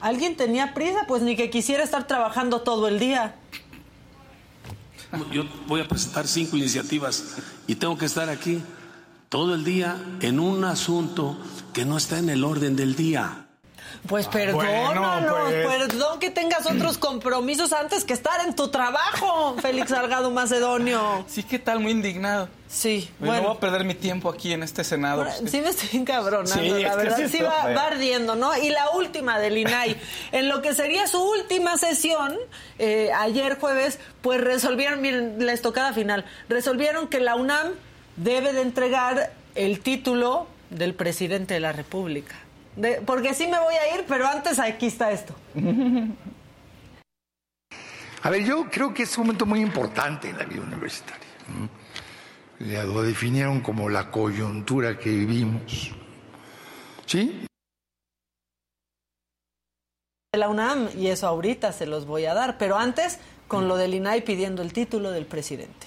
¿Alguien 0.00 0.36
tenía 0.36 0.74
prisa? 0.74 1.04
Pues 1.08 1.22
ni 1.22 1.36
que 1.36 1.50
quisiera 1.50 1.82
estar 1.82 2.06
trabajando 2.06 2.60
todo 2.62 2.88
el 2.88 2.98
día. 2.98 3.34
Yo 5.32 5.44
voy 5.66 5.80
a 5.80 5.88
presentar 5.88 6.26
cinco 6.28 6.56
iniciativas 6.56 7.36
y 7.66 7.74
tengo 7.74 7.96
que 7.96 8.04
estar 8.04 8.28
aquí 8.28 8.62
todo 9.28 9.54
el 9.54 9.64
día 9.64 9.96
en 10.20 10.38
un 10.38 10.64
asunto 10.64 11.36
que 11.72 11.84
no 11.84 11.96
está 11.96 12.18
en 12.18 12.28
el 12.28 12.44
orden 12.44 12.76
del 12.76 12.94
día. 12.94 13.47
Pues 14.06 14.26
perdónanos, 14.28 15.52
pues. 15.52 15.66
perdón 15.66 16.18
que 16.20 16.30
tengas 16.30 16.66
otros 16.66 16.98
compromisos 16.98 17.72
antes 17.72 18.04
que 18.04 18.12
estar 18.12 18.40
en 18.46 18.54
tu 18.54 18.68
trabajo, 18.68 19.56
Félix 19.60 19.90
Salgado 19.90 20.30
Macedonio. 20.30 21.24
Sí, 21.28 21.42
¿qué 21.42 21.58
tal? 21.58 21.80
Muy 21.80 21.92
indignado. 21.92 22.48
Sí, 22.68 23.08
Bueno, 23.18 23.32
bueno. 23.32 23.42
no 23.42 23.48
voy 23.48 23.56
a 23.56 23.60
perder 23.60 23.84
mi 23.84 23.94
tiempo 23.94 24.28
aquí 24.28 24.52
en 24.52 24.62
este 24.62 24.84
Senado. 24.84 25.24
Pues, 25.24 25.50
Sí 25.50 25.60
me 25.62 25.70
estoy 25.70 25.88
encabronando, 26.00 26.52
Sí, 26.54 26.68
la 26.82 26.96
verdad. 26.96 27.16
sí 27.30 27.38
va, 27.40 27.72
va 27.74 27.86
ardiendo, 27.86 28.34
¿no? 28.36 28.54
Y 28.58 28.68
la 28.68 28.90
última 28.90 29.38
del 29.38 29.56
INAI. 29.56 29.96
en 30.32 30.48
lo 30.50 30.60
que 30.60 30.74
sería 30.74 31.06
su 31.06 31.18
última 31.22 31.78
sesión, 31.78 32.36
eh, 32.78 33.10
ayer 33.16 33.58
jueves, 33.58 33.98
pues 34.20 34.40
resolvieron, 34.42 35.00
miren, 35.00 35.44
la 35.46 35.52
estocada 35.54 35.92
final, 35.94 36.26
resolvieron 36.50 37.08
que 37.08 37.20
la 37.20 37.36
UNAM 37.36 37.68
debe 38.16 38.52
de 38.52 38.60
entregar 38.60 39.32
el 39.54 39.80
título 39.80 40.46
del 40.68 40.92
presidente 40.94 41.54
de 41.54 41.60
la 41.60 41.72
República. 41.72 42.34
De- 42.78 43.00
porque 43.02 43.34
sí 43.34 43.46
me 43.48 43.58
voy 43.58 43.74
a 43.74 43.94
ir, 43.96 44.04
pero 44.08 44.26
antes 44.26 44.58
aquí 44.58 44.86
está 44.86 45.10
esto. 45.10 45.34
A 48.22 48.30
ver, 48.30 48.44
yo 48.44 48.68
creo 48.70 48.92
que 48.92 49.04
es 49.04 49.16
un 49.16 49.24
momento 49.26 49.46
muy 49.46 49.60
importante 49.60 50.28
en 50.28 50.36
la 50.38 50.44
vida 50.44 50.60
universitaria. 50.62 51.24
Lo 52.58 53.02
definieron 53.02 53.60
como 53.60 53.88
la 53.88 54.10
coyuntura 54.10 54.98
que 54.98 55.10
vivimos. 55.10 55.92
¿Sí? 57.06 57.44
de 60.32 60.38
la 60.38 60.48
UNAM 60.50 60.90
y 60.94 61.06
eso 61.06 61.26
ahorita 61.26 61.72
se 61.72 61.86
los 61.86 62.04
voy 62.04 62.26
a 62.26 62.34
dar, 62.34 62.58
pero 62.58 62.76
antes 62.76 63.18
con 63.46 63.66
lo 63.66 63.76
del 63.76 63.94
INAI 63.94 64.22
pidiendo 64.26 64.60
el 64.62 64.74
título 64.74 65.10
del 65.10 65.24
presidente. 65.24 65.86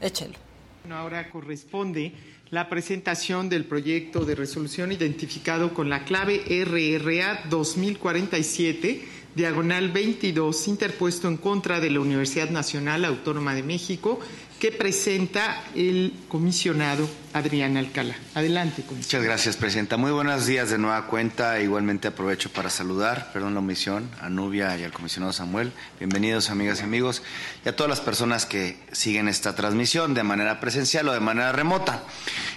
Échelo. 0.00 0.34
Bueno, 0.82 0.96
ahora 0.96 1.28
corresponde 1.30 2.14
la 2.50 2.68
presentación 2.68 3.48
del 3.48 3.64
proyecto 3.64 4.24
de 4.24 4.36
resolución 4.36 4.92
identificado 4.92 5.74
con 5.74 5.90
la 5.90 6.04
clave 6.04 6.44
RRA 6.48 7.42
2047, 7.50 9.02
diagonal 9.34 9.90
22, 9.90 10.68
interpuesto 10.68 11.26
en 11.26 11.38
contra 11.38 11.80
de 11.80 11.90
la 11.90 12.00
Universidad 12.00 12.50
Nacional 12.50 13.04
Autónoma 13.04 13.54
de 13.54 13.64
México, 13.64 14.20
que 14.58 14.72
presenta 14.72 15.62
el 15.74 16.14
comisionado 16.28 17.08
Adrián 17.34 17.76
Alcalá. 17.76 18.16
Adelante, 18.34 18.82
comisionado. 18.82 19.02
Muchas 19.02 19.22
gracias, 19.22 19.56
Presidenta. 19.56 19.96
Muy 19.96 20.12
buenos 20.12 20.46
días 20.46 20.70
de 20.70 20.78
nueva 20.78 21.06
cuenta. 21.06 21.60
Igualmente 21.60 22.08
aprovecho 22.08 22.50
para 22.50 22.70
saludar, 22.70 23.30
perdón 23.32 23.54
la 23.54 23.60
omisión, 23.60 24.08
a 24.20 24.30
Nubia 24.30 24.76
y 24.78 24.84
al 24.84 24.92
comisionado 24.92 25.32
Samuel. 25.32 25.72
Bienvenidos, 25.98 26.48
amigas 26.48 26.80
y 26.80 26.84
amigos, 26.84 27.22
y 27.64 27.68
a 27.68 27.76
todas 27.76 27.90
las 27.90 28.00
personas 28.00 28.46
que 28.46 28.78
siguen 28.92 29.28
esta 29.28 29.54
transmisión 29.54 30.14
de 30.14 30.22
manera 30.22 30.58
presencial 30.60 31.08
o 31.08 31.12
de 31.12 31.20
manera 31.20 31.52
remota. 31.52 32.02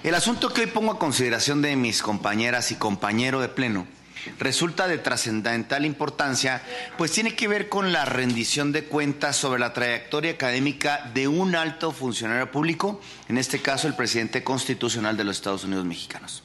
El 0.04 0.16
asunto 0.16 0.54
que 0.54 0.62
hoy 0.62 0.68
pongo 0.68 0.94
a 0.94 1.00
consideración 1.00 1.62
de 1.62 1.76
mis 1.76 2.02
compañeras 2.02 2.72
y 2.72 2.76
compañero 2.76 3.42
de 3.42 3.50
pleno 3.50 3.86
resulta 4.40 4.88
de 4.88 4.98
trascendental 4.98 5.86
importancia, 5.86 6.62
pues 6.98 7.12
tiene 7.12 7.36
que 7.36 7.48
ver 7.48 7.70
con 7.70 7.92
la 7.92 8.06
rendición 8.06 8.72
de 8.72 8.84
cuentas 8.84 9.36
sobre 9.36 9.60
la 9.60 9.74
trayectoria 9.74 10.32
académica 10.32 11.10
de 11.14 11.28
un 11.28 11.56
alto 11.56 11.92
funcionario 11.92 12.52
público, 12.52 13.02
en 13.28 13.38
este 13.38 13.62
caso 13.62 13.88
el 13.88 13.96
presidente 13.96 14.44
constitucional 14.44 15.18
de 15.18 15.24
los 15.24 15.38
Estados 15.38 15.64
Unidos 15.64 15.86
mexicanos. 15.86 16.44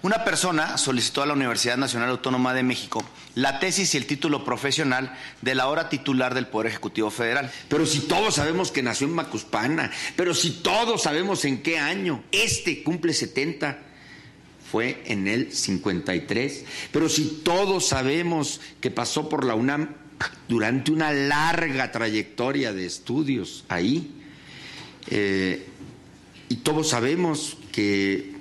Una 0.00 0.24
persona 0.24 0.78
solicitó 0.78 1.22
a 1.22 1.26
la 1.26 1.32
Universidad 1.32 1.76
Nacional 1.76 2.10
Autónoma 2.10 2.54
de 2.54 2.62
México 2.62 3.04
la 3.34 3.58
tesis 3.58 3.94
y 3.94 3.96
el 3.96 4.06
título 4.06 4.44
profesional 4.44 5.12
de 5.42 5.56
la 5.56 5.66
hora 5.66 5.88
titular 5.88 6.34
del 6.34 6.46
Poder 6.46 6.68
Ejecutivo 6.68 7.10
Federal. 7.10 7.50
Pero 7.68 7.84
si 7.84 8.00
todos 8.00 8.36
sabemos 8.36 8.70
que 8.70 8.82
nació 8.82 9.08
en 9.08 9.14
Macuspana, 9.14 9.90
pero 10.14 10.34
si 10.34 10.50
todos 10.50 11.02
sabemos 11.02 11.44
en 11.44 11.62
qué 11.62 11.78
año, 11.78 12.22
este 12.30 12.84
cumple 12.84 13.12
70, 13.12 13.78
fue 14.70 15.02
en 15.06 15.28
el 15.28 15.52
53, 15.52 16.64
pero 16.92 17.08
si 17.08 17.40
todos 17.42 17.86
sabemos 17.86 18.60
que 18.80 18.90
pasó 18.90 19.28
por 19.28 19.44
la 19.44 19.54
UNAM 19.54 19.94
durante 20.48 20.90
una 20.90 21.12
larga 21.12 21.90
trayectoria 21.92 22.72
de 22.72 22.86
estudios 22.86 23.64
ahí, 23.68 24.10
eh, 25.10 25.66
y 26.48 26.56
todos 26.56 26.88
sabemos 26.88 27.56
que 27.72 28.38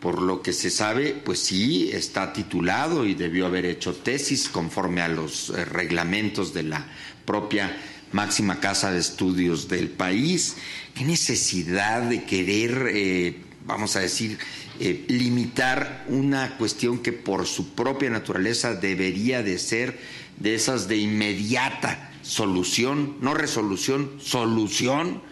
por 0.00 0.22
lo 0.22 0.40
que 0.40 0.52
se 0.52 0.70
sabe, 0.70 1.12
pues 1.12 1.40
sí, 1.40 1.90
está 1.92 2.32
titulado 2.32 3.04
y 3.06 3.14
debió 3.14 3.46
haber 3.46 3.66
hecho 3.66 3.94
tesis 3.94 4.48
conforme 4.48 5.02
a 5.02 5.08
los 5.08 5.50
eh, 5.50 5.64
reglamentos 5.66 6.54
de 6.54 6.62
la 6.62 6.86
propia 7.26 7.76
máxima 8.12 8.60
casa 8.60 8.90
de 8.90 8.98
estudios 8.98 9.68
del 9.68 9.90
país. 9.90 10.56
¿Qué 10.94 11.04
necesidad 11.04 12.02
de 12.02 12.24
querer, 12.24 12.88
eh, 12.92 13.36
vamos 13.70 13.96
a 13.96 14.00
decir, 14.00 14.38
eh, 14.78 15.04
limitar 15.08 16.04
una 16.08 16.56
cuestión 16.58 16.98
que 16.98 17.12
por 17.12 17.46
su 17.46 17.70
propia 17.74 18.10
naturaleza 18.10 18.74
debería 18.74 19.42
de 19.42 19.58
ser 19.58 19.98
de 20.38 20.54
esas 20.54 20.88
de 20.88 20.96
inmediata 20.96 22.10
solución, 22.22 23.16
no 23.20 23.34
resolución, 23.34 24.10
solución, 24.20 25.22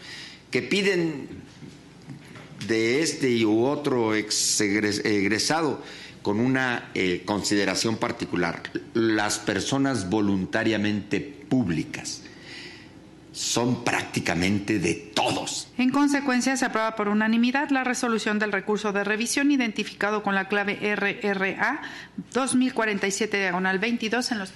que 0.50 0.62
piden 0.62 1.28
de 2.66 3.02
este 3.02 3.44
u 3.44 3.64
otro 3.66 4.14
ex 4.14 4.60
egres- 4.60 5.04
egresado 5.04 5.82
con 6.22 6.40
una 6.40 6.90
eh, 6.94 7.22
consideración 7.24 7.96
particular. 7.96 8.62
Las 8.94 9.38
personas 9.38 10.10
voluntariamente 10.10 11.20
públicas 11.20 12.22
son 13.32 13.84
prácticamente 13.84 14.78
de 14.78 14.94
todos. 14.94 15.70
En 15.78 15.90
consecuencia, 15.90 16.56
se 16.56 16.64
aprueba 16.64 16.96
por 16.96 17.08
unanimidad 17.08 17.70
la 17.70 17.84
resolución 17.84 18.38
del 18.38 18.52
recurso 18.52 18.92
de 18.92 19.04
revisión 19.04 19.50
identificado 19.50 20.22
con 20.22 20.34
la 20.34 20.48
clave 20.48 20.78
RRA 20.94 21.82
2047 22.32 23.38
diagonal 23.38 23.78
22 23.78 24.32
en 24.32 24.38
los 24.38 24.52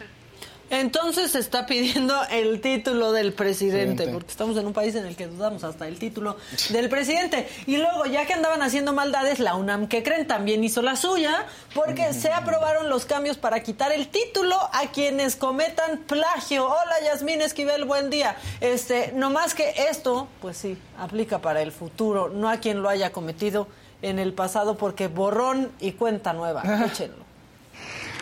Entonces 0.72 1.32
se 1.32 1.38
está 1.38 1.66
pidiendo 1.66 2.14
el 2.30 2.62
título 2.62 3.12
del 3.12 3.34
presidente, 3.34 4.08
porque 4.08 4.30
estamos 4.30 4.56
en 4.56 4.66
un 4.66 4.72
país 4.72 4.94
en 4.94 5.04
el 5.04 5.14
que 5.14 5.26
dudamos 5.26 5.64
hasta 5.64 5.86
el 5.86 5.98
título 5.98 6.38
del 6.70 6.88
presidente. 6.88 7.46
Y 7.66 7.76
luego, 7.76 8.06
ya 8.06 8.24
que 8.24 8.32
andaban 8.32 8.62
haciendo 8.62 8.94
maldades, 8.94 9.38
la 9.38 9.54
UNAM, 9.54 9.86
que 9.86 10.02
creen, 10.02 10.26
también 10.26 10.64
hizo 10.64 10.80
la 10.80 10.96
suya, 10.96 11.44
porque 11.74 12.14
se 12.14 12.32
aprobaron 12.32 12.88
los 12.88 13.04
cambios 13.04 13.36
para 13.36 13.62
quitar 13.62 13.92
el 13.92 14.08
título 14.08 14.56
a 14.72 14.90
quienes 14.92 15.36
cometan 15.36 15.98
plagio. 16.06 16.66
Hola, 16.66 16.94
Yasmín 17.04 17.42
Esquivel, 17.42 17.84
buen 17.84 18.08
día. 18.08 18.36
Este, 18.62 19.12
no 19.14 19.28
más 19.28 19.52
que 19.52 19.74
esto, 19.90 20.26
pues 20.40 20.56
sí, 20.56 20.78
aplica 20.98 21.40
para 21.40 21.60
el 21.60 21.70
futuro, 21.70 22.30
no 22.30 22.48
a 22.48 22.56
quien 22.56 22.80
lo 22.80 22.88
haya 22.88 23.12
cometido 23.12 23.68
en 24.00 24.18
el 24.18 24.32
pasado, 24.32 24.78
porque 24.78 25.08
borrón 25.08 25.70
y 25.80 25.92
cuenta 25.92 26.32
nueva. 26.32 26.62
Échenlo. 26.86 27.31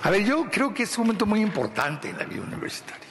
A 0.03 0.11
ver, 0.11 0.25
yo 0.25 0.49
creo 0.51 0.73
que 0.73 0.85
es 0.85 0.99
un 0.99 1.07
momento 1.07 1.27
muy 1.27 1.41
importante 1.41 2.09
en 2.09 2.19
la 2.19 2.25
vida 2.25 2.43
universitaria. 2.43 3.07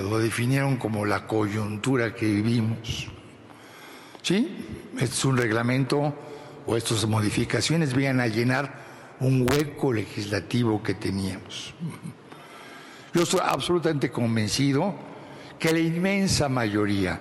Lo 0.00 0.18
definieron 0.18 0.76
como 0.76 1.04
la 1.04 1.26
coyuntura 1.26 2.14
que 2.14 2.26
vivimos. 2.26 3.08
¿Sí? 4.22 4.90
Es 4.98 5.24
un 5.24 5.36
reglamento 5.36 6.14
o 6.66 6.76
estas 6.76 7.06
modificaciones 7.06 7.94
vienen 7.94 8.20
a 8.20 8.26
llenar 8.26 8.86
un 9.20 9.46
hueco 9.50 9.92
legislativo 9.92 10.82
que 10.82 10.94
teníamos. 10.94 11.74
Yo 13.14 13.22
estoy 13.22 13.40
absolutamente 13.44 14.10
convencido 14.10 14.94
que 15.58 15.72
la 15.72 15.78
inmensa 15.78 16.48
mayoría 16.48 17.20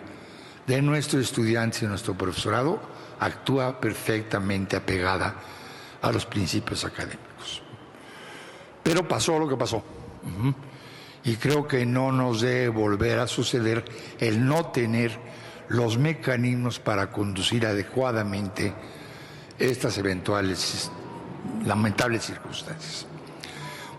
de 0.65 0.81
nuestros 0.81 1.23
estudiantes 1.23 1.83
y 1.83 1.85
nuestro 1.85 2.17
profesorado 2.17 2.81
actúa 3.19 3.79
perfectamente 3.79 4.75
apegada 4.75 5.35
a 6.01 6.11
los 6.11 6.25
principios 6.25 6.83
académicos. 6.83 7.24
Pero 8.85 9.07
pasó 9.07 9.39
lo 9.39 9.49
que 9.49 9.57
pasó. 9.57 9.83
Y 11.23 11.37
creo 11.37 11.67
que 11.67 11.87
no 11.87 12.11
nos 12.11 12.41
debe 12.41 12.69
volver 12.69 13.17
a 13.17 13.25
suceder 13.25 13.83
el 14.19 14.45
no 14.45 14.67
tener 14.67 15.19
los 15.69 15.97
mecanismos 15.97 16.79
para 16.79 17.11
conducir 17.11 17.65
adecuadamente 17.65 18.75
estas 19.57 19.97
eventuales 19.97 20.91
lamentables 21.65 22.25
circunstancias. 22.25 23.07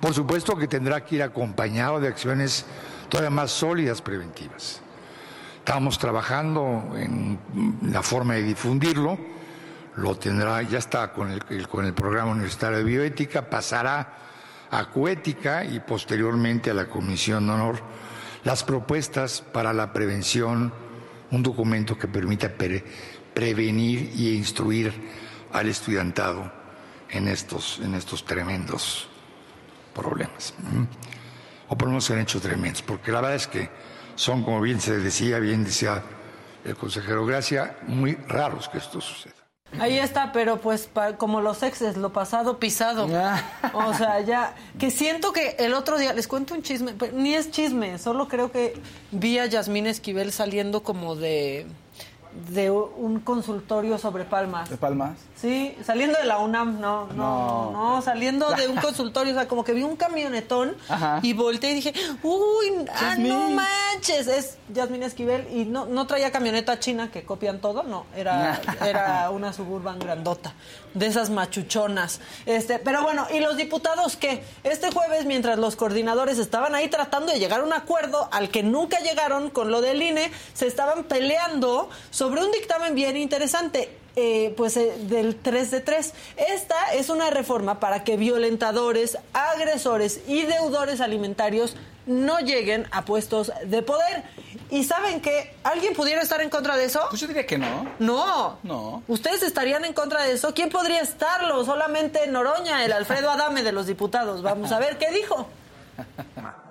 Por 0.01 0.15
supuesto 0.15 0.57
que 0.57 0.69
tendrá 0.69 1.05
que 1.05 1.17
ir 1.17 1.23
acompañado 1.25 1.99
de 1.99 2.07
acciones 2.07 2.65
todavía 3.09 3.31
más 3.31 3.51
sólidas 3.51 4.01
preventivas. 4.01 4.81
Estamos 5.59 5.99
trabajando 5.99 6.93
en 6.95 7.41
la 7.91 8.03
forma 8.05 8.35
de 8.35 8.45
difundirlo, 8.45 9.19
lo 9.97 10.17
tendrá, 10.17 10.63
ya 10.63 10.79
está 10.79 11.13
con 11.13 11.33
el, 11.33 11.67
con 11.67 11.85
el 11.85 11.93
programa 11.93 12.31
universitario 12.31 12.79
de 12.79 12.85
bioética, 12.85 13.51
pasará 13.51 14.26
a 14.71 14.91
Coética 14.91 15.65
y 15.65 15.81
posteriormente 15.81 16.71
a 16.71 16.75
la 16.75 16.89
Comisión 16.89 17.47
de 17.47 17.53
Honor 17.53 17.81
las 18.45 18.63
propuestas 18.63 19.41
para 19.41 19.73
la 19.73 19.93
prevención, 19.93 20.73
un 21.31 21.43
documento 21.43 21.99
que 21.99 22.07
permita 22.07 22.53
prevenir 23.35 24.13
y 24.15 24.37
instruir 24.37 24.93
al 25.53 25.69
estudiantado 25.69 26.53
en 27.11 27.29
estos, 27.29 27.81
en 27.83 27.95
estos 27.95 28.25
tremendos 28.25 29.09
problemas. 29.95 30.55
O 31.69 31.77
por 31.77 31.89
lo 31.89 31.93
menos 31.93 32.05
se 32.05 32.13
han 32.13 32.21
hecho 32.21 32.41
tremendos, 32.41 32.83
porque 32.83 33.11
la 33.11 33.21
verdad 33.21 33.37
es 33.37 33.47
que 33.47 33.69
son, 34.15 34.45
como 34.45 34.61
bien 34.61 34.81
se 34.81 34.99
decía, 34.99 35.39
bien 35.39 35.65
decía 35.65 36.03
el 36.65 36.77
consejero 36.77 37.27
Gracia, 37.27 37.79
muy 37.87 38.15
raros 38.29 38.69
que 38.69 38.79
esto 38.79 39.01
suceda. 39.01 39.36
Ahí 39.79 39.99
está, 39.99 40.33
pero 40.33 40.61
pues 40.61 40.89
como 41.19 41.41
los 41.41 41.63
exes, 41.63 41.97
lo 41.97 42.13
pasado 42.13 42.59
pisado. 42.59 43.07
O 43.75 43.95
sea, 43.95 44.21
ya, 44.21 44.55
que 44.79 44.91
siento 44.91 45.33
que 45.33 45.57
el 45.59 45.75
otro 45.75 45.99
día, 45.99 46.13
les 46.13 46.29
cuento 46.29 46.55
un 46.55 46.63
chisme, 46.63 46.95
ni 47.13 47.35
es 47.35 47.51
chisme, 47.51 47.99
solo 47.99 48.29
creo 48.29 48.51
que 48.51 48.75
vi 49.11 49.39
a 49.39 49.47
Yasmín 49.47 49.87
Esquivel 49.87 50.33
saliendo 50.33 50.83
como 50.83 51.17
de 51.17 51.67
de 52.51 52.71
un 52.71 53.21
consultorio 53.21 53.99
sobre 53.99 54.25
palmas. 54.25 54.69
¿De 54.71 54.77
palmas? 54.77 55.19
Sí, 55.37 55.77
saliendo 55.85 56.19
de 56.19 56.25
la 56.25 56.39
UNAM, 56.39 56.81
no, 56.81 57.09
no, 57.15 57.71
no, 57.71 58.03
saliendo 58.03 58.51
de 58.51 58.69
un 58.69 58.77
consultorio, 58.77 59.33
o 59.33 59.37
sea, 59.37 59.49
como 59.49 59.65
que 59.65 59.73
vi 59.73 59.83
un 59.83 59.97
camionetón 59.97 60.77
y 61.23 61.33
volteé 61.33 61.73
y 61.73 61.75
dije, 61.75 61.95
uy, 62.23 62.87
ah, 62.95 63.17
no 63.19 63.51
manches, 63.51 64.27
es 64.29 64.59
Yasmín 64.73 65.03
Esquivel 65.03 65.47
y 65.53 65.65
no, 65.65 65.87
no 65.87 66.07
traía 66.07 66.33
camioneta 66.33 66.79
china 66.79 67.11
que 67.11 67.25
copian 67.25 67.61
todo, 67.61 67.83
no, 67.83 68.07
era, 68.17 68.61
era 68.87 69.31
una 69.31 69.53
suburban 69.53 69.99
grandota, 69.99 70.55
de 70.95 71.07
esas 71.07 71.31
machuchonas. 71.31 72.21
Este, 72.47 72.79
pero 72.79 73.03
bueno, 73.03 73.27
¿y 73.35 73.41
los 73.41 73.57
diputados 73.57 74.17
qué? 74.17 74.43
Este 74.65 74.91
jueves, 74.91 75.27
mientras 75.27 75.59
los 75.59 75.77
coordinadores 75.77 76.39
estaban 76.39 76.75
ahí 76.75 76.89
tratando 76.89 77.33
de 77.33 77.39
llegar 77.39 77.61
a 77.61 77.65
un 77.65 77.73
acuerdo 77.73 78.29
al 78.33 78.51
que 78.51 78.63
nunca 78.63 79.01
llegaron 79.01 79.51
con 79.51 79.71
lo 79.71 79.81
del 79.81 80.03
INE, 80.03 80.31
se 80.55 80.67
estaban 80.67 81.05
peleando 81.05 81.91
sobre 82.11 82.26
un 82.27 82.53
dictamen 82.53 82.95
bien 82.95 83.17
interesante. 83.17 83.91
Eh, 84.19 84.55
pues 84.57 84.79
eh, 84.79 84.95
del 84.99 85.37
3 85.37 85.71
de 85.71 85.81
3. 85.81 86.15
Esta 86.49 86.95
es 86.95 87.11
una 87.11 87.29
reforma 87.29 87.81
para 87.81 88.03
que 88.03 88.17
violentadores, 88.17 89.19
agresores 89.35 90.23
y 90.27 90.45
deudores 90.45 91.03
alimentarios 91.03 91.77
no 92.07 92.39
lleguen 92.39 92.87
a 92.93 93.05
puestos 93.05 93.53
de 93.67 93.83
poder. 93.83 94.23
¿Y 94.71 94.85
saben 94.85 95.21
que 95.21 95.55
alguien 95.65 95.93
pudiera 95.93 96.23
estar 96.23 96.41
en 96.41 96.49
contra 96.49 96.79
de 96.79 96.87
eso? 96.87 97.03
Pues 97.11 97.21
yo 97.21 97.29
diría 97.29 97.45
que 97.45 97.59
no. 97.59 97.87
No. 97.99 98.59
No. 98.63 99.03
¿Ustedes 99.07 99.43
estarían 99.43 99.85
en 99.85 99.93
contra 99.93 100.23
de 100.23 100.33
eso? 100.33 100.55
¿Quién 100.55 100.71
podría 100.71 101.03
estarlo? 101.03 101.63
Solamente 101.67 102.27
Noroña, 102.27 102.87
el 102.87 102.93
Alfredo 102.93 103.31
Adame 103.31 103.63
de 103.63 103.73
los 103.73 103.87
diputados. 103.87 104.41
Vamos 104.41 104.73
a 104.73 104.79
ver 104.79 104.97
qué 104.97 105.11
dijo. 105.11 105.47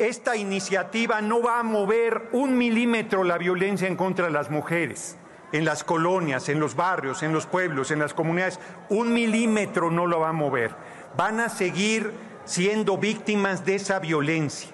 Esta 0.00 0.34
iniciativa 0.34 1.20
no 1.20 1.42
va 1.42 1.60
a 1.60 1.62
mover 1.62 2.30
un 2.32 2.56
milímetro 2.56 3.22
la 3.22 3.36
violencia 3.36 3.86
en 3.86 3.96
contra 3.96 4.24
de 4.26 4.32
las 4.32 4.50
mujeres 4.50 5.18
en 5.52 5.64
las 5.64 5.84
colonias, 5.84 6.48
en 6.48 6.60
los 6.60 6.76
barrios, 6.76 7.22
en 7.22 7.32
los 7.32 7.46
pueblos, 7.46 7.90
en 7.90 7.98
las 7.98 8.14
comunidades, 8.14 8.60
un 8.88 9.12
milímetro 9.12 9.90
no 9.90 10.06
lo 10.06 10.20
va 10.20 10.30
a 10.30 10.32
mover. 10.32 10.74
Van 11.16 11.40
a 11.40 11.48
seguir 11.48 12.12
siendo 12.44 12.98
víctimas 12.98 13.64
de 13.64 13.74
esa 13.74 13.98
violencia. 13.98 14.70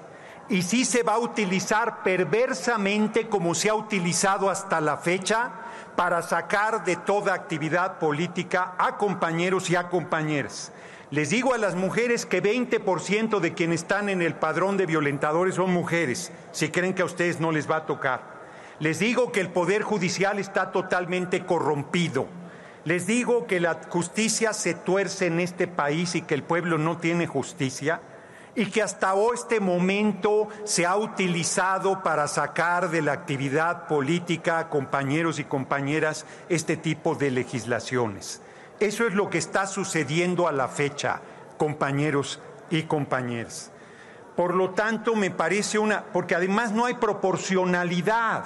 Y 0.48 0.62
sí 0.62 0.84
se 0.84 1.02
va 1.02 1.14
a 1.14 1.18
utilizar 1.18 2.02
perversamente 2.04 3.28
como 3.28 3.54
se 3.54 3.68
ha 3.68 3.74
utilizado 3.74 4.48
hasta 4.48 4.80
la 4.80 4.96
fecha 4.96 5.50
para 5.96 6.22
sacar 6.22 6.84
de 6.84 6.96
toda 6.96 7.34
actividad 7.34 7.98
política 7.98 8.74
a 8.78 8.96
compañeros 8.96 9.70
y 9.70 9.76
a 9.76 9.88
compañeras. 9.88 10.72
Les 11.12 11.30
digo 11.30 11.54
a 11.54 11.58
las 11.58 11.76
mujeres 11.76 12.26
que 12.26 12.42
20% 12.42 13.38
de 13.38 13.54
quienes 13.54 13.82
están 13.82 14.08
en 14.08 14.22
el 14.22 14.34
padrón 14.34 14.76
de 14.76 14.86
violentadores 14.86 15.54
son 15.54 15.72
mujeres, 15.72 16.32
si 16.50 16.70
creen 16.70 16.94
que 16.94 17.02
a 17.02 17.04
ustedes 17.04 17.38
no 17.38 17.52
les 17.52 17.70
va 17.70 17.76
a 17.76 17.86
tocar. 17.86 18.36
Les 18.80 18.98
digo 18.98 19.30
que 19.30 19.40
el 19.40 19.50
Poder 19.50 19.82
Judicial 19.82 20.40
está 20.40 20.72
totalmente 20.72 21.46
corrompido. 21.46 22.26
Les 22.84 23.06
digo 23.06 23.46
que 23.46 23.60
la 23.60 23.80
justicia 23.88 24.52
se 24.52 24.74
tuerce 24.74 25.26
en 25.26 25.38
este 25.38 25.68
país 25.68 26.16
y 26.16 26.22
que 26.22 26.34
el 26.34 26.42
pueblo 26.42 26.76
no 26.76 26.98
tiene 26.98 27.28
justicia 27.28 28.00
y 28.56 28.66
que 28.66 28.82
hasta 28.82 29.14
este 29.32 29.60
momento 29.60 30.48
se 30.64 30.86
ha 30.86 30.96
utilizado 30.96 32.02
para 32.02 32.26
sacar 32.26 32.90
de 32.90 33.02
la 33.02 33.12
actividad 33.12 33.86
política, 33.86 34.68
compañeros 34.70 35.38
y 35.38 35.44
compañeras, 35.44 36.26
este 36.48 36.76
tipo 36.76 37.14
de 37.14 37.30
legislaciones. 37.30 38.40
Eso 38.78 39.06
es 39.06 39.14
lo 39.14 39.30
que 39.30 39.38
está 39.38 39.66
sucediendo 39.66 40.48
a 40.48 40.52
la 40.52 40.68
fecha, 40.68 41.20
compañeros 41.56 42.40
y 42.70 42.82
compañeras. 42.82 43.70
Por 44.36 44.54
lo 44.54 44.70
tanto, 44.70 45.16
me 45.16 45.30
parece 45.30 45.78
una, 45.78 46.04
porque 46.04 46.34
además 46.34 46.72
no 46.72 46.84
hay 46.84 46.94
proporcionalidad 46.94 48.44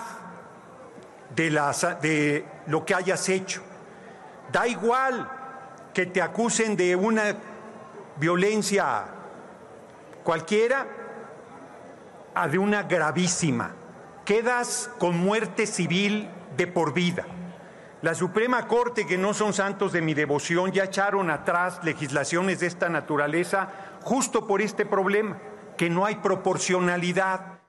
de, 1.34 2.44
lo 2.66 2.84
que 2.84 2.94
hayas 2.94 3.28
hecho. 3.28 3.62
Da 4.52 4.68
igual 4.68 5.28
que 5.92 6.06
te 6.06 6.22
acusen 6.22 6.76
de 6.76 6.94
una 6.94 7.34
violencia 8.16 9.06
cualquiera 10.22 10.86
a 12.34 12.46
de 12.46 12.58
una 12.58 12.84
gravísima. 12.84 13.72
Quedas 14.24 14.90
con 14.98 15.18
muerte 15.18 15.66
civil 15.66 16.30
de 16.56 16.68
por 16.68 16.92
vida. 16.92 17.26
La 18.02 18.14
Suprema 18.14 18.66
Corte, 18.66 19.06
que 19.06 19.18
no 19.18 19.34
son 19.34 19.52
santos 19.52 19.92
de 19.92 20.00
mi 20.00 20.14
devoción, 20.14 20.72
ya 20.72 20.84
echaron 20.84 21.30
atrás 21.30 21.80
legislaciones 21.84 22.60
de 22.60 22.66
esta 22.66 22.88
naturaleza 22.88 23.68
justo 24.00 24.46
por 24.46 24.62
este 24.62 24.86
problema, 24.86 25.36
que 25.76 25.90
no 25.90 26.06
hay 26.06 26.16
proporcionalidad 26.16 27.59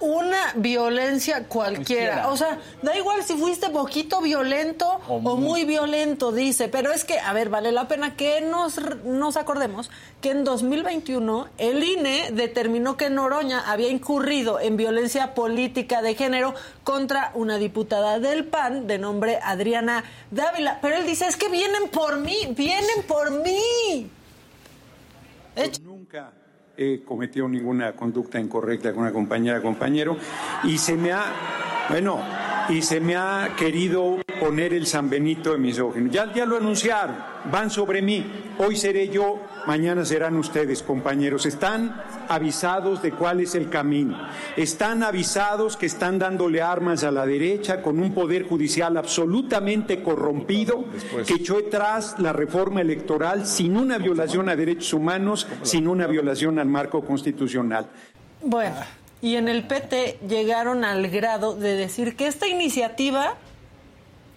una 0.00 0.52
violencia 0.56 1.44
cualquiera. 1.44 2.28
O 2.28 2.36
sea, 2.36 2.58
da 2.82 2.96
igual 2.96 3.22
si 3.24 3.34
fuiste 3.34 3.70
poquito 3.70 4.20
violento 4.20 5.00
o, 5.08 5.36
muy 5.36 5.64
violento, 5.64 6.32
dice. 6.32 6.68
Pero 6.68 6.92
es 6.92 7.04
que, 7.04 7.18
a 7.18 7.32
ver, 7.32 7.48
vale 7.48 7.72
la 7.72 7.88
pena 7.88 8.16
que 8.16 8.40
nos, 8.40 8.80
nos 9.04 9.36
acordemos 9.36 9.90
que 10.20 10.30
en 10.30 10.44
2021 10.44 11.48
el 11.58 11.82
INE 11.82 12.30
determinó 12.32 12.96
que 12.96 13.10
Noroña 13.10 13.70
había 13.70 13.88
incurrido 13.88 14.60
en 14.60 14.76
violencia 14.76 15.34
política 15.34 16.02
de 16.02 16.14
género 16.14 16.54
contra 16.84 17.30
una 17.34 17.58
diputada 17.58 18.18
del 18.18 18.44
PAN 18.44 18.86
de 18.86 18.98
nombre 18.98 19.38
Adriana 19.42 20.04
Dávila. 20.30 20.78
Pero 20.82 20.96
él 20.96 21.06
dice, 21.06 21.26
es 21.26 21.36
que 21.36 21.48
vienen 21.48 21.88
por 21.88 22.18
mí, 22.18 22.36
vienen 22.54 23.02
por 23.06 23.30
mí. 23.30 24.10
Nunca 25.82 26.32
he 26.76 27.02
cometido 27.02 27.48
ninguna 27.48 27.92
conducta 27.92 28.38
incorrecta 28.38 28.92
con 28.92 29.02
una 29.02 29.12
compañera, 29.12 29.62
compañero, 29.62 30.16
y 30.64 30.78
se 30.78 30.96
me 30.96 31.12
ha, 31.12 31.24
bueno, 31.88 32.20
y 32.68 32.82
se 32.82 33.00
me 33.00 33.16
ha 33.16 33.50
querido 33.56 34.18
poner 34.40 34.74
el 34.74 34.86
San 34.86 35.08
Benito 35.08 35.52
de 35.52 35.58
misógino. 35.58 36.10
Ya, 36.10 36.32
ya 36.32 36.44
lo 36.44 36.56
anunciaron, 36.56 37.16
van 37.50 37.70
sobre 37.70 38.02
mí. 38.02 38.24
Hoy 38.58 38.76
seré 38.76 39.08
yo, 39.08 39.40
mañana 39.66 40.04
serán 40.04 40.36
ustedes, 40.36 40.82
compañeros. 40.82 41.46
Están 41.46 42.02
avisados 42.28 43.02
de 43.02 43.12
cuál 43.12 43.40
es 43.40 43.54
el 43.54 43.68
camino. 43.68 44.18
Están 44.56 45.02
avisados 45.02 45.76
que 45.76 45.86
están 45.86 46.18
dándole 46.18 46.62
armas 46.62 47.04
a 47.04 47.10
la 47.10 47.26
derecha 47.26 47.82
con 47.82 47.98
un 47.98 48.14
poder 48.14 48.48
judicial 48.48 48.96
absolutamente 48.96 50.02
corrompido 50.02 50.84
que 51.26 51.34
echó 51.34 51.58
atrás 51.58 52.16
la 52.18 52.32
reforma 52.32 52.80
electoral 52.80 53.46
sin 53.46 53.76
una 53.76 53.98
violación 53.98 54.48
a 54.48 54.56
derechos 54.56 54.92
humanos, 54.92 55.46
sin 55.62 55.88
una 55.88 56.06
violación 56.06 56.58
al 56.58 56.66
marco 56.66 57.04
constitucional. 57.04 57.86
Bueno, 58.42 58.76
y 59.20 59.36
en 59.36 59.48
el 59.48 59.66
PT 59.66 60.18
llegaron 60.28 60.84
al 60.84 61.08
grado 61.08 61.54
de 61.54 61.76
decir 61.76 62.16
que 62.16 62.26
esta 62.26 62.46
iniciativa 62.46 63.34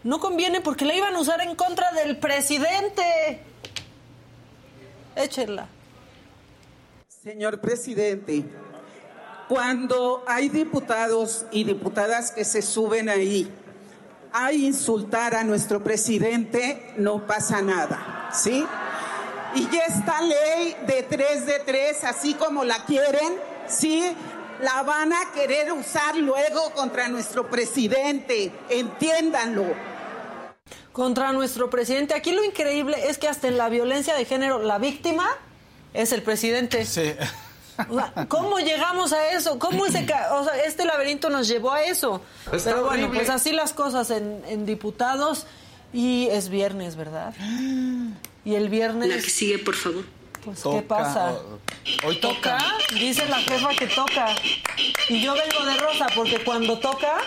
no 0.04 0.20
conviene 0.20 0.62
porque 0.62 0.86
la 0.86 0.96
iban 0.96 1.16
a 1.16 1.20
usar 1.20 1.42
en 1.42 1.56
contra 1.56 1.92
del 1.92 2.18
presidente. 2.18 3.42
Échenla. 5.16 5.68
Señor 7.08 7.60
presidente, 7.60 8.46
cuando 9.50 10.24
hay 10.26 10.48
diputados 10.48 11.46
y 11.52 11.66
diputadas 11.66 12.32
que 12.32 12.46
se 12.46 12.62
suben 12.62 13.10
ahí 13.10 13.52
a 14.32 14.54
insultar 14.54 15.36
a 15.36 15.44
nuestro 15.44 15.84
presidente, 15.84 16.94
no 16.98 17.26
pasa 17.26 17.62
nada, 17.62 18.30
¿sí? 18.32 18.66
Y 19.56 19.68
esta 19.88 20.22
ley 20.22 20.76
de 20.86 21.04
tres 21.04 21.46
de 21.46 21.60
tres, 21.66 22.04
así 22.04 22.36
como 22.36 22.64
la 22.64 22.86
quieren, 22.86 23.34
¿sí? 23.68 24.16
La 24.62 24.84
van 24.84 25.12
a 25.12 25.32
querer 25.34 25.74
usar 25.74 26.16
luego 26.16 26.72
contra 26.72 27.08
nuestro 27.08 27.50
presidente, 27.50 28.52
entiéndanlo. 28.70 29.89
Contra 30.94 31.32
nuestro 31.32 31.70
presidente. 31.70 32.14
Aquí 32.14 32.32
lo 32.32 32.44
increíble 32.44 32.98
es 33.10 33.18
que 33.18 33.28
hasta 33.28 33.48
en 33.48 33.58
la 33.58 33.70
violencia 33.70 34.16
de 34.16 34.26
género, 34.26 34.60
la 34.62 34.78
víctima 34.80 35.28
es 35.94 36.12
el 36.12 36.22
presidente. 36.24 36.86
Sí. 36.86 37.14
¿Cómo 38.28 38.60
llegamos 38.60 39.14
a 39.14 39.30
eso? 39.32 39.58
¿Cómo 39.58 39.86
ese, 39.86 40.06
ca- 40.06 40.34
o 40.36 40.44
sea, 40.44 40.56
este 40.66 40.84
laberinto 40.86 41.30
nos 41.30 41.48
llevó 41.48 41.72
a 41.72 41.84
eso? 41.84 42.22
Está 42.52 42.72
Pero 42.72 42.86
bueno, 42.86 43.04
horrible. 43.06 43.20
pues 43.20 43.30
así 43.30 43.54
las 43.54 43.72
cosas 43.72 44.10
en, 44.12 44.44
en 44.50 44.66
diputados 44.66 45.46
y 45.94 46.28
es 46.32 46.50
viernes, 46.50 46.96
¿verdad? 46.98 47.34
Y 48.44 48.56
el 48.56 48.68
viernes... 48.68 49.08
La 49.10 49.16
que 49.16 49.30
sigue, 49.30 49.60
por 49.60 49.76
favor. 49.76 50.04
Pues, 50.44 50.62
¿qué 50.62 50.82
pasa? 50.82 51.38
Hoy 52.06 52.18
toca. 52.20 52.58
¿Toca? 52.58 52.66
Dice 52.96 53.26
la 53.28 53.38
jefa 53.38 53.70
que 53.76 53.88
toca. 53.88 54.36
Y 55.08 55.22
yo 55.22 55.34
vengo 55.34 55.66
de 55.66 55.78
rosa 55.78 56.08
porque 56.16 56.44
cuando 56.44 56.80
toca, 56.80 57.18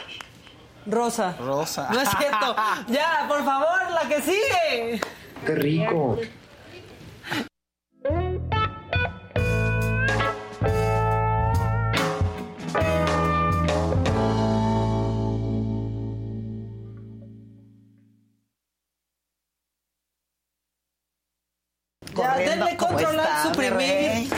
rosa. 0.86 1.36
Rosa. 1.38 1.88
No 1.92 2.00
es 2.00 2.08
cierto. 2.18 2.56
Ya, 2.88 3.26
por 3.28 3.44
favor, 3.44 3.90
la 3.90 4.08
que 4.08 4.22
sigue. 4.22 5.00
Qué 5.46 5.54
rico. 5.54 6.18
Ya, 22.16 22.36
denle 22.36 22.76
¿cómo 22.76 22.92
control 22.92 23.20
al 23.20 23.26
está, 23.26 23.44
mi 23.44 23.54
suprimir. 23.54 24.30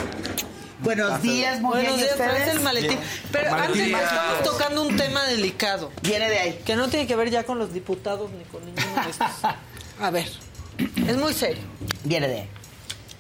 Buenos 0.84 1.22
días, 1.22 1.60
muy 1.62 1.70
Buenos 1.72 1.96
bien, 1.96 1.98
¿y 1.98 2.02
días, 2.02 2.16
traes 2.16 2.32
ustedes? 2.40 2.56
el 2.56 2.60
maletín. 2.62 2.88
Bien. 2.90 3.00
Pero 3.32 3.50
Maletín. 3.50 3.94
antes 3.94 4.02
estamos 4.02 4.42
tocando 4.44 4.82
un 4.82 4.96
tema 4.96 5.24
delicado. 5.24 5.90
Viene 6.02 6.28
de 6.28 6.38
ahí. 6.38 6.60
Que 6.64 6.76
no 6.76 6.88
tiene 6.88 7.06
que 7.06 7.16
ver 7.16 7.30
ya 7.30 7.44
con 7.44 7.58
los 7.58 7.72
diputados 7.72 8.30
ni 8.32 8.44
con 8.44 8.64
ninguno 8.66 9.02
de 9.04 9.10
estos. 9.10 9.28
A 10.00 10.10
ver, 10.10 10.28
es 11.08 11.16
muy 11.16 11.32
serio. 11.32 11.62
Viene 12.04 12.28
de 12.28 12.40
ahí. 12.42 12.48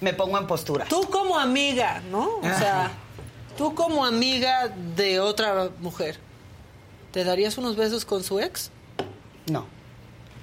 Me 0.02 0.12
pongo 0.12 0.38
en 0.38 0.46
postura. 0.46 0.84
Tú 0.84 1.08
como 1.10 1.38
amiga, 1.38 2.02
¿no? 2.10 2.36
O 2.38 2.42
sea, 2.42 2.90
tú 3.56 3.74
como 3.74 4.04
amiga 4.04 4.68
de 4.94 5.20
otra 5.20 5.70
mujer, 5.80 6.18
¿te 7.12 7.24
darías 7.24 7.56
unos 7.56 7.76
besos 7.76 8.04
con 8.04 8.22
su 8.22 8.40
ex? 8.40 8.70
No. 9.46 9.66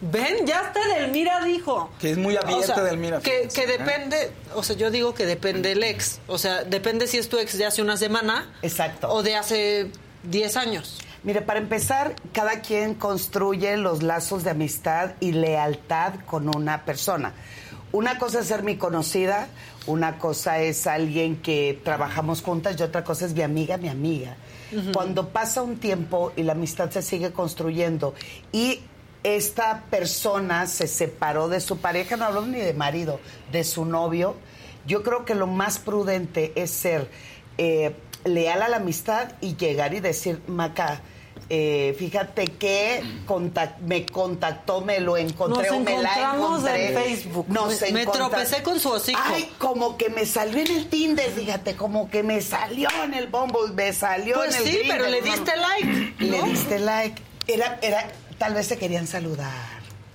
Ven, 0.02 0.48
ya 0.48 0.62
hasta 0.62 0.80
Delmira 0.88 1.44
dijo. 1.46 1.92
Que 2.00 2.12
es 2.12 2.18
muy 2.18 2.36
abierta 2.36 2.74
O 2.74 2.76
sea, 2.76 2.84
Delmira, 2.84 3.20
Que, 3.20 3.44
¿eh? 3.44 3.68
depende, 3.68 4.32
o 4.56 4.64
sea, 4.64 4.76
yo 4.76 4.90
digo 4.90 5.14
que 5.14 5.26
depende 5.26 5.74
el 5.74 5.84
ex. 5.84 6.20
O 6.28 6.40
sea, 6.40 6.64
depende 6.64 7.08
si 7.08 7.18
es 7.18 7.30
tu 7.30 7.38
ex 7.38 7.58
de 7.58 7.66
hace 7.66 7.82
una 7.82 7.98
semana. 7.98 8.52
Exacto. 8.64 9.10
O 9.10 9.22
de 9.22 9.36
hace 9.36 9.92
10 10.24 10.58
años. 10.58 11.00
Mire, 11.24 11.42
para 11.42 11.60
empezar, 11.60 12.16
cada 12.34 12.62
quien 12.62 12.96
construye 12.96 13.78
los 13.78 14.02
lazos 14.02 14.44
de 14.44 14.50
amistad 14.50 15.12
y 15.20 15.34
lealtad 15.34 16.14
con 16.26 16.54
una 16.54 16.84
persona. 16.84 17.34
Una 17.92 18.18
cosa 18.18 18.40
es 18.40 18.48
ser 18.48 18.64
mi 18.64 18.78
conocida, 18.78 19.48
una 19.86 20.18
cosa 20.18 20.60
es 20.60 20.88
alguien 20.88 21.36
que 21.38 21.80
trabajamos 21.84 22.42
juntas 22.42 22.76
y 22.80 22.84
otra 22.84 23.04
cosa 23.04 23.26
es 23.26 23.34
mi 23.34 23.44
amiga, 23.44 23.78
mi 23.78 23.90
amiga. 23.90 24.36
Cuando 24.94 25.30
pasa 25.30 25.62
un 25.62 25.78
tiempo 25.78 26.32
y 26.38 26.44
la 26.44 26.54
amistad 26.54 26.90
se 26.92 27.02
sigue 27.02 27.34
construyendo 27.34 28.16
y 28.54 28.80
esta 29.24 29.84
persona 29.90 30.66
se 30.68 30.88
separó 30.88 31.48
de 31.48 31.60
su 31.62 31.78
pareja, 31.78 32.18
no 32.18 32.26
hablo 32.26 32.46
ni 32.46 32.60
de 32.60 32.74
marido, 32.74 33.20
de 33.52 33.64
su 33.64 33.86
novio, 33.86 34.36
yo 34.88 35.04
creo 35.04 35.26
que 35.26 35.36
lo 35.36 35.48
más 35.48 35.78
prudente 35.80 36.54
es 36.56 36.72
ser 36.72 37.10
eh, 37.58 37.96
leal 38.26 38.62
a 38.64 38.68
la 38.70 38.78
amistad 38.78 39.34
y 39.42 39.56
llegar 39.56 39.94
y 39.94 40.00
decir, 40.00 40.42
Maca, 40.48 41.02
eh, 41.54 41.96
fíjate 42.00 42.46
que 42.46 43.04
me 43.86 44.06
contactó, 44.06 44.82
me 44.82 45.00
lo 45.02 45.18
encontré 45.18 45.68
Nos 45.70 45.78
o 45.78 45.80
me 45.82 46.02
la 46.02 46.34
encontré. 46.34 46.88
en 46.88 46.94
Facebook. 46.96 47.46
Nos 47.50 47.82
Me- 47.82 47.92
me 47.92 48.06
tropecé 48.06 48.64
con 48.64 48.80
su 48.80 48.90
hocico. 48.90 49.20
Ay, 49.22 49.52
como 49.58 49.98
que 49.98 50.10
me 50.10 50.26
salió 50.26 50.60
en 50.62 50.72
el 50.72 50.88
Tinder, 50.88 51.30
fíjate, 51.30 51.76
como 51.76 52.10
que 52.10 52.24
me 52.24 52.42
salió 52.42 52.88
en 53.04 53.14
el 53.14 53.28
Bumble, 53.28 53.74
me 53.76 53.92
salió 53.92 54.36
Pues 54.36 54.56
en 54.56 54.62
el 54.62 54.68
sí, 54.68 54.78
Grindr, 54.78 54.94
pero 54.98 55.10
le 55.10 55.22
diste 55.22 55.52
no. 55.56 55.62
like, 55.62 56.14
Le 56.24 56.42
diste 56.44 56.80
like. 56.80 57.22
Era, 57.48 57.80
era, 57.82 58.08
tal 58.42 58.56
vez 58.56 58.66
se 58.66 58.78
querían 58.80 59.06
saludar. 59.06 59.52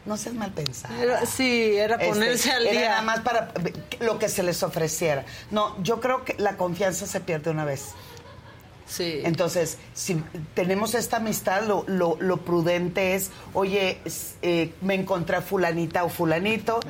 No 0.04 0.16
seas 0.16 0.34
mal 0.34 0.50
pensada. 0.50 1.00
Era- 1.00 1.24
sí, 1.26 1.76
era 1.76 1.96
ponerse 1.96 2.50
al 2.50 2.64
Este, 2.64 2.70
era 2.76 2.80
día. 2.80 2.88
nada 2.90 3.02
más 3.02 3.20
para 3.20 3.52
lo 4.00 4.18
que 4.18 4.28
se 4.28 4.42
les 4.42 4.64
ofreciera. 4.64 5.24
No, 5.52 5.80
yo 5.84 6.00
creo 6.00 6.24
que 6.24 6.34
la 6.38 6.56
confianza 6.56 7.06
se 7.06 7.20
pierde 7.20 7.50
una 7.52 7.64
vez. 7.64 7.84
Sí. 8.88 9.20
Entonces, 9.24 9.78
si 9.94 10.20
tenemos 10.54 10.94
esta 10.94 11.18
amistad, 11.18 11.62
lo, 11.68 11.84
lo- 11.86 12.16
lo 12.20 12.38
prudente 12.38 13.14
es, 13.14 13.30
oye, 13.54 13.98
eh, 14.42 14.72
me 14.80 14.94
encontré 14.94 15.36
a 15.36 15.40
fulanita 15.42 16.02
o 16.02 16.08
fulanito, 16.08 16.80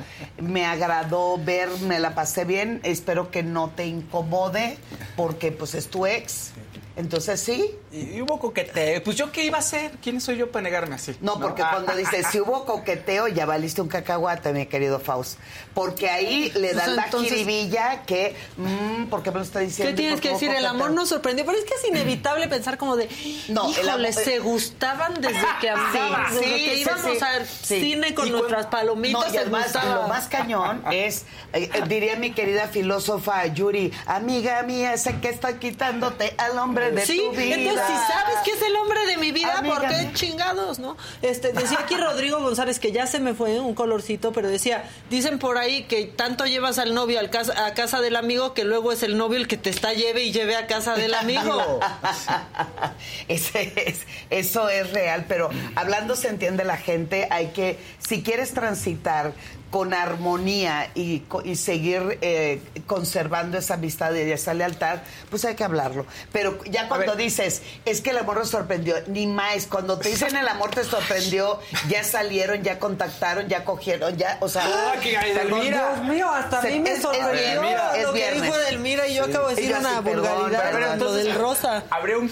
me 0.41 0.65
agradó 0.65 1.37
ver, 1.43 1.69
me 1.87 1.99
la 1.99 2.15
pasé 2.15 2.45
bien, 2.45 2.79
espero 2.83 3.29
que 3.29 3.43
no 3.43 3.69
te 3.75 3.85
incomode, 3.85 4.77
porque 5.15 5.51
pues 5.51 5.75
es 5.75 5.87
tu 5.87 6.07
ex. 6.07 6.51
Entonces, 6.97 7.39
sí. 7.39 7.75
Y, 7.91 8.15
y 8.17 8.21
hubo 8.21 8.39
coqueteo. 8.39 9.01
Pues 9.03 9.15
yo 9.15 9.31
qué 9.31 9.45
iba 9.45 9.57
a 9.57 9.59
hacer. 9.61 9.91
¿Quién 10.01 10.19
soy 10.19 10.37
yo 10.37 10.51
para 10.51 10.63
negarme 10.63 10.95
así? 10.95 11.15
No, 11.21 11.39
porque 11.39 11.61
cuando 11.61 11.91
ah, 11.91 11.95
dices, 11.95 12.25
ah, 12.25 12.31
si 12.31 12.39
hubo 12.41 12.65
coqueteo, 12.65 13.27
ya 13.27 13.45
valiste 13.45 13.81
un 13.81 13.87
cacahuate, 13.87 14.51
mi 14.51 14.65
querido 14.65 14.99
Faust. 14.99 15.37
Porque 15.75 16.09
ahí 16.09 16.51
le 16.55 16.73
dan 16.73 16.85
Pues 16.85 16.95
la 16.97 17.05
entonces- 17.05 17.31
jiribilla 17.33 18.01
que, 18.05 18.35
mm, 18.57 19.05
¿por 19.05 19.21
qué 19.23 19.29
me 19.31 19.37
lo 19.37 19.43
está 19.43 19.59
diciendo? 19.59 19.95
¿Qué 19.95 20.01
¿Y 20.01 20.05
tienes 20.05 20.21
que 20.21 20.29
decir? 20.29 20.49
El 20.51 20.65
amor 20.65 20.91
nos 20.91 21.09
sorprendió, 21.09 21.45
pero 21.45 21.57
es 21.57 21.65
que 21.65 21.75
es 21.75 21.85
inevitable 21.87 22.47
pensar 22.47 22.77
como 22.79 22.95
de, 22.95 23.07
No, 23.49 23.69
híjole, 23.69 23.91
amor- 23.91 24.13
se 24.13 24.39
gustaban 24.39 25.13
desde 25.21 25.37
que 25.61 25.69
amaban, 25.69 26.31
Sí, 26.33 26.35
desde 26.39 26.57
sí, 26.57 26.65
que 26.65 26.75
sí, 26.75 26.81
íbamos 26.81 27.17
sí. 27.17 27.23
al 27.23 27.45
Sí. 27.47 27.79
cine 27.79 28.15
con 28.15 28.31
nuestras 28.31 28.65
palomitas, 28.65 29.21
No, 29.21 29.27
y 29.27 29.31
se 29.31 29.37
además, 29.39 29.63
gustaban. 29.65 29.95
lo 29.95 30.07
más 30.07 30.27
cañón 30.27 30.83
es, 30.91 31.25
eh, 31.53 31.69
eh, 31.73 31.83
diría 31.87 32.15
mi 32.15 32.31
querida 32.31 32.67
filósofa 32.67 33.45
Yuri, 33.45 33.93
amiga 34.07 34.63
mía, 34.63 34.97
sé 34.97 35.19
que 35.19 35.29
estoy 35.29 35.55
quitándote 35.55 36.33
al 36.37 36.57
hombre 36.57 36.86
de 36.95 37.05
sí, 37.05 37.17
tu 37.17 37.31
vida. 37.31 37.55
entonces 37.55 37.85
si 37.87 38.11
sabes 38.13 38.35
que 38.45 38.51
es 38.51 38.61
el 38.61 38.75
hombre 38.75 39.05
de 39.05 39.17
mi 39.17 39.31
vida, 39.31 39.57
Amiga 39.57 39.75
¿por 39.75 39.87
qué 39.87 39.95
mía. 39.97 40.11
chingados, 40.13 40.79
no? 40.79 40.97
Este, 41.21 41.53
decía 41.53 41.79
aquí 41.81 41.95
Rodrigo 41.95 42.39
González, 42.39 42.79
que 42.79 42.91
ya 42.91 43.07
se 43.07 43.19
me 43.19 43.33
fue 43.33 43.59
un 43.59 43.73
colorcito, 43.73 44.31
pero 44.31 44.47
decía, 44.49 44.89
dicen 45.09 45.39
por 45.39 45.57
ahí 45.57 45.83
que 45.83 46.05
tanto 46.05 46.45
llevas 46.45 46.77
al 46.79 46.93
novio 46.93 47.19
al 47.19 47.29
casa, 47.29 47.65
a 47.65 47.73
casa 47.73 48.01
del 48.01 48.15
amigo 48.15 48.53
que 48.53 48.63
luego 48.63 48.91
es 48.91 49.03
el 49.03 49.17
novio 49.17 49.37
el 49.37 49.47
que 49.47 49.57
te 49.57 49.69
está 49.69 49.93
lleve 49.93 50.23
y 50.23 50.31
lleve 50.31 50.55
a 50.55 50.67
casa 50.67 50.95
del 50.95 51.13
amigo. 51.13 51.79
Ese 53.27 53.73
es- 53.75 54.05
eso 54.29 54.69
es 54.69 54.91
real, 54.91 55.25
pero 55.27 55.49
hablando 55.75 56.15
se 56.15 56.27
entiende 56.29 56.63
la 56.63 56.77
gente, 56.77 57.27
hay 57.31 57.47
que, 57.47 57.77
si 57.99 58.23
quieres 58.23 58.53
transitar 58.53 59.33
con 59.71 59.93
armonía 59.93 60.89
y, 60.95 61.23
seguir 61.55 62.17
eh, 62.21 62.61
conservando 62.85 63.57
esa 63.57 63.73
amistad 63.73 64.13
y 64.13 64.31
esa 64.31 64.53
lealtad, 64.53 64.99
pues 65.29 65.43
hay 65.45 65.55
que 65.55 65.63
hablarlo. 65.63 66.05
Pero 66.31 66.57
ya 66.65 66.87
cuando 66.87 67.15
dices, 67.15 67.61
es 67.85 68.01
que 68.01 68.11
el 68.11 68.17
amor 68.19 68.37
nos 68.37 68.49
sorprendió, 68.49 68.95
ni 69.07 69.27
más, 69.27 69.65
cuando 69.65 69.97
te 69.99 70.09
dicen 70.09 70.35
el 70.35 70.47
amor 70.47 70.71
te 70.71 70.83
sorprendió, 70.83 71.59
ya 71.89 72.03
salieron, 72.03 72.63
ya 72.63 72.79
contactaron, 72.79 73.47
ya 73.47 73.65
cogieron, 73.65 74.15
ya, 74.17 74.37
o 74.41 74.47
sea, 74.49 74.63
Ah, 74.65 74.93
que. 75.01 75.09
Dios 75.17 76.03
mío, 76.03 76.29
hasta 76.29 76.59
a 76.59 76.61
mí 76.63 76.79
me 76.79 76.89
es- 76.91 76.95
es 76.97 77.01
sorprendió 77.01 77.61
viernes, 77.61 77.81
es 77.97 78.03
lo 78.03 78.13
que 78.13 78.31
dijo 78.31 78.55
Edelmira 78.55 79.07
y 79.07 79.15
yo 79.15 79.25
acabo 79.25 79.47
de 79.49 79.55
decir 79.55 79.75
una 79.75 79.99
vulgaridad, 80.01 80.71
perdón. 80.71 80.99
lo 80.99 81.13
del 81.13 81.35
rosa. 81.35 81.83
Habría 81.89 82.17
un, 82.17 82.31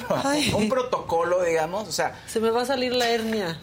un 0.54 0.70
protocolo, 0.70 1.44
digamos, 1.44 1.88
o 1.88 1.92
sea, 1.92 2.14
Se 2.28 2.40
me 2.40 2.50
va 2.50 2.62
a 2.62 2.66
salir 2.66 2.94
la 2.96 3.08
hernia. 3.10 3.58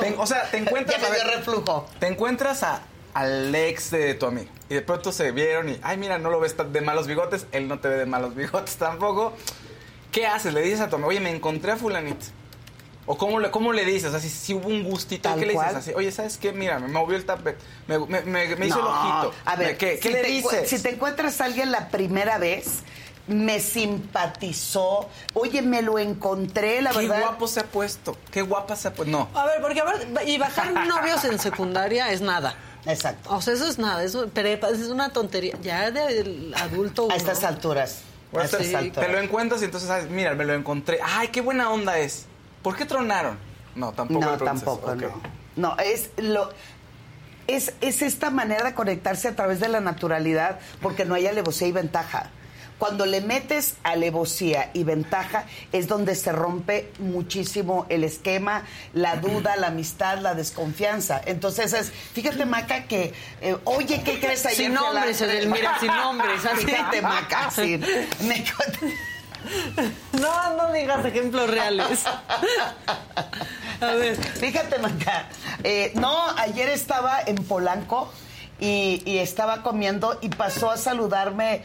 te- 0.00 0.14
o 0.16 0.26
sea, 0.26 0.50
te 0.50 0.56
encuentras 0.58 1.00
Ya 1.00 1.08
me 1.08 1.14
dio 1.16 1.24
reflujo. 1.24 1.86
Te 1.98 2.06
encuentras 2.08 2.62
a 2.62 2.81
al 3.14 3.54
ex 3.54 3.90
de 3.90 4.14
tu 4.14 4.26
amigo 4.26 4.48
y 4.70 4.74
de 4.74 4.82
pronto 4.82 5.12
se 5.12 5.32
vieron 5.32 5.68
y 5.68 5.78
ay 5.82 5.96
mira 5.98 6.18
no 6.18 6.30
lo 6.30 6.40
ves 6.40 6.56
tan- 6.56 6.72
de 6.72 6.80
malos 6.80 7.06
bigotes 7.06 7.46
él 7.52 7.68
no 7.68 7.78
te 7.78 7.88
ve 7.88 7.96
de 7.96 8.06
malos 8.06 8.34
bigotes 8.34 8.76
tampoco 8.78 9.34
qué 10.10 10.26
haces 10.26 10.54
le 10.54 10.62
dices 10.62 10.80
a 10.80 10.88
tu 10.88 10.96
amigo 10.96 11.10
oye 11.10 11.20
me 11.20 11.30
encontré 11.30 11.72
a 11.72 11.76
fulanito 11.76 12.24
o 13.04 13.18
cómo 13.18 13.40
le 13.40 13.50
cómo 13.50 13.72
le 13.72 13.84
dices 13.84 14.14
así 14.14 14.28
si 14.30 14.54
hubo 14.54 14.68
un 14.68 14.82
gustito 14.84 15.28
Tal 15.28 15.38
qué 15.40 15.46
le 15.46 15.52
dices 15.52 15.64
cual. 15.66 15.76
así 15.76 15.92
oye 15.94 16.10
sabes 16.12 16.38
qué 16.38 16.52
mira 16.52 16.78
me 16.78 16.88
movió 16.88 17.16
el 17.16 17.24
tapete 17.26 17.58
me, 17.86 17.98
me- 17.98 18.22
me- 18.22 18.56
me 18.56 18.66
hizo 18.66 18.78
el 18.78 18.84
No, 18.84 18.90
ojito 18.90 19.34
A 19.44 19.56
ver, 19.56 19.76
¿qué, 19.76 19.98
qué 19.98 20.08
si 20.08 20.14
le 20.14 20.22
te 20.22 20.28
encu- 20.28 20.32
dices 20.50 20.70
Si 20.70 20.82
te 20.82 20.90
encuentras 20.90 21.40
a 21.40 21.44
alguien 21.46 21.70
la 21.72 21.88
primera 21.88 22.38
vez, 22.38 22.78
me 23.26 23.60
simpatizó, 23.60 25.08
oye, 25.34 25.62
me 25.62 25.82
lo 25.82 25.98
encontré, 25.98 26.82
la 26.82 26.90
qué 26.90 27.06
verdad. 27.08 27.20
guapo 27.20 27.46
se 27.46 27.60
ha 27.60 27.64
puesto 27.64 28.16
qué 28.30 28.42
guapa 28.42 28.74
se 28.76 28.88
ha 28.88 28.94
puesto 28.94 29.10
no. 29.16 29.28
A 29.38 29.46
ver, 29.46 29.60
porque 29.60 29.80
a 29.80 29.84
ver, 29.84 30.08
y 30.26 30.38
bajar 30.38 30.72
novios 30.86 31.24
en 31.24 31.38
secundaria 31.38 32.10
es 32.12 32.20
nada. 32.20 32.54
Exacto. 32.86 33.34
O 33.34 33.40
sea, 33.40 33.54
eso 33.54 33.66
es 33.68 33.78
nada, 33.78 34.02
es 34.02 34.16
prepa, 34.32 34.68
es 34.70 34.80
una 34.88 35.10
tontería. 35.10 35.56
Ya 35.62 35.90
de 35.90 36.52
adulto. 36.56 37.02
A 37.02 37.06
uno- 37.06 37.14
estas 37.14 37.44
alturas. 37.44 38.00
Bueno, 38.32 38.42
a 38.42 38.46
estas 38.46 38.62
te, 38.68 38.76
alturas. 38.76 39.06
te 39.06 39.12
lo 39.12 39.18
encuentras 39.20 39.60
y 39.62 39.66
entonces 39.66 39.88
sabes 39.88 40.08
mira 40.08 40.34
me 40.34 40.46
lo 40.46 40.54
encontré 40.54 40.98
ay 41.04 41.28
qué 41.28 41.42
buena 41.42 41.68
onda 41.70 41.98
es 41.98 42.24
¿por 42.62 42.74
qué 42.76 42.86
tronaron? 42.86 43.36
no 43.74 43.92
tampoco 43.92 44.20
No, 44.24 44.34
eso. 44.34 44.44
tampoco, 44.44 44.94
no. 44.94 45.20
No, 45.54 45.76
es 45.78 46.08
lo. 46.16 46.50
Es, 47.46 47.74
es 47.82 48.00
esta 48.02 48.30
manera 48.30 48.64
de 48.64 48.74
conectarse 48.74 49.28
a 49.28 49.36
través 49.36 49.60
de 49.60 49.68
la 49.68 49.80
naturalidad, 49.80 50.60
porque 50.80 51.04
no 51.04 51.14
hay 51.14 51.26
alevosía 51.26 51.68
y 51.68 51.72
ventaja. 51.72 52.30
Cuando 52.82 53.06
le 53.06 53.20
metes 53.20 53.76
alevosía 53.84 54.70
y 54.74 54.82
ventaja 54.82 55.44
es 55.70 55.86
donde 55.86 56.16
se 56.16 56.32
rompe 56.32 56.90
muchísimo 56.98 57.86
el 57.88 58.02
esquema, 58.02 58.64
la 58.92 59.14
duda, 59.18 59.54
la 59.54 59.68
amistad, 59.68 60.18
la 60.18 60.34
desconfianza. 60.34 61.20
Entonces 61.24 61.72
es, 61.74 61.92
fíjate 61.92 62.44
Maca 62.44 62.86
que, 62.88 63.14
eh, 63.40 63.56
oye, 63.66 64.02
¿qué 64.02 64.18
crees 64.18 64.44
ayer? 64.46 64.56
Sin 64.56 64.76
a 64.76 64.80
la- 64.80 64.90
nombres, 64.94 65.20
Edelmira, 65.20 65.78
sin 65.78 65.86
nombres, 65.96 66.44
así. 66.44 66.66
Fíjate 66.66 67.02
Maca, 67.02 67.50
me- 68.26 68.44
No, 70.20 70.56
no 70.56 70.72
digas 70.72 71.04
ejemplos 71.06 71.48
reales. 71.48 72.00
A 73.80 73.92
ver, 73.92 74.16
fíjate, 74.16 74.78
Maca. 74.80 75.28
eh, 75.62 75.92
no, 75.94 76.20
ayer 76.36 76.68
estaba 76.70 77.20
en 77.24 77.36
Polanco 77.44 78.12
y, 78.58 79.02
y 79.06 79.18
estaba 79.18 79.62
comiendo 79.62 80.18
y 80.20 80.30
pasó 80.30 80.68
a 80.72 80.76
saludarme. 80.76 81.62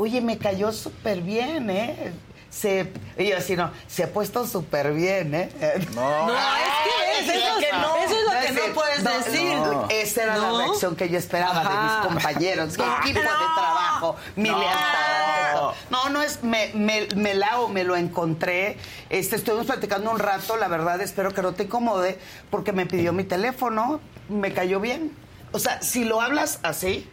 Oye, 0.00 0.22
me 0.22 0.38
cayó 0.38 0.72
súper 0.72 1.20
bien, 1.20 1.68
¿eh? 1.68 2.12
Se, 2.48 2.90
y 3.18 3.28
yo 3.28 3.36
así, 3.36 3.54
no, 3.54 3.70
se 3.86 4.04
ha 4.04 4.12
puesto 4.12 4.46
súper 4.46 4.94
bien, 4.94 5.34
¿eh? 5.34 5.50
No. 5.94 6.26
No, 6.26 6.32
es 6.32 6.72
que 6.84 7.20
es, 7.20 7.36
eso, 7.36 7.58
que 7.60 7.70
no. 7.72 7.96
eso 7.96 8.14
es 8.16 8.24
lo 8.24 8.30
que 8.30 8.52
decir, 8.52 8.68
no 8.68 8.74
puedes 8.74 9.02
no, 9.02 9.10
decir. 9.18 9.56
no, 9.56 9.88
esa 9.90 10.22
era 10.22 10.36
No. 10.36 10.52
la 10.58 10.64
reacción 10.64 10.96
que 10.96 11.08
yo 11.10 11.18
esperaba 11.18 11.60
de 11.62 11.82
mis 11.82 12.06
compañeros, 12.22 12.78
mi 12.78 12.84
No. 12.84 12.96
equipo 13.02 13.18
de 13.20 13.26
trabajo, 13.26 14.16
mi 14.36 14.48
No. 14.48 14.58
lealtad. 14.58 15.74
No, 15.90 16.08
no 16.08 16.22
es, 16.22 16.42
me, 16.42 16.70
me, 16.72 17.06
me 17.14 17.34
la 17.34 17.60
o 17.60 17.68
me 17.68 17.84
lo 17.84 17.94
encontré. 17.94 18.78
Este, 19.10 19.36
estuvimos 19.36 19.66
platicando 19.66 20.10
un 20.10 20.18
rato, 20.18 20.56
la 20.56 20.68
verdad, 20.68 20.98
espero 21.02 21.34
que 21.34 21.42
no 21.42 21.52
te 21.52 21.64
incomode, 21.64 22.18
porque 22.50 22.72
me 22.72 22.86
pidió 22.86 23.12
mi 23.12 23.24
teléfono, 23.24 24.00
me 24.30 24.54
cayó 24.54 24.80
bien. 24.80 25.12
O 25.52 25.58
sea, 25.58 25.82
si 25.82 26.04
lo 26.04 26.20
hablas 26.22 26.58
así, 26.62 27.06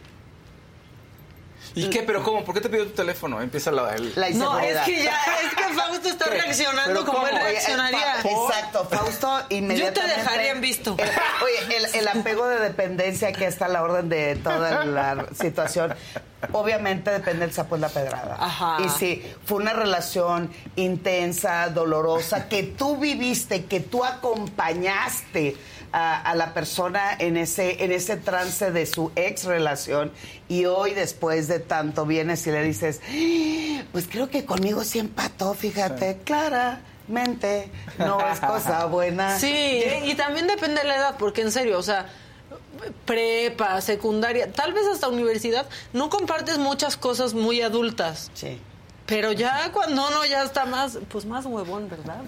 ¿Y 1.86 1.90
qué? 1.90 2.02
¿Pero 2.02 2.22
cómo? 2.22 2.44
¿Por 2.44 2.54
qué 2.54 2.60
te 2.60 2.68
pidió 2.68 2.84
tu 2.86 2.92
teléfono? 2.94 3.40
Empieza 3.40 3.70
la... 3.70 3.94
el- 3.94 4.12
la 4.16 4.30
No, 4.30 4.58
es 4.58 4.78
que 4.80 5.02
ya, 5.04 5.16
es 5.42 5.54
que 5.54 5.74
Fausto 5.74 6.08
está 6.08 6.24
reaccionando 6.30 6.82
¿Pero 6.92 7.04
como 7.04 7.18
cómo? 7.18 7.28
él 7.28 7.34
Oye, 7.36 7.44
reaccionaría. 7.44 8.14
Fa- 8.22 8.28
Exacto, 8.28 8.84
Fausto 8.90 9.40
inmediatamente. 9.50 10.16
dejaría 10.20 10.50
en 10.52 10.60
visto. 10.60 10.96
El- 10.98 11.08
oye, 11.08 11.76
el, 11.76 11.84
el 11.94 12.08
apego 12.08 12.46
de 12.48 12.58
dependencia 12.60 13.32
que 13.32 13.46
está 13.46 13.66
a 13.66 13.68
la 13.68 13.82
orden 13.82 14.08
de 14.08 14.36
toda 14.36 14.84
la 14.84 15.26
situación, 15.40 15.94
obviamente 16.52 17.10
depende 17.10 17.40
del 17.46 17.52
sapo 17.54 17.74
en 17.76 17.80
la 17.82 17.88
pedrada. 17.88 18.36
Ajá. 18.40 18.78
Y 18.84 18.88
sí, 18.90 19.22
fue 19.44 19.58
una 19.58 19.72
relación 19.72 20.50
intensa, 20.76 21.68
dolorosa, 21.68 22.48
que 22.48 22.62
tú 22.62 22.96
viviste, 22.96 23.64
que 23.66 23.80
tú 23.80 24.04
acompañaste 24.04 25.56
a, 25.92 26.20
a 26.20 26.34
la 26.34 26.54
persona 26.54 27.12
en 27.18 27.36
ese, 27.36 27.84
en 27.84 27.92
ese 27.92 28.16
trance 28.16 28.70
de 28.70 28.86
su 28.86 29.10
ex 29.16 29.44
relación 29.44 30.12
y 30.48 30.64
hoy 30.66 30.94
después 30.94 31.48
de 31.48 31.60
tanto 31.60 32.04
vienes 32.06 32.46
y 32.46 32.50
le 32.50 32.62
dices, 32.62 33.00
"Ah, 33.08 33.82
pues 33.92 34.06
creo 34.08 34.28
que 34.30 34.44
conmigo 34.44 34.84
sí 34.84 34.98
empató, 34.98 35.54
fíjate, 35.54 36.18
claramente 36.24 37.70
no 37.98 38.18
es 38.28 38.40
cosa 38.40 38.84
buena. 38.86 39.38
Sí, 39.38 39.82
y 40.04 40.14
también 40.14 40.46
depende 40.46 40.82
de 40.82 40.88
la 40.88 40.96
edad, 40.96 41.16
porque 41.18 41.42
en 41.42 41.52
serio, 41.52 41.78
o 41.78 41.82
sea, 41.82 42.06
prepa, 43.04 43.80
secundaria, 43.80 44.52
tal 44.52 44.72
vez 44.72 44.86
hasta 44.86 45.08
universidad, 45.08 45.66
no 45.92 46.10
compartes 46.10 46.58
muchas 46.58 46.96
cosas 46.96 47.34
muy 47.34 47.60
adultas. 47.62 48.30
Sí. 48.34 48.60
Pero 49.06 49.32
ya 49.32 49.72
cuando 49.72 50.06
uno 50.06 50.24
ya 50.26 50.42
está 50.42 50.66
más, 50.66 50.98
pues 51.10 51.24
más 51.24 51.46
huevón, 51.46 51.88
¿verdad? 51.88 52.20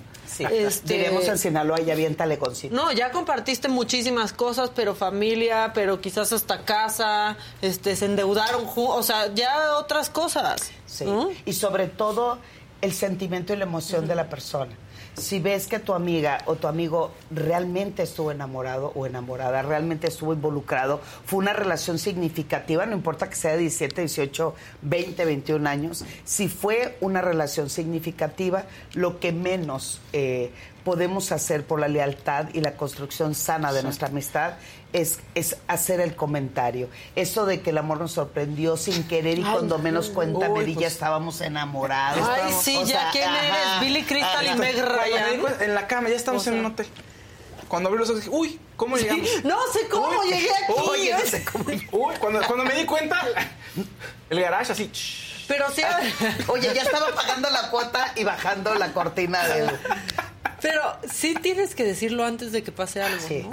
Sí. 0.49 0.55
Este, 0.55 0.95
Diremos 0.95 1.27
en 1.29 1.39
Sinaloa 1.39 1.81
y 1.81 1.91
aviéntale 1.91 2.39
con 2.39 2.55
sí. 2.55 2.69
No, 2.71 2.93
ya 2.93 3.11
compartiste 3.11 3.69
muchísimas 3.69 4.33
cosas, 4.33 4.71
pero 4.75 4.95
familia, 4.95 5.73
pero 5.75 6.01
quizás 6.01 6.33
hasta 6.33 6.65
casa, 6.65 7.37
este, 7.62 7.97
se 7.97 8.07
endeudaron, 8.07 8.65
o 8.75 9.03
sea, 9.03 9.33
ya 9.35 9.77
otras 9.77 10.11
cosas. 10.11 10.71
Sí. 10.87 11.05
Y 11.45 11.53
sobre 11.53 11.87
todo 11.87 12.39
el 12.81 12.93
sentimiento 12.93 13.53
y 13.53 13.57
la 13.57 13.65
emoción 13.65 14.07
de 14.07 14.15
la 14.15 14.29
persona. 14.29 14.73
Si 15.21 15.39
ves 15.39 15.67
que 15.67 15.79
tu 15.79 15.93
amiga 15.93 16.39
o 16.47 16.57
tu 16.57 16.67
amigo 16.67 17.13
realmente 17.31 18.03
estuvo 18.03 18.33
enamorado 18.33 18.93
o 18.95 19.07
enamorada, 19.07 19.63
realmente 19.63 20.09
estuvo 20.09 20.33
involucrado, 20.33 21.01
fue 21.27 21.39
una 21.39 21.53
relación 21.53 21.99
significativa, 21.99 22.87
no 22.87 22.97
importa 22.97 23.29
que 23.29 23.37
sea 23.37 23.53
de 23.53 23.59
17, 23.59 24.01
18, 24.01 24.55
20, 24.83 25.25
21 25.25 25.69
años, 25.69 26.05
si 26.25 26.49
fue 26.49 26.97
una 27.01 27.21
relación 27.21 27.69
significativa, 27.69 28.65
lo 28.95 29.21
que 29.21 29.33
menos 29.33 30.01
eh, 30.13 30.51
podemos 30.85 31.32
hacer 31.32 31.65
por 31.65 31.81
la 31.81 31.89
lealtad 31.89 32.47
y 32.52 32.61
la 32.61 32.73
construcción 32.77 33.35
sana 33.35 33.73
de 33.73 33.82
nuestra 33.82 34.09
amistad 34.09 34.55
es, 34.93 35.20
es 35.35 35.57
hacer 35.69 36.01
el 36.01 36.16
comentario. 36.16 36.89
Eso 37.15 37.47
de 37.47 37.61
que 37.61 37.70
el 37.70 37.78
amor 37.78 37.98
nos 38.01 38.12
sorprendió 38.12 38.77
sin 38.77 39.05
querer 39.07 39.39
y 39.39 39.44
Ay, 39.44 39.52
cuando 39.52 39.78
menos 39.78 40.09
cuenta 40.11 40.48
uy, 40.51 40.66
ya 40.74 40.74
pues. 40.81 40.93
estábamos 40.93 41.40
enamorados. 41.40 42.19
Ay, 42.28 42.51
Estábamos- 42.51 42.62
sí, 42.65 42.78
ya, 42.81 42.86
sea, 42.86 43.09
¿quién 43.12 43.28
ajá, 43.28 43.47
eres? 43.47 43.81
Billy 43.89 44.02
Crystal 44.05 44.47
y. 44.47 44.55
Meg 44.59 44.77
me 44.77 44.82
Ryan. 44.82 45.40
En 45.61 45.74
la 45.74 45.86
cama, 45.86 46.09
ya 46.09 46.16
estamos 46.16 46.43
O 46.43 46.44
sea, 46.44 46.52
en 46.55 46.61
un 46.61 46.66
hotel. 46.66 46.86
Cuando 47.69 47.89
abrí 47.89 48.01
los 48.01 48.11
ojos 48.11 48.24
dije, 48.24 48.35
uy, 48.36 48.59
¿cómo 48.77 48.97
llegamos? 48.97 49.28
No 49.44 49.57
sé 49.73 49.86
cómo 49.89 50.09
Uy, 50.09 50.28
llegué 50.32 50.51
aquí. 50.51 50.73
Oye, 50.89 51.12
no 51.12 51.20
sé 51.20 51.44
cómo 51.44 51.65
Uy, 51.93 52.15
cuando, 52.19 52.40
cuando 52.47 52.65
me 52.65 52.74
di 52.74 52.85
cuenta, 52.85 53.24
el 54.28 54.40
garage 54.40 54.73
así. 54.73 54.90
Pero 55.47 55.66
sí, 55.70 55.82
Oye, 56.48 56.73
ya 56.74 56.82
estaba 56.82 57.15
pagando 57.15 57.48
la 57.51 57.70
cuota 57.70 58.12
y 58.16 58.24
bajando 58.24 58.74
la 58.74 58.93
cortina 58.93 59.47
del... 59.47 59.70
pero 60.62 60.82
sí 61.12 61.35
tienes 61.43 61.74
que 61.74 61.85
decirlo 61.85 62.24
antes 62.24 62.53
de 62.53 62.62
que 62.62 62.73
pase 62.73 63.03
algo, 63.03 63.20
Sí. 63.27 63.47
¿no? 63.49 63.51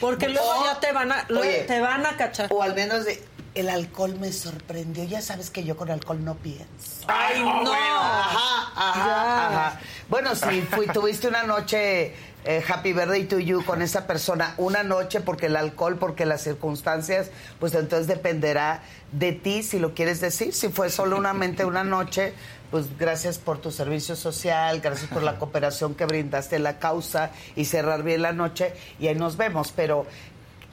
Porque 0.00 0.28
luego 0.30 0.48
O- 0.48 0.64
ya 0.64 0.80
te 0.80 0.92
van 0.92 1.12
a, 1.12 1.24
luego 1.28 1.44
Oye, 1.48 1.64
te 1.64 1.80
van 1.80 2.06
a 2.06 2.16
cachar. 2.16 2.48
O 2.52 2.62
al 2.62 2.74
menos 2.74 3.04
de... 3.04 3.22
El 3.52 3.68
alcohol 3.68 4.14
me 4.20 4.32
sorprendió. 4.32 5.02
Ya 5.02 5.20
sabes 5.20 5.50
que 5.50 5.64
yo 5.64 5.76
con 5.76 5.90
alcohol 5.90 6.24
no 6.24 6.36
pienso. 6.36 6.68
Ay, 7.08 7.40
no. 7.42 7.72
Ajá, 7.72 8.72
ajá, 8.76 9.06
Ya. 9.06 9.46
ajá. 9.48 9.80
Bueno, 10.08 10.36
si 10.36 10.62
fui, 10.62 10.86
tuviste 10.86 11.26
una 11.26 11.42
noche 11.42 12.14
eh, 12.44 12.64
happy 12.68 12.92
birthday 12.92 13.24
to 13.24 13.40
you 13.40 13.64
con 13.64 13.82
esa 13.82 14.06
persona, 14.06 14.54
una 14.56 14.84
noche 14.84 15.20
porque 15.20 15.46
el 15.46 15.56
alcohol, 15.56 15.96
porque 15.98 16.26
las 16.26 16.42
circunstancias, 16.42 17.30
pues 17.58 17.74
entonces 17.74 18.06
dependerá 18.06 18.82
de 19.10 19.32
ti 19.32 19.64
si 19.64 19.80
lo 19.80 19.94
quieres 19.94 20.20
decir. 20.20 20.54
Si 20.54 20.68
fue 20.68 20.88
solamente 20.88 21.64
una 21.64 21.82
noche, 21.82 22.32
pues 22.70 22.96
gracias 22.98 23.38
por 23.38 23.58
tu 23.58 23.70
servicio 23.70 24.16
social, 24.16 24.80
gracias 24.80 25.10
por 25.10 25.22
la 25.22 25.38
cooperación 25.38 25.94
que 25.94 26.06
brindaste 26.06 26.58
la 26.58 26.78
causa 26.78 27.30
y 27.56 27.64
cerrar 27.64 28.02
bien 28.02 28.22
la 28.22 28.32
noche 28.32 28.72
y 28.98 29.08
ahí 29.08 29.14
nos 29.14 29.36
vemos. 29.36 29.72
Pero 29.74 30.06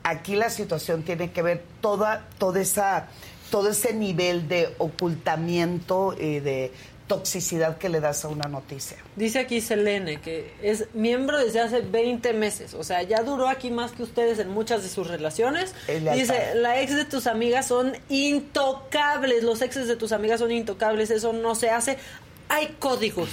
aquí 0.04 0.36
la 0.36 0.50
situación 0.50 1.04
tiene 1.04 1.32
que 1.32 1.42
ver 1.42 1.64
toda, 1.82 2.28
toda 2.38 2.62
esa, 2.62 3.08
todo 3.50 3.70
ese 3.70 3.94
nivel 3.94 4.48
de 4.48 4.74
ocultamiento 4.78 6.16
y 6.18 6.40
de 6.40 6.72
toxicidad 7.08 7.78
que 7.78 7.90
le 7.90 8.00
das 8.00 8.26
a 8.26 8.28
una 8.28 8.48
noticia. 8.48 8.98
Dice 9.16 9.40
aquí 9.40 9.62
Selene 9.62 10.18
que 10.18 10.54
es 10.62 10.88
miembro 10.94 11.38
desde 11.38 11.62
hace 11.62 11.82
20 11.82 12.34
meses. 12.34 12.74
O 12.74 12.84
sea, 12.84 13.02
ya 13.04 13.24
duró 13.24 13.48
aquí 13.48 13.72
más 13.72 13.92
que 13.92 14.04
ustedes 14.04 14.40
en 14.40 14.50
muchas 14.50 14.84
de 14.84 14.90
sus 14.90 15.08
relaciones. 15.08 15.74
Dice, 15.88 16.56
la 16.56 16.82
ex 16.82 16.96
de 16.96 17.06
tus 17.06 17.28
amigas 17.28 17.68
son 17.68 17.94
intocables. 18.10 19.44
Los 19.44 19.62
exes 19.62 19.88
de 19.88 19.96
tus 19.96 20.12
amigas 20.12 20.40
son 20.40 20.52
intocables. 20.52 21.10
Eso 21.10 21.34
no 21.34 21.56
se 21.56 21.70
hace. 21.70 21.98
hay 22.50 22.76
códigos. 22.80 23.30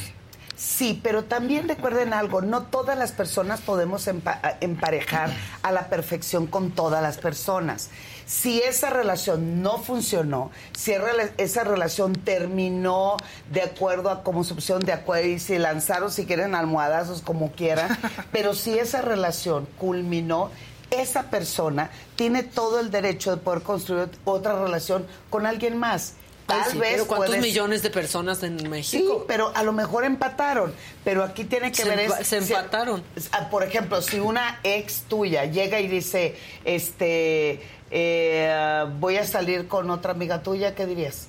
Sí, 0.57 1.01
pero 1.03 1.25
también 1.25 1.69
recuerden 1.69 2.13
algo, 2.13 2.41
no 2.41 2.63
todas 2.63 2.97
las 2.97 3.11
personas 3.13 3.61
podemos 3.61 4.07
empa- 4.07 4.57
emparejar 4.61 5.31
a 5.63 5.73
la 5.73 5.89
perfección 5.89 6.47
con 6.47 6.71
todas 6.71 7.03
las 7.03 7.19
personas. 7.19 7.91
Si 8.25 8.61
esa 8.61 8.89
relación 8.91 9.63
no 9.63 9.79
funcionó, 9.79 10.51
si 10.77 10.95
esa 11.39 11.65
relación 11.65 12.15
terminó 12.15 13.17
de 13.51 13.63
acuerdo 13.63 14.11
a 14.11 14.23
como 14.23 14.45
se 14.45 14.55
pusieron 14.55 14.85
de 14.85 14.93
acuerdo 14.93 15.27
y 15.29 15.39
se 15.39 15.59
lanzaron 15.59 16.11
si 16.11 16.25
quieren 16.25 16.55
almohadazos 16.55 17.21
como 17.21 17.51
quieran, 17.53 17.99
pero 18.33 18.55
si 18.55 18.79
esa 18.79 19.03
relación 19.03 19.67
culminó, 19.79 20.51
esa 20.91 21.25
persona 21.25 21.91
tiene 22.15 22.45
todo 22.45 22.79
el 22.79 22.91
derecho 22.93 23.33
de 23.33 23.43
poder 23.43 23.63
construir 23.63 24.09
otra 24.25 24.63
relación 24.63 25.05
con 25.31 25.47
alguien 25.47 25.77
más. 25.77 26.15
Tal 26.47 26.61
Ay, 26.63 26.73
sí, 26.73 26.79
vez 26.79 26.91
pero 26.93 27.07
¿cuántos 27.07 27.29
puedes- 27.29 27.43
millones 27.43 27.83
de 27.83 27.89
personas 27.91 28.43
en 28.43 28.69
México? 28.69 29.19
Sí, 29.21 29.25
pero 29.27 29.51
a 29.55 29.63
lo 29.63 29.73
mejor 29.73 30.05
empataron. 30.05 30.75
Pero 31.03 31.23
aquí 31.25 31.45
tiene 31.45 31.71
que 31.73 31.83
Se 31.83 31.89
ver... 31.89 32.01
empa- 32.11 32.21
es- 32.21 32.27
se 32.27 32.37
empataron. 32.37 33.03
Por 33.51 33.63
ejemplo, 33.63 34.03
si 34.03 34.19
una 34.21 34.61
ex 34.63 35.03
tuya 35.09 35.47
llega 35.47 35.81
y 35.81 35.89
dice, 35.89 36.37
este, 36.65 37.63
eh, 37.91 38.85
voy 38.99 39.17
a 39.17 39.27
salir 39.27 39.69
con 39.69 39.89
otra 39.91 40.13
amiga 40.13 40.43
tuya, 40.43 40.75
¿qué 40.75 40.85
dirías? 40.87 41.29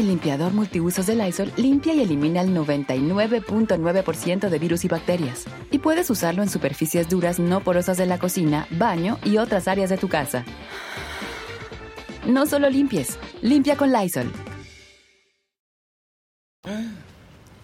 El 0.00 0.06
limpiador 0.08 0.54
multiusos 0.54 1.04
de 1.04 1.14
Lysol 1.14 1.52
limpia 1.58 1.92
y 1.92 2.00
elimina 2.00 2.40
el 2.40 2.54
99.9% 2.56 4.48
de 4.48 4.58
virus 4.58 4.82
y 4.86 4.88
bacterias. 4.88 5.44
Y 5.70 5.76
puedes 5.78 6.08
usarlo 6.08 6.42
en 6.42 6.48
superficies 6.48 7.06
duras 7.10 7.38
no 7.38 7.62
porosas 7.62 7.98
de 7.98 8.06
la 8.06 8.18
cocina, 8.18 8.66
baño 8.70 9.18
y 9.24 9.36
otras 9.36 9.68
áreas 9.68 9.90
de 9.90 9.98
tu 9.98 10.08
casa. 10.08 10.46
No 12.26 12.46
solo 12.46 12.70
limpies, 12.70 13.18
limpia 13.42 13.76
con 13.76 13.92
Lysol. 13.92 14.32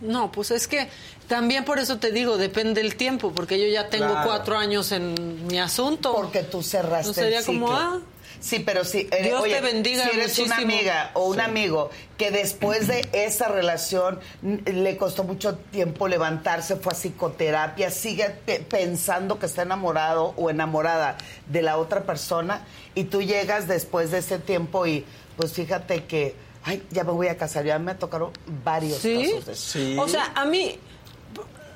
No, 0.03 0.31
pues 0.31 0.51
es 0.51 0.69
que 0.69 0.89
también 1.29 1.65
por 1.65 1.79
eso 1.79 1.97
te 1.99 2.13
digo, 2.13 2.37
depende 2.37 2.83
del 2.83 2.97
tiempo, 2.97 3.33
porque 3.33 3.59
yo 3.59 3.67
ya 3.67 3.89
tengo 3.89 4.09
Claro. 4.11 4.27
cuatro 4.27 4.59
años 4.59 4.93
en 4.93 5.47
mi 5.47 5.59
asunto. 5.59 6.13
Porque 6.15 6.43
tú 6.43 6.63
cerraste 6.63 7.09
No 7.09 7.15
sería 7.15 7.39
el 7.39 7.47
como, 7.47 7.69
ciclo. 7.69 7.81
ah, 7.81 8.01
Sí, 8.41 8.61
pero 8.61 8.85
sí. 8.85 9.09
eh, 9.11 9.25
Dios 9.25 9.41
oye, 9.43 9.55
te 9.57 9.61
bendiga 9.61 10.05
Si 10.09 10.17
eres 10.17 10.39
una 10.39 10.57
amiga 10.59 11.11
o 11.15 11.27
un 11.27 11.41
amigo 11.41 11.91
que 12.19 12.31
después 12.31 12.87
de 12.89 13.09
esa 13.13 13.49
relación 13.49 14.21
n- 14.43 14.61
le 14.73 14.97
costó 14.97 15.25
mucho 15.25 15.57
tiempo 15.57 16.09
levantarse, 16.09 16.77
fue 16.77 16.93
a 16.93 16.97
psicoterapia, 16.97 17.91
sigue 17.91 18.31
pe- 18.45 18.61
pensando 18.61 19.39
que 19.39 19.47
está 19.47 19.63
enamorado 19.63 20.35
o 20.37 20.51
enamorada 20.51 21.17
de 21.49 21.63
la 21.63 21.79
otra 21.79 22.03
persona 22.05 22.65
y 22.95 23.05
tú 23.05 23.23
llegas 23.23 23.69
después 23.69 24.11
de 24.11 24.19
ese 24.19 24.39
tiempo 24.39 24.87
y 24.87 25.05
pues 25.37 25.53
fíjate 25.53 26.05
que, 26.05 26.35
ay, 26.65 26.83
ya 26.91 27.05
me 27.05 27.13
voy 27.13 27.29
a 27.29 27.37
casar, 27.37 27.65
ya 27.65 27.79
me 27.79 27.95
tocaron 27.95 28.31
varios 28.65 28.99
¿Sí? 28.99 29.33
casos 29.41 29.47
de 29.47 29.53
eso. 29.93 30.03
O 30.03 30.09
sea, 30.09 30.33
a 30.35 30.45
mí 30.45 30.79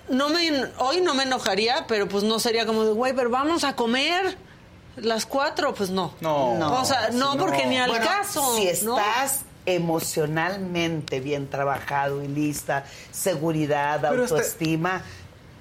no 0.09 0.29
me 0.29 0.65
hoy 0.79 1.01
no 1.01 1.15
me 1.15 1.23
enojaría, 1.25 1.85
pero 1.87 2.09
pues 2.09 2.25
no 2.25 2.39
sería 2.39 2.67
como 2.67 2.85
de, 2.85 2.93
güey, 2.93 3.13
pero 3.15 3.31
vamos 3.31 3.65
a 3.65 3.77
comer 3.77 4.37
las 5.03 5.27
cuatro, 5.27 5.75
pues 5.75 5.91
no. 5.91 6.15
No. 6.21 6.81
O 6.81 6.85
sea, 6.85 7.11
no, 7.13 7.37
porque 7.37 7.67
ni 7.67 7.79
al 7.79 7.91
Bueno, 7.91 8.07
caso. 8.07 8.57
Si 8.57 8.85
¿no? 8.85 8.99
estás 8.99 9.41
emocionalmente 9.67 11.21
bien 11.21 11.49
trabajado 11.49 12.23
y 12.23 12.29
lista, 12.29 12.85
seguridad, 13.11 14.01
Pero 14.01 14.25
este- 14.25 14.35
autoestima. 14.35 15.03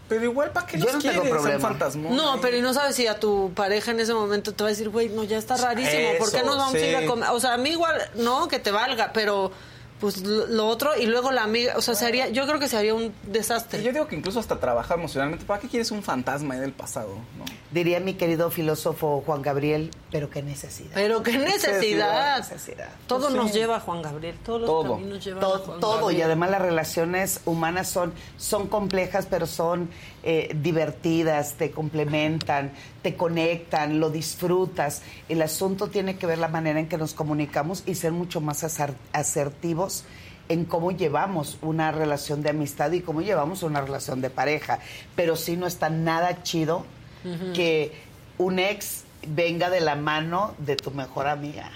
Pero 0.08 0.24
igual, 0.24 0.52
¿para 0.52 0.66
qué 0.66 0.80
Yo 0.80 0.86
los 0.86 0.96
no 0.96 1.02
tengo 1.02 1.22
quieres? 1.22 1.42
Son 1.44 1.78
problema. 1.78 2.10
No, 2.16 2.42
pero 2.42 2.58
y 2.58 2.62
no 2.64 2.74
sabes 2.74 2.96
si 2.96 3.06
a 3.06 3.20
tu 3.20 3.52
pareja 3.54 3.92
en 3.92 4.00
ese 4.00 4.14
momento 4.16 4.54
te 4.56 4.64
va 4.64 4.70
a 4.70 4.72
decir, 4.72 4.90
güey, 4.90 5.10
no, 5.10 5.24
ya 5.24 5.38
está 5.38 5.56
rarísimo, 5.56 6.10
¿por 6.18 6.32
qué 6.32 6.38
Eso, 6.38 6.46
nos 6.48 6.58
vamos 6.58 6.74
a 6.74 6.80
ir 6.80 6.96
a 6.96 7.02
sí. 7.02 7.06
comer? 7.06 7.30
O 7.30 7.40
sea, 7.40 7.54
a 7.54 7.58
mí 7.58 7.70
igual, 7.70 7.96
no, 8.16 8.48
que 8.48 8.58
te 8.58 8.72
valga, 8.72 9.12
pero 9.14 9.52
pues 10.00 10.22
lo, 10.26 10.48
lo 10.48 10.68
otro 10.68 10.98
y 10.98 11.06
luego 11.06 11.32
la 11.32 11.44
amiga, 11.44 11.74
o 11.78 11.82
sea, 11.82 11.94
sería, 11.96 12.30
yo 12.30 12.46
creo 12.48 12.60
que 12.60 12.68
sería 12.68 12.94
un 12.94 13.14
desastre. 13.24 13.82
Y 13.82 13.84
yo 13.84 13.92
digo 13.92 14.08
que 14.08 14.16
incluso 14.16 14.40
hasta 14.40 14.60
trabajar 14.60 14.98
emocionalmente, 14.98 15.46
¿para 15.46 15.60
qué 15.60 15.68
quieres 15.68 15.92
un 15.92 16.02
fantasma 16.04 16.54
ahí 16.56 16.60
del 16.62 16.72
pasado? 16.74 17.10
¿no? 17.38 17.46
Diría 17.72 18.00
mi 18.00 18.14
querido 18.16 18.50
filósofo 18.50 19.22
Juan 19.26 19.42
Gabriel, 19.42 19.92
pero 20.12 20.30
qué 20.30 20.42
necesidad. 20.42 20.92
Pero 20.94 21.22
qué 21.22 21.38
necesidad. 21.38 22.40
Necesidad. 22.40 22.90
Todo 23.08 23.26
Pues 23.28 23.34
nos 23.36 23.52
sí. 23.52 23.60
lleva 23.60 23.76
a 23.78 23.80
Juan 23.80 24.02
Gabriel, 24.02 24.36
todos 24.44 24.62
los 24.62 24.70
todo, 24.70 24.96
caminos 24.96 25.24
llevan 25.24 25.40
todo, 25.42 25.56
a 25.56 25.60
Juan 25.60 25.80
todo. 25.80 25.96
y 25.98 26.02
Gabriel. 26.02 26.24
además 26.24 26.50
las 26.52 26.62
relaciones 26.62 27.42
humanas 27.46 27.90
son, 27.90 28.14
son 28.38 28.68
complejas, 28.68 29.28
pero 29.30 29.46
son 29.46 29.90
eh, 30.32 30.52
divertidas, 30.54 31.54
te 31.54 31.72
complementan, 31.72 32.72
te 33.02 33.16
conectan, 33.16 34.00
lo 34.00 34.12
disfrutas. 34.12 35.02
El 35.28 35.42
asunto 35.42 35.88
tiene 35.88 36.18
que 36.18 36.28
ver 36.28 36.38
la 36.38 36.50
manera 36.50 36.80
en 36.80 36.88
que 36.88 37.00
nos 37.00 37.16
comunicamos 37.16 37.82
y 37.88 37.96
ser 37.96 38.12
mucho 38.12 38.40
más 38.40 38.64
asertivos 39.12 40.04
en 40.48 40.66
cómo 40.66 40.92
llevamos 40.92 41.58
una 41.64 41.92
relación 41.92 42.44
de 42.44 42.52
amistad 42.52 42.92
y 42.92 43.02
cómo 43.02 43.24
llevamos 43.24 43.64
una 43.64 43.82
relación 43.82 44.22
de 44.22 44.30
pareja. 44.30 44.78
Pero 45.16 45.36
sí 45.36 45.58
no 45.58 45.66
está 45.66 45.90
nada 45.90 46.44
chido 46.44 46.86
que 47.56 47.92
un 48.38 48.60
ex 48.60 49.06
venga 49.28 49.72
de 49.72 49.82
la 49.82 49.96
mano 49.96 50.54
de 50.60 50.76
tu 50.76 50.92
mejor 50.92 51.26
amiga. 51.26 51.72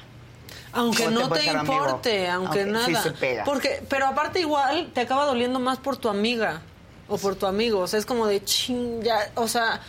Aunque 0.73 1.05
¿Cómo 1.05 1.21
no 1.21 1.29
te 1.29 1.49
amigo? 1.49 1.73
importe, 1.73 2.29
aunque, 2.29 2.65
nada. 2.65 2.85
sí 2.85 2.93
se 2.97 3.11
pega. 3.13 3.45
Porque, 3.45 3.81
pero 3.89 4.05
aparte 4.05 4.41
igual 4.41 4.91
te 4.93 5.01
acaba 5.01 5.25
doliendo 5.25 5.59
más 5.59 5.79
por 5.79 5.97
tu 5.97 6.07
amiga 6.07 6.61
o 7.13 7.17
por 7.17 7.35
tu 7.35 7.45
amigo. 7.45 7.79
O 7.79 7.87
sea, 7.87 7.99
es 7.99 8.05
como 8.05 8.27
de 8.27 8.43
ching, 8.43 9.01
ya, 9.03 9.31
o 9.35 9.47
sea, 9.47 9.81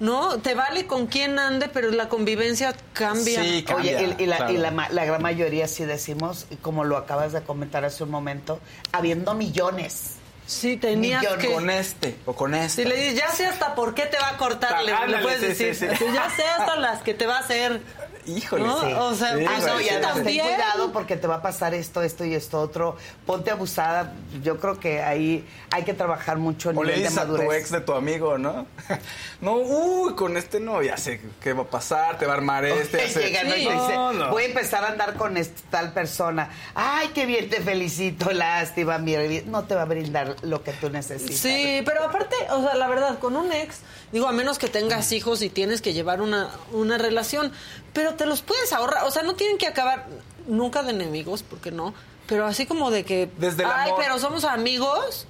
no, 0.00 0.38
te 0.38 0.54
vale 0.54 0.86
con 0.86 1.06
quién 1.06 1.38
ande, 1.38 1.68
pero 1.68 1.90
la 1.90 2.08
convivencia 2.08 2.74
cambia. 2.92 3.40
Oye, 3.76 4.14
y, 4.18 4.22
y 4.24 4.26
la, 4.26 4.50
y 4.50 4.56
la 4.56 4.70
la 4.90 5.04
gran 5.04 5.22
mayoría, 5.22 5.68
si 5.68 5.84
decimos, 5.84 6.46
y 6.50 6.56
como 6.56 6.84
lo 6.84 6.96
acabas 6.96 7.32
de 7.32 7.42
comentar 7.42 7.84
hace 7.84 8.02
un 8.02 8.10
momento, 8.10 8.58
habiendo 8.90 9.34
millones. 9.34 10.16
Sí, 10.44 10.76
tenías 10.76 11.22
millones. 11.22 11.46
que- 11.46 11.54
Con 11.54 11.70
este 11.70 12.16
o 12.26 12.32
con 12.34 12.54
este. 12.54 12.82
Si 12.82 12.88
le 12.88 12.96
dices, 12.96 13.14
ya 13.20 13.28
sé 13.30 13.46
hasta 13.46 13.74
por 13.76 13.94
qué 13.94 14.06
te 14.06 14.18
va 14.18 14.30
a 14.30 14.36
cortar, 14.36 14.82
le, 14.84 14.92
le 15.06 15.18
puedes 15.22 15.40
sí, 15.40 15.46
decir, 15.46 15.74
sí, 15.76 15.86
sí. 15.96 16.04
ya 16.12 16.28
sé 16.30 16.42
hasta 16.42 16.74
las 16.76 17.00
que 17.02 17.14
te 17.14 17.26
va 17.26 17.36
a 17.36 17.40
hacer. 17.40 17.80
Híjole, 18.26 18.64
¿no? 18.64 18.80
Sí. 18.80 18.92
O 18.92 19.14
sea, 19.14 19.30
Ah, 19.32 19.54
pues, 19.56 19.66
no, 19.66 19.74
oye, 19.74 19.86
y 19.86 19.88
además, 19.90 20.14
ten 20.14 20.22
cuidado 20.24 20.92
porque 20.92 21.16
te 21.16 21.26
va 21.26 21.36
a 21.36 21.42
pasar 21.42 21.74
esto, 21.74 22.02
esto 22.02 22.24
y 22.24 22.34
esto 22.34 22.60
otro. 22.60 22.96
Ponte 23.26 23.50
abusada. 23.50 24.12
Yo 24.42 24.58
creo 24.60 24.78
que 24.78 25.02
ahí 25.02 25.44
hay 25.70 25.82
que 25.84 25.92
trabajar 25.94 26.38
mucho 26.38 26.70
en 26.70 26.78
O 26.78 26.84
le 26.84 26.92
nivel 26.96 27.02
de 27.02 27.08
dices 27.08 27.18
a 27.22 27.26
tu 27.26 27.32
madurez. 27.32 27.60
ex 27.60 27.70
de 27.72 27.80
tu 27.80 27.92
amigo, 27.94 28.38
¿no? 28.38 28.66
No, 29.40 29.56
uy, 29.56 30.14
con 30.14 30.36
este 30.36 30.60
no, 30.60 30.82
ya 30.82 30.96
sé 30.96 31.20
qué 31.42 31.52
va 31.52 31.62
a 31.62 31.66
pasar, 31.66 32.16
te 32.16 32.26
va 32.26 32.34
a 32.34 32.36
armar 32.36 32.64
este. 32.64 32.98
ya 32.98 33.08
sé. 33.08 33.20
Llega, 33.24 33.42
¿no? 33.42 33.56
y 33.56 33.64
te 33.66 33.74
No, 33.74 33.82
dice, 34.12 34.18
no. 34.20 34.30
voy 34.30 34.44
a 34.44 34.46
empezar 34.46 34.84
a 34.84 34.88
andar 34.88 35.14
con 35.14 35.36
esta 35.36 35.60
tal 35.70 35.92
persona. 35.92 36.48
Ay, 36.76 37.08
qué 37.12 37.26
bien, 37.26 37.50
te 37.50 37.60
felicito, 37.60 38.30
lástima, 38.30 38.98
mira, 38.98 39.22
no 39.46 39.64
te 39.64 39.74
va 39.74 39.82
a 39.82 39.86
brindar 39.86 40.36
lo 40.42 40.62
que 40.62 40.70
tú 40.74 40.90
necesitas. 40.90 41.34
Sí, 41.38 41.82
pero 41.84 42.04
aparte, 42.04 42.36
o 42.50 42.62
sea, 42.62 42.76
la 42.76 42.86
verdad, 42.86 43.18
con 43.18 43.34
un 43.36 43.50
ex, 43.50 43.78
digo, 44.12 44.28
a 44.28 44.32
menos 44.32 44.60
que 44.60 44.68
tengas 44.68 45.10
hijos 45.10 45.42
y 45.42 45.48
tienes 45.50 45.82
que 45.82 45.92
llevar 45.92 46.20
una, 46.20 46.50
una 46.70 46.96
relación, 46.96 47.50
pero 47.92 48.14
te 48.14 48.26
los 48.26 48.42
puedes 48.42 48.72
ahorrar, 48.72 49.04
o 49.04 49.10
sea, 49.10 49.22
no 49.22 49.34
tienen 49.34 49.58
que 49.58 49.66
acabar 49.66 50.06
nunca 50.46 50.82
de 50.82 50.90
enemigos, 50.90 51.42
porque 51.42 51.70
no, 51.70 51.94
pero 52.26 52.46
así 52.46 52.66
como 52.66 52.90
de 52.90 53.04
que, 53.04 53.30
Desde 53.38 53.62
el 53.64 53.70
ay, 53.70 53.90
amor. 53.90 54.00
pero 54.02 54.18
somos 54.18 54.44
amigos. 54.44 55.26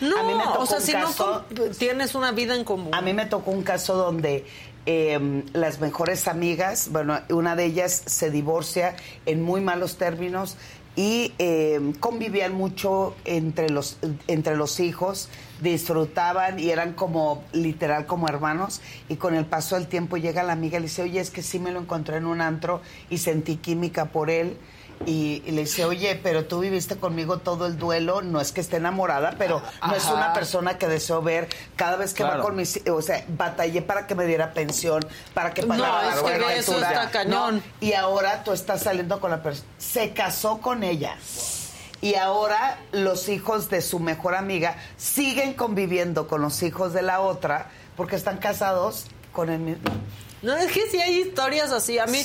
No, 0.00 0.18
A 0.18 0.22
mí 0.24 0.34
me 0.34 0.44
tocó 0.44 0.62
o 0.62 0.66
sea, 0.66 0.76
un 0.78 0.82
si 0.82 0.92
caso- 0.92 1.44
no 1.50 1.62
tienes 1.78 2.14
una 2.14 2.30
vida 2.32 2.54
en 2.54 2.64
común. 2.64 2.94
A 2.94 3.00
mí 3.00 3.14
me 3.14 3.24
tocó 3.24 3.50
un 3.50 3.62
caso 3.62 3.94
donde 3.94 4.44
eh, 4.84 5.42
las 5.54 5.80
mejores 5.80 6.28
amigas, 6.28 6.88
bueno, 6.90 7.18
una 7.30 7.56
de 7.56 7.64
ellas 7.64 8.02
se 8.06 8.30
divorcia 8.30 8.94
en 9.24 9.42
muy 9.42 9.60
malos 9.62 9.96
términos 9.96 10.56
y 10.96 11.32
eh, 11.38 11.80
convivían 11.98 12.52
mucho 12.52 13.14
entre 13.24 13.70
los, 13.70 13.96
entre 14.28 14.54
los 14.56 14.80
hijos, 14.80 15.28
disfrutaban 15.60 16.58
y 16.58 16.70
eran 16.70 16.92
como 16.92 17.44
literal 17.52 18.06
como 18.06 18.28
hermanos 18.28 18.80
y 19.08 19.16
con 19.16 19.34
el 19.34 19.44
paso 19.46 19.76
del 19.76 19.86
tiempo 19.86 20.16
llega 20.16 20.42
la 20.42 20.52
amiga 20.52 20.78
y 20.78 20.80
le 20.80 20.86
dice, 20.88 21.02
oye, 21.02 21.20
es 21.20 21.30
que 21.30 21.42
sí 21.42 21.58
me 21.58 21.70
lo 21.70 21.80
encontré 21.80 22.16
en 22.16 22.26
un 22.26 22.40
antro 22.40 22.82
y 23.10 23.18
sentí 23.18 23.56
química 23.56 24.06
por 24.06 24.30
él 24.30 24.58
Y, 25.04 25.42
y 25.44 25.50
le 25.50 25.60
dice, 25.62 25.84
oye, 25.84 26.18
pero 26.22 26.46
tú 26.46 26.60
viviste 26.60 26.96
conmigo 26.96 27.36
todo 27.36 27.66
el 27.66 27.76
duelo, 27.76 28.22
no 28.22 28.40
es 28.40 28.50
que 28.52 28.62
esté 28.62 28.78
enamorada, 28.78 29.34
pero 29.36 29.60
no 29.86 29.94
es 29.94 30.06
una 30.06 30.32
persona 30.32 30.78
que 30.78 30.88
deseo 30.88 31.20
ver 31.20 31.48
cada 31.76 31.96
vez 31.96 32.14
que 32.14 32.24
va 32.24 32.40
con 32.40 32.56
mis... 32.56 32.80
O 32.90 33.02
sea, 33.02 33.22
batallé 33.28 33.82
para 33.82 34.06
que 34.06 34.14
me 34.14 34.24
diera 34.24 34.54
pensión, 34.54 35.04
para 35.34 35.52
que 35.52 35.62
No, 35.62 35.68
pagara 35.68 36.14
es 36.14 36.22
que 36.22 36.58
eso 36.60 36.80
está 36.80 37.10
cañón. 37.10 37.56
¿no? 37.56 37.62
Y 37.86 37.92
ahora 37.92 38.42
tú 38.42 38.52
estás 38.54 38.84
saliendo 38.84 39.20
con 39.20 39.30
la 39.30 39.42
persona... 39.42 39.68
Se 39.76 40.14
casó 40.14 40.62
con 40.62 40.82
ella. 40.82 41.18
Y 42.02 42.14
ahora 42.14 42.78
los 42.92 43.28
hijos 43.28 43.70
de 43.70 43.80
su 43.80 43.98
mejor 43.98 44.34
amiga 44.34 44.76
siguen 44.96 45.54
conviviendo 45.54 46.28
con 46.28 46.42
los 46.42 46.62
hijos 46.62 46.92
de 46.92 47.02
la 47.02 47.20
otra 47.20 47.70
porque 47.96 48.16
están 48.16 48.38
casados 48.38 49.06
con 49.32 49.48
el 49.50 49.60
mismo. 49.60 49.82
No, 50.42 50.54
es 50.56 50.70
que 50.70 50.82
sí 50.90 51.00
hay 51.00 51.18
historias 51.22 51.72
así. 51.72 51.98
A 51.98 52.06
mí 52.06 52.18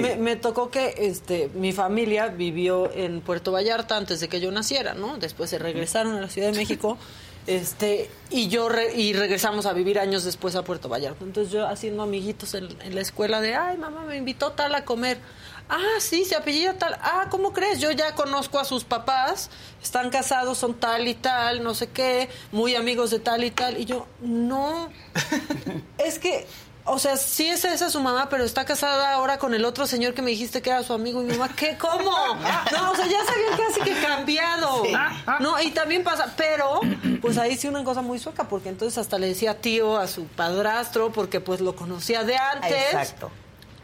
me, 0.00 0.16
me 0.16 0.36
tocó 0.36 0.70
que 0.70 0.94
este, 0.98 1.50
mi 1.54 1.72
familia 1.72 2.28
vivió 2.28 2.90
en 2.92 3.20
Puerto 3.20 3.50
Vallarta 3.52 3.96
antes 3.96 4.20
de 4.20 4.28
que 4.28 4.40
yo 4.40 4.50
naciera, 4.52 4.94
¿no? 4.94 5.18
Después 5.18 5.50
se 5.50 5.58
regresaron 5.58 6.14
a 6.14 6.20
la 6.20 6.28
Ciudad 6.28 6.52
de 6.52 6.56
México. 6.58 6.96
Este, 7.46 8.10
y 8.28 8.48
yo 8.48 8.68
re- 8.68 8.92
y 8.96 9.12
regresamos 9.12 9.66
a 9.66 9.72
vivir 9.72 10.00
años 10.00 10.24
después 10.24 10.56
a 10.56 10.64
Puerto 10.64 10.88
Vallarta. 10.88 11.22
Entonces 11.24 11.52
yo 11.52 11.64
haciendo 11.68 12.02
amiguitos 12.02 12.54
en, 12.54 12.66
en 12.82 12.96
la 12.96 13.00
escuela 13.00 13.40
de, 13.40 13.54
ay, 13.54 13.76
mamá, 13.78 14.02
me 14.02 14.16
invitó 14.16 14.50
tal 14.50 14.74
a 14.74 14.84
comer. 14.84 15.18
Ah, 15.68 15.98
sí, 15.98 16.24
se 16.24 16.36
apellida 16.36 16.74
tal. 16.74 16.96
Ah, 17.02 17.26
¿cómo 17.30 17.52
crees? 17.52 17.80
Yo 17.80 17.90
ya 17.90 18.14
conozco 18.14 18.58
a 18.58 18.64
sus 18.64 18.84
papás, 18.84 19.50
están 19.82 20.10
casados, 20.10 20.58
son 20.58 20.74
tal 20.74 21.08
y 21.08 21.14
tal, 21.14 21.62
no 21.62 21.74
sé 21.74 21.88
qué, 21.88 22.28
muy 22.52 22.76
amigos 22.76 23.10
de 23.10 23.18
tal 23.18 23.42
y 23.44 23.50
tal. 23.50 23.78
Y 23.78 23.84
yo, 23.84 24.06
no, 24.20 24.90
es 25.98 26.20
que, 26.20 26.46
o 26.84 27.00
sea, 27.00 27.16
sí 27.16 27.48
es 27.48 27.64
esa 27.64 27.90
su 27.90 28.00
mamá, 28.00 28.28
pero 28.28 28.44
está 28.44 28.64
casada 28.64 29.12
ahora 29.12 29.38
con 29.38 29.54
el 29.54 29.64
otro 29.64 29.88
señor 29.88 30.14
que 30.14 30.22
me 30.22 30.30
dijiste 30.30 30.62
que 30.62 30.70
era 30.70 30.84
su 30.84 30.92
amigo 30.92 31.20
y 31.20 31.24
mi 31.24 31.32
mamá. 31.32 31.50
¿Qué? 31.56 31.76
¿Cómo? 31.76 32.12
No, 32.72 32.92
o 32.92 32.94
sea, 32.94 33.06
ya 33.06 33.24
se 33.24 33.32
había 33.32 33.66
casi 33.66 33.80
que 33.80 34.00
cambiado. 34.00 34.84
No, 35.40 35.60
y 35.60 35.72
también 35.72 36.04
pasa, 36.04 36.32
pero 36.36 36.80
pues 37.20 37.38
ahí 37.38 37.56
sí 37.56 37.66
una 37.66 37.82
cosa 37.82 38.02
muy 38.02 38.20
sueca, 38.20 38.44
porque 38.44 38.68
entonces 38.68 38.98
hasta 38.98 39.18
le 39.18 39.26
decía 39.26 39.60
tío 39.60 39.98
a 39.98 40.06
su 40.06 40.26
padrastro, 40.26 41.10
porque 41.10 41.40
pues 41.40 41.60
lo 41.60 41.74
conocía 41.74 42.22
de 42.22 42.36
antes. 42.36 42.70
Exacto. 42.92 43.32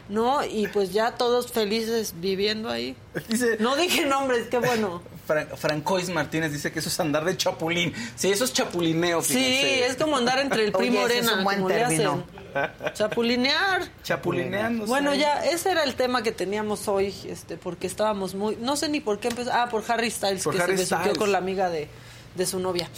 ¿No? 0.09 0.43
Y 0.45 0.67
pues 0.67 0.91
ya 0.91 1.11
todos 1.15 1.51
felices 1.51 2.13
viviendo 2.17 2.69
ahí. 2.69 2.95
no 3.59 3.75
dije 3.75 4.05
nombres, 4.05 4.47
qué 4.51 4.57
bueno. 4.59 5.01
Fran- 5.27 5.47
Francois 5.55 6.09
Martínez 6.09 6.51
dice 6.51 6.71
que 6.73 6.79
eso 6.79 6.89
es 6.89 6.99
andar 6.99 7.23
de 7.23 7.37
chapulín. 7.37 7.93
Sí, 8.17 8.29
eso 8.29 8.43
es 8.43 8.51
chapulineo, 8.51 9.21
Sí, 9.21 9.37
es 9.81 9.95
como 9.95 10.17
andar 10.17 10.39
entre 10.39 10.65
el 10.65 10.73
primo 10.73 10.99
Oye, 11.01 11.05
ese 11.05 11.19
es 11.19 11.25
Orena, 11.27 11.37
un 11.39 11.43
buen 11.45 11.57
como 11.57 11.69
le 11.69 11.75
término. 11.75 12.23
hacen. 12.53 12.93
Chapulinear. 12.93 13.87
Chapulineando. 14.03 14.85
Bueno, 14.85 15.15
ya, 15.15 15.43
ese 15.45 15.71
era 15.71 15.83
el 15.85 15.95
tema 15.95 16.21
que 16.21 16.33
teníamos 16.33 16.87
hoy, 16.89 17.13
este, 17.27 17.55
porque 17.57 17.87
estábamos 17.87 18.35
muy, 18.35 18.57
no 18.57 18.75
sé 18.75 18.89
ni 18.89 18.99
por 18.99 19.19
qué 19.19 19.29
empezó, 19.29 19.51
ah, 19.53 19.69
por 19.71 19.83
Harry 19.89 20.11
Styles, 20.11 20.43
Por 20.43 20.55
que 20.55 20.61
Harry 20.61 20.77
se 20.77 20.83
besuqueó 20.95 21.15
con 21.15 21.31
la 21.31 21.37
amiga 21.37 21.69
de, 21.69 21.87
de 22.35 22.45
su 22.45 22.59
novia. 22.59 22.89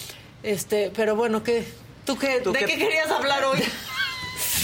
Este, 0.42 0.92
pero 0.96 1.16
bueno, 1.16 1.44
¿qué? 1.44 1.64
¿Tú 2.06 2.18
qué, 2.18 2.42
¿Tú 2.42 2.52
de 2.52 2.60
qué- 2.60 2.66
qué 2.66 2.78
querías 2.80 3.10
hablar 3.12 3.44
hoy? 3.46 3.60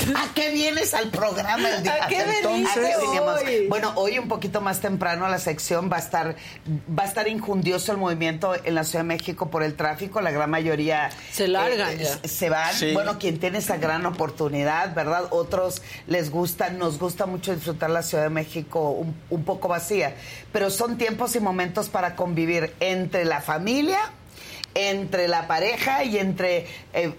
¿A 0.15 0.33
qué 0.33 0.49
vienes 0.51 0.93
al 0.93 1.09
programa 1.09 1.69
el 1.69 1.83
día 1.83 2.05
¿A 2.05 2.07
qué 2.07 2.19
de 2.25 2.25
veniste 2.47 2.79
¿A 2.79 2.83
qué 2.83 2.97
veníamos? 2.97 3.41
hoy? 3.41 3.67
Bueno, 3.67 3.93
hoy 3.95 4.17
un 4.19 4.27
poquito 4.27 4.61
más 4.61 4.79
temprano 4.79 5.27
la 5.27 5.39
sección 5.39 5.89
va 5.91 5.97
a 5.97 5.99
estar 5.99 6.35
va 6.97 7.03
a 7.03 7.05
estar 7.05 7.27
injundioso 7.27 7.91
el 7.91 7.97
movimiento 7.97 8.53
en 8.63 8.75
la 8.75 8.83
Ciudad 8.83 9.03
de 9.03 9.07
México 9.07 9.49
por 9.49 9.63
el 9.63 9.75
tráfico, 9.75 10.21
la 10.21 10.31
gran 10.31 10.49
mayoría 10.49 11.07
eh, 11.07 11.11
Se 11.31 11.47
largan 11.47 11.97
ya. 11.97 12.03
s- 12.23 12.27
se 12.27 12.49
van. 12.49 12.73
Sí. 12.73 12.93
Bueno, 12.93 13.19
quien 13.19 13.39
tiene 13.39 13.59
esa 13.59 13.77
gran 13.77 14.05
oportunidad, 14.05 14.93
¿verdad? 14.95 15.25
Otros 15.31 15.81
les 16.07 16.29
gusta, 16.31 16.69
nos 16.69 16.99
gusta 16.99 17.25
mucho 17.25 17.53
disfrutar 17.53 17.89
la 17.89 18.03
Ciudad 18.03 18.23
de 18.23 18.29
México 18.29 18.89
un, 18.91 19.15
un 19.29 19.43
poco 19.43 19.67
vacía, 19.67 20.15
pero 20.51 20.69
son 20.69 20.97
tiempos 20.97 21.35
y 21.35 21.39
momentos 21.39 21.89
para 21.89 22.15
convivir 22.15 22.73
entre 22.79 23.25
la 23.25 23.41
familia, 23.41 23.99
entre 24.73 25.27
la 25.27 25.47
pareja 25.47 26.03
y 26.03 26.17
entre 26.17 26.65
eh, 26.93 27.13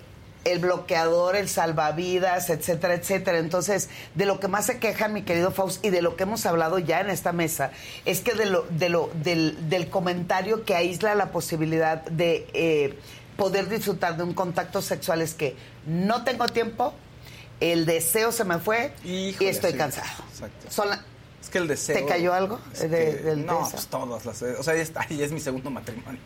el 0.44 0.58
bloqueador, 0.58 1.36
el 1.36 1.48
salvavidas, 1.48 2.50
etcétera, 2.50 2.94
etcétera. 2.94 3.38
Entonces, 3.38 3.88
de 4.14 4.26
lo 4.26 4.40
que 4.40 4.48
más 4.48 4.66
se 4.66 4.78
quejan, 4.78 5.12
mi 5.12 5.22
querido 5.22 5.50
Faust, 5.52 5.84
y 5.84 5.90
de 5.90 6.02
lo 6.02 6.16
que 6.16 6.24
hemos 6.24 6.44
hablado 6.46 6.78
ya 6.78 7.00
en 7.00 7.10
esta 7.10 7.32
mesa, 7.32 7.70
es 8.04 8.20
que 8.20 8.34
de 8.34 8.46
lo, 8.46 8.62
de 8.70 8.88
lo, 8.88 9.10
del, 9.22 9.68
del 9.68 9.88
comentario 9.88 10.64
que 10.64 10.74
aísla 10.74 11.14
la 11.14 11.30
posibilidad 11.30 12.02
de 12.06 12.46
eh, 12.54 12.98
poder 13.36 13.68
disfrutar 13.68 14.16
de 14.16 14.24
un 14.24 14.34
contacto 14.34 14.82
sexual 14.82 15.22
es 15.22 15.34
que 15.34 15.54
no 15.86 16.24
tengo 16.24 16.46
tiempo, 16.48 16.92
el 17.60 17.86
deseo 17.86 18.32
se 18.32 18.44
me 18.44 18.58
fue 18.58 18.92
y 19.04 19.36
estoy 19.44 19.72
sí. 19.72 19.78
cansado. 19.78 20.08
Exacto. 20.32 20.66
Son 20.70 20.88
la- 20.90 21.04
Es 21.40 21.48
que 21.48 21.58
el 21.58 21.68
deseo. 21.68 21.96
¿Te 21.96 22.06
cayó 22.06 22.34
algo 22.34 22.58
es 22.72 22.80
de- 22.80 22.88
que- 22.88 22.94
del 23.22 23.46
no, 23.46 23.68
pues 23.70 23.86
todas 23.86 24.24
las. 24.26 24.42
O 24.42 24.62
sea, 24.62 24.74
ya 24.74 24.82
está, 24.82 25.06
ya 25.10 25.24
es 25.24 25.30
mi 25.32 25.40
segundo 25.40 25.70
matrimonio. 25.70 26.20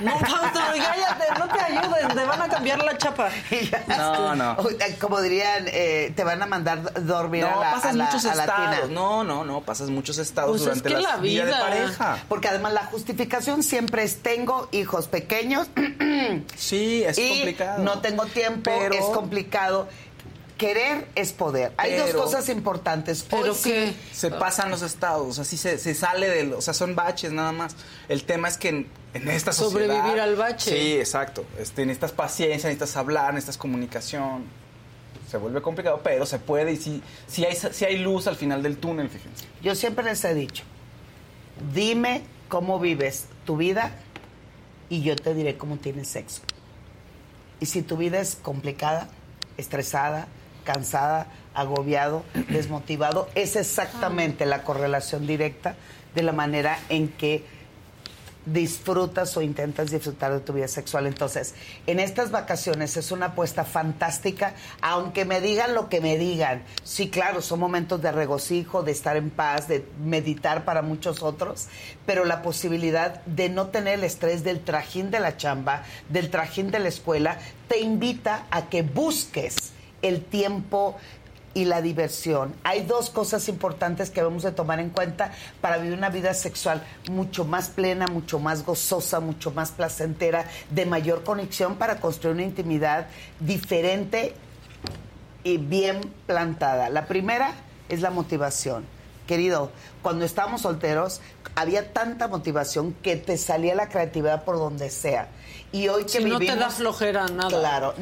No, 0.00 0.18
Fausto, 0.18 0.60
cállate, 0.60 1.24
no 1.38 1.48
te 1.48 1.60
ayuden, 1.60 2.08
te 2.16 2.24
van 2.24 2.42
a 2.42 2.48
cambiar 2.48 2.84
la 2.84 2.96
chapa. 2.98 3.28
No, 3.88 4.34
no. 4.36 4.56
Uy, 4.64 4.76
Como 5.00 5.20
dirían, 5.20 5.64
eh, 5.68 6.12
te 6.14 6.24
van 6.24 6.40
a 6.42 6.46
mandar 6.46 6.92
dormir 7.04 7.44
a 7.44 7.50
No, 7.50 7.60
la, 7.60 7.70
pasas 7.72 7.90
a 7.90 7.92
la- 7.94 8.04
muchos 8.04 8.24
a 8.26 8.34
la 8.34 8.44
estados. 8.44 8.80
tina. 8.82 8.94
No, 8.94 9.24
no, 9.24 9.44
no, 9.44 9.60
pasas 9.62 9.90
muchos 9.90 10.18
estados 10.18 10.50
Pues 10.50 10.62
es 10.62 10.66
durante 10.82 10.88
que 10.88 10.94
la, 11.02 11.10
la 11.10 11.16
vida 11.16 11.44
de 11.46 11.52
pareja. 11.52 12.18
Porque 12.28 12.48
además 12.48 12.72
la 12.72 12.84
justificación 12.84 13.62
siempre 13.62 14.02
es 14.04 14.22
tengo 14.22 14.68
hijos 14.72 15.08
pequeños. 15.08 15.68
sí, 16.56 17.02
es 17.04 17.18
y 17.18 17.28
complicado. 17.28 17.82
No 17.82 17.98
tengo 18.00 18.26
tiempo, 18.26 18.62
Pero- 18.64 18.94
es 18.94 19.04
complicado. 19.06 19.88
Querer 20.62 21.08
es 21.16 21.32
poder. 21.32 21.72
Hay 21.76 21.96
dos 21.96 22.06
Pero- 22.10 22.22
cosas 22.22 22.48
importantes. 22.48 23.26
Hoy 23.32 23.50
sí- 23.54 23.96
Se 24.12 24.30
pasan 24.30 24.70
los 24.70 24.82
estados, 24.82 25.38
así 25.40 25.56
se, 25.56 25.76
se 25.76 25.92
sale 25.94 26.28
de 26.28 26.44
lo- 26.44 26.58
o 26.58 26.60
sea, 26.62 26.72
son 26.72 26.94
baches 26.94 27.32
nada 27.32 27.50
más. 27.50 27.74
El 28.08 28.22
tema 28.24 28.46
es 28.46 28.56
que 28.58 28.68
en, 28.68 28.86
en 29.14 29.28
esta 29.28 29.52
sociedad... 29.52 29.96
Sobrevivir 29.96 30.20
al 30.20 30.36
bache. 30.36 30.70
Sí, 30.70 30.92
exacto. 30.98 31.44
Este, 31.58 31.84
necesitas 31.84 32.12
paciencia, 32.12 32.68
necesitas 32.68 32.96
hablar, 32.96 33.34
necesitas 33.34 33.58
comunicación. 33.58 34.44
Se 35.28 35.36
vuelve 35.36 35.60
complicado, 35.62 36.00
pero 36.04 36.26
se 36.26 36.38
puede 36.38 36.72
y 36.72 36.76
sí, 36.76 37.02
sí, 37.26 37.44
hay, 37.44 37.56
sí 37.56 37.84
hay 37.84 37.98
luz 37.98 38.26
al 38.28 38.36
final 38.36 38.62
del 38.62 38.76
túnel, 38.76 39.08
fíjense. 39.08 39.46
Yo 39.62 39.74
siempre 39.74 40.04
les 40.04 40.24
he 40.24 40.32
dicho, 40.34 40.62
dime 41.74 42.22
cómo 42.48 42.78
vives 42.78 43.24
tu 43.44 43.56
vida 43.56 43.90
y 44.88 45.02
yo 45.02 45.16
te 45.16 45.34
diré 45.34 45.56
cómo 45.56 45.76
tienes 45.78 46.06
sexo. 46.08 46.42
Y 47.60 47.66
si 47.66 47.82
tu 47.82 47.96
vida 47.96 48.20
es 48.20 48.36
complicada, 48.36 49.08
estresada, 49.56 50.28
cansada, 50.64 51.26
agobiado, 51.54 52.24
desmotivado, 52.48 53.28
es 53.34 53.56
exactamente 53.56 54.46
la 54.46 54.64
correlación 54.64 55.26
directa 55.26 55.76
de 56.14 56.22
la 56.22 56.32
manera 56.32 56.78
en 56.88 57.08
que 57.08 57.44
disfrutas 58.44 59.36
o 59.36 59.42
intentas 59.42 59.90
disfrutar 59.90 60.32
de 60.32 60.40
tu 60.40 60.52
vida 60.52 60.68
sexual. 60.68 61.06
Entonces, 61.06 61.54
en 61.86 62.00
estas 62.00 62.30
vacaciones 62.30 62.96
es 62.96 63.12
una 63.12 63.26
apuesta 63.26 63.64
fantástica, 63.64 64.54
aunque 64.80 65.24
me 65.24 65.40
digan 65.40 65.74
lo 65.74 65.88
que 65.88 66.00
me 66.00 66.18
digan. 66.18 66.62
Sí, 66.82 67.08
claro, 67.08 67.40
son 67.40 67.60
momentos 67.60 68.02
de 68.02 68.12
regocijo, 68.12 68.82
de 68.82 68.92
estar 68.92 69.16
en 69.16 69.30
paz, 69.30 69.68
de 69.68 69.86
meditar 70.02 70.64
para 70.64 70.82
muchos 70.82 71.22
otros, 71.22 71.68
pero 72.06 72.24
la 72.24 72.42
posibilidad 72.42 73.22
de 73.26 73.48
no 73.48 73.68
tener 73.68 73.98
el 73.98 74.04
estrés 74.04 74.42
del 74.42 74.60
trajín 74.60 75.10
de 75.10 75.20
la 75.20 75.36
chamba, 75.36 75.84
del 76.08 76.30
trajín 76.30 76.70
de 76.70 76.80
la 76.80 76.88
escuela, 76.88 77.38
te 77.68 77.80
invita 77.80 78.46
a 78.50 78.68
que 78.68 78.82
busques 78.82 79.72
el 80.02 80.24
tiempo 80.24 80.96
y 81.54 81.64
la 81.64 81.82
diversión. 81.82 82.54
Hay 82.64 82.84
dos 82.84 83.10
cosas 83.10 83.48
importantes 83.48 84.10
que 84.10 84.20
debemos 84.20 84.42
de 84.42 84.52
tomar 84.52 84.80
en 84.80 84.90
cuenta 84.90 85.32
para 85.60 85.78
vivir 85.78 85.96
una 85.96 86.08
vida 86.08 86.34
sexual 86.34 86.82
mucho 87.10 87.44
más 87.44 87.68
plena, 87.68 88.06
mucho 88.06 88.38
más 88.38 88.64
gozosa, 88.64 89.20
mucho 89.20 89.50
más 89.50 89.70
placentera, 89.70 90.46
de 90.70 90.86
mayor 90.86 91.24
conexión 91.24 91.76
para 91.76 92.00
construir 92.00 92.34
una 92.34 92.44
intimidad 92.44 93.06
diferente 93.40 94.34
y 95.44 95.58
bien 95.58 96.00
plantada. 96.26 96.88
La 96.88 97.06
primera 97.06 97.54
es 97.88 98.00
la 98.00 98.10
motivación. 98.10 98.84
Querido, 99.26 99.70
cuando 100.02 100.24
estábamos 100.24 100.62
solteros 100.62 101.20
había 101.54 101.92
tanta 101.92 102.28
motivación 102.28 102.94
que 103.02 103.16
te 103.16 103.36
salía 103.36 103.74
la 103.74 103.88
creatividad 103.88 104.44
por 104.44 104.56
donde 104.56 104.90
sea. 104.90 105.28
Y 105.72 105.88
hoy 105.88 106.02
que 106.04 106.10
Si 106.10 106.24
no 106.24 106.38
te 106.38 106.44
vivimos- 106.44 106.58
da 106.60 106.70
flojera 106.70 107.26
nada. 107.28 107.48
Claro, 107.48 107.94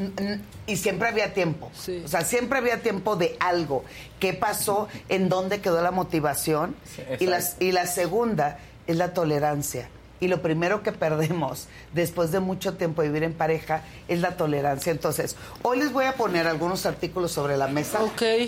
y 0.67 0.77
siempre 0.77 1.09
había 1.09 1.33
tiempo. 1.33 1.71
O 2.05 2.09
sea, 2.09 2.23
siempre 2.25 2.59
había 2.59 2.83
tiempo 2.83 3.15
de 3.17 3.37
algo. 3.39 3.85
¿Qué 4.19 4.33
pasó? 4.35 4.89
¿En 5.09 5.29
dónde 5.29 5.61
quedó 5.61 5.81
la 5.83 5.93
motivación? 5.93 6.75
y, 7.21 7.27
la, 7.27 7.41
y 7.61 7.71
la 7.73 7.87
segunda 7.87 8.59
es 8.89 8.97
la 8.97 9.15
tolerancia. 9.15 9.89
Y 10.21 10.29
lo 10.29 10.43
primero 10.43 10.83
que 10.83 10.93
perdemos 10.93 11.67
después 11.93 12.31
de 12.31 12.41
mucho 12.41 12.75
tiempo 12.75 13.03
de 13.03 13.09
vivir 13.09 13.25
en 13.25 13.33
pareja 13.33 13.83
es 14.09 14.21
la 14.21 14.37
tolerancia. 14.37 14.93
Entonces, 14.93 15.37
hoy 15.63 15.79
les 15.79 15.93
voy 15.93 16.05
a 16.05 16.13
poner 16.13 16.47
algunos 16.47 16.87
artículos 16.87 17.33
sobre 17.33 17.57
la 17.57 17.67
mesa. 17.67 18.01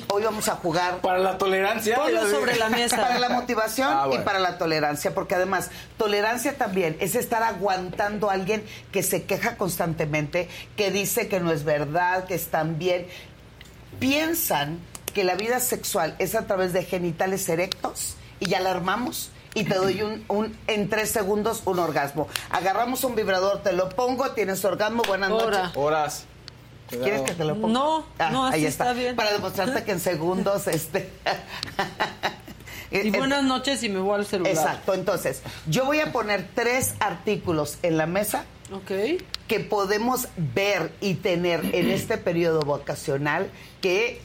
Hoy 0.09 0.23
vamos 0.23 0.49
a 0.49 0.57
jugar. 0.57 1.01
Para 1.01 1.19
la 1.19 1.39
tolerancia. 1.39 1.97
Ponlo 1.97 2.29
sobre 2.29 2.57
la 2.57 2.69
mesa. 2.69 2.97
Para 3.03 3.19
la 3.19 3.29
motivación 3.29 3.63
Ah, 3.81 4.09
y 4.13 4.19
para 4.19 4.39
la 4.39 4.59
tolerancia, 4.59 5.15
porque 5.15 5.35
además, 5.35 5.71
tolerancia 5.97 6.57
también 6.57 6.97
es 7.01 7.15
estar 7.15 7.43
aguantando 7.43 8.31
a 8.31 8.35
alguien 8.35 8.65
que 8.91 9.03
se 9.03 9.25
queja 9.25 9.57
constantemente, 9.57 10.49
que 10.77 10.91
dice 10.91 11.29
que 11.29 11.41
no 11.41 11.53
es 11.53 11.65
verdad, 11.65 12.25
que 12.25 12.35
están 12.35 12.79
bien. 12.79 13.07
Piensan 13.99 14.79
que 15.15 15.25
la 15.25 15.35
vida 15.35 15.61
sexual 15.61 16.15
es 16.19 16.35
a 16.35 16.47
través 16.47 16.73
de 16.73 16.85
genitales 16.85 17.49
erectos 17.49 18.17
y 18.41 18.47
ya 18.47 18.61
la 18.61 18.71
armamos. 18.71 19.31
Y 19.55 19.65
te 19.65 19.75
doy 19.75 20.03
un, 20.03 20.25
un 20.29 20.57
en 20.67 20.89
tres 20.89 21.11
segundos 21.11 21.63
un 21.65 21.79
orgasmo. 21.79 22.29
Agarramos 22.51 23.05
un 23.05 23.15
vibrador, 23.15 23.63
te 23.63 23.73
lo 23.73 23.89
pongo, 23.91 24.31
tienes 24.33 24.65
orgasmo, 24.65 25.03
buenas 25.07 25.31
Hora. 25.31 25.59
noches. 25.59 25.77
Horas. 25.77 26.25
¿Quieres 26.89 27.23
que 27.23 27.33
te 27.33 27.45
lo 27.45 27.55
ponga? 27.55 27.73
No, 27.73 28.05
no, 28.31 28.47
así 28.47 28.57
ahí 28.57 28.67
está. 28.67 28.91
está 28.91 28.99
bien. 28.99 29.17
Para 29.17 29.33
demostrarte 29.33 29.83
que 29.85 29.93
en 29.93 30.01
segundos 30.01 30.67
este 30.69 31.11
Y 32.93 33.11
buenas 33.17 33.43
noches 33.43 33.83
y 33.83 33.89
me 33.89 33.99
voy 34.01 34.17
al 34.17 34.27
celular. 34.27 34.53
Exacto, 34.53 34.95
entonces, 34.95 35.43
yo 35.67 35.85
voy 35.85 36.01
a 36.01 36.13
poner 36.13 36.47
tres 36.55 36.95
artículos 37.01 37.79
en 37.83 37.97
la 37.97 38.07
mesa 38.07 38.45
que 39.49 39.61
podemos 39.61 40.29
ver 40.37 40.93
y 41.01 41.15
tener 41.15 41.75
en 41.75 41.91
este 41.91 42.17
periodo 42.17 42.61
vacacional 42.61 43.51
que 43.83 44.21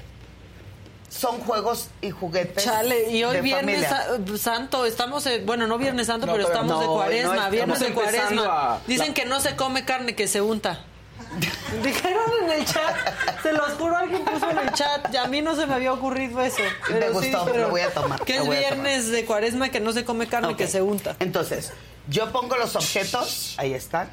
son 1.10 1.40
juegos 1.40 1.88
y 2.02 2.12
juguetes 2.12 2.64
Chale, 2.64 3.10
y 3.12 3.24
hoy 3.24 3.36
de 3.36 3.42
Viernes 3.42 3.88
familia. 3.88 4.38
Santo, 4.38 4.86
estamos, 4.86 5.26
en- 5.26 5.46
bueno, 5.46 5.68
no 5.68 5.78
Viernes 5.78 6.08
Santo, 6.08 6.26
No, 6.28 6.34
pero 6.34 6.48
estamos 6.48 6.68
no, 6.72 6.80
de 6.82 6.86
cuaresma, 6.88 7.36
no, 7.46 7.50
Viernes 7.52 7.80
de 7.80 7.94
cuaresma. 7.94 8.80
Dicen 8.88 9.10
la- 9.10 9.14
que 9.14 9.26
no 9.26 9.40
se 9.40 9.56
come 9.56 9.86
carne, 9.86 10.16
que 10.16 10.28
se 10.28 10.42
unta. 10.42 10.84
Dijeron 11.84 12.24
en 12.44 12.52
el 12.52 12.66
chat, 12.66 12.96
se 13.42 13.54
los 13.54 13.72
juro, 13.74 13.98
alguien 13.98 14.24
puso 14.24 14.50
en 14.50 14.58
el 14.60 14.72
chat, 14.74 15.14
y 15.14 15.18
a 15.18 15.26
mí 15.28 15.42
no 15.42 15.56
se 15.56 15.66
me 15.66 15.74
había 15.76 15.94
ocurrido 15.94 16.42
eso. 16.42 16.62
Me 16.90 16.96
pero 17.00 17.08
sí 17.08 17.14
gustó, 17.32 17.40
dijeron 17.46 17.62
lo 17.62 17.70
voy 17.70 17.82
a 17.82 17.94
tomar, 17.94 18.22
Que 18.24 18.38
es 18.38 18.48
viernes 18.50 19.10
de 19.10 19.26
cuaresma, 19.26 19.70
que 19.70 19.80
no 19.80 19.94
se 19.94 20.06
come 20.06 20.28
carne, 20.28 20.56
que 20.56 20.68
se 20.68 20.82
unta. 20.82 21.16
Entonces, 21.20 21.74
yo 22.08 22.32
pongo 22.32 22.56
los 22.58 22.76
objetos, 22.76 23.56
ahí 23.58 23.74
están. 23.74 24.10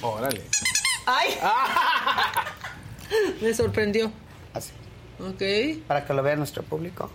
Órale. 0.00 0.42
¡Ay! 1.06 1.36
Me 3.40 3.52
sorprendió. 3.54 4.12
Así. 4.54 4.70
Ok. 5.20 5.86
Para 5.86 6.04
que 6.04 6.14
lo 6.14 6.22
vea 6.22 6.36
nuestro 6.36 6.62
público. 6.62 7.10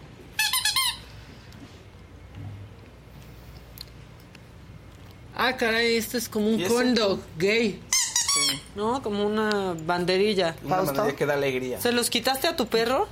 Ah, 5.35 5.57
caray, 5.57 5.95
esto 5.95 6.17
es 6.17 6.30
como 6.30 6.47
un 6.47 6.93
dog 6.93 7.19
gay. 7.38 7.81
¿No? 8.75 9.01
Como 9.01 9.25
una 9.25 9.75
banderilla. 9.77 10.55
Una 10.63 10.84
manera 10.84 11.15
que 11.15 11.25
da 11.25 11.34
alegría. 11.34 11.81
¿Se 11.81 11.91
los 11.91 12.09
quitaste 12.09 12.47
a 12.47 12.55
tu 12.55 12.67
perro? 12.67 13.07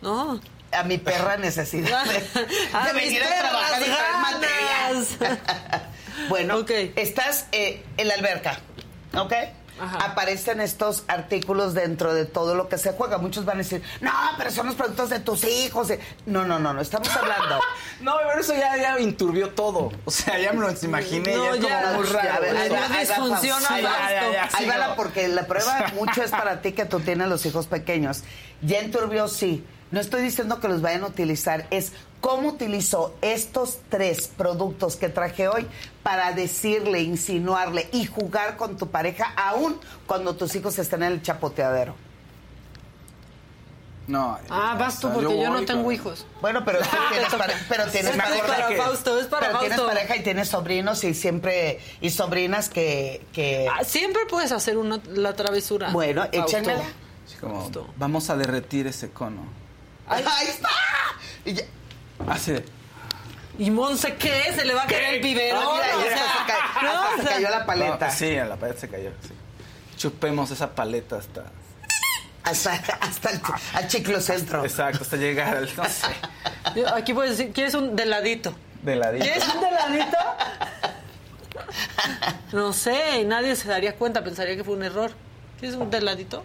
No. 0.00 0.40
A 0.72 0.82
mi 0.82 0.98
perra 0.98 1.36
necesidad 1.36 2.04
de, 2.04 2.16
A 2.72 2.86
de 2.88 2.92
mis 2.94 3.04
venir 3.04 3.22
a 3.22 3.38
trabajar 3.38 3.82
y 3.82 3.84
traer 3.84 5.44
bueno, 6.28 6.64
estás 6.96 7.46
eh, 7.52 7.82
en 7.96 8.08
la 8.08 8.14
alberca, 8.14 8.58
¿ok? 9.16 9.32
Aparecen 9.80 10.60
estos 10.60 11.04
artículos 11.08 11.74
dentro 11.74 12.14
de 12.14 12.24
todo 12.24 12.54
lo 12.54 12.68
que 12.68 12.78
se 12.78 12.92
juega. 12.92 13.18
Muchos 13.18 13.44
van 13.44 13.56
a 13.56 13.58
decir, 13.58 13.82
no, 14.00 14.12
pero 14.38 14.50
son 14.50 14.66
los 14.66 14.74
productos 14.74 15.10
de 15.10 15.20
tus 15.20 15.44
hijos. 15.44 15.88
No, 16.26 16.44
no, 16.44 16.58
no, 16.58 16.72
no, 16.72 16.80
estamos 16.80 17.08
hablando. 17.16 17.60
No, 18.00 18.16
pero 18.28 18.40
eso 18.40 18.54
ya, 18.54 18.76
ya 18.76 18.98
inturbió 19.00 19.50
todo. 19.50 19.90
O 20.04 20.10
sea, 20.10 20.38
ya 20.38 20.52
me 20.52 20.60
lo 20.60 20.70
imaginé. 20.82 21.34
No, 21.36 21.54
ya 21.54 21.96
es 23.00 23.08
ya, 23.08 23.16
como 23.16 23.34
muy 23.34 23.48
ya, 23.48 23.60
ya, 23.70 24.32
ya, 24.32 24.48
Ahí 24.52 24.66
va 24.66 24.76
la- 24.76 24.96
porque 24.96 25.28
la 25.28 25.46
prueba 25.46 25.86
mucho 25.94 26.22
es 26.22 26.30
para 26.30 26.60
ti 26.60 26.72
que 26.72 26.84
tú 26.84 27.00
tienes 27.00 27.28
los 27.28 27.46
hijos 27.46 27.66
pequeños. 27.66 28.22
Ya 28.62 28.80
enturbió, 28.80 29.28
sí. 29.28 29.64
No 29.90 30.00
estoy 30.00 30.22
diciendo 30.22 30.60
que 30.60 30.68
los 30.68 30.82
vayan 30.82 31.04
a 31.04 31.06
utilizar, 31.06 31.66
es 31.70 31.92
cómo 32.24 32.48
utilizo 32.48 33.14
estos 33.20 33.80
tres 33.90 34.28
productos 34.28 34.96
que 34.96 35.10
traje 35.10 35.46
hoy 35.46 35.66
para 36.02 36.32
decirle, 36.32 37.02
insinuarle 37.02 37.86
y 37.92 38.06
jugar 38.06 38.56
con 38.56 38.78
tu 38.78 38.88
pareja 38.88 39.34
aún 39.36 39.78
cuando 40.06 40.34
tus 40.34 40.54
hijos 40.56 40.78
estén 40.78 41.02
en 41.02 41.12
el 41.12 41.22
chapoteadero. 41.22 41.94
No. 44.06 44.38
Ah, 44.48 44.74
vas 44.78 45.00
tú, 45.00 45.08
porque 45.12 45.22
yo, 45.24 45.36
voy, 45.36 45.46
no 45.50 45.64
tengo 45.66 45.80
pero- 45.82 45.92
hijos. 45.92 46.26
Bueno, 46.40 46.64
pero 46.64 46.78
tú 46.82 46.88
tienes, 47.10 47.26
Te 47.28 47.30
toca. 47.36 47.38
pare- 47.38 47.54
pero 47.68 47.84
tienes 47.90 48.10
Es 48.12 48.16
pareja. 48.22 48.46
para 48.46 48.68
que- 48.68 48.76
Fausto, 48.76 49.18
es 49.20 49.26
para 49.26 49.46
pero 49.48 49.58
tienes 49.60 49.80
pareja 49.80 50.16
y 50.16 50.22
tienes 50.22 50.48
sobrinos 50.48 51.04
y 51.04 51.12
siempre 51.12 51.78
y 52.00 52.08
sobrinas 52.08 52.70
que, 52.70 53.26
que 53.34 53.68
Ah, 53.70 53.84
Siempre 53.84 54.22
puedes 54.30 54.50
hacer 54.52 54.78
una, 54.78 54.98
la 55.08 55.34
travesura. 55.34 55.90
bueno, 55.90 56.22
Fausto. 56.22 56.38
échenmela. 56.46 56.84
Así 57.26 57.36
como, 57.38 57.70
vamos 57.98 58.30
a 58.30 58.36
derretir 58.36 58.86
ese 58.86 59.10
cono. 59.10 59.42
Ahí 60.06 60.22
está. 60.48 60.68
Y 61.46 61.52
ya- 61.54 61.64
Así 62.28 62.52
de. 62.52 62.64
¿Y 63.58 63.70
Monse 63.70 64.14
qué? 64.16 64.52
¿Se 64.54 64.64
le 64.64 64.74
va 64.74 64.82
a 64.82 64.86
caer 64.86 65.14
el 65.14 65.20
biberón? 65.22 65.62
Ah, 65.64 65.80
mira, 65.82 65.96
O 65.96 66.00
ya 66.04 66.16
sea, 66.16 66.26
se 66.26 66.52
ca- 66.52 66.82
no, 66.82 67.02
o 67.02 67.22
se 67.22 67.28
cayó 67.34 67.50
la 67.50 67.66
paleta. 67.66 68.06
No, 68.08 68.12
sí, 68.12 68.36
a 68.36 68.44
la 68.44 68.56
paleta 68.56 68.80
se 68.80 68.88
cayó. 68.88 69.10
sí. 69.22 69.30
Chupemos 69.96 70.50
esa 70.50 70.74
paleta 70.74 71.16
hasta. 71.18 71.44
Hasta, 72.42 72.72
hasta 73.00 73.30
el, 73.30 73.40
al 73.74 73.88
chiclocentro. 73.88 74.64
Exacto, 74.64 75.02
hasta 75.02 75.16
llegar 75.16 75.56
al. 75.56 75.74
No 75.76 75.84
sé. 75.84 76.08
Yo 76.76 76.94
Aquí 76.94 77.14
puedes 77.14 77.38
decir, 77.38 77.52
¿quieres 77.54 77.74
un 77.74 77.94
deladito? 77.96 78.54
De 78.82 78.96
la 78.96 79.10
¿Quieres 79.12 79.44
un 79.54 79.60
deladito? 79.62 80.16
No 82.52 82.72
sé, 82.72 83.20
y 83.20 83.24
nadie 83.24 83.56
se 83.56 83.68
daría 83.68 83.96
cuenta, 83.96 84.22
pensaría 84.22 84.56
que 84.56 84.62
fue 84.64 84.74
un 84.74 84.82
error. 84.84 85.10
¿Quieres 85.58 85.76
un 85.76 85.90
deladito? 85.90 86.44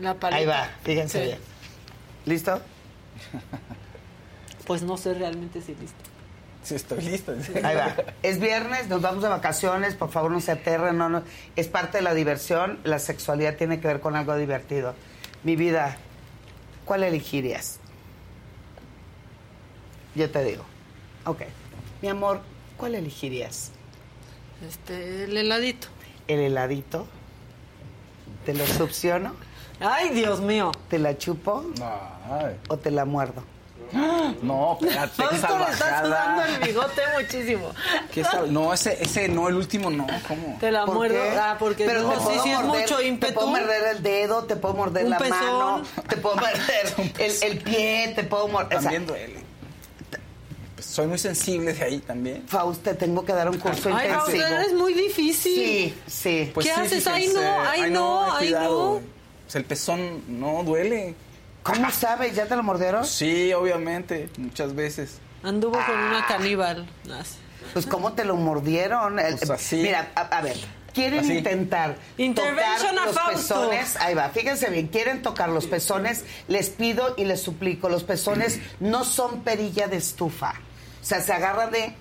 La 0.00 0.14
paleta. 0.14 0.36
Ahí 0.38 0.46
va, 0.46 0.68
fíjense 0.82 1.18
Sí. 1.20 1.24
bien. 1.26 1.38
¿Listo? 2.24 2.60
Pues 4.66 4.82
no 4.82 4.96
sé 4.96 5.14
realmente 5.14 5.60
si 5.60 5.74
listo. 5.74 5.98
Sí, 6.62 6.76
estoy 6.76 7.00
listo. 7.02 7.34
Ahí 7.64 7.74
va. 7.74 7.96
Es 8.22 8.38
viernes, 8.38 8.88
nos 8.88 9.02
vamos 9.02 9.22
de 9.22 9.28
vacaciones, 9.28 9.94
por 9.94 10.10
favor 10.10 10.30
no 10.30 10.40
se 10.40 10.52
aterren, 10.52 10.96
no, 10.96 11.08
no. 11.08 11.22
Es 11.56 11.66
parte 11.66 11.98
de 11.98 12.02
la 12.02 12.14
diversión, 12.14 12.78
la 12.84 13.00
sexualidad 13.00 13.56
tiene 13.56 13.80
que 13.80 13.88
ver 13.88 14.00
con 14.00 14.14
algo 14.14 14.36
divertido. 14.36 14.94
Mi 15.42 15.56
vida, 15.56 15.96
¿cuál 16.84 17.02
elegirías? 17.02 17.80
Yo 20.14 20.30
te 20.30 20.44
digo. 20.44 20.64
Ok. 21.24 21.42
Mi 22.00 22.08
amor, 22.08 22.40
¿cuál 22.76 22.94
elegirías? 22.94 23.72
Este, 24.66 25.24
el 25.24 25.36
heladito. 25.36 25.88
¿El 26.28 26.38
heladito? 26.38 27.08
¿Te 28.46 28.54
lo 28.54 28.64
succiono? 28.66 29.34
Ay, 29.84 30.10
Dios 30.10 30.40
mío. 30.40 30.72
¿Te 30.88 30.98
la 30.98 31.16
chupo? 31.18 31.64
Ay. 32.30 32.56
¿O 32.68 32.76
te 32.76 32.90
la 32.90 33.04
muerdo? 33.04 33.42
No, 34.40 34.78
espérate, 34.80 35.22
Fausto 35.22 35.58
le 35.58 35.64
está 35.70 36.02
sudando 36.02 36.42
el 36.44 36.58
bigote 36.66 37.02
muchísimo. 37.20 37.72
¿Qué 38.10 38.24
sal- 38.24 38.50
No, 38.50 38.72
ese, 38.72 38.96
ese 39.02 39.28
no, 39.28 39.48
el 39.48 39.54
último 39.56 39.90
no. 39.90 40.06
¿Cómo? 40.26 40.56
Te 40.58 40.70
la 40.72 40.86
¿Por 40.86 40.94
muerdo. 40.94 41.16
qué? 41.22 41.36
Ah, 41.38 41.56
porque 41.58 41.84
Pero 41.84 42.02
no, 42.04 42.12
te 42.12 42.20
sí, 42.20 42.40
sí 42.42 42.50
es 42.52 42.60
mucho 42.62 42.96
Te 42.96 43.06
ímpetu. 43.06 43.34
puedo 43.34 43.48
morder 43.48 43.96
el 43.96 44.02
dedo, 44.02 44.44
te 44.44 44.56
puedo 44.56 44.72
morder 44.74 45.08
la 45.10 45.18
pezón. 45.18 45.38
mano, 45.38 45.82
te 46.08 46.16
puedo 46.16 46.36
morder 46.36 46.94
el, 47.18 47.42
el 47.42 47.58
pie, 47.58 48.12
te 48.16 48.24
puedo 48.24 48.48
morder. 48.48 48.78
o 48.78 48.80
sea, 48.80 48.90
También 48.90 49.06
duele. 49.06 49.42
Pues 50.74 50.86
soy 50.86 51.06
muy 51.06 51.18
sensible 51.18 51.74
de 51.74 51.84
ahí 51.84 51.98
también. 51.98 52.44
Faust, 52.48 52.82
te 52.82 52.94
tengo 52.94 53.22
que 53.26 53.34
dar 53.34 53.50
un 53.50 53.58
curso 53.58 53.90
Ay, 53.94 54.08
Fausto, 54.08 54.30
intensivo. 54.30 54.58
eres 54.58 54.72
muy 54.72 54.94
difícil. 54.94 55.54
Sí, 55.54 55.94
sí. 56.06 56.50
Pues 56.54 56.66
¿Qué 56.66 56.72
sí, 56.74 56.80
haces? 56.80 57.06
Ay, 57.08 57.26
fíjense. 57.28 57.44
no, 57.44 57.60
ay, 57.68 57.90
no, 57.90 58.32
ay, 58.32 58.46
cuidado. 58.46 59.00
no. 59.00 59.11
Pues 59.52 59.56
el 59.60 59.64
pezón 59.66 60.22
no 60.40 60.62
duele. 60.64 61.14
¿Cómo 61.62 61.90
sabes? 61.90 62.34
¿Ya 62.34 62.46
te 62.46 62.56
lo 62.56 62.62
mordieron? 62.62 63.04
Sí, 63.04 63.52
obviamente, 63.52 64.30
muchas 64.38 64.74
veces. 64.74 65.18
Anduvo 65.42 65.72
con 65.74 65.94
una 65.94 66.24
caníbal. 66.26 66.88
Ah, 67.10 67.20
sí. 67.22 67.36
Pues 67.74 67.84
¿cómo 67.84 68.14
te 68.14 68.24
lo 68.24 68.36
mordieron? 68.36 69.16
Pues 69.16 69.50
así. 69.50 69.76
Mira, 69.76 70.10
a, 70.14 70.22
a 70.22 70.40
ver, 70.40 70.56
quieren 70.94 71.20
Así. 71.20 71.34
intentar 71.36 71.96
Intervention 72.16 72.94
tocar 72.94 73.02
a 73.02 73.06
los 73.06 73.14
Fausto. 73.14 73.54
pezones. 73.70 73.96
Ahí 73.96 74.14
va, 74.14 74.30
fíjense 74.30 74.70
bien, 74.70 74.88
quieren 74.88 75.20
tocar 75.20 75.50
los 75.50 75.66
pezones, 75.66 76.24
les 76.48 76.70
pido 76.70 77.14
y 77.18 77.26
les 77.26 77.42
suplico, 77.42 77.90
los 77.90 78.04
pezones 78.04 78.58
no 78.80 79.04
son 79.04 79.42
perilla 79.42 79.86
de 79.86 79.98
estufa. 79.98 80.54
O 81.02 81.04
sea, 81.04 81.20
se 81.20 81.32
agarran 81.32 81.70
de... 81.72 81.92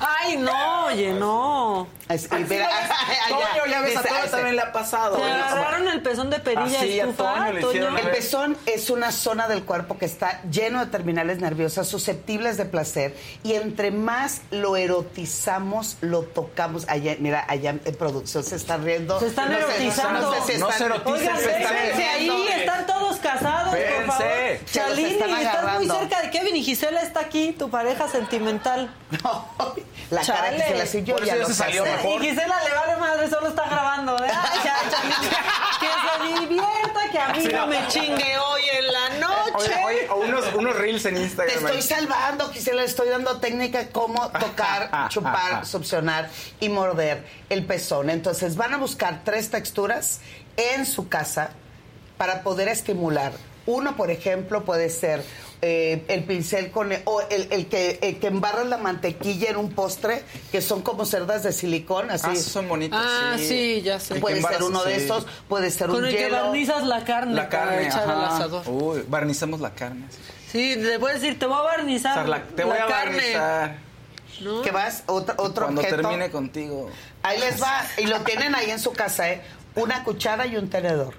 Ay, 0.00 0.36
no, 0.38 0.86
oye, 0.86 1.12
no. 1.12 1.86
Es- 2.08 2.24
y 2.32 2.34
mira, 2.44 2.68
Toño, 3.28 3.66
ya 3.70 3.80
ves, 3.82 3.96
a 3.96 4.02
Toño 4.02 4.30
también 4.30 4.56
le 4.56 4.62
ha 4.62 4.72
pasado. 4.72 5.16
¿Te 5.16 5.22
agarraron 5.24 5.86
el 5.88 6.02
pezón 6.02 6.30
de 6.30 6.40
perilla 6.40 6.78
Así, 6.80 6.98
a 6.98 7.04
estufa, 7.04 7.34
Toño 7.34 7.52
le 7.52 7.60
hicieron- 7.60 7.98
El 7.98 8.10
pezón 8.10 8.56
es 8.66 8.90
una 8.90 9.12
zona 9.12 9.46
del 9.48 9.62
cuerpo 9.64 9.98
que 9.98 10.06
está 10.06 10.42
lleno 10.50 10.80
de 10.84 10.90
terminales 10.90 11.40
nerviosas 11.40 11.86
susceptibles 11.86 12.56
de 12.56 12.64
placer 12.64 13.14
y 13.44 13.52
entre 13.54 13.90
más 13.90 14.40
lo 14.50 14.76
erotizamos, 14.76 15.98
lo 16.00 16.22
tocamos. 16.22 16.88
Allá, 16.88 17.16
mira, 17.18 17.44
allá 17.48 17.70
en 17.84 17.94
producción 17.96 18.42
se 18.44 18.56
está 18.56 18.78
riendo. 18.78 19.20
Se 19.20 19.26
están 19.28 19.52
No 19.52 19.58
sé- 19.58 19.64
erotizando. 19.64 20.20
No, 20.22 20.32
sé 20.44 20.52
si 20.54 20.58
No 20.58 20.70
están- 20.70 20.78
se 20.78 20.84
eroticen, 20.86 21.12
Oigan, 21.14 21.38
se 21.38 21.56
están 21.62 21.76
ahí, 21.76 22.48
están 22.56 22.86
todos 22.86 23.16
casados, 23.18 23.74
por 23.76 24.06
favor. 24.06 24.24
Se 24.24 24.60
Chalini, 24.72 25.10
están 25.10 25.30
estás 25.30 25.74
muy 25.78 25.86
cerca 25.88 26.22
de 26.22 26.30
Kevin 26.30 26.56
y 26.56 26.62
Gisela 26.64 27.02
está 27.02 27.20
aquí, 27.20 27.52
tu 27.58 27.68
pareja 27.70 28.08
sentimental. 28.08 28.94
No, 29.22 29.46
la 30.10 30.22
cara 30.22 30.50
que 30.50 30.62
se 30.62 30.74
la 30.74 30.84
hizo 30.84 30.98
yo 31.00 31.18
ya 31.18 31.44
se 31.44 31.52
salió 31.54 31.84
sé. 31.84 31.90
mejor. 31.90 32.22
Y 32.24 32.28
Gisela 32.28 32.62
le 32.64 32.74
vale 32.74 32.96
madre, 32.96 33.28
solo 33.28 33.48
está 33.48 33.68
grabando. 33.68 34.16
¿eh? 34.24 34.28
Ay, 34.32 34.58
ya, 34.64 34.76
que 35.80 35.86
se 35.86 36.40
divierta, 36.40 37.00
que 37.12 37.18
a 37.18 37.28
mí 37.34 37.44
no 37.52 37.66
me 37.66 37.86
chingue 37.88 38.38
hoy 38.38 38.62
en 38.78 38.86
la 38.92 39.08
noche. 39.26 39.52
Oye, 39.54 39.84
oye, 39.84 40.08
o 40.10 40.16
unos, 40.16 40.54
unos 40.54 40.76
reels 40.76 41.04
en 41.06 41.14
Te 41.16 41.20
Instagram. 41.22 41.56
estoy 41.58 41.76
ahí. 41.76 41.82
salvando, 41.82 42.48
Gisela, 42.50 42.80
le 42.82 42.86
estoy 42.86 43.08
dando 43.10 43.38
técnica 43.38 43.78
de 43.80 43.90
cómo 43.90 44.30
tocar, 44.40 45.08
chupar, 45.10 45.66
succionar 45.66 46.30
y 46.60 46.68
morder 46.70 47.26
el 47.50 47.64
pezón. 47.66 48.08
Entonces 48.08 48.56
van 48.56 48.72
a 48.74 48.76
buscar 48.78 49.22
tres 49.24 49.50
texturas 49.50 50.20
en 50.56 50.86
su 50.86 51.08
casa 51.08 51.50
para 52.16 52.42
poder 52.42 52.68
estimular 52.68 53.32
Uno, 53.66 53.96
por 53.96 54.10
ejemplo, 54.10 54.64
puede 54.64 54.88
ser 54.90 55.22
eh, 55.60 56.04
el 56.08 56.24
pincel 56.24 56.70
con 56.70 56.92
el- 56.92 57.02
o 57.04 57.20
el, 57.22 57.48
el 57.50 57.66
que 57.66 57.98
el 58.02 58.18
que 58.18 58.28
embarra 58.28 58.62
la 58.64 58.76
mantequilla 58.78 59.50
en 59.50 59.56
un 59.56 59.72
postre, 59.72 60.22
que 60.52 60.60
son 60.62 60.82
como 60.82 61.04
cerdas 61.04 61.42
de 61.42 61.52
silicón, 61.52 62.10
así. 62.10 62.26
Ah, 62.30 62.36
son 62.36 62.68
bonitos. 62.68 62.98
Ah, 63.02 63.36
sí, 63.38 63.82
ya 63.82 63.98
sé. 63.98 64.16
Puede 64.16 64.36
Que 64.40 64.42
ser 64.46 64.62
uno 64.62 64.84
de 64.84 64.96
sí. 64.96 65.04
esos, 65.04 65.26
puede 65.48 65.70
ser 65.70 65.88
Con 65.88 65.96
un 65.98 66.04
el 66.06 66.14
que 66.14 66.20
hielo. 66.22 66.36
barnizas 66.44 66.84
la 66.86 67.04
carne, 67.04 67.34
La 67.34 67.48
carne, 67.48 67.86
echar 67.88 68.08
al 68.08 68.24
asador. 68.24 68.62
Uy, 68.68 69.04
barnizamos 69.08 69.60
la 69.60 69.70
carne. 69.74 70.06
Sí, 70.52 70.76
le 70.76 70.98
puedes 70.98 71.20
decir, 71.20 71.38
te 71.38 71.46
voy 71.46 71.58
a 71.58 71.62
barnizar 71.62 72.12
O 72.12 72.20
sea, 72.22 72.28
la- 72.28 72.42
te 72.44 72.62
la 72.62 72.68
voy 72.68 72.78
a 72.78 72.86
carne. 72.86 73.16
barnizar. 73.16 73.88
¿No? 74.40 74.62
Que 74.62 74.70
vas, 74.70 75.02
otro, 75.06 75.34
otro 75.38 75.64
Cuando 75.64 75.80
objeto. 75.80 75.96
termine 76.02 76.30
contigo. 76.30 76.88
Ahí 77.24 77.40
les 77.40 77.60
va, 77.60 77.84
y 77.96 78.06
lo 78.06 78.20
tienen 78.20 78.54
ahí 78.54 78.70
en 78.70 78.78
su 78.78 78.92
casa, 78.92 79.28
¿eh? 79.30 79.42
Una 79.74 80.04
cuchara 80.04 80.46
y 80.46 80.56
un 80.56 80.70
tenedor. 80.70 81.14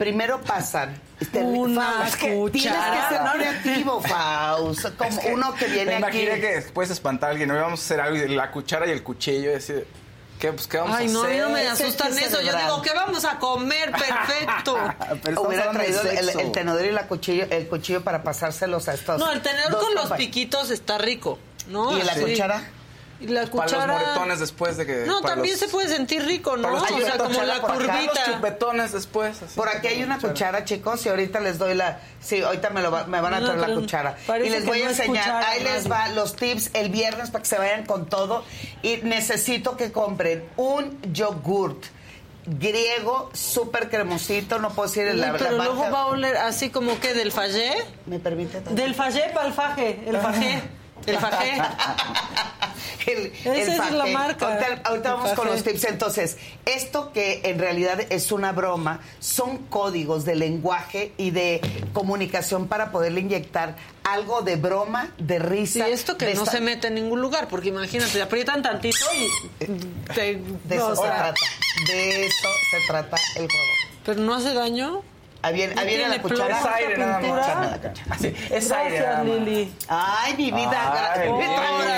Primero 0.00 0.40
pasan. 0.40 0.98
Este, 1.20 1.40
Una 1.40 1.82
Faust, 1.92 2.06
es 2.08 2.16
que 2.16 2.34
cuchara. 2.34 2.90
Tienes 2.90 3.06
que 3.06 3.14
ser 3.14 3.62
creativo, 3.62 4.00
Faust. 4.00 4.96
Como 4.96 5.10
Es 5.10 5.18
que 5.18 5.34
uno 5.34 5.54
que 5.54 5.66
viene 5.66 5.98
me 6.00 6.06
aquí. 6.06 6.20
imaginé 6.22 6.40
que 6.40 6.54
después 6.54 6.88
espantar 6.88 7.28
a 7.28 7.32
alguien. 7.32 7.50
No 7.50 7.54
íbamos 7.54 7.80
a 7.80 7.84
hacer 7.84 8.00
algo 8.00 8.16
y 8.16 8.28
la 8.34 8.50
cuchara 8.50 8.86
y 8.86 8.92
el 8.92 9.02
cuchillo. 9.02 9.50
Y 9.50 9.52
decir, 9.52 9.86
¿qué, 10.38 10.54
pues, 10.54 10.66
¿qué 10.66 10.78
vamos 10.78 10.96
Ay, 10.96 11.06
a 11.06 11.12
no, 11.12 11.20
a 11.20 11.24
hacer? 11.26 11.34
mí 11.36 11.40
no 11.42 11.50
me 11.50 11.60
Ese 11.64 11.72
es 11.72 11.80
asustan 11.82 12.18
eso. 12.18 12.40
Yo 12.40 12.56
digo, 12.56 12.80
¿qué 12.80 12.94
vamos 12.94 13.26
a 13.26 13.38
comer? 13.38 13.90
Perfecto. 13.92 14.78
Pero 14.98 15.16
estamos 15.28 15.46
Hubiera 15.48 15.70
traído 15.70 16.00
el, 16.02 16.28
el 16.30 16.50
tenedor 16.52 16.82
y 16.86 16.92
la 16.92 17.06
cuchillo, 17.06 17.44
el 17.50 17.68
cuchillo 17.68 18.02
para 18.02 18.22
pasárselos 18.22 18.88
a 18.88 18.94
estos. 18.94 19.18
No, 19.18 19.30
el 19.30 19.42
tenedor 19.42 19.78
con 19.80 19.94
los 19.94 20.10
piquitos 20.12 20.70
está 20.70 20.96
rico, 20.96 21.38
¿no? 21.68 21.98
¿Y 21.98 22.02
la 22.04 22.12
Así. 22.12 22.22
cuchara? 22.22 22.62
Y 23.20 23.26
la 23.26 23.40
Para 23.42 23.50
cuchara... 23.66 23.86
los 23.86 24.00
moretones 24.02 24.40
después 24.40 24.76
de 24.78 24.86
que... 24.86 25.04
No, 25.06 25.20
para 25.20 25.34
también 25.34 25.52
los- 25.54 25.60
se 25.60 25.68
puede 25.68 25.88
sentir 25.88 26.24
rico, 26.24 26.56
¿no? 26.56 26.62
para 26.62 26.74
los 26.74 26.82
O 26.82 27.04
sea, 27.04 27.18
como 27.18 27.42
la 27.42 27.60
por 27.60 27.70
acá, 27.72 27.86
Para 27.86 27.98
los 27.98 28.06
curvita. 28.08 28.24
chupetones 28.32 28.92
después. 28.92 29.42
así. 29.42 29.54
Por 29.54 29.68
aquí 29.68 29.88
hay 29.88 30.02
una 30.02 30.18
cuchara, 30.18 30.64
chicos, 30.64 31.04
y 31.04 31.10
ahorita 31.10 31.38
les 31.40 31.58
doy 31.58 31.74
la... 31.74 32.00
Sí, 32.20 32.40
ahorita 32.40 32.70
me, 32.70 32.80
lo 32.80 32.90
va- 32.90 33.04
me 33.04 33.20
van 33.20 33.34
a 33.34 33.40
No, 33.40 33.46
traer 33.46 33.60
la 33.68 33.74
cuchara. 33.74 34.16
Y 34.42 34.48
les 34.48 34.64
voy 34.64 34.80
a 34.80 34.84
no 34.84 34.90
enseñar, 34.90 35.24
cuchara, 35.24 35.48
ahí 35.50 35.62
les 35.62 35.90
va 35.90 36.08
los 36.08 36.34
tips 36.34 36.70
el 36.72 36.88
viernes 36.88 37.30
para 37.30 37.42
que 37.42 37.48
se 37.48 37.58
vayan 37.58 37.84
con 37.84 38.06
todo. 38.06 38.42
Y 38.82 38.96
necesito 39.02 39.76
que 39.76 39.92
compren 39.92 40.44
un 40.56 40.98
yogurt 41.12 41.84
griego 42.46 43.30
súper 43.34 43.90
cremosito, 43.90 44.58
no 44.58 44.70
puedo 44.70 44.88
decir 44.88 45.06
Uy, 45.12 45.16
la, 45.18 45.32
la 45.32 45.38
pero 45.38 45.52
luego 45.58 45.82
va 45.90 46.00
a 46.00 46.06
oler 46.06 46.38
así 46.38 46.70
como 46.70 46.98
que 46.98 47.12
del 47.12 47.32
fallé. 47.32 47.74
¿Me 48.06 48.18
permite? 48.18 48.60
Del 48.60 48.94
fallé 48.94 49.24
para 49.34 49.46
el 49.48 49.52
faje. 49.52 50.02
El 50.06 50.16
fajé. 50.16 50.62
El 51.06 51.18
fajé. 51.18 51.62
El- 53.06 53.26
Esa 53.44 53.52
el 53.52 53.80
es 53.82 53.92
la 53.92 54.06
marca. 54.06 54.58
Ahorita, 54.84 55.14
vamos 55.14 55.32
con 55.32 55.46
los 55.48 55.62
tips. 55.62 55.84
Entonces, 55.84 56.36
esto 56.66 57.12
que 57.12 57.40
en 57.44 57.58
realidad 57.58 58.00
es 58.10 58.32
una 58.32 58.52
broma, 58.52 59.00
son 59.18 59.58
códigos 59.66 60.24
de 60.24 60.34
lenguaje 60.36 61.12
y 61.16 61.30
de 61.30 61.60
comunicación 61.92 62.68
para 62.68 62.90
poderle 62.92 63.20
inyectar 63.20 63.76
algo 64.04 64.42
de 64.42 64.56
broma, 64.56 65.12
de 65.18 65.38
risa. 65.38 65.88
esto 65.88 66.16
que 66.16 66.26
no 66.34 66.42
esta- 66.42 66.50
se 66.52 66.60
mete 66.60 66.88
en 66.88 66.94
ningún 66.94 67.20
lugar, 67.20 67.48
porque 67.48 67.68
imagínate, 67.68 68.12
te 68.12 68.22
aprietan 68.22 68.62
tantito 68.62 69.04
y 69.58 69.64
te- 70.14 70.36
De 70.64 70.76
no, 70.76 70.92
eso 70.92 70.92
o 70.92 70.96
se 70.96 71.02
sea, 71.02 71.16
trata. 71.16 71.40
De 71.86 72.26
eso 72.26 72.48
se 72.70 72.86
trata 72.86 73.16
el 73.36 73.42
juego. 73.46 73.74
Pero 74.04 74.20
no 74.22 74.34
hace 74.34 74.54
daño. 74.54 75.02
Ahí 75.42 75.54
viene, 75.54 75.74
No 75.74 75.80
ahí 75.80 75.86
viene 75.88 76.08
la 76.08 76.20
cuchara. 76.22 76.56
esta 76.58 76.74
aire 76.74 76.98
nada 76.98 77.20
más. 77.20 77.48
Así, 78.10 78.26
es 78.28 78.48
Gracias, 78.50 78.72
aire 78.72 79.00
nada 79.00 79.16
más. 79.18 79.26
Lili. 79.26 79.72
Ay, 79.88 80.34
mi 80.36 80.50
vida. 80.50 81.12
Ay, 81.14 81.30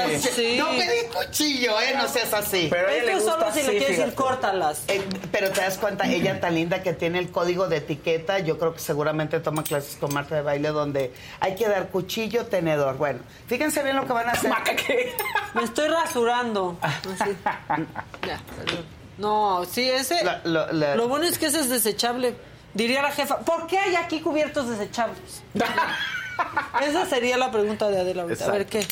Lili. 0.07 0.21
Sí. 0.23 0.57
No 0.59 0.69
pedí 0.71 1.07
cuchillo, 1.13 1.81
¿eh? 1.81 1.95
No 1.97 2.07
seas 2.09 2.33
así. 2.35 2.69
Pero 2.71 2.89
a 2.89 2.93
ella 2.93 3.03
le 3.05 3.13
Esto 3.15 3.25
gusta 3.25 3.41
solo 3.41 3.53
si 3.53 3.63
le 3.73 3.79
quieres 3.79 3.97
decir, 3.99 4.15
córtalas. 4.15 4.83
Eh, 4.89 5.03
pero 5.33 5.51
te 5.51 5.61
das 5.61 5.77
cuenta, 5.79 6.07
ella 6.07 6.41
tan 6.41 6.55
linda 6.55 6.83
que 6.83 6.93
tiene 6.93 7.19
el 7.19 7.31
código 7.33 7.69
de 7.69 7.79
etiqueta, 7.79 8.39
yo 8.39 8.59
creo 8.59 8.75
que 8.75 8.81
seguramente 8.81 9.41
toma 9.41 9.65
clases 9.65 9.97
con 9.97 10.15
Marta 10.15 10.37
de 10.37 10.43
baile 10.43 10.69
donde 10.69 11.13
hay 11.41 11.55
que 11.57 11.67
dar 11.69 11.89
cuchillo, 11.89 12.47
tenedor. 12.47 12.97
Bueno, 12.97 13.21
fíjense 13.49 13.83
bien 13.83 13.97
lo 13.97 14.07
que 14.07 14.13
van 14.13 14.29
a 14.29 14.33
hacer. 14.33 14.53
Me 15.55 15.65
estoy 15.65 15.89
rasurando. 15.89 16.77
Así. 16.81 17.37
Ya, 18.27 18.41
perdón. 18.57 18.85
No, 19.19 19.65
sí, 19.65 19.89
ese. 19.91 20.23
La- 20.25 20.41
lo- 20.45 20.73
la- 20.73 20.95
Lo 20.97 21.09
bueno 21.09 21.27
es 21.27 21.39
que 21.39 21.47
ese 21.47 21.61
es 21.61 21.69
desechable. 21.69 22.35
Diría 22.75 23.03
la 23.03 23.11
jefa, 23.11 23.41
¿por 23.41 23.67
qué 23.67 23.79
hay 23.79 23.97
aquí 23.97 24.21
cubiertos 24.21 24.69
desechables? 24.69 25.43
Esa 26.83 27.07
sería 27.07 27.37
la 27.37 27.51
pregunta 27.51 27.89
de 27.89 28.01
Adela 28.01 28.23
ahorita. 28.23 28.47
A 28.47 28.51
ver 28.51 28.67
qué. 28.67 28.87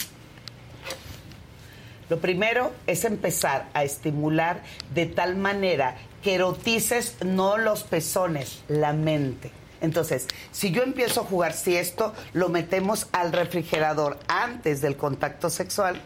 Lo 2.11 2.19
primero 2.19 2.73
es 2.87 3.05
empezar 3.05 3.69
a 3.73 3.85
estimular 3.85 4.63
de 4.93 5.07
tal 5.07 5.37
manera 5.37 5.97
que 6.23 6.35
erotices 6.35 7.17
no 7.25 7.57
los 7.57 7.85
pezones, 7.85 8.63
la 8.69 8.93
mente. 8.93 9.53
Entonces, 9.81 10.27
si 10.51 10.73
yo 10.73 10.83
empiezo 10.83 11.23
a 11.23 11.25
jugar, 11.25 11.53
si 11.53 11.77
esto 11.77 12.13
lo 12.35 12.49
metemos 12.49 13.07
al 13.13 13.33
refrigerador 13.33 14.19
antes 14.29 14.81
del 14.81 14.97
contacto 14.97 15.49
sexual, 15.49 16.01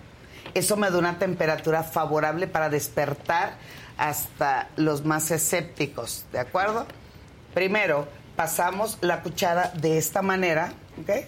eso 0.53 0.77
me 0.77 0.91
da 0.91 0.99
una 0.99 1.19
temperatura 1.19 1.83
favorable 1.83 2.47
para 2.47 2.69
despertar 2.69 3.55
hasta 3.97 4.69
los 4.77 5.05
más 5.05 5.31
escépticos, 5.31 6.25
¿de 6.33 6.39
acuerdo? 6.39 6.87
Primero, 7.55 8.09
pasamos 8.37 8.99
la 9.01 9.23
cuchara 9.23 9.71
de 9.75 9.97
esta 9.97 10.23
manera, 10.23 10.73
¿ok? 11.01 11.25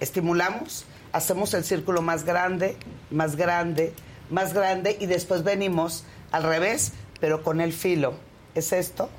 Estimulamos, 0.00 0.84
hacemos 1.12 1.52
el 1.54 1.64
círculo 1.64 2.00
más 2.00 2.24
grande, 2.24 2.76
más 3.10 3.36
grande, 3.36 3.92
más 4.30 4.54
grande 4.54 4.96
y 5.00 5.06
después 5.06 5.42
venimos 5.42 6.04
al 6.30 6.44
revés, 6.44 6.92
pero 7.20 7.42
con 7.42 7.60
el 7.60 7.72
filo. 7.72 8.14
¿Es 8.54 8.72
esto? 8.72 9.10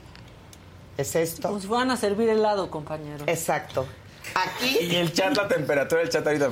¿Es 0.98 1.16
esto? 1.16 1.52
Nos 1.52 1.68
van 1.68 1.92
a 1.92 1.98
servir 1.98 2.30
helado, 2.30 2.72
compañero. 2.72 3.26
Exacto. 3.28 3.86
Aquí. 4.34 4.78
Y 4.82 4.96
el 4.96 5.12
chat, 5.14 5.36
la 5.36 5.48
temperatura 5.48 6.02
del 6.02 6.10
chat 6.10 6.26
ahorita. 6.26 6.52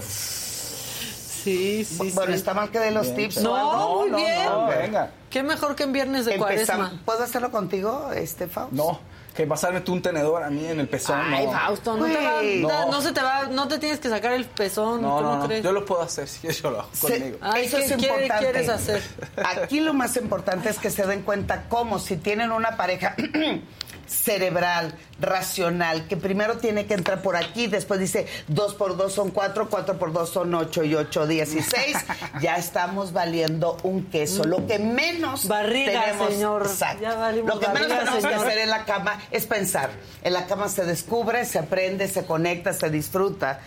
Sí, 1.43 1.83
sí, 1.85 2.11
Bueno, 2.13 2.31
sí. 2.31 2.37
está 2.37 2.53
mal 2.53 2.69
que 2.71 2.79
de 2.79 2.91
los 2.91 3.07
Bien, 3.15 3.29
tips. 3.29 3.41
No, 3.43 3.99
muy 4.07 4.11
bien. 4.21 4.45
No, 4.45 4.67
venga. 4.67 5.11
Qué 5.29 5.43
mejor 5.43 5.75
que 5.75 5.83
en 5.83 5.91
viernes 5.93 6.25
de 6.25 6.35
Empezamos. 6.35 6.87
cuaresma. 6.87 7.01
¿Puedo 7.05 7.23
hacerlo 7.23 7.51
contigo, 7.51 8.11
este 8.15 8.47
Faust? 8.47 8.71
No, 8.71 8.99
que 9.35 9.45
pasarme 9.47 9.81
tú 9.81 9.93
un 9.93 10.01
tenedor 10.01 10.43
a 10.43 10.49
mí 10.49 10.63
en 10.65 10.79
el 10.79 10.87
pezón. 10.87 11.19
Ay, 11.19 11.45
no. 11.47 11.51
Fausto, 11.51 11.97
no, 11.97 12.05
te 12.05 12.15
va, 12.15 12.41
no. 12.85 12.91
No. 12.91 13.01
se 13.01 13.11
te 13.11 13.21
va, 13.21 13.45
no 13.47 13.67
te 13.67 13.79
tienes 13.79 13.99
que 13.99 14.09
sacar 14.09 14.33
el 14.33 14.45
pezón, 14.45 15.01
No, 15.01 15.15
¿cómo 15.17 15.21
no, 15.21 15.37
no. 15.39 15.45
crees? 15.47 15.63
Yo 15.63 15.71
lo 15.73 15.83
puedo 15.85 16.03
hacer 16.03 16.27
si 16.29 16.47
yo 16.47 16.69
lo 16.71 16.81
hago 16.81 16.89
Se- 16.93 17.19
conmigo. 17.19 17.37
Ay, 17.41 17.65
Eso 17.65 17.77
¿qué 17.77 17.85
es 17.85 17.91
importante. 17.91 18.33
quieres 18.39 18.69
hacer? 18.69 19.01
Aquí 19.43 19.79
lo 19.79 19.93
más 19.93 20.15
importante 20.17 20.69
es 20.69 20.77
que 20.77 20.89
se 20.91 21.05
den 21.07 21.23
cuenta 21.23 21.63
cómo 21.67 21.97
si 21.99 22.15
tienen 22.17 22.51
una 22.51 22.77
pareja 22.77 23.15
cerebral, 24.05 24.93
racional, 25.19 26.07
que 26.07 26.17
primero 26.17 26.57
tiene 26.57 26.85
que 26.85 26.93
entrar 26.93 27.21
por 27.21 27.35
aquí, 27.35 27.67
después 27.67 27.99
dice 27.99 28.27
dos 28.47 28.75
por 28.75 28.97
dos 28.97 29.13
son 29.13 29.31
cuatro, 29.31 29.69
cuatro 29.69 29.97
por 29.97 30.11
dos 30.11 30.29
son 30.29 30.53
ocho 30.55 30.83
y 30.83 30.95
ocho, 30.95 31.27
dieciséis, 31.27 31.97
ya 32.41 32.55
estamos 32.55 33.13
valiendo 33.13 33.77
un 33.83 34.05
queso. 34.05 34.43
Lo 34.43 34.67
que 34.67 34.79
menos 34.79 35.47
Barriga, 35.47 36.05
tenemos, 36.05 36.29
señor. 36.29 36.61
Exacto. 36.63 37.07
Lo 37.45 37.59
que 37.59 37.67
menos 37.69 38.09
que 38.09 38.27
hacer 38.27 38.57
en 38.59 38.69
la 38.69 38.85
cama 38.85 39.19
es 39.31 39.45
pensar. 39.45 39.91
En 40.23 40.33
la 40.33 40.45
cama 40.45 40.69
se 40.69 40.85
descubre, 40.85 41.45
se 41.45 41.59
aprende, 41.59 42.07
se 42.07 42.25
conecta, 42.25 42.73
se 42.73 42.89
disfruta 42.89 43.59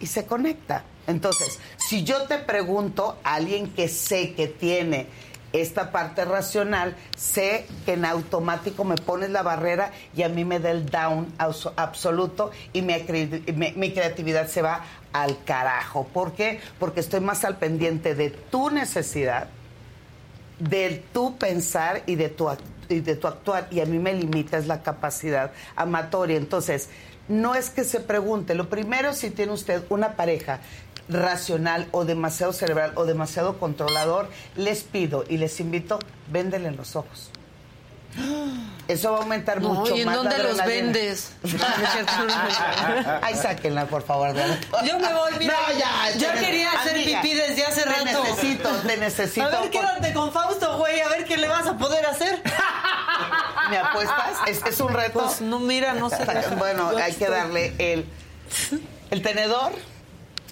y 0.00 0.06
se 0.06 0.26
conecta. 0.26 0.84
Entonces, 1.06 1.58
si 1.78 2.04
yo 2.04 2.24
te 2.24 2.38
pregunto 2.38 3.18
a 3.24 3.36
alguien 3.36 3.72
que 3.72 3.88
sé 3.88 4.34
que 4.34 4.46
tiene 4.46 5.06
esta 5.52 5.90
parte 5.92 6.24
racional, 6.24 6.94
sé 7.16 7.66
que 7.86 7.94
en 7.94 8.04
automático 8.04 8.84
me 8.84 8.96
pones 8.96 9.30
la 9.30 9.42
barrera 9.42 9.92
y 10.14 10.22
a 10.22 10.28
mí 10.28 10.44
me 10.44 10.60
da 10.60 10.70
el 10.70 10.86
down 10.86 11.26
abso- 11.38 11.72
absoluto 11.76 12.50
y 12.72 12.82
mi, 12.82 12.92
cre- 12.94 13.54
mi- 13.54 13.72
mi 13.72 13.92
creatividad 13.92 14.46
se 14.48 14.60
va 14.62 14.84
al 15.12 15.42
carajo. 15.44 16.04
¿Por 16.12 16.32
qué? 16.32 16.60
Porque 16.78 17.00
estoy 17.00 17.20
más 17.20 17.44
al 17.44 17.56
pendiente 17.56 18.14
de 18.14 18.28
tu 18.30 18.68
necesidad, 18.70 19.48
de 20.58 21.02
tu 21.12 21.36
pensar 21.38 22.02
y 22.06 22.16
de 22.16 22.28
tu, 22.28 22.48
y 22.88 23.00
de 23.00 23.16
tu 23.16 23.26
actuar. 23.26 23.68
Y 23.70 23.80
a 23.80 23.86
mí 23.86 23.98
me 23.98 24.12
limitas 24.12 24.66
la 24.66 24.82
capacidad 24.82 25.52
amatoria. 25.76 26.36
Entonces, 26.36 26.88
no 27.28 27.54
es 27.54 27.70
que 27.70 27.84
se 27.84 28.00
pregunte. 28.00 28.54
Lo 28.54 28.68
primero, 28.68 29.12
si 29.14 29.30
tiene 29.30 29.52
usted 29.52 29.82
una 29.88 30.12
pareja 30.14 30.60
racional 31.08 31.88
o 31.92 32.04
demasiado 32.04 32.52
cerebral 32.52 32.92
o 32.96 33.04
demasiado 33.04 33.58
controlador, 33.58 34.28
les 34.56 34.82
pido 34.82 35.24
y 35.28 35.38
les 35.38 35.58
invito, 35.60 35.98
véndele 36.30 36.70
los 36.72 36.96
ojos. 36.96 37.30
Eso 38.88 39.12
va 39.12 39.18
a 39.18 39.20
aumentar 39.22 39.60
No, 39.60 39.74
mucho 39.74 39.94
¿y 39.94 40.00
en 40.00 40.06
más 40.06 40.16
dónde 40.16 40.38
los 40.42 40.56
vendes? 40.64 41.32
Ay, 43.22 43.34
sáquenla, 43.36 43.86
por 43.86 44.02
favor. 44.02 44.34
Yo 44.84 44.98
me 44.98 45.12
voy, 45.12 45.32
mira. 45.38 45.54
No, 45.72 45.78
ya, 45.78 46.16
yo 46.18 46.28
te- 46.32 46.38
quería 46.40 46.72
hacer 46.72 46.94
amiga, 46.96 47.20
pipí 47.22 47.34
desde 47.34 47.64
hace 47.66 47.82
te 47.82 47.88
rato. 47.90 48.24
necesito, 48.24 48.68
te 48.86 48.96
necesito. 48.96 49.46
A 49.46 49.50
ver, 49.50 49.60
por- 49.60 49.70
quédate 49.70 50.12
con 50.14 50.32
Fausto, 50.32 50.78
güey, 50.78 51.00
a 51.00 51.08
ver 51.10 51.24
qué 51.26 51.36
le 51.36 51.48
vas 51.48 51.66
a 51.66 51.76
poder 51.76 52.06
hacer. 52.06 52.42
¿Me 53.70 53.76
apuestas? 53.78 54.38
¿Es, 54.46 54.64
es 54.64 54.80
un 54.80 54.88
reto? 54.92 55.20
Pues 55.20 55.42
no, 55.42 55.58
mira, 55.60 55.92
no 55.92 56.08
sé. 56.08 56.18
Bueno, 56.58 56.90
hay 56.96 57.12
que 57.12 57.28
darle 57.28 57.74
el, 57.78 58.06
el 59.10 59.22
tenedor. 59.22 59.72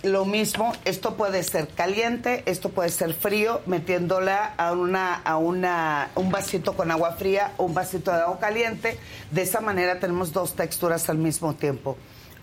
Lo 0.06 0.24
mismo, 0.24 0.72
esto 0.84 1.16
puede 1.16 1.42
ser 1.42 1.66
caliente, 1.66 2.44
esto 2.46 2.68
puede 2.68 2.90
ser 2.90 3.12
frío, 3.12 3.60
metiéndola 3.66 4.54
a 4.56 4.70
una 4.70 5.16
a 5.16 5.36
una 5.36 6.10
un 6.14 6.30
vasito 6.30 6.76
con 6.76 6.92
agua 6.92 7.14
fría 7.14 7.54
o 7.56 7.64
un 7.64 7.74
vasito 7.74 8.12
de 8.12 8.18
agua 8.18 8.38
caliente. 8.38 9.00
De 9.32 9.42
esa 9.42 9.60
manera 9.60 9.98
tenemos 9.98 10.32
dos 10.32 10.54
texturas 10.54 11.10
al 11.10 11.18
mismo 11.18 11.54
tiempo. 11.56 11.96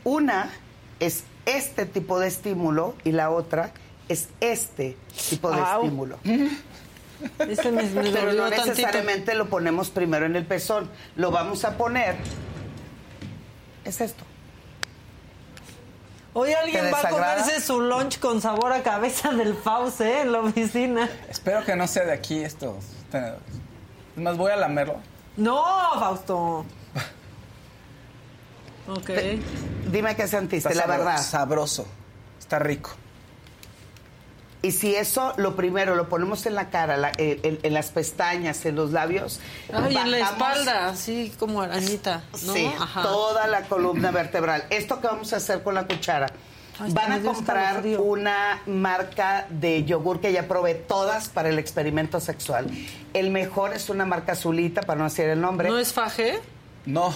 Una 0.03 0.49
es 0.99 1.23
este 1.45 1.85
tipo 1.85 2.19
de 2.19 2.27
estímulo 2.27 2.95
y 3.05 3.13
la 3.13 3.29
otra 3.29 3.71
es 4.09 4.27
este 4.41 4.97
tipo 5.29 5.49
de 5.49 5.61
Au. 5.61 5.83
estímulo. 5.83 6.17
Ese 7.39 7.71
me, 7.71 7.83
me 7.83 8.11
Pero 8.11 8.33
no 8.33 8.49
tantito. 8.49 8.65
necesariamente 8.65 9.35
lo 9.35 9.47
ponemos 9.47 9.89
primero 9.89 10.25
en 10.25 10.35
el 10.35 10.45
pezón. 10.45 10.89
Lo 11.15 11.31
vamos 11.31 11.63
a 11.63 11.77
poner. 11.77 12.17
Es 13.85 14.01
esto. 14.01 14.25
Hoy 16.35 16.51
alguien 16.53 16.85
¿Te 16.85 16.91
va 16.91 16.99
a 16.99 17.09
comerse 17.09 17.61
su 17.61 17.79
lunch 17.79 18.19
con 18.19 18.41
sabor 18.41 18.73
a 18.73 18.81
cabeza 18.81 19.31
del 19.31 19.55
Fauce 19.55 20.03
¿eh? 20.03 20.21
en 20.21 20.31
la 20.31 20.39
oficina. 20.39 21.09
Espero 21.29 21.63
que 21.63 21.75
no 21.75 21.87
sea 21.87 22.05
de 22.05 22.13
aquí 22.13 22.43
estos 22.43 22.83
tenedores. 23.11 23.41
Es 24.15 24.21
más, 24.21 24.35
voy 24.35 24.51
a 24.51 24.55
lamerlo. 24.55 24.95
No, 25.37 25.63
Fausto. 25.99 26.65
Ok. 28.85 29.11
Dime 29.89 30.13
qué 30.13 30.27
sentiste, 30.27 30.67
Está 30.67 30.87
la 30.87 30.97
verdad. 30.97 31.17
Sabroso. 31.17 31.87
Está 32.37 32.59
rico. 32.59 32.89
Y 34.63 34.71
si 34.71 34.95
eso, 34.95 35.33
lo 35.37 35.55
primero, 35.55 35.93
lo 35.93 36.07
ponemos 36.09 36.45
en 36.47 36.55
la 36.55 36.69
cara, 36.69 36.97
la- 36.97 37.11
eh, 37.17 37.39
en, 37.43 37.59
en 37.61 37.73
las 37.73 37.91
pestañas, 37.91 38.65
en 38.65 38.75
los 38.77 38.91
labios. 38.91 39.39
Ay, 39.71 39.95
en 39.97 40.09
la 40.09 40.19
bajamos- 40.19 40.31
espalda, 40.31 40.87
así 40.87 41.33
como 41.37 41.61
arañita, 41.61 42.23
¿no? 42.45 42.53
Sí, 42.53 42.71
Ajá. 42.79 43.01
toda 43.03 43.45
la 43.47 43.63
columna 43.63 44.09
vertebral. 44.11 44.63
Esto 44.71 45.01
que 45.01 45.07
vamos 45.07 45.33
a 45.33 45.35
hacer 45.37 45.61
con 45.63 45.75
la 45.75 45.85
cuchara. 45.85 46.27
Ay, 46.79 46.91
Van 46.93 47.11
a 47.11 47.21
comprar 47.21 47.85
una 47.99 48.61
marca 48.65 49.45
de 49.49 49.83
yogur 49.83 50.19
que 50.21 50.31
ya 50.31 50.47
probé 50.47 50.73
todas 50.73 51.29
para 51.29 51.49
el 51.49 51.59
experimento 51.59 52.19
sexual. 52.19 52.65
El 53.13 53.29
mejor 53.31 53.73
es 53.73 53.89
una 53.89 54.05
marca 54.05 54.31
azulita, 54.31 54.81
para 54.81 54.97
no 54.97 55.03
decir 55.03 55.25
el 55.25 55.39
nombre. 55.41 55.69
¿No 55.69 55.77
es 55.77 55.93
faje? 55.93 56.39
No. 56.85 57.13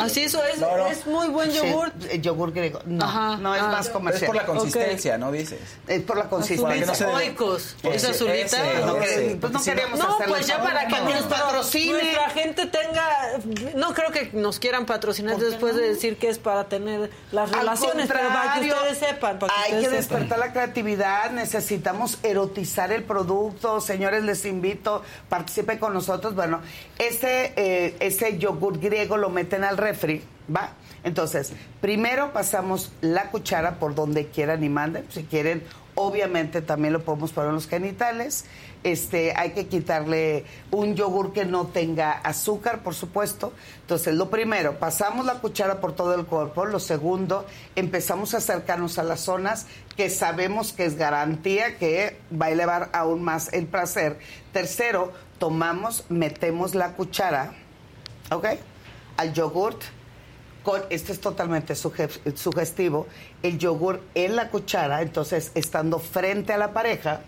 Así 0.00 0.22
eso 0.24 0.42
es, 0.44 0.58
No, 0.58 0.76
no. 0.76 0.86
es 0.86 1.06
muy 1.06 1.28
buen 1.28 1.50
Sí, 1.50 1.58
yogur. 1.58 1.92
eh, 2.10 2.20
yogur 2.20 2.52
griego. 2.52 2.80
No, 2.86 3.04
Ajá. 3.04 3.36
no 3.36 3.54
es 3.54 3.62
Ah. 3.62 3.68
más 3.68 3.86
Pero 3.86 3.92
comercial. 3.98 4.22
es 4.22 4.26
por 4.28 4.36
la 4.36 4.46
consistencia, 4.46 5.18
¿no 5.18 5.32
dices? 5.32 5.58
Es 5.86 6.02
por 6.02 6.16
la 6.16 6.28
consistencia. 6.28 6.90
Azulitos 6.92 7.14
oicos. 7.16 7.76
¿Es 7.82 8.04
azulita? 8.04 8.44
ese, 8.44 8.86
No, 8.86 8.96
ese. 8.98 9.36
pues 9.40 9.52
no 9.52 9.62
queríamos 9.62 9.98
No, 9.98 10.14
hacerle 10.14 10.34
pues 10.34 10.46
ya 10.46 10.56
favor, 10.58 10.72
para 10.72 10.86
que 10.88 11.00
nos 11.00 11.22
patrocine. 11.24 11.92
nuestra 11.92 12.30
gente 12.30 12.66
tenga. 12.66 13.08
No 13.74 13.94
creo 13.94 14.10
que 14.10 14.30
nos 14.32 14.58
quieran 14.58 14.86
patrocinar 14.86 15.34
¿Por 15.34 15.44
qué 15.44 15.50
después 15.50 15.74
no? 15.74 15.80
de 15.80 15.88
decir 15.88 16.16
que 16.18 16.28
es 16.28 16.38
para 16.38 16.64
tener 16.68 17.10
las 17.32 17.52
Al 17.52 17.60
relaciones, 17.60 18.06
pero 18.08 18.28
para 18.28 18.40
que 18.54 18.68
contrario, 18.68 18.74
ustedes 18.76 18.98
sepan. 18.98 19.38
Para 19.38 19.52
que 19.54 19.60
Hay 19.60 19.70
que 19.72 19.80
sepan. 19.80 19.96
despertar 19.96 20.38
la 20.38 20.52
creatividad, 20.52 21.30
necesitamos 21.30 22.18
erotizar 22.22 22.92
el 22.92 23.04
producto. 23.04 23.80
Señores, 23.80 24.24
les 24.24 24.44
invito, 24.44 25.02
participen 25.28 25.78
con 25.78 25.92
nosotros. 25.94 26.34
Bueno, 26.34 26.60
este, 26.98 27.52
eh, 27.56 27.96
este 28.00 28.38
yogur 28.38 28.78
griego 28.78 29.16
lo 29.16 29.30
meten 29.30 29.64
al 29.64 29.76
refri, 29.90 30.22
¿va? 30.54 30.72
Entonces, 31.02 31.52
primero 31.80 32.32
pasamos 32.32 32.92
la 33.00 33.30
cuchara 33.30 33.78
por 33.78 33.94
donde 33.94 34.26
quieran 34.26 34.62
y 34.62 34.68
manden. 34.68 35.06
Si 35.10 35.24
quieren, 35.24 35.62
obviamente 35.94 36.62
también 36.62 36.92
lo 36.92 37.02
podemos 37.02 37.32
poner 37.32 37.48
en 37.48 37.54
los 37.54 37.68
genitales. 37.68 38.44
Este, 38.82 39.34
hay 39.36 39.50
que 39.50 39.66
quitarle 39.66 40.44
un 40.70 40.94
yogur 40.94 41.32
que 41.32 41.44
no 41.44 41.66
tenga 41.66 42.12
azúcar, 42.12 42.82
por 42.82 42.94
supuesto. 42.94 43.52
Entonces, 43.82 44.14
lo 44.14 44.30
primero, 44.30 44.78
pasamos 44.78 45.26
la 45.26 45.34
cuchara 45.34 45.80
por 45.80 45.94
todo 45.94 46.14
el 46.14 46.26
cuerpo. 46.26 46.64
Lo 46.66 46.80
segundo, 46.80 47.46
empezamos 47.76 48.34
a 48.34 48.38
acercarnos 48.38 48.98
a 48.98 49.02
las 49.02 49.20
zonas 49.20 49.66
que 49.96 50.10
sabemos 50.10 50.72
que 50.72 50.84
es 50.84 50.96
garantía 50.96 51.78
que 51.78 52.18
va 52.30 52.46
a 52.46 52.50
elevar 52.50 52.90
aún 52.92 53.22
más 53.22 53.52
el 53.52 53.66
placer. 53.66 54.18
Tercero, 54.52 55.12
tomamos, 55.38 56.04
metemos 56.08 56.74
la 56.74 56.92
cuchara, 56.92 57.52
¿ok? 58.30 58.46
Al 59.20 59.32
yogurt. 59.34 59.82
Con, 60.62 60.82
este 60.90 61.12
es 61.12 61.20
totalmente 61.20 61.74
suge- 61.74 62.36
sugestivo. 62.36 63.06
El 63.42 63.58
yogur 63.58 64.00
en 64.14 64.36
la 64.36 64.48
cuchara, 64.50 65.00
entonces 65.02 65.52
estando 65.54 65.98
frente 65.98 66.52
a 66.52 66.58
la 66.58 66.72
pareja, 66.72 67.20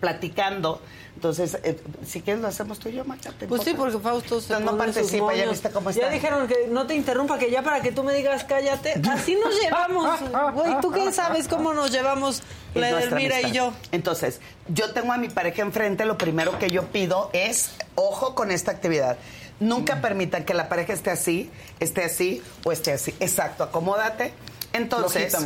platicando. 0.00 0.80
Entonces, 1.16 1.58
eh, 1.64 1.80
si 2.06 2.20
quieres 2.22 2.40
lo 2.40 2.46
hacemos 2.46 2.78
tú 2.78 2.88
y 2.88 2.92
yo, 2.92 3.04
Maca. 3.04 3.32
¿te 3.32 3.48
Pues 3.48 3.62
sí, 3.64 3.74
porque 3.76 3.98
Fausto 3.98 4.40
se 4.40 4.52
No, 4.52 4.60
no 4.60 4.68
sus 4.70 4.78
participa, 4.78 5.34
ya 5.34 5.48
viste 5.50 5.70
cómo 5.70 5.90
Ya 5.90 6.02
está. 6.02 6.12
dijeron 6.14 6.46
que 6.46 6.68
no 6.70 6.86
te 6.86 6.94
interrumpa, 6.94 7.38
que 7.38 7.50
ya 7.50 7.62
para 7.62 7.80
que 7.80 7.90
tú 7.90 8.04
me 8.04 8.14
digas 8.14 8.44
cállate. 8.44 8.94
Así 9.10 9.34
nos 9.34 9.52
llevamos, 9.60 10.20
güey. 10.54 10.80
¿Tú 10.80 10.92
qué 10.92 11.12
sabes 11.12 11.48
cómo 11.48 11.74
nos 11.74 11.90
llevamos 11.90 12.38
Es 12.74 12.80
la 12.80 12.90
Edelmira 12.90 13.40
y 13.42 13.50
yo? 13.50 13.72
Entonces, 13.90 14.40
yo 14.68 14.92
tengo 14.92 15.12
a 15.12 15.16
mi 15.18 15.28
pareja 15.28 15.62
enfrente, 15.62 16.04
lo 16.04 16.16
primero 16.16 16.56
que 16.60 16.70
yo 16.70 16.84
pido 16.86 17.30
es, 17.32 17.70
ojo 17.96 18.36
con 18.36 18.52
esta 18.52 18.70
actividad. 18.70 19.16
Nunca 19.60 20.00
permitan 20.00 20.44
que 20.44 20.54
la 20.54 20.68
pareja 20.68 20.92
esté 20.92 21.10
así, 21.10 21.50
esté 21.80 22.04
así 22.04 22.42
o 22.64 22.72
esté 22.72 22.92
así. 22.92 23.14
Exacto, 23.20 23.64
acomódate. 23.64 24.32
Entonces, 24.72 25.36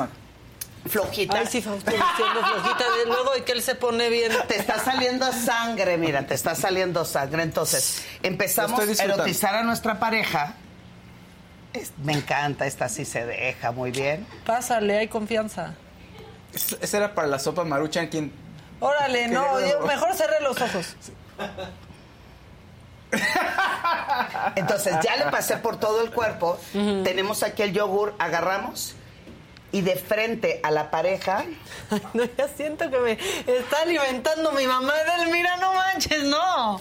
Flojita. 0.84 1.39
Ay, 1.39 1.47
sí, 1.47 1.62
flojita. 1.62 1.93
De 1.93 3.06
luego 3.06 3.36
y 3.39 3.43
que 3.43 3.52
él 3.52 3.62
se 3.62 3.76
pone 3.76 4.09
bien. 4.09 4.32
Te 4.48 4.56
está 4.59 4.78
saliendo 4.80 5.30
sangre, 5.32 5.97
mira, 5.97 6.26
te 6.26 6.34
está 6.34 6.55
saliendo 6.56 7.05
sangre. 7.05 7.44
Entonces, 7.44 8.02
empezamos 8.22 8.80
a 8.80 8.84
disfrutando. 8.84 9.22
erotizar 9.22 9.55
a 9.55 9.62
nuestra 9.62 10.01
pareja. 10.01 10.55
Es- 11.72 11.93
me 12.02 12.12
encanta, 12.14 12.66
esta 12.66 12.89
sí 12.89 13.05
se 13.05 13.24
deja 13.24 13.70
muy 13.70 13.93
bien. 13.93 14.26
Pásale, 14.44 14.98
hay 14.98 15.09
confianza. 15.09 15.74
Ese 16.52 16.76
ese 16.80 16.97
era 16.97 17.14
para 17.14 17.28
la 17.28 17.39
sopa 17.39 17.64
maruchan, 17.64 18.09
quien 18.09 18.32
Órale, 18.80 19.28
no, 19.28 19.60
yo 19.60 19.86
mejor 19.86 20.12
cerré 20.14 20.40
los 20.40 20.60
ojos. 20.60 20.97
Entonces, 24.56 24.94
ya 25.02 25.16
le 25.16 25.30
pasé 25.30 25.56
por 25.56 25.78
todo 25.78 26.02
el 26.02 26.10
cuerpo. 26.10 26.59
Tenemos 26.72 27.43
aquí 27.43 27.62
el 27.62 27.72
yogur, 27.72 28.14
agarramos 28.18 28.94
y 29.72 29.80
de 29.80 29.97
frente 29.97 30.60
a 30.62 30.70
la 30.70 30.90
pareja. 30.90 31.39
Ay, 31.39 31.59
no, 32.12 32.24
ya 32.24 32.48
siento 32.48 32.90
que 32.90 32.98
me 32.98 33.12
está 33.12 33.82
alimentando 33.82 34.52
mi 34.52 34.66
mamá 34.66 34.93
Edelmira, 35.16 35.56
no 35.56 35.72
manches, 35.72 36.24
no. 36.24 36.80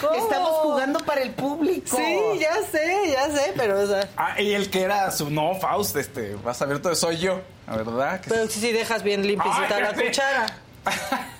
¿Cómo? 0.00 0.14
Estamos 0.14 0.50
jugando 0.62 1.00
para 1.00 1.22
el 1.22 1.30
público. 1.32 1.96
Sí, 1.96 2.38
ya 2.40 2.54
sé, 2.70 3.10
ya 3.12 3.28
sé, 3.30 3.52
pero 3.56 3.80
o 3.80 3.86
sea, 3.86 4.08
Ah, 4.16 4.40
y 4.40 4.52
el 4.52 4.70
que 4.70 4.82
era 4.82 5.10
su. 5.10 5.28
No, 5.30 5.54
Faust, 5.56 5.96
este. 5.96 6.34
Vas 6.36 6.60
a 6.62 6.66
ver 6.66 6.80
todo, 6.80 6.94
soy 6.94 7.18
yo. 7.18 7.40
La 7.66 7.76
verdad. 7.76 8.20
Pero 8.28 8.46
si 8.48 8.60
sí 8.60 8.72
dejas 8.72 9.02
bien 9.02 9.26
limpiecita 9.26 9.76
Ay, 9.76 9.82
la 9.82 9.92
cuchara. 9.94 10.46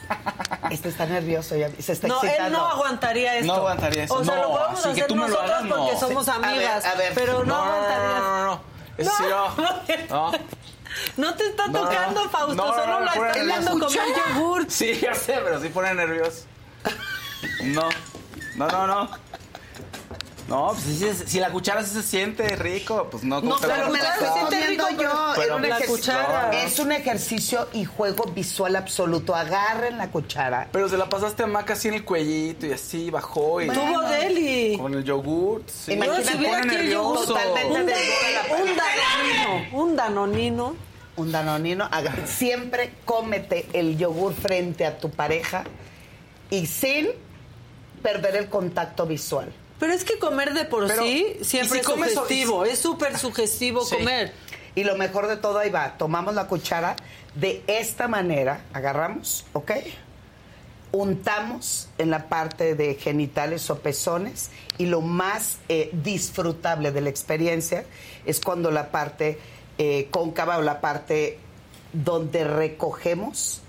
Este 0.70 0.88
está 0.88 1.06
nervioso, 1.06 1.56
ya, 1.56 1.68
se 1.80 1.92
está 1.92 2.06
No, 2.08 2.20
él 2.22 2.28
excitando. 2.28 2.58
no 2.58 2.66
aguantaría 2.68 3.34
esto. 3.36 3.46
No 3.46 3.54
aguantaría 3.58 4.04
eso. 4.04 4.14
O 4.14 4.24
sea, 4.24 4.36
No, 4.36 4.42
lo 4.42 4.48
podemos 4.50 4.82
que 4.82 4.88
hacer 4.90 5.16
nosotros 5.16 5.44
hagas, 5.50 5.64
no. 5.64 5.76
porque 5.76 5.98
somos 5.98 6.24
Sí. 6.24 6.30
A 6.30 6.38
ver, 6.38 6.44
amigas, 6.50 6.84
a 6.84 6.94
ver. 6.94 7.12
pero 7.14 7.44
no, 7.44 7.44
no, 7.44 7.64
no, 7.64 7.64
no, 7.64 7.72
aguantarías. 7.72 8.20
no, 8.20 8.28
no, 8.30 8.44
no. 8.46 8.60
Es 8.98 9.06
no. 10.08 10.30
No. 10.30 10.32
No 11.16 11.34
te 11.34 11.46
está 11.46 11.66
No, 11.68 11.80
tocando, 11.80 12.24
no. 12.24 12.30
Fausto, 12.30 12.54
No, 12.54 12.66
no, 12.68 12.74
solo 12.74 12.92
no, 12.98 13.00
la 13.00 13.12
estás 13.14 13.44
viendo 13.46 13.70
comer 13.86 14.00
yogur. 14.34 14.66
Sí, 14.70 14.98
ya 15.00 15.14
sé, 15.14 15.34
pero 15.44 15.60
sí 15.60 15.68
pone 15.68 15.94
nervioso. 15.94 16.42
No. 17.62 17.88
No, 18.56 18.68
no, 18.68 18.86
no. 18.86 19.10
No, 20.50 20.74
pues 20.74 21.22
si 21.26 21.38
la 21.38 21.50
cuchara 21.50 21.84
sí 21.84 21.94
se 21.94 22.02
siente 22.02 22.56
rico, 22.56 23.06
pues 23.08 23.22
no. 23.22 23.36
¿cómo 23.40 23.54
No, 23.54 23.60
pero 23.60 23.88
me 23.88 23.98
la 24.02 24.14
estoy 24.14 24.28
siente 24.34 24.56
comiendo 24.56 24.86
rico, 24.88 25.02
yo. 25.02 25.32
pero- 25.36 25.58
La 25.60 25.80
cuchara. 25.86 26.64
Es 26.64 26.78
un 26.80 26.90
ejercicio 26.90 27.68
y 27.72 27.84
juego 27.84 28.24
visual 28.24 28.74
absoluto. 28.74 29.34
Agarren 29.36 29.96
la 29.96 30.10
cuchara. 30.10 30.68
Pero 30.72 30.88
se 30.88 30.96
la 30.96 31.08
pasaste 31.08 31.44
a 31.44 31.46
Maca 31.46 31.74
así 31.74 31.86
en 31.86 31.94
el 31.94 32.04
cuellito 32.04 32.66
y 32.66 32.72
así 32.72 33.10
bajó 33.10 33.60
y. 33.62 33.68
Tuvo 33.68 34.00
Deli. 34.02 34.76
Con 34.76 34.92
el 34.94 35.04
yogur. 35.04 35.62
Sí. 35.68 35.92
Imagínate, 35.92 36.24
si 36.24 36.36
hubiera 36.38 36.58
pone 36.60 36.72
aquí 36.72 36.80
el 36.84 36.90
yogur, 36.90 37.26
totalmente 37.26 37.94
Un, 38.50 38.76
danonino, 38.76 39.78
un 39.82 39.96
danonino. 39.96 40.76
Un 41.16 41.32
danonino. 41.32 41.88
Siempre 42.26 42.94
cómete 43.04 43.68
el 43.72 43.96
yogur 43.96 44.34
frente 44.34 44.84
a 44.84 44.98
tu 44.98 45.10
pareja 45.10 45.62
y 46.50 46.66
sin 46.66 47.08
perder 48.02 48.34
el 48.34 48.48
contacto 48.48 49.06
visual. 49.06 49.52
Pero 49.80 49.92
es 49.92 50.04
que 50.04 50.18
comer 50.18 50.54
de 50.54 50.66
por 50.66 50.86
Pero, 50.86 51.02
sí 51.02 51.36
¿y 51.40 51.44
siempre 51.44 51.78
si 51.78 51.80
es 51.80 51.86
comes 51.86 52.12
sugestivo, 52.14 52.64
es 52.64 52.78
súper 52.78 53.18
sugestivo 53.18 53.84
Sí. 53.84 53.96
comer. 53.96 54.32
Y 54.76 54.84
lo 54.84 54.94
mejor 54.96 55.26
de 55.26 55.36
todo, 55.36 55.58
ahí 55.58 55.70
va. 55.70 55.96
Tomamos 55.98 56.34
la 56.34 56.46
cuchara 56.46 56.94
de 57.34 57.62
esta 57.66 58.06
manera, 58.06 58.62
agarramos, 58.72 59.44
¿ok? 59.54 59.72
Untamos 60.92 61.88
en 61.98 62.10
la 62.10 62.28
parte 62.28 62.74
de 62.74 62.94
genitales 62.96 63.70
o 63.70 63.78
pezones 63.78 64.50
y 64.76 64.86
lo 64.86 65.00
más 65.00 65.58
eh, 65.68 65.88
disfrutable 65.92 66.90
de 66.90 67.00
la 67.00 67.10
experiencia 67.10 67.84
es 68.26 68.40
cuando 68.40 68.72
la 68.72 68.90
parte 68.90 69.38
eh, 69.78 70.08
cóncava 70.10 70.58
o 70.58 70.62
la 70.62 70.80
parte 70.80 71.38
donde 71.92 72.42
recogemos 72.44 73.60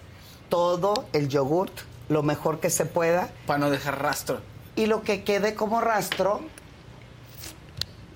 todo 0.49 1.05
el 1.13 1.29
yogurt, 1.29 1.71
lo 2.09 2.23
mejor 2.23 2.59
que 2.59 2.69
se 2.71 2.85
pueda, 2.85 3.29
Para 3.45 3.59
no 3.59 3.69
dejar 3.69 4.01
rastro. 4.01 4.41
Y 4.81 4.87
lo 4.87 5.03
que 5.03 5.23
quede 5.23 5.53
como 5.53 5.79
rastro, 5.79 6.41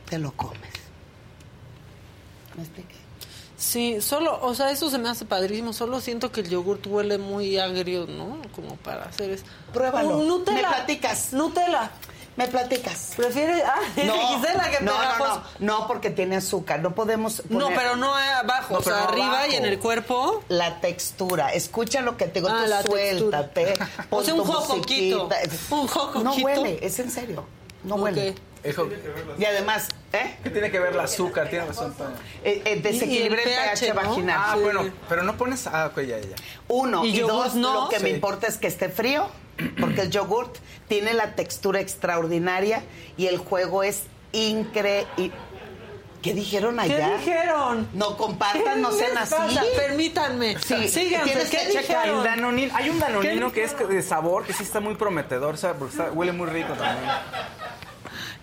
te 0.10 0.18
lo 0.18 0.32
comes. 0.32 0.74
¿Me 2.56 2.64
expliqué? 2.64 2.96
Sí, 3.56 4.02
solo, 4.02 4.40
o 4.42 4.56
sea, 4.56 4.72
eso 4.72 4.90
se 4.90 4.98
me 4.98 5.08
hace 5.08 5.26
padrísimo. 5.26 5.74
Solo 5.74 6.02
siento 6.02 6.32
que 6.32 6.42
el 6.42 6.50
yogurt 6.50 6.88
huele 6.88 7.20
muy 7.20 7.60
agrio, 7.60 8.08
¿no? 8.08 8.42
Como 8.56 8.78
para 8.78 9.04
hacer 9.04 9.30
eso. 9.30 9.46
Pruébalo. 9.74 10.24
Nutella. 10.24 10.70
Me 10.70 10.76
platicas. 10.76 11.34
Nutella. 11.34 11.92
Me 12.36 12.48
platicas. 12.48 13.14
¿Prefieres? 13.16 13.64
Ah, 13.66 13.80
Gisela 13.96 14.70
que 14.70 14.84
no, 14.84 14.92
no, 14.92 15.18
no, 15.20 15.44
no, 15.60 15.88
porque 15.88 16.10
tiene 16.10 16.36
azúcar. 16.36 16.82
No 16.82 16.94
podemos. 16.94 17.44
No, 17.50 17.70
pero 17.70 17.96
no 17.96 18.14
abajo, 18.14 18.74
No, 18.74 18.80
o 18.80 18.84
sea, 18.84 18.94
pero 18.94 19.06
no 19.06 19.10
arriba 19.12 19.28
abajo. 19.40 19.52
y 19.52 19.56
en 19.56 19.66
el 19.66 19.80
cuerpo. 19.80 20.44
La 20.50 20.82
textura. 20.82 21.54
Escucha 21.54 22.02
lo 22.02 22.18
que 22.18 22.26
te 22.26 22.42
digo. 22.42 22.50
Ah, 22.52 22.64
tú 22.64 22.70
la 22.70 22.84
suéltate. 22.84 23.74
O 24.10 24.22
sea, 24.24 24.34
un 24.34 24.44
jocoquito. 24.44 25.30
Un 25.70 25.88
jocoquito. 25.88 26.24
No 26.24 26.36
huele, 26.36 26.80
es 26.82 27.00
en 27.00 27.10
serio. 27.12 27.46
No 27.86 27.96
huele. 27.96 28.36
Eso- 28.64 28.90
Y 29.38 29.46
además, 29.46 29.88
¿eh? 30.12 30.38
¿Qué 30.44 30.50
tiene 30.50 30.72
que 30.72 30.80
ver 30.80 30.94
el 30.94 31.00
azúcar? 31.00 31.50
Tiene 31.50 31.66
razón. 31.66 31.94
Eh, 32.44 32.64
eh, 32.66 32.80
desequilibra 32.82 33.42
el 33.44 33.50
pH, 33.50 33.94
vaginal. 33.94 34.40
Ah, 34.42 34.56
bueno, 34.60 34.90
pero 35.08 35.22
no 35.24 35.38
pones. 35.38 35.68
Ah, 35.68 35.92
ok, 35.92 36.02
ya, 36.02 36.18
ya. 36.20 36.36
Uno. 36.68 37.06
¿Y 37.06 37.20
dos, 37.20 37.54
no? 37.54 37.84
lo 37.84 37.90
que 37.90 38.00
me 38.00 38.10
importa 38.10 38.48
es 38.48 38.58
que 38.58 38.66
esté 38.68 38.90
frío, 38.90 39.28
porque 39.80 40.02
el 40.02 40.10
yogurt 40.10 40.58
tiene 40.88 41.14
la 41.14 41.36
textura 41.36 41.80
extraordinaria 41.80 42.82
y 43.18 43.28
el 43.28 43.38
juego 43.38 43.84
es 43.84 44.04
increíble. 44.32 45.32
¿Qué 46.26 46.34
dijeron 46.34 46.76
¿Qué 46.78 46.82
allá? 46.94 47.18
dijeron? 47.20 47.88
No 47.94 48.18
compartan, 48.18 48.82
no 48.82 48.90
¿Qué 48.90 48.96
sean 48.98 49.12
les 49.12 49.22
así. 49.32 49.36
pasa? 49.36 49.64
Permítanme. 49.78 50.58
Sí, 50.60 50.88
Síganse. 50.88 51.24
tienes 51.26 51.50
¿Qué 51.52 51.58
que 51.58 51.68
checar. 51.68 51.82
dijeron? 52.04 52.18
El 52.18 52.24
danonino, 52.24 52.74
hay 52.76 52.90
un 52.90 53.00
danonino 53.00 53.52
¿Qué 53.52 53.62
que 53.62 53.64
es 53.66 53.90
de 53.90 54.02
sabor, 54.02 54.44
que 54.44 54.54
sí 54.54 54.64
está 54.64 54.80
muy 54.80 54.96
prometedor, 54.96 55.56
¿sabes? 55.60 55.78
Porque 55.78 55.96
está- 55.98 56.12
huele 56.12 56.32
muy 56.32 56.48
rico 56.50 56.74
también. 56.74 57.12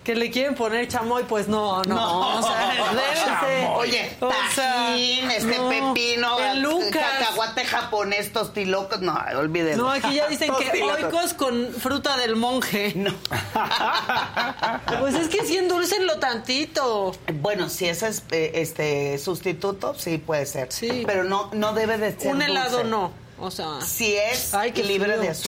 Que 0.03 0.15
le 0.15 0.29
quieren 0.31 0.53
poner 0.55 0.87
chamoy, 0.89 1.23
pues 1.23 1.47
no, 1.47 1.81
no. 1.83 1.95
No. 1.95 2.39
o 2.39 2.43
sea, 2.43 2.91
déjense. 2.93 3.67
Oye, 3.75 4.17
O 4.19 4.29
sea, 4.53 4.87
tajín, 4.87 5.31
este 5.31 5.57
no. 5.57 5.69
pepino, 5.69 6.39
El 6.39 6.61
Lucas. 6.61 6.89
cacahuate 7.19 7.63
japonés, 7.65 8.33
tostilocos, 8.33 8.99
no, 8.99 9.17
olvídenlo. 9.37 9.85
No, 9.85 9.89
aquí 9.91 10.13
ya 10.15 10.27
dicen 10.27 10.51
que 10.59 10.83
oicos 10.83 11.33
con 11.33 11.69
fruta 11.73 12.17
del 12.17 12.35
monje. 12.35 12.91
No. 12.95 13.13
Pues 14.99 15.15
es 15.15 15.27
que 15.27 15.45
sí 15.45 15.57
endulcenlo 15.57 16.19
tantito. 16.19 17.13
Bueno, 17.35 17.69
si 17.69 17.85
ese 17.87 18.07
es 18.09 18.23
eh, 18.31 18.51
este 18.55 19.17
sustituto, 19.19 19.93
sí 19.95 20.17
puede 20.17 20.45
ser. 20.45 20.71
Sí. 20.71 21.03
Pero 21.05 21.23
no, 21.23 21.49
no 21.53 21.73
debe 21.73 21.97
de 21.97 22.17
ser 22.19 22.33
Un 22.33 22.41
helado 22.41 22.77
dulce. 22.77 22.89
no. 22.89 23.11
O 23.39 23.51
sea. 23.51 23.81
Si 23.81 24.15
es 24.15 24.53
Ay, 24.53 24.71
libre 24.73 25.09
frío. 25.13 25.21
de 25.21 25.29
azúcar. 25.29 25.47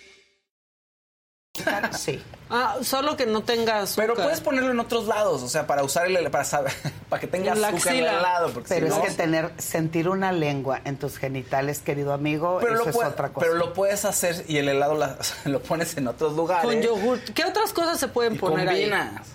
Sí. 1.97 2.21
Ah, 2.49 2.77
solo 2.81 3.15
que 3.15 3.25
no 3.25 3.43
tenga 3.43 3.79
azúcar. 3.79 4.07
Pero 4.07 4.23
puedes 4.23 4.41
ponerlo 4.41 4.71
en 4.71 4.79
otros 4.79 5.05
lados, 5.07 5.41
o 5.43 5.47
sea, 5.49 5.67
para 5.67 5.83
usar 5.83 6.07
el 6.07 6.29
para 6.31 6.43
saber, 6.43 6.73
para 7.09 7.19
que 7.19 7.27
tenga 7.27 7.55
la 7.55 7.69
azúcar 7.69 7.93
en 7.93 7.99
el 7.99 8.07
helado. 8.07 8.51
Porque 8.53 8.69
Pero 8.69 8.87
si 8.87 8.91
es 8.93 8.97
no- 8.97 9.03
que 9.03 9.11
tener, 9.11 9.51
sentir 9.57 10.09
una 10.09 10.31
lengua 10.31 10.81
en 10.83 10.97
tus 10.97 11.17
genitales, 11.17 11.79
querido 11.79 12.13
amigo, 12.13 12.57
pero 12.61 12.75
eso 12.75 12.83
lo, 12.83 12.89
es 12.89 12.95
puede- 12.95 13.09
otra 13.09 13.29
cosa. 13.29 13.45
pero 13.45 13.57
lo 13.57 13.73
puedes 13.73 14.03
hacer 14.05 14.43
y 14.47 14.57
el 14.57 14.69
helado 14.69 14.95
la- 14.95 15.17
lo 15.45 15.61
pones 15.61 15.95
en 15.97 16.07
otros 16.07 16.33
lugares. 16.35 16.65
Con 16.65 16.81
yogurt. 16.81 17.23
¿Qué 17.33 17.45
otras 17.45 17.71
cosas 17.73 17.99
se 17.99 18.07
pueden 18.07 18.35
y 18.35 18.37
poner 18.39 18.67
ahí? 18.67 18.89
combinas. 18.89 19.27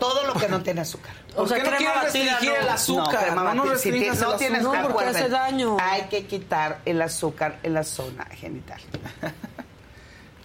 Todo 0.00 0.26
lo 0.26 0.34
que 0.34 0.48
no 0.48 0.60
tiene 0.60 0.80
azúcar. 0.80 1.12
O 1.36 1.46
sea, 1.46 1.56
¿Por 1.62 1.64
qué 1.64 1.70
no 1.70 1.76
crema 1.76 2.02
restringir 2.02 2.50
no. 2.50 2.56
el 2.56 2.68
azúcar? 2.68 3.04
No, 3.14 3.20
crema 3.20 3.54
No, 3.54 3.64
no. 3.66 3.76
Si 3.76 3.92
ti- 3.92 3.98
no 4.10 4.36
tienes 4.36 4.60
azúcar. 4.62 4.82
No, 4.82 4.88
porque 4.92 5.08
hace 5.10 5.28
daño. 5.28 5.76
Hay 5.80 6.02
que 6.02 6.26
quitar 6.26 6.80
el 6.84 7.00
azúcar 7.00 7.58
en 7.62 7.74
la 7.74 7.84
zona 7.84 8.24
genital. 8.32 8.80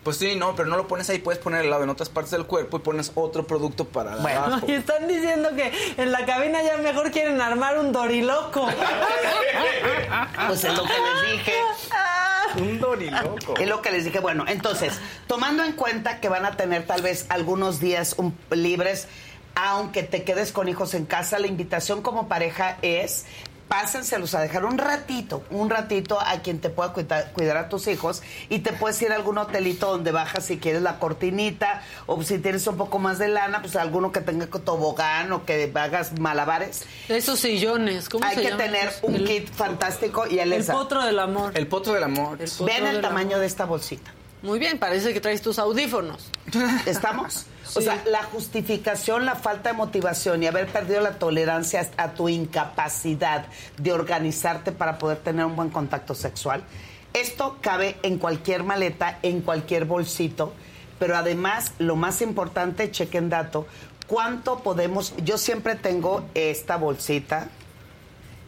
Pues 0.03 0.17
sí, 0.17 0.35
no, 0.35 0.55
pero 0.55 0.69
no 0.69 0.77
lo 0.77 0.87
pones 0.87 1.09
ahí, 1.09 1.19
puedes 1.19 1.41
poner 1.41 1.61
el 1.61 1.67
helado 1.67 1.83
en 1.83 1.89
otras 1.89 2.07
partes 2.09 2.31
del 2.31 2.45
cuerpo 2.45 2.77
y 2.77 2.79
pones 2.79 3.11
otro 3.15 3.45
producto 3.45 3.85
para 3.85 4.15
Bueno. 4.17 4.39
abajo. 4.45 4.65
Y 4.67 4.71
están 4.75 5.07
diciendo 5.07 5.49
que 5.55 5.71
en 5.97 6.11
la 6.11 6.25
cabina 6.25 6.63
ya 6.63 6.77
mejor 6.77 7.11
quieren 7.11 7.39
armar 7.41 7.77
un 7.77 7.91
doriloco. 7.91 8.67
Pues 10.47 10.63
es 10.63 10.73
lo 10.75 10.83
que 10.83 10.89
les 10.93 11.31
dije. 11.33 11.53
Un 12.57 12.79
doriloco. 12.79 13.55
Es 13.59 13.67
lo 13.67 13.81
que 13.81 13.91
les 13.91 14.05
dije. 14.05 14.19
Bueno, 14.19 14.45
entonces, 14.47 14.93
tomando 15.27 15.63
en 15.63 15.73
cuenta 15.73 16.19
que 16.19 16.29
van 16.29 16.45
a 16.45 16.57
tener 16.57 16.85
tal 16.87 17.01
vez 17.01 17.25
algunos 17.29 17.79
días 17.79 18.15
un- 18.17 18.35
libres, 18.49 19.07
aunque 19.55 20.03
te 20.03 20.23
quedes 20.23 20.51
con 20.51 20.67
hijos 20.67 20.93
en 20.93 21.05
casa, 21.05 21.37
la 21.39 21.47
invitación 21.47 22.01
como 22.01 22.27
pareja 22.27 22.77
es 22.81 23.25
pásenselos 23.69 24.35
a 24.35 24.41
dejar 24.41 24.65
un 24.65 24.77
ratito, 24.77 25.43
un 25.51 25.69
ratito 25.69 26.19
a 26.19 26.39
quien 26.41 26.59
te 26.59 26.69
pueda 26.69 26.91
cuidar, 26.91 27.31
cuidar 27.31 27.55
a 27.55 27.69
tus 27.69 27.87
hijos 27.87 28.21
y 28.49 28.59
te 28.59 28.73
puedes 28.73 29.01
ir 29.01 29.11
a 29.11 29.15
algún 29.15 29.37
hotelito 29.37 29.87
donde 29.91 30.11
bajas 30.11 30.45
si 30.45 30.57
quieres 30.57 30.81
la 30.81 30.99
cortinita 30.99 31.81
o 32.07 32.21
si 32.23 32.39
tienes 32.39 32.65
un 32.67 32.75
poco 32.77 32.99
más 32.99 33.19
de 33.19 33.27
lana, 33.29 33.61
pues 33.61 33.75
alguno 33.77 34.11
que 34.11 34.19
tenga 34.21 34.47
tobogán 34.47 35.31
o 35.31 35.45
que 35.45 35.71
hagas 35.75 36.19
malabares. 36.19 36.83
Esos 37.07 37.39
sillones, 37.39 38.09
¿cómo 38.09 38.25
Hay 38.25 38.35
se 38.35 38.41
que 38.41 38.49
llaman? 38.49 38.65
tener 38.65 38.93
un 39.03 39.15
El- 39.15 39.25
kit 39.25 39.49
fantástico 39.53 40.25
y 40.27 40.39
El 40.39 40.51
Elesa, 40.51 40.73
potro 40.73 41.03
del 41.05 41.19
amor. 41.19 41.51
El 41.55 41.67
potro 41.67 41.93
del 41.93 42.03
amor. 42.03 42.41
El 42.41 42.49
potro 42.49 42.65
vean 42.65 42.87
el 42.87 43.01
tamaño 43.01 43.29
amor. 43.29 43.39
de 43.41 43.45
esta 43.45 43.65
bolsita. 43.65 44.11
Muy 44.41 44.57
bien, 44.57 44.79
parece 44.79 45.13
que 45.13 45.21
traes 45.21 45.41
tus 45.41 45.59
audífonos. 45.59 46.29
¿Estamos? 46.85 47.45
O 47.75 47.81
sea, 47.81 48.03
la 48.05 48.23
justificación, 48.23 49.25
la 49.25 49.35
falta 49.35 49.69
de 49.69 49.77
motivación 49.77 50.41
y 50.43 50.47
haber 50.47 50.67
perdido 50.67 51.01
la 51.01 51.19
tolerancia 51.19 51.87
a 51.97 52.13
tu 52.13 52.29
incapacidad 52.29 53.45
de 53.77 53.93
organizarte 53.93 54.71
para 54.71 54.97
poder 54.97 55.19
tener 55.19 55.45
un 55.45 55.55
buen 55.55 55.69
contacto 55.69 56.15
sexual, 56.15 56.63
esto 57.13 57.57
cabe 57.61 57.97
en 58.03 58.17
cualquier 58.17 58.63
maleta, 58.63 59.19
en 59.23 59.41
cualquier 59.41 59.85
bolsito, 59.85 60.53
pero 60.99 61.15
además, 61.15 61.73
lo 61.79 61.95
más 61.95 62.21
importante, 62.21 62.91
chequen 62.91 63.29
dato, 63.29 63.67
¿cuánto 64.07 64.59
podemos? 64.59 65.13
Yo 65.23 65.37
siempre 65.37 65.75
tengo 65.75 66.25
esta 66.33 66.77
bolsita 66.77 67.49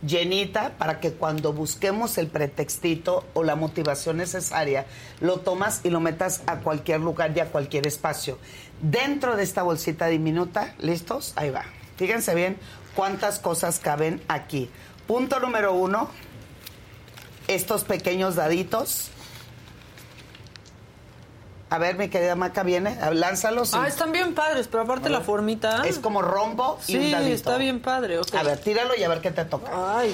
llenita 0.05 0.71
para 0.77 0.99
que 0.99 1.13
cuando 1.13 1.53
busquemos 1.53 2.17
el 2.17 2.27
pretextito 2.27 3.25
o 3.33 3.43
la 3.43 3.55
motivación 3.55 4.17
necesaria, 4.17 4.85
lo 5.19 5.39
tomas 5.39 5.81
y 5.83 5.89
lo 5.89 5.99
metas 5.99 6.41
a 6.47 6.57
cualquier 6.57 7.01
lugar 7.01 7.31
y 7.35 7.39
a 7.39 7.45
cualquier 7.47 7.87
espacio. 7.87 8.37
Dentro 8.81 9.35
de 9.35 9.43
esta 9.43 9.63
bolsita 9.63 10.07
diminuta, 10.07 10.73
¿listos? 10.79 11.33
Ahí 11.35 11.49
va. 11.51 11.63
Fíjense 11.97 12.33
bien 12.33 12.57
cuántas 12.95 13.39
cosas 13.39 13.79
caben 13.79 14.21
aquí. 14.27 14.69
Punto 15.07 15.39
número 15.39 15.73
uno, 15.73 16.09
estos 17.47 17.83
pequeños 17.83 18.35
daditos. 18.35 19.09
A 21.69 21.77
ver, 21.77 21.95
mi 21.97 22.09
querida 22.09 22.35
Maca, 22.35 22.63
viene, 22.63 22.97
lánzalos. 23.13 23.73
Ah, 23.73 23.87
están 23.87 24.11
bien 24.11 24.33
padres, 24.33 24.67
pero 24.67 24.83
aparte 24.83 25.09
la 25.09 25.21
formita. 25.21 25.83
Es 25.87 25.99
como 25.99 26.21
rombo 26.21 26.79
y 26.87 26.97
un 26.97 27.03
Sí, 27.03 27.11
dadito. 27.11 27.35
está 27.35 27.57
bien 27.57 27.79
padre, 27.81 28.19
ok. 28.19 28.35
A 28.35 28.43
ver, 28.43 28.57
tíralo 28.59 28.93
y 28.97 29.03
a 29.03 29.09
ver 29.09 29.21
qué 29.21 29.31
te 29.31 29.45
toca. 29.45 29.71
Ay. 29.99 30.13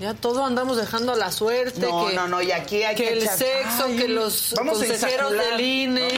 Ya 0.00 0.14
todo 0.14 0.44
andamos 0.46 0.76
dejando 0.76 1.12
a 1.12 1.16
la 1.16 1.30
suerte. 1.32 1.80
No, 1.80 2.06
que, 2.08 2.14
no, 2.14 2.28
no, 2.28 2.40
y 2.40 2.52
aquí 2.52 2.82
hay 2.82 2.94
que 2.94 3.12
el 3.14 3.22
echar- 3.24 3.36
sexo, 3.36 3.84
Ay, 3.86 3.96
que 3.96 4.08
los 4.08 4.54
consejeros 4.56 5.32
del 5.32 5.60
INE. 5.60 6.08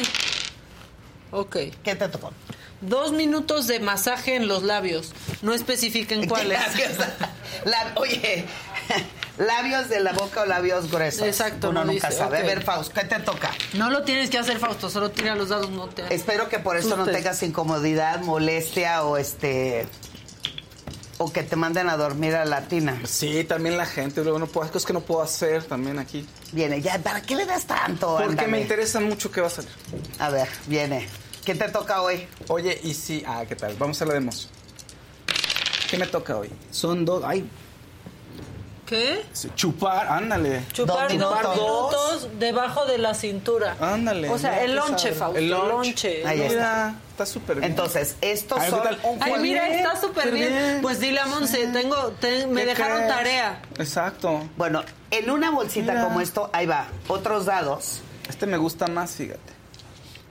Ok. 1.31 1.57
¿Qué 1.83 1.95
te 1.95 2.09
tocó? 2.09 2.33
Dos 2.81 3.13
minutos 3.13 3.67
de 3.67 3.81
masaje 3.81 4.37
en 4.37 4.47
los 4.49 4.63
labios. 4.63 5.13
No 5.43 5.53
especifiquen 5.53 6.27
cuáles. 6.29 6.59
Labios, 6.61 6.99
la- 7.65 7.93
oye, 7.97 8.45
labios 9.39 9.89
de 9.89 10.01
la 10.01 10.13
boca 10.13 10.43
o 10.43 10.47
labios 10.47 10.91
gruesos. 10.91 11.23
Exacto, 11.27 11.71
Uno 11.71 11.85
no 11.85 11.93
nunca 11.93 12.09
dice, 12.09 12.19
sabe. 12.21 12.39
ok. 12.39 12.45
A 12.45 12.47
ver, 12.47 12.63
Faust, 12.63 12.93
¿qué 12.93 13.05
te 13.05 13.19
toca? 13.21 13.51
No 13.75 13.91
lo 13.91 14.03
tienes 14.05 14.31
que 14.31 14.39
hacer, 14.39 14.59
Fausto. 14.59 14.89
Solo 14.91 15.11
tira 15.11 15.35
los 15.35 15.49
dados, 15.49 15.71
no 15.71 15.89
te. 15.89 16.13
Espero 16.15 16.49
que 16.49 16.59
por 16.61 16.77
eso 16.77 16.97
no 16.97 17.05
tengas 17.07 17.43
incomodidad, 17.43 18.21
molestia 18.23 19.03
o 19.05 19.17
este 19.17 19.87
o 21.21 21.33
que 21.33 21.43
te 21.43 21.57
manden 21.57 21.89
a 21.89 21.97
dormir 21.97 22.37
a 22.37 22.45
la 22.45 22.69
tina. 22.69 23.01
Sí, 23.05 23.43
también 23.43 23.77
la 23.77 23.87
gente, 23.87 24.23
luego 24.23 24.39
no 24.39 24.47
puedo, 24.47 24.67
hay 24.67 24.71
cosas 24.73 24.87
que 24.87 24.93
no 24.93 25.01
puedo 25.01 25.21
hacer 25.21 25.65
también 25.65 25.99
aquí. 25.99 26.25
Viene, 26.53 26.81
ya, 26.81 26.97
¿para 27.01 27.23
qué 27.23 27.35
le 27.35 27.45
das 27.45 27.65
tanto? 27.67 28.13
Porque 28.15 28.31
Ándale. 28.31 28.49
me 28.49 28.61
interesa 28.61 29.01
mucho 29.01 29.29
qué 29.33 29.41
va 29.41 29.49
a 29.49 29.51
salir. 29.51 29.71
A 30.18 30.30
ver, 30.30 30.48
viene. 30.66 31.09
¿Qué 31.44 31.55
te 31.55 31.68
toca 31.68 32.02
hoy? 32.02 32.26
Oye, 32.48 32.78
y 32.82 32.94
sí, 32.94 33.22
ah, 33.26 33.44
¿qué 33.48 33.56
tal? 33.56 33.74
Vamos 33.78 34.01
a 34.02 34.05
la 34.05 34.14
demos. 34.14 34.48
¿Qué 35.90 35.97
me 35.97 36.06
toca 36.06 36.36
hoy? 36.36 36.51
Son 36.70 37.05
dos, 37.05 37.22
ay, 37.24 37.48
¿Qué? 38.85 39.22
chupar, 39.55 40.06
ándale. 40.09 40.62
Chupar 40.72 41.09
dos 41.09 41.12
Chupar 41.12 41.48
minutos 41.48 42.28
debajo 42.39 42.86
de 42.86 42.97
la 42.98 43.12
cintura. 43.14 43.76
Ándale. 43.80 44.30
O 44.30 44.39
sea, 44.39 44.62
el 44.64 44.74
lonche. 44.74 45.12
Fausto. 45.12 45.39
El 45.39 45.51
lonche. 45.51 46.26
Ahí 46.26 46.40
está. 46.40 46.55
Mira, 46.55 46.94
está 47.10 47.26
súper 47.26 47.56
bien. 47.60 47.70
Entonces, 47.70 48.16
estos 48.22 48.59
Ay, 48.59 48.64
¿qué 48.64 48.70
son... 48.70 48.82
tal? 48.82 48.98
Ay, 49.20 49.32
mira, 49.40 49.64
Bien, 49.66 49.78
está 49.78 50.01
súper 50.01 50.30
bien. 50.32 50.48
bien. 50.48 50.78
Pues 50.80 51.01
dile 51.01 51.20
a 51.20 51.26
Monse, 51.26 51.66
tengo, 51.66 51.97
te- 52.18 52.47
me 52.47 52.62
¿Qué 52.62 52.66
dejaron 52.68 52.97
crees? 52.98 53.12
tarea. 53.14 53.62
Exacto. 53.78 54.48
Bueno, 54.56 54.82
en 55.10 55.30
una 55.30 55.51
bolsita 55.51 55.93
Mira. 55.93 56.05
como 56.05 56.22
esto, 56.22 56.48
ahí 56.55 56.64
va, 56.66 56.86
otros 57.09 57.44
dados. 57.44 58.01
Este 58.26 58.47
me 58.47 58.56
gusta 58.56 58.86
más, 58.86 59.10
fíjate. 59.12 59.57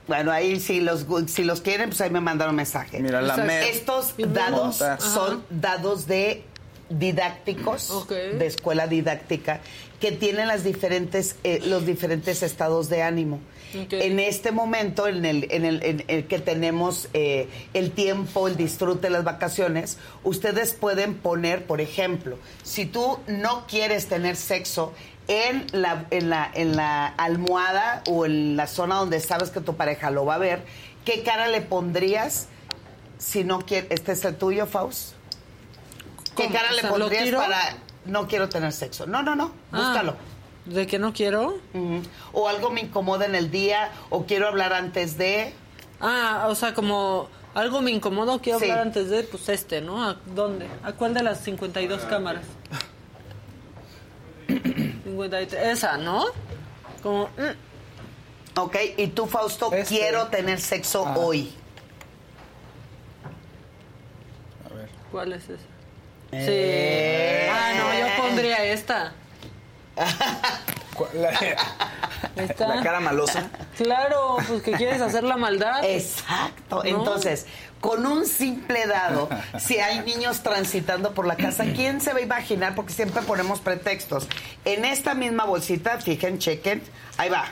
Bueno, 0.08 0.32
ahí 0.32 0.58
si 0.58 0.80
los, 0.80 1.06
si 1.26 1.44
los 1.44 1.60
quieren, 1.60 1.90
pues 1.90 2.00
ahí 2.00 2.10
me 2.10 2.20
mandaron 2.20 2.52
un 2.52 2.56
mensaje. 2.56 2.98
Mira, 3.00 3.20
la 3.20 3.62
Estos 3.62 4.14
dados 4.16 4.82
son 4.98 5.44
dados 5.50 6.06
de 6.06 6.42
didácticos, 6.88 8.06
de 8.08 8.46
escuela 8.46 8.86
didáctica, 8.86 9.60
que 10.00 10.12
tienen 10.12 10.48
las 10.48 10.64
diferentes, 10.64 11.36
eh, 11.44 11.60
los 11.66 11.84
diferentes 11.84 12.42
estados 12.42 12.88
de 12.88 13.02
ánimo. 13.02 13.40
En 13.74 14.18
este 14.18 14.50
momento, 14.50 15.06
en 15.08 15.26
el, 15.26 15.46
en 15.50 15.66
el, 15.66 15.82
en 15.82 16.04
el 16.08 16.26
que 16.26 16.38
tenemos 16.38 17.08
eh, 17.12 17.48
el 17.74 17.90
tiempo, 17.90 18.48
el 18.48 18.56
disfrute, 18.56 19.10
las 19.10 19.24
vacaciones, 19.24 19.98
ustedes 20.24 20.72
pueden 20.72 21.14
poner, 21.14 21.66
por 21.66 21.82
ejemplo, 21.82 22.38
si 22.62 22.86
tú 22.86 23.18
no 23.26 23.66
quieres 23.66 24.06
tener 24.06 24.36
sexo 24.36 24.94
en 25.28 25.66
la, 25.72 26.06
en 26.10 26.30
la, 26.30 26.50
en 26.54 26.74
la 26.76 27.06
almohada 27.06 28.02
o 28.08 28.26
en 28.26 28.56
la 28.56 28.66
zona 28.66 28.96
donde 28.96 29.20
sabes 29.20 29.50
que 29.50 29.60
tu 29.60 29.76
pareja 29.76 30.10
lo 30.10 30.24
va 30.24 30.34
a 30.34 30.38
ver, 30.38 30.62
¿qué 31.04 31.22
cara 31.22 31.48
le 31.48 31.60
pondrías 31.60 32.48
si 33.18 33.44
no 33.44 33.60
quieres? 33.60 33.90
¿Este 33.90 34.12
es 34.12 34.24
el 34.24 34.36
tuyo, 34.36 34.66
Faust? 34.66 35.12
¿Qué 36.36 36.44
¿Cómo? 36.44 36.54
cara 36.56 36.68
O 36.70 36.74
le 36.74 36.80
sea, 36.80 36.90
¿lo 36.90 36.98
pondrías 36.98 37.30
para 37.34 37.60
no 38.06 38.26
quiero 38.26 38.48
tener 38.48 38.72
sexo? 38.72 39.06
No, 39.06 39.22
no, 39.22 39.36
no, 39.36 39.52
Ah. 39.72 39.78
búscalo. 39.78 40.16
¿De 40.64 40.86
que 40.86 40.98
no 40.98 41.12
quiero? 41.14 41.58
O 42.32 42.48
algo 42.48 42.70
me 42.70 42.80
incomoda 42.82 43.24
en 43.26 43.34
el 43.34 43.50
día, 43.50 43.90
o 44.10 44.24
quiero 44.26 44.48
hablar 44.48 44.72
antes 44.74 45.16
de. 45.16 45.52
Ah, 46.00 46.46
o 46.48 46.54
sea, 46.54 46.74
como 46.74 47.28
algo 47.54 47.80
me 47.80 47.90
incomoda, 47.90 48.38
quiero 48.38 48.58
Sí. 48.58 48.66
hablar 48.66 48.80
antes 48.86 49.08
de, 49.08 49.22
pues 49.24 49.48
este, 49.48 49.80
¿no? 49.80 50.02
¿A 50.06 50.16
dónde? 50.34 50.68
¿A 50.84 50.92
cuál 50.92 51.14
de 51.14 51.22
las 51.22 51.40
52 51.40 52.02
cámaras? 52.02 52.44
53. 55.08 55.66
Esa, 55.78 55.96
¿no? 55.96 56.24
Como, 57.02 57.24
mm, 57.26 57.68
Ok, 58.60 58.76
y 58.96 59.06
tú, 59.08 59.26
Fausto, 59.26 59.72
Este. 59.72 59.94
quiero 59.96 60.26
tener 60.28 60.60
sexo 60.60 61.04
Ah. 61.06 61.14
hoy. 61.16 61.52
A 64.68 64.74
ver. 64.74 64.88
¿cuál 65.12 65.32
es 65.32 65.44
esa? 65.44 65.62
Eh. 66.32 67.46
Sí. 67.46 67.50
Ah, 67.52 67.72
no, 67.78 67.98
yo 67.98 68.22
pondría 68.22 68.64
esta. 68.64 69.12
La, 71.14 72.82
cara 72.82 73.00
malosa. 73.00 73.48
Claro, 73.76 74.38
pues 74.48 74.62
que 74.62 74.72
quieres 74.72 75.00
hacer 75.00 75.22
la 75.22 75.36
maldad. 75.36 75.84
Exacto. 75.84 76.82
¿No? 76.82 76.84
Entonces, 76.84 77.46
con 77.80 78.04
un 78.06 78.26
simple 78.26 78.86
dado, 78.86 79.28
si 79.58 79.78
hay 79.78 80.00
niños 80.00 80.42
transitando 80.42 81.14
por 81.14 81.26
la 81.26 81.36
casa, 81.36 81.64
¿quién 81.76 82.00
se 82.00 82.12
va 82.12 82.18
a 82.18 82.22
imaginar? 82.22 82.74
Porque 82.74 82.92
siempre 82.92 83.22
ponemos 83.22 83.60
pretextos. 83.60 84.26
En 84.64 84.84
esta 84.84 85.14
misma 85.14 85.44
bolsita, 85.44 86.00
fijen, 86.00 86.38
chequen, 86.38 86.82
ahí 87.16 87.28
va. 87.28 87.44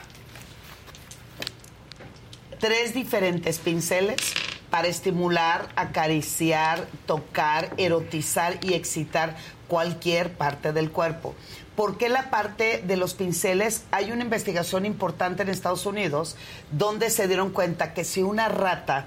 Tres 2.59 2.93
diferentes 2.93 3.59
pinceles 3.59 4.33
para 4.69 4.87
estimular, 4.87 5.69
acariciar, 5.75 6.87
tocar, 7.05 7.69
erotizar 7.77 8.57
y 8.61 8.73
excitar 8.73 9.35
cualquier 9.67 10.33
parte 10.33 10.73
del 10.73 10.91
cuerpo. 10.91 11.35
¿Por 11.77 11.99
qué 11.99 12.09
la 12.09 12.31
parte 12.31 12.81
de 12.83 12.97
los 12.97 13.13
pinceles? 13.13 13.83
Hay 13.91 14.11
una 14.11 14.23
investigación 14.23 14.83
importante 14.83 15.43
en 15.43 15.49
Estados 15.49 15.85
Unidos 15.85 16.35
donde 16.71 17.11
se 17.11 17.27
dieron 17.27 17.51
cuenta 17.51 17.93
que 17.93 18.03
si 18.03 18.23
una 18.23 18.49
rata, 18.49 19.05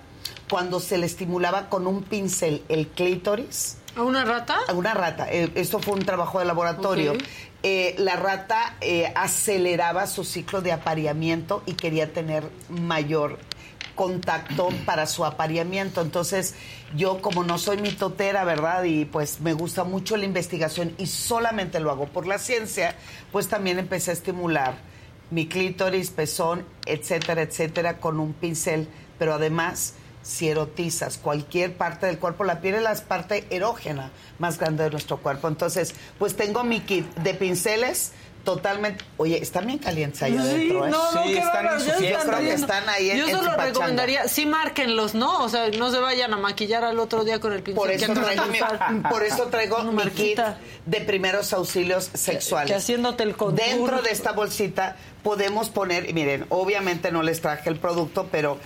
cuando 0.48 0.78
se 0.78 0.97
le 0.97 1.06
estimulaba 1.06 1.68
con 1.68 1.88
un 1.88 2.05
pincel 2.05 2.62
el 2.68 2.86
clítoris, 2.86 3.76
¿A 3.97 4.02
una 4.02 4.24
rata? 4.24 4.56
a 4.68 4.72
una 4.74 4.94
rata, 4.94 5.26
eh, 5.32 5.51
esto 5.56 5.80
fue 5.80 5.94
un 5.94 6.05
trabajo 6.05 6.38
de 6.38 6.44
laboratorio, 6.44 7.14
eh, 7.64 7.97
la 7.98 8.14
rata 8.14 8.76
eh, 8.80 9.12
aceleraba 9.16 10.06
su 10.06 10.22
ciclo 10.22 10.62
de 10.62 10.70
apareamiento 10.70 11.64
y 11.66 11.72
quería 11.72 12.12
tener 12.12 12.44
mayor 12.68 13.40
contacto 14.01 14.70
para 14.86 15.05
su 15.05 15.27
apareamiento. 15.27 16.01
Entonces, 16.01 16.55
yo 16.97 17.20
como 17.20 17.44
no 17.44 17.59
soy 17.59 17.77
mitotera, 17.77 18.44
¿verdad? 18.44 18.85
Y 18.85 19.05
pues 19.05 19.43
me 19.43 19.52
gusta 19.52 19.85
mucho 19.85 20.16
la 20.16 20.24
investigación 20.24 20.94
y 20.97 21.06
solamente 21.06 21.81
lo 21.81 21.90
hago 21.90 22.06
por 22.06 22.27
la 22.27 22.39
ciencia, 22.39 22.97
pues 23.31 23.48
también 23.48 23.78
empecé 23.78 24.12
a 24.12 24.14
estimular 24.14 24.78
mi 25.31 25.47
clítoris, 25.48 26.09
pezón, 26.09 26.64
etcétera, 26.86 27.43
etcétera, 27.43 27.98
con 27.98 28.20
un 28.20 28.32
pincel, 28.32 28.89
pero 29.18 29.35
además 29.35 29.93
si 30.22 30.48
erotizas 30.48 31.18
cualquier 31.18 31.77
parte 31.77 32.06
del 32.06 32.18
cuerpo, 32.18 32.44
la 32.44 32.62
piel 32.62 32.77
es 32.77 32.82
la 32.82 32.94
parte 32.94 33.47
erógena 33.51 34.12
más 34.39 34.59
grande 34.59 34.85
de 34.85 34.90
nuestro 34.90 35.18
cuerpo. 35.18 35.47
Entonces, 35.47 35.94
pues 36.18 36.36
tengo 36.36 36.64
mi 36.64 36.81
kit 36.81 37.05
de 37.16 37.35
pinceles 37.35 38.12
totalmente... 38.45 39.05
Oye, 39.17 39.43
están 39.43 39.67
bien 39.67 39.79
calientes 39.79 40.23
ahí 40.23 40.33
Sí, 40.33 40.39
adentro, 40.39 40.87
¿eh? 40.87 40.91
no, 40.91 41.12
no, 41.12 41.23
Sí, 41.25 41.37
están 41.37 41.67
en 41.67 41.81
su 41.81 41.87
ya 41.87 41.93
Yo 41.95 41.99
fiesta. 41.99 42.23
creo 42.27 42.39
que 42.41 42.53
están 42.55 42.89
ahí 42.89 43.11
en, 43.11 43.19
Yo 43.19 43.25
en 43.27 43.31
solo 43.31 43.45
pachanga. 43.51 43.65
recomendaría, 43.67 44.29
sí 44.29 44.47
márquenlos, 44.47 45.15
¿no? 45.15 45.45
O 45.45 45.49
sea, 45.49 45.69
no 45.71 45.91
se 45.91 45.99
vayan 45.99 46.33
a 46.35 46.37
maquillar 46.37 46.85
al 46.85 46.99
otro 46.99 47.25
día 47.25 47.39
con 47.41 47.53
el 47.53 47.62
pincel. 47.62 47.77
Por 47.77 47.91
eso, 47.91 48.12
traigo 48.12 48.45
mi, 48.47 48.59
por 49.11 49.23
eso 49.25 49.47
traigo 49.47 49.83
mi 49.85 50.03
kit 50.11 50.41
de 50.87 51.01
primeros 51.03 51.53
auxilios 51.53 52.11
sexuales. 52.15 52.71
que 52.71 52.77
haciéndote 52.77 53.23
el 53.23 53.37
contour. 53.37 53.65
Dentro 53.65 54.03
de 54.03 54.11
esta 54.11 54.33
bolsita 54.33 54.97
podemos 55.23 55.69
poner, 55.69 56.09
y 56.09 56.12
miren, 56.15 56.47
obviamente 56.49 57.12
no 57.12 57.23
les 57.23 57.41
traje 57.41 57.69
el 57.69 57.77
producto, 57.77 58.29
pero 58.33 58.59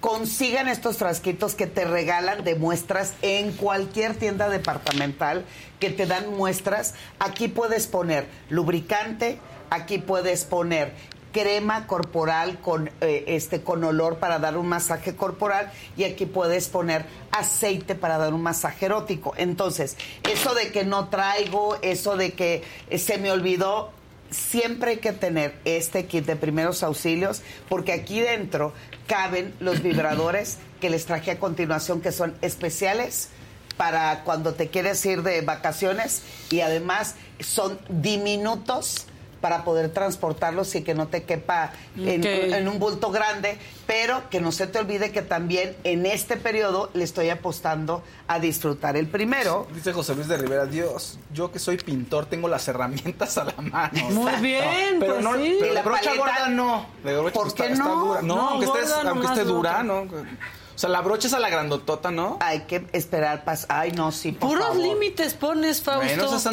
consigan 0.00 0.68
estos 0.68 0.96
frasquitos 0.96 1.54
que 1.54 1.66
te 1.66 1.84
regalan 1.84 2.42
de 2.44 2.54
muestras 2.54 3.14
en 3.22 3.52
cualquier 3.52 4.14
tienda 4.14 4.48
departamental 4.48 5.44
que 5.78 5.90
te 5.90 6.06
dan 6.06 6.34
muestras. 6.34 6.94
Aquí 7.18 7.48
puedes 7.48 7.86
poner 7.86 8.26
lubricante, 8.48 9.38
aquí 9.70 9.98
puedes 9.98 10.44
poner 10.44 10.92
crema 11.32 11.86
corporal 11.86 12.58
con 12.60 12.90
eh, 13.00 13.24
este 13.28 13.62
con 13.62 13.84
olor 13.84 14.18
para 14.18 14.38
dar 14.38 14.56
un 14.56 14.66
masaje 14.66 15.14
corporal 15.14 15.70
y 15.96 16.04
aquí 16.04 16.26
puedes 16.26 16.68
poner 16.68 17.04
aceite 17.30 17.94
para 17.94 18.18
dar 18.18 18.34
un 18.34 18.42
masaje 18.42 18.86
erótico. 18.86 19.34
Entonces, 19.36 19.96
eso 20.28 20.54
de 20.54 20.72
que 20.72 20.84
no 20.84 21.08
traigo, 21.08 21.76
eso 21.82 22.16
de 22.16 22.32
que 22.32 22.64
eh, 22.88 22.98
se 22.98 23.18
me 23.18 23.30
olvidó, 23.30 23.92
siempre 24.30 24.92
hay 24.92 24.96
que 24.98 25.12
tener 25.12 25.54
este 25.64 26.06
kit 26.06 26.24
de 26.24 26.36
primeros 26.36 26.82
auxilios 26.82 27.42
porque 27.68 27.92
aquí 27.92 28.20
dentro 28.20 28.72
caben 29.10 29.52
los 29.58 29.82
vibradores 29.82 30.58
que 30.80 30.88
les 30.88 31.04
traje 31.04 31.32
a 31.32 31.38
continuación 31.40 32.00
que 32.00 32.12
son 32.12 32.32
especiales 32.42 33.28
para 33.76 34.22
cuando 34.22 34.54
te 34.54 34.68
quieres 34.68 35.04
ir 35.04 35.24
de 35.24 35.40
vacaciones 35.40 36.22
y 36.48 36.60
además 36.60 37.16
son 37.40 37.80
diminutos 37.88 39.06
para 39.40 39.64
poder 39.64 39.90
transportarlos 39.92 40.74
y 40.74 40.82
que 40.82 40.94
no 40.94 41.08
te 41.08 41.22
quepa 41.24 41.72
en, 41.96 42.68
un 42.68 42.78
bulto 42.78 43.10
grande, 43.10 43.56
pero 43.86 44.28
que 44.30 44.40
no 44.40 44.52
se 44.52 44.66
te 44.66 44.78
olvide 44.78 45.10
que 45.12 45.22
también 45.22 45.76
en 45.84 46.06
este 46.06 46.36
periodo 46.36 46.90
le 46.94 47.04
estoy 47.04 47.30
apostando 47.30 48.02
a 48.28 48.38
disfrutar 48.38 48.96
el 48.96 49.06
primero. 49.08 49.66
Dice 49.74 49.92
José 49.92 50.14
Luis 50.14 50.28
de 50.28 50.36
Rivera, 50.36 50.66
Dios, 50.66 51.18
yo 51.32 51.50
que 51.50 51.58
soy 51.58 51.76
pintor 51.78 52.26
tengo 52.26 52.48
las 52.48 52.68
herramientas 52.68 53.38
a 53.38 53.44
la 53.44 53.54
mano. 53.60 54.10
Muy 54.10 54.32
bien, 54.40 54.96
pero 55.00 55.14
pues 55.14 55.24
no, 55.24 55.34
sí. 55.36 55.56
pero 55.58 55.72
¿Y 55.72 55.74
la 55.74 55.82
brocha 55.82 56.02
paleta? 56.10 56.18
gorda 56.24 56.48
no. 56.48 56.86
La 57.04 57.12
brocha 57.12 57.32
¿Por 57.34 57.46
está, 57.48 57.66
qué 57.66 57.72
está 57.72 57.84
no? 57.84 58.04
dura. 58.04 58.22
No, 58.22 58.34
No, 58.36 58.48
aunque, 58.50 58.66
estés- 58.66 59.24
esté 59.30 59.44
dura. 59.44 59.82
¿no? 59.82 60.06
O 60.80 60.84
sea, 60.88 60.88
la 60.88 61.02
brocha 61.02 61.28
es 61.28 61.34
a 61.34 61.38
la 61.38 61.50
grandotota, 61.50 62.10
¿no? 62.10 62.38
Hay 62.40 62.60
que 62.60 62.86
esperar 62.94 63.44
pas 63.44 63.66
Ay, 63.68 63.92
no, 63.92 64.12
sí, 64.12 64.32
por 64.32 64.48
Puros 64.48 64.68
favor. 64.68 64.82
límites 64.82 65.34
pones, 65.34 65.82
Fausto. 65.82 66.06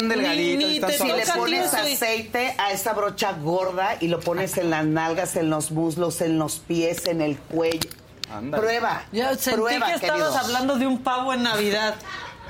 Delgaditas, 0.06 0.36
Ni, 0.36 0.56
ni 0.58 0.74
están 0.74 0.90
te 0.90 0.98
Si 0.98 1.06
le 1.06 1.26
pones 1.34 1.72
aceite 1.72 2.54
a 2.58 2.72
esa 2.72 2.92
brocha 2.92 3.32
gorda 3.32 3.96
y 4.00 4.08
lo 4.08 4.20
pones 4.20 4.58
en 4.58 4.68
las 4.68 4.84
nalgas, 4.84 5.34
en 5.36 5.48
los 5.48 5.70
muslos, 5.70 6.20
en 6.20 6.38
los 6.38 6.58
pies, 6.58 7.06
en 7.06 7.22
el 7.22 7.38
cuello. 7.38 7.88
Ándale. 8.30 8.62
Prueba. 8.62 9.02
Ya 9.12 9.34
sentí 9.34 9.58
prueba, 9.62 9.86
que 9.86 9.94
estabas 9.94 10.20
queridos. 10.20 10.36
hablando 10.36 10.76
de 10.76 10.86
un 10.86 11.02
pavo 11.02 11.32
en 11.32 11.44
Navidad. 11.44 11.94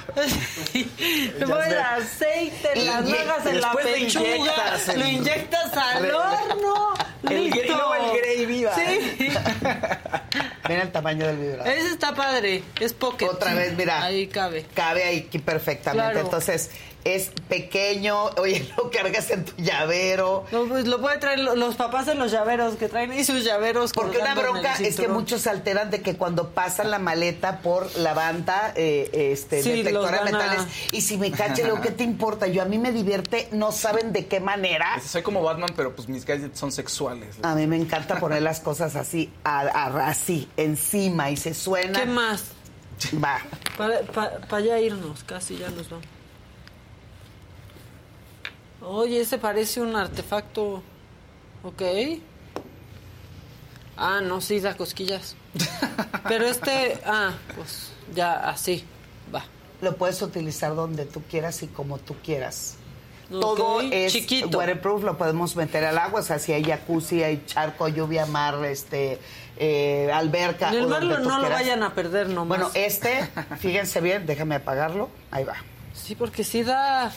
Le 0.75 1.47
pones 1.47 1.75
aceite 1.75 2.71
en 2.75 2.87
las 2.87 3.05
nalgas 3.05 3.47
en 3.47 3.61
la 3.61 3.73
pechuga, 3.73 4.37
inyectas 4.37 4.97
lo 4.97 5.07
inyectas 5.07 5.77
al 5.77 6.11
horno, 6.11 6.95
El, 7.29 7.47
y 7.47 7.51
luego 7.51 7.95
el 7.95 8.21
gravy, 8.21 8.65
va. 8.65 8.75
Sí. 8.75 9.29
Mira 10.69 10.83
el 10.83 10.93
tamaño 10.93 11.27
del 11.27 11.37
vibrador. 11.39 11.69
Ese 11.69 11.89
está 11.89 12.15
padre. 12.15 12.63
Es 12.79 12.93
pocket. 12.93 13.27
Otra 13.27 13.55
vez, 13.55 13.75
mira. 13.77 14.05
Ahí 14.05 14.27
cabe. 14.29 14.67
Cabe 14.75 15.05
ahí 15.05 15.23
perfectamente. 15.23 16.05
Claro. 16.05 16.21
Entonces, 16.21 16.71
es 17.05 17.31
pequeño. 17.49 18.25
Oye, 18.39 18.69
lo 18.77 18.91
cargas 18.91 19.31
en 19.31 19.45
tu 19.45 19.53
llavero. 19.63 20.45
Lo, 20.53 20.67
pues, 20.69 20.87
lo 20.87 21.01
puede 21.01 21.19
traer 21.19 21.39
lo- 21.41 21.55
los 21.57 21.77
papás 21.77 22.07
de 22.07 22.15
los 22.15 22.31
llaveros, 22.31 22.77
que 22.77 22.89
traen 22.89 23.11
ahí 23.13 23.25
sus 23.25 23.45
llaveros. 23.45 23.93
Porque 23.93 24.19
una 24.19 24.35
bronca 24.35 24.75
es 24.75 24.97
que 24.97 25.09
muchos 25.09 25.43
se 25.43 25.51
alteran 25.51 25.91
de 25.91 26.03
que 26.03 26.17
cuando 26.17 26.51
pasan 26.51 26.91
la 26.91 26.99
maleta 26.99 27.61
por 27.61 27.95
la 27.97 28.15
banda 28.15 28.73
eh, 28.77 29.11
este, 29.33 29.63
Sí, 29.63 29.71
detectora 29.83 30.11
de 30.13 30.19
a- 30.19 30.25
metales, 30.25 30.63
y 30.93 31.01
si 31.01 31.17
me 31.17 31.31
cache, 31.31 31.65
luego, 31.65 31.81
¿qué 31.81 31.91
te 31.91 32.05
importa? 32.05 32.47
Yo 32.47 32.63
a 32.63 32.67
mí 32.67 32.79
me 32.79 32.93
divierte, 32.93 33.49
no 33.53 33.73
saben 33.73 34.13
de 34.13 34.27
qué 34.27 34.41
manera. 34.41 35.01
Soy 35.01 35.23
como 35.23 35.43
Batman, 35.43 35.71
pero 35.77 35.95
pues 35.97 36.09
mis 36.09 36.25
gadgets 36.27 36.59
son 36.59 36.73
sexuales. 36.73 37.37
A 37.43 37.55
mí 37.55 37.67
me 37.67 37.77
encanta 37.77 38.19
poner 38.21 38.43
las 38.43 38.61
cosas 38.61 38.97
así, 38.97 39.31
a- 39.45 39.61
a- 39.61 40.09
así, 40.09 40.49
encima, 40.57 41.31
y 41.31 41.37
se 41.37 41.55
suena. 41.55 42.01
¿Qué 42.01 42.07
más? 42.07 42.45
Va. 43.25 43.39
Para 43.77 44.41
allá 44.51 44.79
irnos, 44.81 45.23
casi 45.25 45.57
ya 45.57 45.69
nos 45.71 45.89
vamos. 45.89 46.07
Oye, 48.83 49.21
ese 49.21 49.39
parece 49.39 49.81
un 49.81 49.97
artefacto. 49.97 50.83
Ok. 51.63 51.83
Ah, 53.97 54.21
no, 54.23 54.41
sí, 54.41 54.61
da 54.61 54.77
cosquillas. 54.77 55.37
Pero 56.29 56.47
este. 56.47 57.01
Ah, 57.05 57.33
pues 57.57 57.91
ya 58.15 58.49
así. 58.49 58.85
Va. 59.35 59.45
Lo 59.81 59.97
puedes 59.97 60.23
utilizar 60.23 60.75
donde 60.75 61.05
tú 61.05 61.23
quieras 61.29 61.63
y 61.63 61.67
como 61.67 61.99
tú 61.99 62.15
quieras. 62.23 62.77
Todo 63.31 63.83
es 63.83 64.13
chiquito. 64.13 64.57
waterproof, 64.57 65.03
lo 65.03 65.19
podemos 65.19 65.55
meter 65.55 65.85
al 65.85 65.99
agua, 65.99 66.21
o 66.21 66.23
sea, 66.23 66.39
si 66.39 66.53
hay 66.53 66.65
jacuzzi, 66.65 67.23
hay 67.23 67.43
charco, 67.45 67.87
lluvia, 67.89 68.25
mar, 68.25 68.65
este, 68.65 69.19
eh, 69.59 70.11
alberca. 70.13 70.71
En 70.71 70.77
el 70.77 70.87
mar 70.87 71.03
no 71.05 71.39
lo 71.39 71.51
vayan 71.51 71.83
a 71.83 71.95
perder 71.95 72.29
nomás. 72.31 72.59
Bueno, 72.59 72.71
este, 72.73 73.29
fíjense 73.59 74.01
bien, 74.01 74.25
déjame 74.25 74.55
apagarlo, 74.55 75.11
ahí 75.31 75.45
va. 75.45 75.57
Sí, 75.93 76.15
porque 76.15 76.43
sí 76.43 76.63
da. 76.63 77.13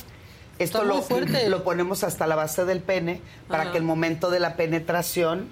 Esto 0.64 0.84
lo, 0.84 1.04
lo 1.50 1.64
ponemos 1.64 2.04
hasta 2.04 2.28
la 2.28 2.36
base 2.36 2.66
del 2.66 2.82
pene 2.82 3.22
para 3.48 3.64
Ajá. 3.64 3.72
que 3.72 3.78
el 3.78 3.84
momento 3.84 4.30
de 4.30 4.40
la 4.40 4.56
penetración 4.56 5.48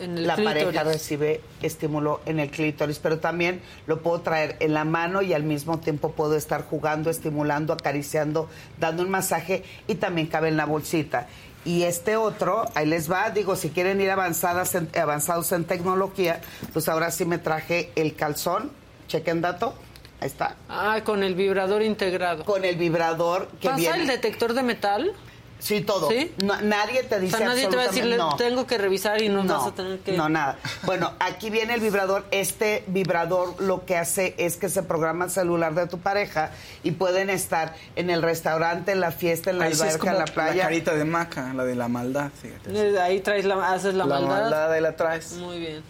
En 0.00 0.26
la 0.26 0.34
clítoris. 0.36 0.64
pareja 0.64 0.84
recibe 0.84 1.40
estímulo 1.62 2.20
en 2.26 2.38
el 2.38 2.50
clítoris, 2.50 2.98
pero 2.98 3.18
también 3.18 3.60
lo 3.86 4.00
puedo 4.00 4.20
traer 4.20 4.56
en 4.60 4.74
la 4.74 4.84
mano 4.84 5.22
y 5.22 5.32
al 5.34 5.42
mismo 5.42 5.78
tiempo 5.78 6.12
puedo 6.12 6.36
estar 6.36 6.62
jugando, 6.64 7.10
estimulando, 7.10 7.72
acariciando, 7.72 8.48
dando 8.78 9.02
un 9.02 9.10
masaje 9.10 9.64
y 9.88 9.94
también 9.96 10.26
cabe 10.28 10.48
en 10.48 10.56
la 10.56 10.66
bolsita. 10.66 11.26
Y 11.64 11.82
este 11.82 12.16
otro, 12.16 12.66
ahí 12.74 12.86
les 12.86 13.10
va, 13.10 13.30
digo, 13.30 13.56
si 13.56 13.70
quieren 13.70 14.00
ir 14.00 14.10
avanzadas 14.10 14.74
en- 14.74 14.88
avanzados 14.98 15.50
en 15.52 15.64
tecnología, 15.64 16.40
pues 16.72 16.88
ahora 16.88 17.10
sí 17.10 17.24
me 17.24 17.38
traje 17.38 17.90
el 17.96 18.14
calzón, 18.14 18.70
chequen 19.08 19.40
dato, 19.40 19.74
ahí 20.20 20.26
está, 20.26 20.56
Ah, 20.68 21.00
con 21.04 21.22
el 21.22 21.34
vibrador 21.34 21.82
integrado. 21.82 22.44
con 22.44 22.64
el 22.64 22.76
vibrador 22.76 23.48
que 23.60 23.68
¿Pasa 23.68 23.76
viene... 23.78 24.00
el 24.02 24.06
detector 24.06 24.54
de 24.54 24.62
metal? 24.62 25.12
Sí, 25.60 25.80
todo. 25.80 26.08
¿Sí? 26.08 26.32
No, 26.44 26.54
nadie 26.60 27.02
te 27.02 27.16
O 27.16 27.18
dice 27.18 27.36
sea, 27.36 27.48
nadie 27.48 27.66
te 27.66 27.74
va 27.74 27.82
a 27.82 27.86
decir, 27.88 28.04
absolutamente- 28.04 28.08
"Le- 28.10 28.16
no. 28.16 28.36
tengo 28.54 28.66
que 28.68 28.78
revisar 28.78 29.20
y 29.20 29.28
no, 29.28 29.42
No, 29.42 29.58
vas 29.58 29.66
a 29.66 29.74
tener 29.74 29.98
que... 29.98 30.12
no, 30.12 30.28
nada. 30.28 30.56
Bueno, 30.84 31.14
aquí 31.18 31.50
viene 31.50 31.74
el 31.74 31.80
vibrador. 31.80 32.24
Este 32.30 32.84
vibrador 32.86 33.60
lo 33.60 33.84
que 33.84 33.96
hace 33.96 34.36
es 34.38 34.56
que 34.56 34.68
se 34.68 34.84
programa 34.84 35.24
el 35.24 35.32
celular 35.32 35.74
de 35.74 35.88
tu 35.88 35.98
pareja 35.98 36.52
y 36.84 36.92
pueden 36.92 37.28
estar 37.28 37.74
en 37.96 38.08
el 38.08 38.22
restaurante, 38.22 38.92
en 38.92 39.00
la 39.00 39.10
fiesta, 39.10 39.50
en 39.50 39.58
la 39.58 39.66
es 39.66 39.80
alberca, 39.80 39.98
como 39.98 40.12
en 40.12 40.18
la 40.20 40.24
playa. 40.26 40.62
carita 40.62 40.94
de 40.94 41.04
maca, 41.04 41.52
la 41.52 41.64
de 41.64 41.74
la 41.74 41.88
maldad, 41.88 42.30
fíjate. 42.40 42.70
Eh, 42.90 43.00
Ahí 43.00 43.18
traes 43.18 43.44
la, 43.44 43.72
haces 43.72 43.94
la, 43.94 44.06
La 44.06 44.20
maldad. 44.20 44.40
maldad 44.42 44.72
ahí 44.72 44.80
la 44.80 44.94
traes. 44.94 45.32
Muy 45.32 45.58
bien. 45.58 45.82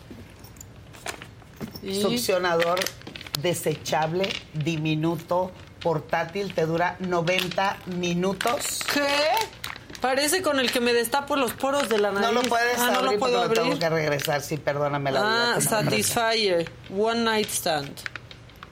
Y- 1.83 2.01
Succionador 2.01 2.79
desechable, 3.43 4.29
diminuto, 4.55 5.53
portátil, 5.81 6.55
te 6.55 6.67
dura 6.67 6.97
90 7.01 7.79
minutos. 7.87 8.81
¿Qué? 8.93 9.07
Parece 10.01 10.43
con 10.43 10.61
el 10.61 10.71
que 10.71 10.81
me 10.81 10.93
destapo 10.93 11.35
los 11.37 11.55
poros 11.55 11.89
de 11.89 11.99
la 11.99 12.13
nariz. 12.13 12.29
No 12.29 12.33
lo 12.33 12.43
puedes 12.49 12.79
ah, 12.79 12.87
abrir 12.87 13.03
no 13.03 13.13
lo 13.13 13.19
puedo 13.19 13.45
lo 13.45 13.51
tengo 13.51 13.67
abrir. 13.67 13.79
que 13.81 13.89
regresar. 13.89 14.43
Sí, 14.43 14.57
perdóname 14.57 15.11
la 15.11 15.21
vida. 15.21 15.31
Ah, 15.31 15.49
no 15.51 15.57
me 15.57 15.63
Satisfyer. 15.63 16.71
One 16.97 17.25
Night 17.25 17.49
Stand. 17.49 17.91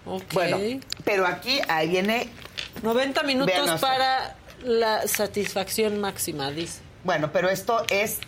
Ok. 0.04 0.32
Bueno, 0.32 0.80
pero 1.04 1.26
aquí 1.26 1.60
ahí 1.68 1.88
viene 1.88 2.30
90 2.82 3.22
minutos 3.24 3.80
para 3.80 4.36
la 4.62 5.06
satisfacción 5.08 6.00
máxima, 6.00 6.50
dice. 6.50 6.80
Bueno, 7.02 7.30
pero 7.32 7.48
esto 7.48 7.84
es 7.90 8.18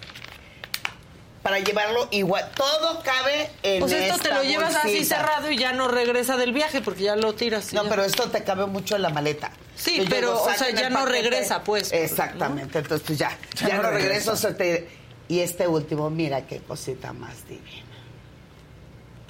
para 1.43 1.59
llevarlo 1.61 2.09
igual. 2.11 2.51
Todo 2.57 3.01
cabe 3.03 3.51
en 3.63 3.81
Pues 3.81 3.93
esto 3.93 4.19
te 4.19 4.33
lo 4.35 4.43
llevas 4.43 4.75
así 4.77 5.05
cerrado 5.05 5.51
y 5.51 5.57
ya 5.57 5.73
no 5.73 5.89
regresa 5.89 6.37
del 6.37 6.53
viaje 6.53 6.81
porque 6.81 7.05
ya 7.05 7.17
lo 7.17 7.35
tiras. 7.35 7.73
No, 7.73 7.85
ya. 7.85 7.91
pero 7.91 8.05
esto 8.05 8.29
te 8.31 8.43
cabe 8.45 8.67
mucho 8.67 8.97
en 8.97 9.03
la 9.03 9.11
maleta. 9.11 9.51
Sí, 9.77 9.99
Yo 9.99 10.05
pero, 10.11 10.43
o 10.43 10.53
sea, 10.53 10.71
ya 10.71 10.91
no 10.91 11.01
paquete. 11.05 11.23
regresa, 11.23 11.63
pues. 11.63 11.93
Exactamente, 11.93 12.79
entonces 12.79 13.07
pues 13.07 13.19
ya, 13.19 13.31
ya, 13.55 13.69
Ya 13.69 13.77
no 13.77 13.83
no 13.85 13.91
regreso. 13.91 14.33
regresa. 14.33 14.49
se 14.49 14.55
te- 14.55 14.89
Y 15.29 15.41
este 15.41 15.69
último, 15.69 16.11
mira 16.11 16.47
qué 16.47 16.59
cosita 16.59 17.13
más 17.13 17.47
divina. 17.47 17.85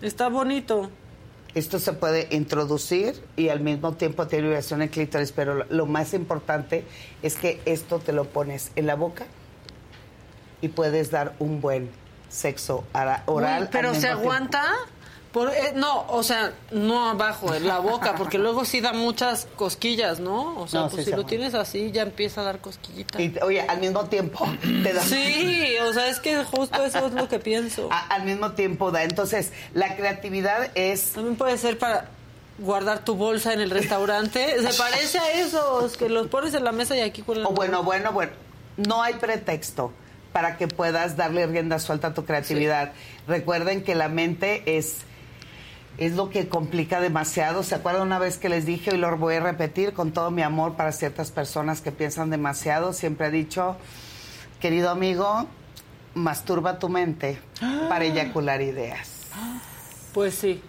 Está 0.00 0.28
bonito. 0.28 0.90
Esto 1.54 1.78
se 1.80 1.92
puede 1.92 2.28
introducir 2.30 3.20
y 3.36 3.48
al 3.48 3.60
mismo 3.60 3.94
tiempo 3.94 4.26
tiene 4.28 4.46
vibración 4.48 4.82
en 4.82 4.88
clítoris, 4.88 5.32
pero 5.32 5.64
lo 5.70 5.86
más 5.86 6.14
importante 6.14 6.84
es 7.22 7.34
que 7.36 7.60
esto 7.64 7.98
te 7.98 8.12
lo 8.12 8.24
pones 8.26 8.70
en 8.76 8.86
la 8.86 8.94
boca 8.94 9.26
y 10.60 10.68
puedes 10.68 11.10
dar 11.10 11.34
un 11.38 11.60
buen 11.60 11.90
sexo 12.28 12.84
ara- 12.92 13.22
oral. 13.26 13.62
Uy, 13.64 13.68
pero 13.72 13.88
al 13.90 13.94
se 13.94 14.00
tiempo. 14.02 14.20
aguanta. 14.20 14.64
Por- 15.32 15.50
eh, 15.50 15.72
no, 15.74 16.06
o 16.08 16.22
sea, 16.22 16.52
no 16.72 17.10
abajo, 17.10 17.52
en 17.54 17.68
la 17.68 17.78
boca, 17.80 18.14
porque 18.16 18.38
luego 18.38 18.64
sí 18.64 18.80
da 18.80 18.92
muchas 18.94 19.46
cosquillas, 19.56 20.20
¿no? 20.20 20.58
O 20.58 20.66
sea, 20.66 20.80
No, 20.80 20.88
pues 20.88 21.00
sí 21.00 21.04
si 21.04 21.04
se 21.04 21.10
lo 21.10 21.16
aguanta. 21.22 21.28
tienes 21.28 21.54
así, 21.54 21.92
ya 21.92 22.02
empieza 22.02 22.40
a 22.40 22.44
dar 22.44 22.60
cosquillitas. 22.60 23.20
Y, 23.20 23.34
oye, 23.42 23.60
al 23.60 23.78
mismo 23.78 24.06
tiempo 24.06 24.48
te 24.82 24.92
da. 24.94 25.02
Sí, 25.02 25.74
o 25.86 25.92
sea, 25.92 26.08
es 26.08 26.18
que 26.18 26.42
justo 26.44 26.82
eso 26.82 27.06
es 27.06 27.12
lo 27.12 27.28
que 27.28 27.38
pienso. 27.38 27.88
A- 27.92 28.06
al 28.14 28.24
mismo 28.24 28.52
tiempo 28.52 28.90
da. 28.90 29.02
Entonces, 29.04 29.52
la 29.74 29.96
creatividad 29.96 30.70
es. 30.74 31.12
También 31.12 31.36
puede 31.36 31.58
ser 31.58 31.78
para 31.78 32.08
guardar 32.58 33.04
tu 33.04 33.14
bolsa 33.14 33.52
en 33.52 33.60
el 33.60 33.70
restaurante. 33.70 34.56
Se 34.72 34.78
parece 34.78 35.18
a 35.18 35.30
esos 35.32 35.96
que 35.98 36.08
los 36.08 36.28
pones 36.28 36.54
en 36.54 36.64
la 36.64 36.72
mesa 36.72 36.96
y 36.96 37.00
aquí 37.02 37.20
cuelgan. 37.20 37.46
O 37.46 37.50
bueno, 37.50 37.82
bueno, 37.82 38.12
bueno. 38.12 38.32
No 38.78 39.02
hay 39.02 39.14
pretexto 39.14 39.92
para 40.32 40.56
que 40.56 40.68
puedas 40.68 41.16
darle 41.16 41.46
rienda 41.46 41.78
suelta 41.78 42.08
a 42.08 42.14
tu 42.14 42.24
creatividad. 42.24 42.92
Recuerden 43.26 43.82
que 43.82 43.94
la 43.94 44.08
mente 44.08 44.76
es 44.76 44.98
es 45.98 46.12
lo 46.12 46.30
que 46.30 46.48
complica 46.48 47.00
demasiado. 47.00 47.62
¿Se 47.64 47.74
acuerdan 47.74 48.02
una 48.02 48.18
vez 48.20 48.38
que 48.38 48.48
les 48.48 48.64
dije 48.64 48.94
y 48.94 48.98
lo 48.98 49.16
voy 49.16 49.34
a 49.34 49.40
repetir 49.40 49.92
con 49.92 50.12
todo 50.12 50.30
mi 50.30 50.42
amor 50.42 50.74
para 50.74 50.92
ciertas 50.92 51.32
personas 51.32 51.80
que 51.80 51.90
piensan 51.90 52.30
demasiado? 52.30 52.92
Siempre 52.92 53.26
he 53.26 53.30
dicho, 53.32 53.76
querido 54.60 54.90
amigo, 54.90 55.46
masturba 56.14 56.78
tu 56.78 56.88
mente 56.88 57.40
para 57.88 58.04
eyacular 58.04 58.62
ideas. 58.62 59.26
Pues 60.14 60.34
sí. 60.34 60.62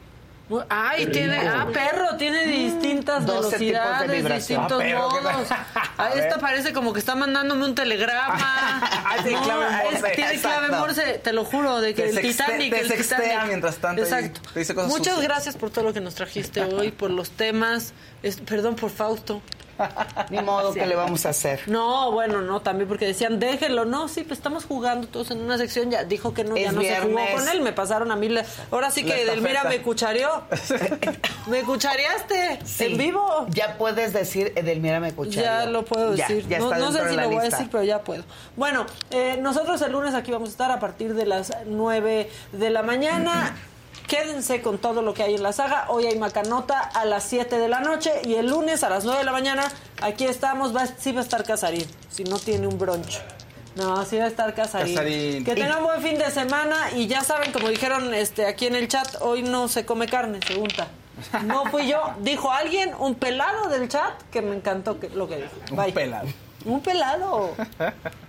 Mu- 0.50 0.62
Ay, 0.68 1.06
Qué 1.06 1.12
tiene, 1.12 1.40
rico. 1.42 1.54
ah, 1.56 1.68
perro, 1.72 2.18
tiene 2.18 2.46
distintas 2.48 3.24
12 3.26 3.58
tipos 3.58 3.60
de 3.60 3.66
velocidades, 3.72 4.12
vibración. 4.12 4.62
distintos 4.68 4.82
Ah, 4.82 4.84
perro, 4.86 5.10
¿qué 5.10 5.24
tal? 5.24 5.34
modos. 5.34 5.50
Ah, 6.00 6.10
esta 6.16 6.38
parece 6.40 6.72
como 6.74 6.94
que 6.94 7.00
está 7.00 7.14
mandándome 7.16 7.66
un 7.66 7.76
telegrama. 7.76 8.36
Ah, 9.12 9.18
sí, 9.24 9.32
No, 9.34 9.42
clave 9.44 9.66
es- 9.66 9.84
Morse, 10.02 10.16
tiene 10.16 10.40
clave 10.40 10.66
exacto. 10.68 10.78
morse, 10.78 11.20
te 11.24 11.34
lo 11.34 11.46
juro, 11.46 11.82
de 11.82 11.94
que 11.94 12.02
Te 12.04 12.10
el 12.10 12.16
sexte- 12.16 12.44
Titanic, 12.46 12.74
te 12.74 12.80
el 12.82 12.88
sextea 12.88 13.18
Titanic. 13.20 13.48
mientras 13.48 13.76
tanto 13.78 14.02
y 14.02 14.04
Exacto. 14.06 14.42
te 14.54 14.60
dice 14.60 14.74
cosas 14.76 14.90
Muchas 14.90 15.14
sucias. 15.16 15.28
gracias 15.28 15.58
por 15.58 15.70
todo 15.72 15.84
lo 15.86 15.94
que 15.94 16.00
nos 16.02 16.16
trajiste 16.16 16.64
hoy, 16.64 16.92
por 16.92 17.12
los 17.12 17.32
temas. 17.32 17.94
Es- 18.24 18.38
perdón 18.42 18.76
por 18.76 18.90
Fausto. 18.92 19.42
Ni 20.30 20.40
modo, 20.42 20.74
¿qué 20.74 20.86
le 20.86 20.96
vamos 20.96 21.26
a 21.26 21.30
hacer? 21.30 21.62
No, 21.68 22.12
bueno, 22.12 22.42
no, 22.42 22.62
también 22.62 22.88
porque 22.88 23.06
decían, 23.06 23.40
déjenlo. 23.40 23.86
No, 23.86 24.08
sí, 24.08 24.24
pues 24.24 24.40
estamos 24.40 24.66
jugando 24.66 25.08
todos 25.08 25.32
en 25.32 25.42
una 25.42 25.58
sección. 25.58 25.90
Ya 25.92 26.04
dijo 26.04 26.34
que 26.34 26.44
no, 26.44 26.58
ya 26.58 26.72
no 26.72 26.82
se 26.82 26.96
jugó 27.02 27.20
con 27.34 27.48
él. 27.50 27.62
Me 27.62 27.74
pasaron 27.74 28.12
a 28.12 28.16
mí. 28.16 28.30
la- 28.30 28.46
Ahora 28.72 28.92
sí 28.92 29.04
que 29.04 29.22
Edelmira 29.24 29.64
me 29.66 29.82
cuchareó. 29.82 30.44
me 31.48 31.64
cuchareaste 31.64 32.60
Sí. 32.66 32.86
en 32.86 32.98
vivo. 32.98 33.46
Ya 33.50 33.78
puedes 33.78 34.14
decir, 34.14 34.54
Edelmira 34.56 35.00
me 35.00 35.14
cuchara. 35.14 35.64
Ya 35.66 35.70
lo 35.70 35.86
puedo 35.86 36.16
Ya, 36.16 36.28
decir. 36.28 36.48
ya 36.48 36.60
no 36.60 36.74
no 36.76 36.92
sé 36.92 37.10
si 37.10 37.16
lo 37.16 37.28
voy 37.30 37.38
a 37.38 37.42
decir, 37.50 37.68
pero 37.72 37.84
ya 37.84 38.02
puedo. 38.02 38.24
Bueno, 38.56 38.86
eh, 39.12 39.38
nosotros 39.42 39.82
el 39.82 39.92
lunes 39.92 40.14
aquí 40.14 40.32
vamos 40.32 40.50
a 40.50 40.52
estar 40.52 40.72
a 40.72 40.80
partir 40.80 41.14
de 41.14 41.26
las 41.26 41.52
9 41.66 42.30
de 42.52 42.70
la 42.70 42.84
mañana. 42.84 43.56
Quédense 44.10 44.64
con 44.64 44.80
todo 44.80 45.04
lo 45.04 45.14
que 45.14 45.22
hay 45.22 45.36
en 45.36 45.44
la 45.44 45.54
saga. 45.54 45.86
Hoy 45.90 46.08
hay 46.08 46.18
Macanota 46.18 46.80
a 46.80 47.06
las 47.06 47.26
7 47.26 47.60
de 47.60 47.68
la 47.70 47.80
noche 47.80 48.12
y 48.26 48.34
el 48.34 48.50
lunes 48.50 48.84
a 48.84 48.90
las 48.90 49.06
9 49.06 49.20
de 49.20 49.24
la 49.24 49.32
mañana 49.32 49.72
aquí 50.02 50.26
estamos. 50.26 50.76
Va, 50.76 50.88
sí 50.88 51.12
va 51.12 51.20
a 51.20 51.24
estar 51.24 51.44
Casarín, 51.44 51.86
si 52.10 52.24
no 52.24 52.40
tiene 52.40 52.66
un 52.66 52.80
brunch. 52.80 53.22
No, 53.76 54.04
sí 54.06 54.18
va 54.18 54.24
a 54.24 54.28
estar 54.28 54.56
Casarín. 54.56 54.96
Casarín. 54.96 55.46
Que 55.46 55.54
tengan 55.54 55.84
buen 55.84 56.02
fin 56.02 56.18
de 56.18 56.32
semana 56.32 56.90
y 56.96 57.06
ya 57.06 57.22
saben, 57.22 57.52
como 57.52 57.70
dijeron 57.70 58.12
este 58.16 58.48
aquí 58.48 58.66
en 58.66 58.74
el 58.74 58.88
chat, 58.88 59.18
hoy 59.22 59.44
no 59.44 59.68
se 59.68 59.86
come 59.86 60.08
carne, 60.08 60.40
pregunta. 60.40 60.88
No 61.44 61.66
fui 61.66 61.88
yo, 61.88 62.02
dijo 62.22 62.52
alguien, 62.52 62.96
un 62.98 63.14
pelado 63.14 63.70
del 63.70 63.90
chat, 63.90 64.24
que 64.32 64.42
me 64.42 64.56
encantó 64.56 65.00
que, 65.00 65.10
lo 65.10 65.28
que 65.28 65.36
dijo. 65.36 65.52
Un 65.70 65.94
pelado. 65.94 66.28
Un 66.66 66.82
pelado. 66.82 67.56